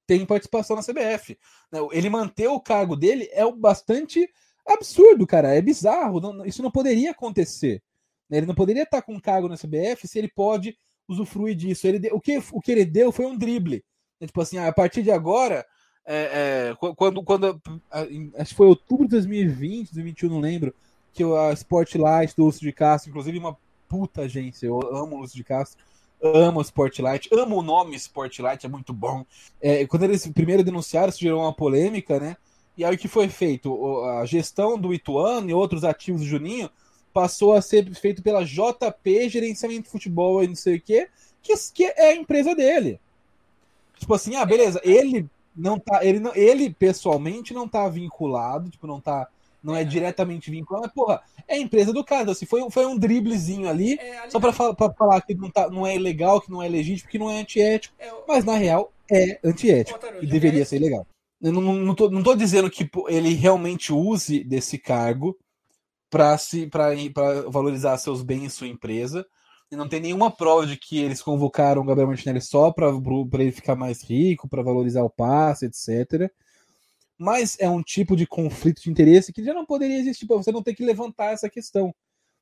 tem 0.07 0.25
participação 0.27 0.77
na 0.77 0.83
CBF. 0.83 1.39
né? 1.73 1.79
Ele 1.93 2.11
manter 2.11 2.49
o 2.49 2.61
cargo 2.61 2.97
dele 2.97 3.29
é 3.33 3.51
bastante 3.53 4.29
absurdo, 4.67 5.27
cara. 5.27 5.55
É 5.55 5.61
bizarro. 5.61 6.21
isso 6.47 6.63
não 6.63 6.71
poderia 6.71 7.11
acontecer. 7.13 7.83
né? 8.29 8.39
Ele 8.39 8.47
não 8.47 8.55
poderia 8.55 8.83
estar 8.83 9.03
com 9.03 9.15
um 9.15 9.21
cargo 9.21 9.49
na 9.49 9.57
CBF 9.57 10.07
se 10.07 10.19
ele 10.19 10.29
pode 10.29 10.77
usufruir 11.09 11.55
disso. 11.55 11.87
Ele, 11.87 12.09
o, 12.13 12.21
que, 12.21 12.39
o 12.53 12.61
que 12.61 12.73
ele 12.73 12.85
deu 12.85 13.11
foi 13.13 13.27
um 13.27 13.37
drible. 13.37 13.85
né? 14.21 14.27
Tipo 14.27 14.41
assim, 14.41 14.59
a 14.59 14.73
partir 14.73 15.03
de 15.03 15.11
agora, 15.11 15.65
é, 16.07 16.69
é, 16.71 16.75
qu- 16.77 16.95
quando, 16.95 17.23
quando 17.23 17.61
acho 18.37 18.51
que 18.51 18.55
foi 18.57 18.67
outubro 18.67 19.05
de 19.07 19.13
2020, 19.13 19.87
2021, 19.95 20.29
não 20.31 20.41
lembro, 20.41 20.75
que 21.13 21.23
a 21.23 21.53
Sportlight 21.53 22.35
do 22.37 22.45
Lúcio 22.45 22.61
de 22.63 22.73
Castro, 22.73 23.11
inclusive 23.11 23.39
uma 23.39 23.57
puta 23.89 24.23
agência, 24.23 24.67
eu 24.67 24.81
amo 24.97 25.17
o 25.17 25.21
Lúcio 25.21 25.37
de 25.37 25.45
Castro, 25.45 25.83
amo 26.23 26.61
Sportlight, 26.63 27.29
amo 27.33 27.59
o 27.59 27.63
nome 27.63 27.97
Sportlight, 27.97 28.65
é 28.65 28.69
muito 28.69 28.93
bom. 28.93 29.25
É, 29.61 29.87
quando 29.87 30.05
eles 30.05 30.27
primeiro 30.29 30.65
denunciaram, 30.65 31.09
isso 31.09 31.21
gerou 31.21 31.43
uma 31.43 31.53
polêmica, 31.53 32.19
né? 32.19 32.37
E 32.77 32.85
aí 32.85 32.95
o 32.95 32.99
que 32.99 33.09
foi 33.09 33.29
feito? 33.29 34.05
A 34.21 34.27
gestão 34.27 34.79
do 34.79 34.93
Ituano 34.93 35.49
e 35.49 35.55
outros 35.55 35.85
ativos 35.85 36.23
do 36.23 36.27
Juninho 36.27 36.71
passou 37.13 37.53
a 37.53 37.63
ser 37.63 37.89
feito 37.95 38.23
pela 38.23 38.45
JP 38.45 39.29
Gerenciamento 39.29 39.85
de 39.85 39.91
Futebol 39.91 40.43
e 40.43 40.49
não 40.49 40.57
sei 40.57 40.77
o 40.77 40.81
quê, 40.81 41.09
que, 41.41 41.55
que 41.73 41.85
é 41.85 42.11
a 42.11 42.17
empresa 42.17 42.55
dele. 42.55 42.99
Tipo 43.97 44.15
assim, 44.15 44.35
ah, 44.35 44.45
beleza, 44.45 44.81
ele 44.83 45.31
não 45.55 45.79
tá, 45.79 46.05
ele 46.05 46.19
não, 46.19 46.35
ele 46.35 46.71
pessoalmente 46.71 47.55
não 47.55 47.69
tá 47.69 47.89
vinculado, 47.89 48.69
tipo, 48.69 48.87
não 48.87 49.01
tá, 49.01 49.29
não 49.65 49.75
é 49.75 49.83
diretamente 49.83 50.51
vinculado, 50.51 50.85
mas 50.87 50.95
porra, 50.95 51.23
é 51.49 51.55
a 51.55 51.59
empresa 51.59 51.93
do 51.93 52.05
cara, 52.05 52.23
então, 52.23 52.33
assim, 52.33 52.45
foi, 52.47 52.63
um- 52.63 52.71
foi 52.71 52.85
um 52.87 52.97
driblezinho 52.99 53.69
ali, 53.69 53.99
É, 53.99 54.19
ali- 54.19 54.31
só 54.31 54.39
pra, 54.39 54.53
pra 54.75 54.93
falar 54.93 55.21
que 55.23 55.35
não, 55.35 55.51
tá, 55.51 55.69
não 55.71 55.87
é 55.87 55.99
legal, 55.99 56.41
que 56.41 56.51
não 56.51 56.63
é 56.63 56.69
legítimo, 56.69 57.11
que 57.11 57.19
não 57.19 57.31
é 57.31 57.41
antiético, 57.41 57.95
é, 57.99 58.13
mas 58.29 58.45
na 58.45 58.57
real 58.57 58.93
é 59.11 59.41
antiético 59.43 59.97
Otário, 59.99 60.23
e 60.23 60.27
deveria 60.27 60.59
quero- 60.59 60.67
ser 60.69 60.79
legal. 60.79 61.07
Eu 61.43 61.53
não, 61.53 61.61
não, 61.61 61.95
tô, 61.95 62.11
não 62.11 62.23
tô 62.23 62.35
dizendo 62.35 62.71
que 62.71 62.89
ele 63.09 63.35
realmente 63.35 63.93
use 63.93 64.45
desse 64.45 64.79
cargo 64.79 65.37
para 66.11 66.39
se 66.39 66.67
para 66.69 66.95
valorizar 67.51 67.97
seus 67.99 68.23
bens 68.23 68.45
e 68.47 68.51
sua 68.57 68.69
empresa. 68.69 69.27
E 69.71 69.77
não 69.77 69.89
tem 69.89 70.01
nenhuma 70.01 70.31
prova 70.31 70.67
de 70.67 70.77
que 70.77 70.99
eles 71.03 71.21
convocaram 71.21 71.83
o 71.83 71.85
Gabriel 71.85 72.07
Martinelli 72.09 72.41
só 72.41 72.71
para 72.71 72.89
ele 73.41 73.51
ficar 73.51 73.75
mais 73.75 74.03
rico, 74.03 74.49
para 74.49 74.63
valorizar 74.63 75.03
o 75.03 75.11
passe, 75.11 75.67
etc. 75.67 76.31
Mas 77.19 77.57
é 77.61 77.69
um 77.69 77.83
tipo 77.83 78.17
de 78.17 78.27
conflito 78.27 78.83
de 78.83 78.91
interesse 78.91 79.33
que 79.33 79.45
já 79.45 79.55
não 79.55 79.65
poderia 79.65 79.99
existir 79.99 80.27
para 80.27 80.37
você 80.37 80.51
não 80.51 80.63
ter 80.63 80.75
que 80.75 80.85
levantar 80.85 81.33
essa 81.33 81.49
questão. 81.49 81.95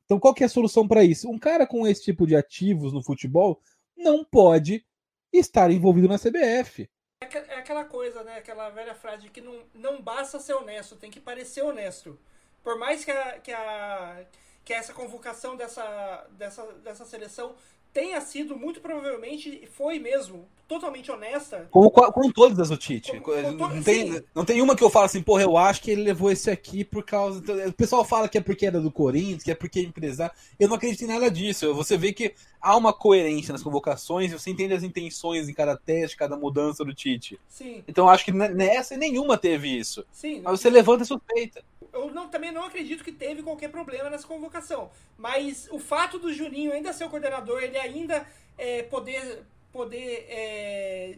Então, 0.05 0.19
qual 0.19 0.35
que 0.35 0.43
é 0.43 0.47
a 0.47 0.49
solução 0.49 0.87
para 0.87 1.05
isso? 1.05 1.29
Um 1.29 1.39
cara 1.39 1.67
com 1.67 1.87
esse 1.87 2.03
tipo 2.03 2.27
de 2.27 2.35
ativos 2.35 2.93
no 2.93 3.03
futebol 3.03 3.61
não 3.97 4.25
pode 4.25 4.85
estar 5.33 5.71
envolvido 5.71 6.09
na 6.09 6.19
CBF. 6.19 6.89
É 7.23 7.55
é 7.55 7.59
aquela 7.59 7.85
coisa, 7.85 8.23
né? 8.25 8.37
Aquela 8.37 8.69
velha 8.71 8.95
frase 8.95 9.29
que 9.29 9.41
não, 9.41 9.63
não 9.75 10.03
basta 10.03 10.41
ser 10.41 10.55
honesto, 10.55 10.97
tem 10.97 11.11
que 11.11 11.21
parecer 11.21 11.63
honesto. 11.63 12.19
Por 12.63 12.79
mais 12.79 13.05
que, 13.05 13.11
a, 13.11 13.39
que, 13.39 13.53
a, 13.53 14.25
que 14.65 14.73
essa 14.73 14.93
convocação 14.93 15.57
dessa, 15.57 16.27
dessa, 16.33 16.65
dessa 16.85 17.05
seleção 17.05 17.55
tenha 17.93 18.21
sido, 18.21 18.57
muito 18.57 18.81
provavelmente, 18.81 19.69
foi 19.77 19.99
mesmo, 19.99 20.47
totalmente 20.67 21.11
honesta. 21.11 21.69
Como 21.71 21.91
com, 21.91 22.31
todas 22.33 22.59
as 22.59 22.71
do 22.71 22.77
Tite. 22.77 23.13
Com- 23.21 23.33
com 23.33 23.57
to- 23.57 23.69
não, 23.69 23.83
tem, 23.83 24.13
sim. 24.13 24.23
não 24.35 24.45
tem 24.45 24.63
uma 24.63 24.75
que 24.75 24.83
eu 24.83 24.89
falo 24.89 25.05
assim, 25.05 25.23
porra, 25.23 25.43
eu 25.43 25.57
acho 25.57 25.83
que 25.83 25.91
ele 25.91 26.03
levou 26.03 26.31
esse 26.31 26.51
aqui 26.51 26.83
por 26.85 27.05
causa. 27.05 27.43
O 27.69 27.73
pessoal 27.73 28.05
fala 28.05 28.29
que 28.29 28.39
é 28.39 28.41
porque 28.41 28.65
era 28.67 28.81
do 28.81 28.91
Corinthians, 28.91 29.43
que 29.43 29.51
é 29.51 29.55
porque 29.55 29.81
é 29.81 29.83
empresário. 29.83 30.35
Eu 30.59 30.69
não 30.69 30.77
acredito 30.77 31.03
em 31.05 31.07
nada 31.09 31.31
disso. 31.31 31.75
Você 31.75 31.99
vê 31.99 32.13
que 32.13 32.35
há 32.61 32.77
uma 32.77 32.93
coerência 32.93 33.53
nas 33.53 33.63
convocações, 33.63 34.33
você 34.33 34.51
entende 34.51 34.73
as 34.73 34.83
intenções 34.83 35.49
em 35.49 35.53
cada 35.55 35.77
teste, 35.77 36.17
cada 36.17 36.37
mudança 36.37 36.85
do 36.85 36.95
Tite. 36.95 37.39
Sim, 37.49 37.85
Então 37.87 38.07
eu 38.07 38.11
acho 38.11 38.25
que 38.25 38.33
nessa 38.33 38.97
nenhuma 38.97 39.37
teve 39.37 39.69
isso. 39.79 40.05
sim. 40.11 40.41
Mas 40.43 40.61
você 40.61 40.71
levanta 40.71 41.03
a 41.03 41.07
suspeita. 41.07 41.63
Eu 42.09 42.15
não, 42.15 42.29
também 42.29 42.53
não 42.53 42.65
acredito 42.65 43.05
que 43.05 43.13
teve 43.13 43.43
qualquer 43.43 43.69
problema 43.69 44.11
nessa 44.11 44.27
convocação. 44.27 44.91
Mas 45.17 45.69
o 45.71 45.79
fato 45.79 46.19
do 46.19 46.33
Juninho 46.33 46.73
ainda 46.73 46.93
ser 46.93 47.05
o 47.05 47.11
coordenador, 47.11 47.63
ele 47.63 47.79
ainda 47.79 48.27
é, 48.59 48.83
poder, 48.85 49.43
poder 49.73 50.27
é, 50.29 51.17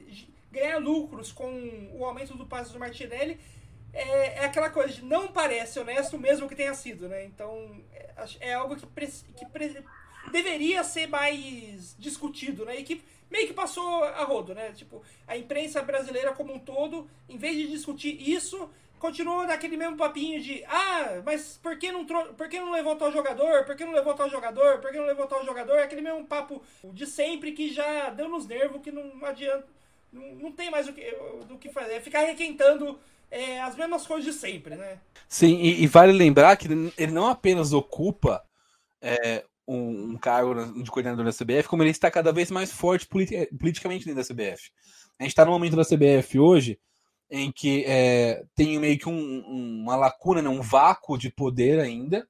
ganhar 0.53 0.79
lucros 0.79 1.33
com 1.33 1.51
o 1.95 2.05
aumento 2.05 2.37
do 2.37 2.47
passe 2.47 2.73
do 2.73 2.79
Martinelli, 2.79 3.39
é, 3.93 4.39
é 4.41 4.45
aquela 4.45 4.71
coisa 4.71 4.93
de 4.93 5.05
não 5.05 5.29
parece 5.29 5.79
honesto 5.79 6.19
mesmo 6.19 6.49
que 6.49 6.57
tenha 6.57 6.75
sido, 6.75 7.09
né? 7.09 7.25
Então 7.25 7.81
é, 7.93 8.15
é 8.51 8.55
algo 8.55 8.77
que, 8.77 8.87
pre- 8.87 9.07
que 9.37 9.47
pre- 9.47 9.85
deveria 10.31 10.83
ser 10.83 11.07
mais 11.07 11.95
discutido, 11.99 12.65
né? 12.65 12.77
E 12.81 12.85
que 12.85 13.03
meio 13.31 13.47
que 13.47 13.55
passou 13.55 14.05
a 14.05 14.25
rodo, 14.25 14.55
né? 14.55 14.73
Tipo, 14.73 15.03
a 15.27 15.37
imprensa 15.37 15.83
brasileira 15.83 16.33
como 16.33 16.53
um 16.53 16.59
todo, 16.59 17.09
em 17.29 17.37
vez 17.37 17.57
de 17.57 17.69
discutir 17.69 18.17
isso, 18.21 18.69
continuou 18.99 19.47
naquele 19.47 19.77
mesmo 19.77 19.97
papinho 19.97 20.41
de 20.41 20.65
ah, 20.67 21.23
mas 21.25 21.59
por 21.63 21.77
que 21.79 21.93
não, 21.93 22.05
por 22.07 22.49
que 22.49 22.59
não 22.61 22.73
levou 22.73 22.97
tal 22.97 23.13
jogador? 23.13 23.65
Por 23.65 23.77
que 23.77 23.85
não 23.85 23.93
levou 23.93 24.15
tal 24.15 24.31
jogador? 24.31 24.79
Por 24.79 24.91
que 24.91 24.99
não 24.99 25.07
levou 25.07 25.27
tal 25.27 25.45
jogador? 25.45 25.79
Aquele 25.79 26.01
mesmo 26.01 26.25
papo 26.25 26.63
de 26.83 27.07
sempre 27.07 27.53
que 27.53 27.73
já 27.73 28.11
deu 28.11 28.29
nos 28.29 28.47
nervos, 28.47 28.81
que 28.83 28.91
não 28.91 29.25
adianta, 29.25 29.67
não, 30.13 30.35
não 30.37 30.53
tem 30.53 30.71
mais 30.71 30.89
o 30.89 30.93
que, 30.93 31.03
do 31.47 31.59
que 31.59 31.69
fazer. 31.69 31.95
É 31.95 32.01
ficar 32.01 32.21
requentando 32.21 32.99
é, 33.31 33.61
as 33.61 33.77
mesmas 33.77 34.07
coisas 34.07 34.33
de 34.33 34.39
sempre, 34.39 34.77
né? 34.77 34.99
Sim, 35.29 35.57
e, 35.61 35.83
e 35.83 35.87
vale 35.87 36.13
lembrar 36.13 36.57
que 36.57 36.69
ele 36.97 37.13
não 37.13 37.27
apenas 37.27 37.73
ocupa 37.73 38.43
é, 39.03 39.45
um, 39.67 40.13
um 40.13 40.17
cargo 40.17 40.55
de 40.83 40.91
coordenador 40.91 41.25
da 41.25 41.33
CBF, 41.33 41.69
como 41.69 41.83
ele 41.83 41.91
está 41.91 42.11
cada 42.11 42.33
vez 42.33 42.51
mais 42.51 42.73
forte 42.73 43.07
politi- 43.07 43.49
politicamente 43.59 44.05
dentro 44.07 44.23
da 44.23 44.29
CBF. 44.29 44.71
A 45.19 45.23
gente 45.25 45.31
está 45.33 45.45
no 45.45 45.51
momento 45.53 45.77
da 45.77 45.85
CBF 45.85 46.39
hoje 46.39 46.79
em 47.31 47.51
que 47.53 47.85
é, 47.87 48.45
tem 48.55 48.79
meio 48.79 48.99
que 48.99 49.09
um- 49.09 49.15
um- 49.15 49.81
uma 49.83 49.97
lacuna, 49.97 50.43
né, 50.43 50.49
um 50.49 50.61
vácuo 50.63 51.19
de 51.19 51.31
poder 51.31 51.81
ainda, 51.81 52.27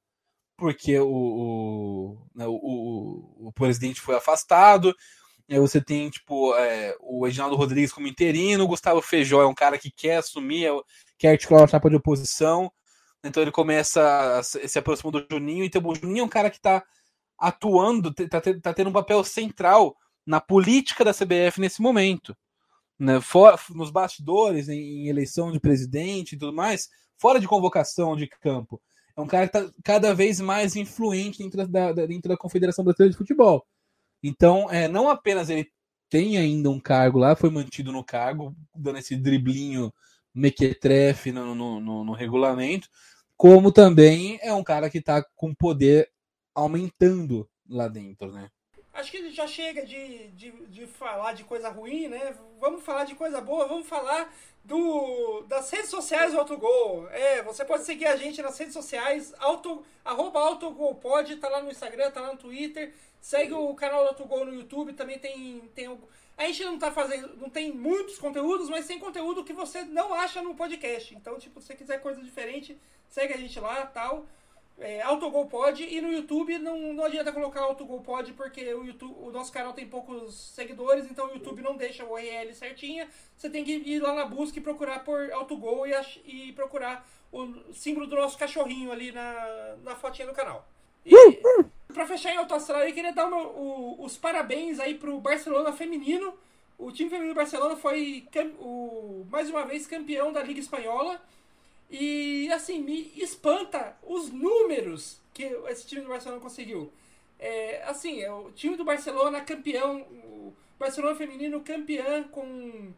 porque 0.57 0.99
o, 0.99 1.09
o, 1.09 2.28
né, 2.34 2.47
o- 2.47 3.38
o- 3.49 3.53
presidente 3.55 4.01
foi 4.01 4.16
afastado. 4.16 4.94
Aí 5.51 5.59
você 5.59 5.81
tem, 5.81 6.09
tipo, 6.10 6.55
é, 6.56 6.97
o 7.01 7.24
Reginaldo 7.27 7.56
Rodrigues 7.56 7.93
como 7.93 8.06
interino, 8.09 8.64
o 8.64 8.69
Gustavo 8.69 9.02
Feijó 9.02 9.43
é 9.43 9.47
um 9.47 9.55
cara 9.55 9.78
que 9.78 9.90
quer 9.90 10.16
assumir, 10.19 10.66
é 10.66 10.70
quer 11.19 11.32
articular 11.32 11.60
uma 11.62 11.69
chapa 11.69 11.90
de 11.90 11.97
oposição. 11.97 12.70
Então 13.24 13.43
ele 13.43 13.52
começa 13.52 14.39
a 14.39 14.43
se 14.43 14.78
aproximar 14.78 15.12
do 15.12 15.27
Juninho. 15.31 15.64
Então 15.64 15.82
o 15.85 15.94
Juninho 15.94 16.23
é 16.23 16.24
um 16.24 16.28
cara 16.28 16.51
que 16.51 16.56
está 16.56 16.82
atuando, 17.39 18.12
te- 18.12 18.28
tá, 18.28 18.40
tá 18.40 18.74
tendo 18.74 18.90
um 18.90 18.93
papel 18.93 19.23
central 19.24 19.97
na 20.27 20.40
política 20.40 21.05
da 21.05 21.12
CBF 21.12 21.60
nesse 21.60 21.82
momento. 21.82 22.36
Né? 22.99 23.21
Fora, 23.21 23.59
nos 23.71 23.91
bastidores, 23.91 24.69
em, 24.69 24.79
em 25.05 25.09
eleição 25.09 25.51
de 25.53 25.61
presidente 25.61 26.35
e 26.35 26.39
tudo 26.39 26.53
mais, 26.53 26.89
fora 27.19 27.41
de 27.41 27.49
convocação 27.49 28.16
de 28.16 28.27
campo. 28.29 28.81
É 29.16 29.21
um 29.21 29.27
cara 29.27 29.49
que 29.49 29.57
está 29.57 29.73
cada 29.85 30.15
vez 30.15 30.41
mais 30.41 30.75
influente 30.77 31.39
dentro 31.39 31.66
da, 31.69 31.93
da- 31.93 32.07
dentro 32.07 32.29
da 32.29 32.37
Confederação 32.37 32.85
Brasileira 32.85 33.12
de 33.12 33.19
Futebol. 33.19 33.65
Então, 34.23 34.71
é, 34.71 34.89
não 34.89 35.09
apenas 35.09 35.51
ele 35.51 35.69
tem 36.11 36.37
ainda 36.39 36.71
um 36.71 36.81
cargo 36.81 37.19
lá, 37.19 37.37
foi 37.37 37.51
mantido 37.51 37.93
no 37.93 38.05
cargo, 38.05 38.55
dando 38.75 38.99
esse 38.99 39.16
driblinho 39.16 39.93
mequetrefe 40.35 41.31
no, 41.33 41.55
no, 41.55 41.81
no, 41.81 42.05
no 42.05 42.12
regulamento, 42.12 42.89
como 43.37 43.71
também 43.73 44.39
é 44.43 44.53
um 44.53 44.65
cara 44.65 44.91
que 44.91 44.99
está 44.99 45.25
com 45.37 45.55
poder 45.55 46.11
aumentando 46.55 47.49
lá 47.69 47.89
dentro, 47.89 48.33
né? 48.33 48.49
Acho 48.95 49.11
que 49.11 49.31
já 49.31 49.47
chega 49.47 49.85
de, 49.85 50.29
de, 50.29 50.51
de 50.66 50.87
falar 50.87 51.33
de 51.33 51.43
coisa 51.43 51.69
ruim, 51.69 52.07
né? 52.07 52.37
Vamos 52.61 52.85
falar 52.85 53.05
de 53.05 53.16
coisa 53.16 53.41
boa, 53.41 53.66
vamos 53.66 53.89
falar 53.89 54.33
do, 54.65 55.43
das 55.49 55.69
redes 55.69 55.91
sociais 55.91 56.33
do 56.33 56.39
Autogol. 56.39 57.09
É, 57.11 57.43
você 57.43 57.65
pode 57.65 57.85
seguir 57.85 58.07
a 58.07 58.15
gente 58.15 58.41
nas 58.41 58.57
redes 58.57 58.73
sociais, 58.73 59.35
auto, 59.39 59.85
arroba 60.05 60.39
AutoGolPod, 60.39 61.37
tá 61.37 61.49
lá 61.49 61.61
no 61.61 61.73
Instagram, 61.73 62.11
tá 62.12 62.21
lá 62.21 62.33
no 62.33 62.39
Twitter. 62.39 62.95
Segue 63.21 63.53
o 63.53 63.75
canal 63.75 64.03
do 64.05 64.09
Autogol 64.11 64.45
no 64.45 64.55
YouTube, 64.55 64.93
também 64.93 65.19
tem, 65.19 65.61
tem, 65.75 65.99
A 66.37 66.45
gente 66.47 66.65
não 66.65 66.79
tá 66.79 66.93
fazendo, 66.93 67.37
não 67.37 67.51
tem 67.51 67.73
muitos 67.73 68.19
conteúdos, 68.19 68.71
mas 68.71 68.87
tem 68.87 68.99
conteúdo 69.01 69.43
que 69.43 69.53
você 69.53 69.83
não 69.83 70.15
acha 70.15 70.41
no 70.41 70.55
podcast. 70.55 71.15
Então, 71.15 71.37
tipo, 71.39 71.61
se 71.61 71.66
você 71.66 71.75
quiser 71.75 72.01
coisa 72.01 72.23
diferente, 72.23 72.79
segue 73.09 73.35
a 73.35 73.39
gente 73.39 73.59
lá, 73.59 73.87
tal. 73.87 74.25
É, 74.76 75.01
Autogol 75.02 75.46
Pod 75.46 75.84
e 75.84 76.01
no 76.01 76.12
YouTube 76.12 76.59
não, 76.59 76.92
não 76.94 77.05
adianta 77.05 77.32
colocar 77.32 77.60
Autogol 77.60 78.01
Pod 78.01 78.32
porque 78.32 78.74
o, 78.74 78.84
YouTube, 78.84 79.14
o 79.20 79.30
nosso 79.30 79.52
canal 79.52 79.72
tem 79.72 79.86
poucos 79.86 80.34
seguidores, 80.52 81.09
então 81.09 81.28
o 81.28 81.34
YouTube 81.34 81.62
não 81.62 81.76
deixa 81.76 82.05
o 82.05 82.12
URL 82.12 82.52
certinha. 82.55 83.09
Você 83.36 83.48
tem 83.48 83.62
que 83.64 83.70
ir 83.72 84.01
lá 84.01 84.12
na 84.14 84.24
busca 84.24 84.59
e 84.59 84.62
procurar 84.62 85.05
por 85.05 85.30
Autogol 85.32 85.86
e, 85.86 85.92
e 86.26 86.52
procurar 86.55 87.06
o 87.32 87.72
símbolo 87.72 88.06
do 88.09 88.16
nosso 88.16 88.36
cachorrinho 88.36 88.90
ali 88.90 89.12
na, 89.12 89.76
na 89.84 89.94
fotinha 89.94 90.26
do 90.26 90.34
canal. 90.34 90.66
E 91.06 91.12
pra 91.92 92.06
fechar 92.06 92.32
em 92.32 92.36
Alto 92.38 92.55
Astral, 92.55 92.82
eu 92.82 92.92
queria 92.92 93.12
dar 93.12 93.26
uma- 93.26 93.42
o- 93.46 94.02
os 94.05 94.16
parabéns 94.16 94.80
aí 94.80 94.94
pro 94.96 95.20
Barcelona 95.20 95.72
feminino. 95.72 96.34
O 96.76 96.90
time 96.90 97.09
feminino 97.09 97.32
do 97.32 97.36
Barcelona 97.36 97.76
foi 97.76 98.26
o, 98.59 99.24
mais 99.30 99.48
uma 99.48 99.64
vez 99.64 99.86
campeão 99.86 100.32
da 100.32 100.42
Liga 100.42 100.59
Espanhola. 100.59 101.22
E 101.97 102.51
assim, 102.51 102.83
me 102.83 103.12
espanta 103.15 103.97
os 104.03 104.29
números 104.29 105.21
que 105.33 105.45
esse 105.69 105.87
time 105.87 106.03
do 106.03 106.09
Barcelona 106.09 106.41
conseguiu. 106.41 106.93
É, 107.39 107.85
assim, 107.85 108.21
é 108.21 108.33
o 108.33 108.51
time 108.51 108.77
do 108.77 108.85
Barcelona 108.85 109.41
campeão, 109.43 110.01
o 110.01 110.53
Barcelona 110.77 111.15
feminino 111.15 111.61
campeão 111.61 112.25
com 112.25 112.93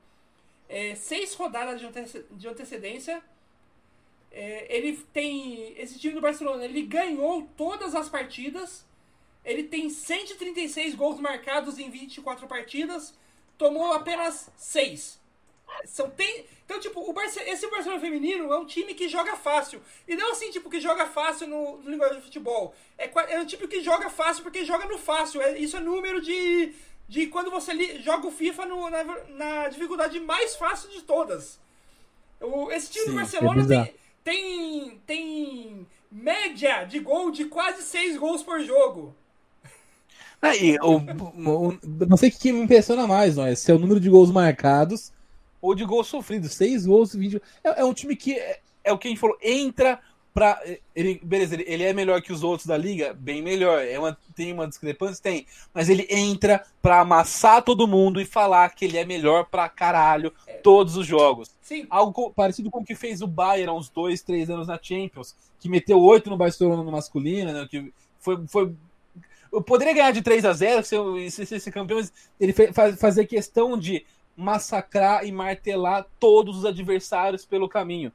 é, 0.66 0.94
seis 0.94 1.34
rodadas 1.34 1.78
de 1.78 1.86
de 2.30 2.48
antecedência. 2.48 3.22
É, 4.32 4.74
ele 4.74 4.96
tem. 5.12 5.74
Esse 5.78 5.98
time 5.98 6.14
do 6.14 6.22
Barcelona 6.22 6.64
ele 6.64 6.80
ganhou 6.80 7.46
todas 7.54 7.94
as 7.94 8.08
partidas. 8.08 8.82
Ele 9.44 9.64
tem 9.64 9.90
136 9.90 10.94
gols 10.94 11.20
marcados 11.20 11.78
em 11.78 11.90
24 11.90 12.46
partidas. 12.46 13.14
Tomou 13.58 13.92
apenas 13.92 14.50
6. 14.56 15.20
São, 15.84 16.08
tem, 16.10 16.44
então, 16.64 16.80
tipo, 16.80 17.00
o 17.00 17.12
Barce, 17.12 17.38
esse 17.40 17.68
Barcelona 17.70 18.00
feminino 18.00 18.52
é 18.52 18.58
um 18.58 18.66
time 18.66 18.94
que 18.94 19.08
joga 19.08 19.36
fácil. 19.36 19.80
E 20.06 20.16
não 20.16 20.32
assim, 20.32 20.50
tipo, 20.50 20.68
que 20.70 20.80
joga 20.80 21.06
fácil 21.06 21.46
no, 21.46 21.78
no 21.78 21.90
linguagem 21.90 22.16
de 22.18 22.24
futebol. 22.24 22.74
É, 22.98 23.10
é 23.34 23.40
um 23.40 23.46
tipo 23.46 23.68
que 23.68 23.82
joga 23.82 24.10
fácil 24.10 24.42
porque 24.42 24.64
joga 24.64 24.86
no 24.86 24.98
fácil. 24.98 25.40
É, 25.42 25.58
isso 25.58 25.76
é 25.76 25.80
número 25.80 26.20
de, 26.20 26.72
de 27.08 27.26
quando 27.28 27.50
você 27.50 27.72
li- 27.72 28.02
joga 28.02 28.26
o 28.26 28.32
FIFA 28.32 28.66
no- 28.66 28.90
na, 28.90 29.04
na 29.28 29.68
dificuldade 29.68 30.18
mais 30.20 30.56
fácil 30.56 30.90
de 30.90 31.02
todas. 31.02 31.58
O, 32.40 32.70
esse 32.72 32.90
time 32.90 33.04
Sim, 33.06 33.10
do 33.12 33.16
é 33.18 33.20
Barcelona 33.22 33.66
tem, 33.66 33.94
tem, 34.24 35.00
tem 35.06 35.86
média 36.10 36.84
de 36.84 36.98
gol 36.98 37.30
de 37.30 37.44
quase 37.46 37.82
6 37.82 38.16
gols 38.16 38.42
por 38.42 38.60
jogo. 38.60 39.14
Aí, 40.40 40.76
o- 40.80 40.96
o- 41.68 41.78
não 42.06 42.16
sei 42.16 42.28
o 42.28 42.32
que 42.32 42.52
me 42.52 42.60
impressiona 42.60 43.06
mais, 43.06 43.36
não 43.36 43.46
é? 43.46 43.54
Se 43.54 43.70
é 43.70 43.74
o 43.74 43.78
número 43.78 43.98
de 43.98 44.10
gols 44.10 44.30
marcados 44.30 45.12
ou 45.66 45.74
de 45.74 45.84
gols 45.84 46.06
sofridos. 46.06 46.52
Seis 46.52 46.86
gols, 46.86 47.14
20. 47.14 47.40
É, 47.64 47.80
é 47.80 47.84
um 47.84 47.92
time 47.94 48.14
que 48.16 48.34
é, 48.34 48.60
é 48.84 48.92
o 48.92 48.98
que 48.98 49.08
a 49.08 49.10
gente 49.10 49.20
falou, 49.20 49.36
entra 49.42 49.98
pra. 50.32 50.60
Ele, 50.94 51.20
beleza, 51.24 51.54
ele, 51.54 51.64
ele 51.66 51.82
é 51.82 51.92
melhor 51.92 52.20
que 52.22 52.32
os 52.32 52.42
outros 52.42 52.66
da 52.66 52.76
liga? 52.76 53.14
Bem 53.14 53.42
melhor. 53.42 53.82
É 53.82 53.98
uma, 53.98 54.16
tem 54.34 54.52
uma 54.52 54.68
discrepância? 54.68 55.22
Tem. 55.22 55.46
Mas 55.72 55.88
ele 55.88 56.06
entra 56.10 56.62
pra 56.82 57.00
amassar 57.00 57.62
todo 57.62 57.88
mundo 57.88 58.20
e 58.20 58.24
falar 58.24 58.68
que 58.74 58.84
ele 58.84 58.98
é 58.98 59.04
melhor 59.04 59.46
pra 59.46 59.68
caralho 59.68 60.32
todos 60.62 60.96
os 60.96 61.06
jogos. 61.06 61.50
Sim, 61.62 61.86
Algo 61.90 62.30
parecido 62.30 62.70
com 62.70 62.80
o 62.80 62.84
que 62.84 62.94
fez 62.94 63.22
o 63.22 63.26
Bayern 63.26 63.70
há 63.70 63.72
uns 63.74 63.88
dois, 63.88 64.22
três 64.22 64.48
anos 64.50 64.68
na 64.68 64.78
Champions, 64.80 65.34
que 65.58 65.68
meteu 65.68 66.00
oito 66.00 66.30
no 66.30 66.36
Barcelona 66.36 66.82
no 66.82 66.92
masculino, 66.92 67.52
né, 67.52 67.66
que 67.68 67.92
foi, 68.20 68.38
foi 68.46 68.72
eu 69.52 69.62
poderia 69.62 69.94
ganhar 69.94 70.10
de 70.10 70.22
3 70.22 70.44
a 70.44 70.52
0 70.52 70.84
se 70.84 70.94
eu 70.94 71.30
se, 71.30 71.46
se, 71.46 71.60
se 71.60 71.70
campeão, 71.72 71.98
mas 71.98 72.12
ele 72.38 72.52
fe- 72.52 72.72
faz, 72.72 73.00
fazia 73.00 73.24
questão 73.26 73.78
de 73.78 74.04
massacrar 74.36 75.24
e 75.24 75.32
martelar 75.32 76.06
todos 76.20 76.58
os 76.58 76.64
adversários 76.64 77.44
pelo 77.44 77.68
caminho. 77.68 78.12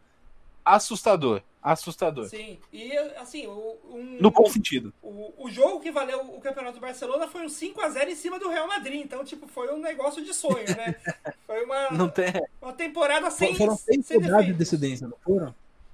Assustador, 0.63 1.41
assustador. 1.61 2.25
sim. 2.29 2.59
E 2.71 2.95
assim, 3.17 3.47
o, 3.47 3.77
um, 3.89 4.17
No 4.21 4.29
bom 4.29 4.45
sentido. 4.47 4.93
o, 5.01 5.33
o 5.45 5.49
jogo 5.49 5.79
que 5.79 5.91
valeu 5.91 6.21
o 6.35 6.39
campeonato 6.39 6.75
do 6.77 6.81
Barcelona 6.81 7.27
foi 7.27 7.41
um 7.41 7.47
5x0 7.49 8.07
em 8.09 8.15
cima 8.15 8.37
do 8.37 8.47
Real 8.47 8.67
Madrid. 8.67 9.01
Então, 9.03 9.23
tipo, 9.25 9.47
foi 9.47 9.73
um 9.73 9.79
negócio 9.79 10.23
de 10.23 10.33
sonho, 10.33 10.65
né? 10.77 10.95
Foi 11.47 11.65
uma, 11.65 11.89
Não 11.91 12.07
tem, 12.07 12.27
uma 12.61 12.71
temporada 12.73 13.29
sem, 13.31 13.55
foram 13.55 13.75
seis 13.75 14.05
sem 14.05 14.19
de 14.19 14.27
defeitos. 14.27 14.57
decedência, 14.57 15.07
não 15.07 15.17
foram? 15.17 15.53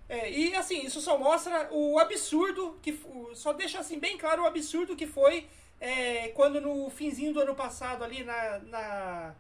É, 0.10 0.30
e 0.32 0.54
assim, 0.56 0.86
isso 0.86 1.02
só 1.02 1.18
mostra 1.18 1.68
o 1.72 1.98
absurdo 1.98 2.78
que 2.82 2.98
só 3.34 3.52
deixa 3.54 3.80
assim 3.80 3.98
bem 4.00 4.18
claro 4.18 4.44
o 4.44 4.46
absurdo 4.46 4.96
que 4.96 5.08
foi 5.08 5.48
é, 5.82 6.28
quando 6.30 6.62
no 6.62 6.90
finzinho 6.90 7.34
do 7.34 7.40
ano 7.42 7.56
passado 7.56 8.04
ali 8.04 8.24
na, 8.24 8.60
na- 8.60 9.36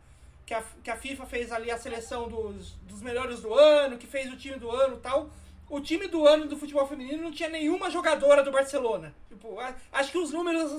que, 0.48 0.53
a, 0.53 0.64
que 0.82 0.90
a 0.90 0.95
FIFA 0.95 1.26
fez 1.26 1.52
ali 1.52 1.69
a 1.69 1.78
seleção 1.78 2.30
dos, 2.30 2.72
dos 2.90 3.02
melhores 3.02 3.41
do 3.41 3.53
ano, 3.53 3.98
que 3.98 4.07
fez 4.07 4.32
o 4.32 4.38
time 4.38 4.56
do 4.57 4.72
ano, 4.72 4.95
tal. 4.95 5.30
O 5.69 5.82
time 5.82 6.07
do 6.07 6.26
ano 6.26 6.48
do 6.48 6.56
futebol 6.56 6.88
feminino 6.88 7.22
não 7.22 7.32
tinha 7.34 7.49
nenhuma 7.49 7.91
jogadora 7.91 8.41
do 8.41 8.49
Barcelona. 8.49 9.14
Tipo, 9.28 9.57
acho 9.91 10.11
que 10.11 10.18
os 10.18 10.32
números 10.32 10.72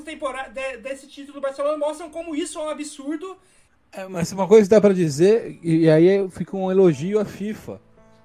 desse 0.82 1.06
título 1.06 1.34
do 1.34 1.40
Barcelona 1.42 1.76
mostram 1.76 2.08
como 2.08 2.34
isso 2.34 2.58
é 2.58 2.62
um 2.62 2.70
absurdo. 2.70 3.36
É, 3.92 4.06
mas 4.08 4.32
uma 4.32 4.48
coisa 4.48 4.64
que 4.64 4.70
dá 4.70 4.80
pra 4.80 4.94
dizer, 4.94 5.58
e 5.62 5.88
aí 5.90 6.26
fica 6.30 6.56
um 6.56 6.70
elogio 6.70 7.20
à 7.20 7.26
FIFA, 7.26 7.78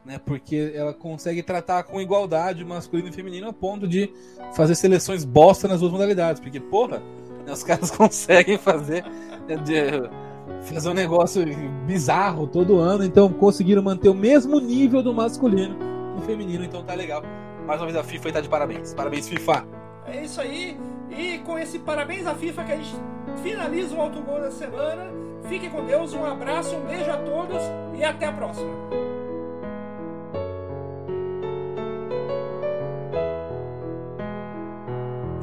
né? 0.05 0.17
Porque 0.25 0.71
ela 0.73 0.93
consegue 0.93 1.43
tratar 1.43 1.83
com 1.83 1.99
igualdade 1.99 2.63
masculino 2.63 3.09
e 3.09 3.13
feminino 3.13 3.49
a 3.49 3.53
ponto 3.53 3.85
de 3.85 4.09
fazer 4.55 4.75
seleções 4.75 5.25
bosta 5.25 5.67
nas 5.67 5.81
duas 5.81 5.91
modalidades. 5.91 6.39
Porque, 6.41 6.61
porra, 6.61 7.03
os 7.45 7.63
caras 7.63 7.91
conseguem 7.95 8.57
fazer, 8.57 9.03
né, 9.45 9.57
de- 9.57 10.32
fazer 10.63 10.89
um 10.89 10.93
negócio 10.93 11.43
bizarro 11.85 12.47
todo 12.47 12.79
ano, 12.79 13.03
então 13.03 13.29
conseguiram 13.29 13.81
manter 13.81 14.09
o 14.09 14.13
mesmo 14.13 14.59
nível 14.59 15.03
do 15.03 15.13
masculino 15.13 15.75
no 16.15 16.21
feminino, 16.21 16.63
então 16.63 16.83
tá 16.83 16.93
legal. 16.93 17.23
Mais 17.65 17.79
uma 17.79 17.87
vez 17.87 17.97
a 17.97 18.03
FIFA 18.03 18.31
tá 18.33 18.41
de 18.41 18.49
parabéns. 18.49 18.93
Parabéns, 18.93 19.27
FIFA. 19.27 19.65
É 20.05 20.23
isso 20.23 20.41
aí. 20.41 20.77
E 21.09 21.37
com 21.39 21.57
esse 21.57 21.79
parabéns 21.79 22.25
à 22.25 22.35
FIFA 22.35 22.63
que 22.63 22.71
a 22.71 22.75
gente 22.75 22.95
finaliza 23.41 23.95
o 23.95 24.01
autogol 24.01 24.39
da 24.39 24.51
semana. 24.51 25.11
Fiquem 25.47 25.69
com 25.69 25.85
Deus, 25.85 26.13
um 26.13 26.25
abraço, 26.25 26.75
um 26.75 26.85
beijo 26.85 27.11
a 27.11 27.17
todos 27.17 27.61
e 27.97 28.03
até 28.03 28.25
a 28.25 28.31
próxima. 28.31 28.69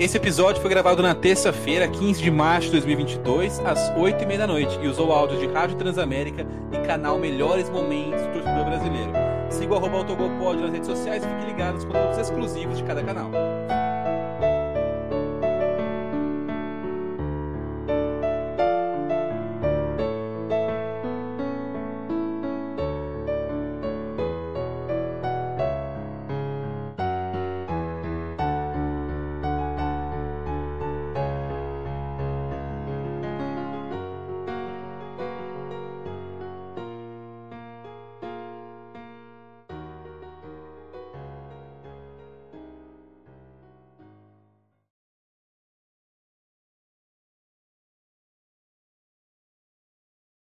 Esse 0.00 0.16
episódio 0.16 0.62
foi 0.62 0.70
gravado 0.70 1.02
na 1.02 1.14
terça-feira, 1.14 1.86
15 1.86 2.22
de 2.22 2.30
março 2.30 2.68
de 2.68 2.72
2022, 2.72 3.60
às 3.66 3.92
8h30 3.92 4.38
da 4.38 4.46
noite, 4.46 4.78
e 4.82 4.88
usou 4.88 5.12
áudios 5.12 5.38
de 5.38 5.46
Rádio 5.46 5.76
Transamérica 5.76 6.46
e 6.72 6.78
canal 6.86 7.18
Melhores 7.18 7.68
Momentos 7.68 8.22
do 8.22 8.32
Torcedor 8.32 8.64
Brasileiro. 8.64 9.12
Siga 9.50 9.74
o 9.74 9.76
arroba 9.76 9.98
Autogol 9.98 10.30
Pod 10.38 10.58
nas 10.58 10.72
redes 10.72 10.88
sociais 10.88 11.22
e 11.22 11.28
fique 11.28 11.52
ligado 11.52 11.74
nos 11.74 11.84
conteúdos 11.84 12.16
exclusivos 12.16 12.78
de 12.78 12.84
cada 12.84 13.02
canal. 13.02 13.30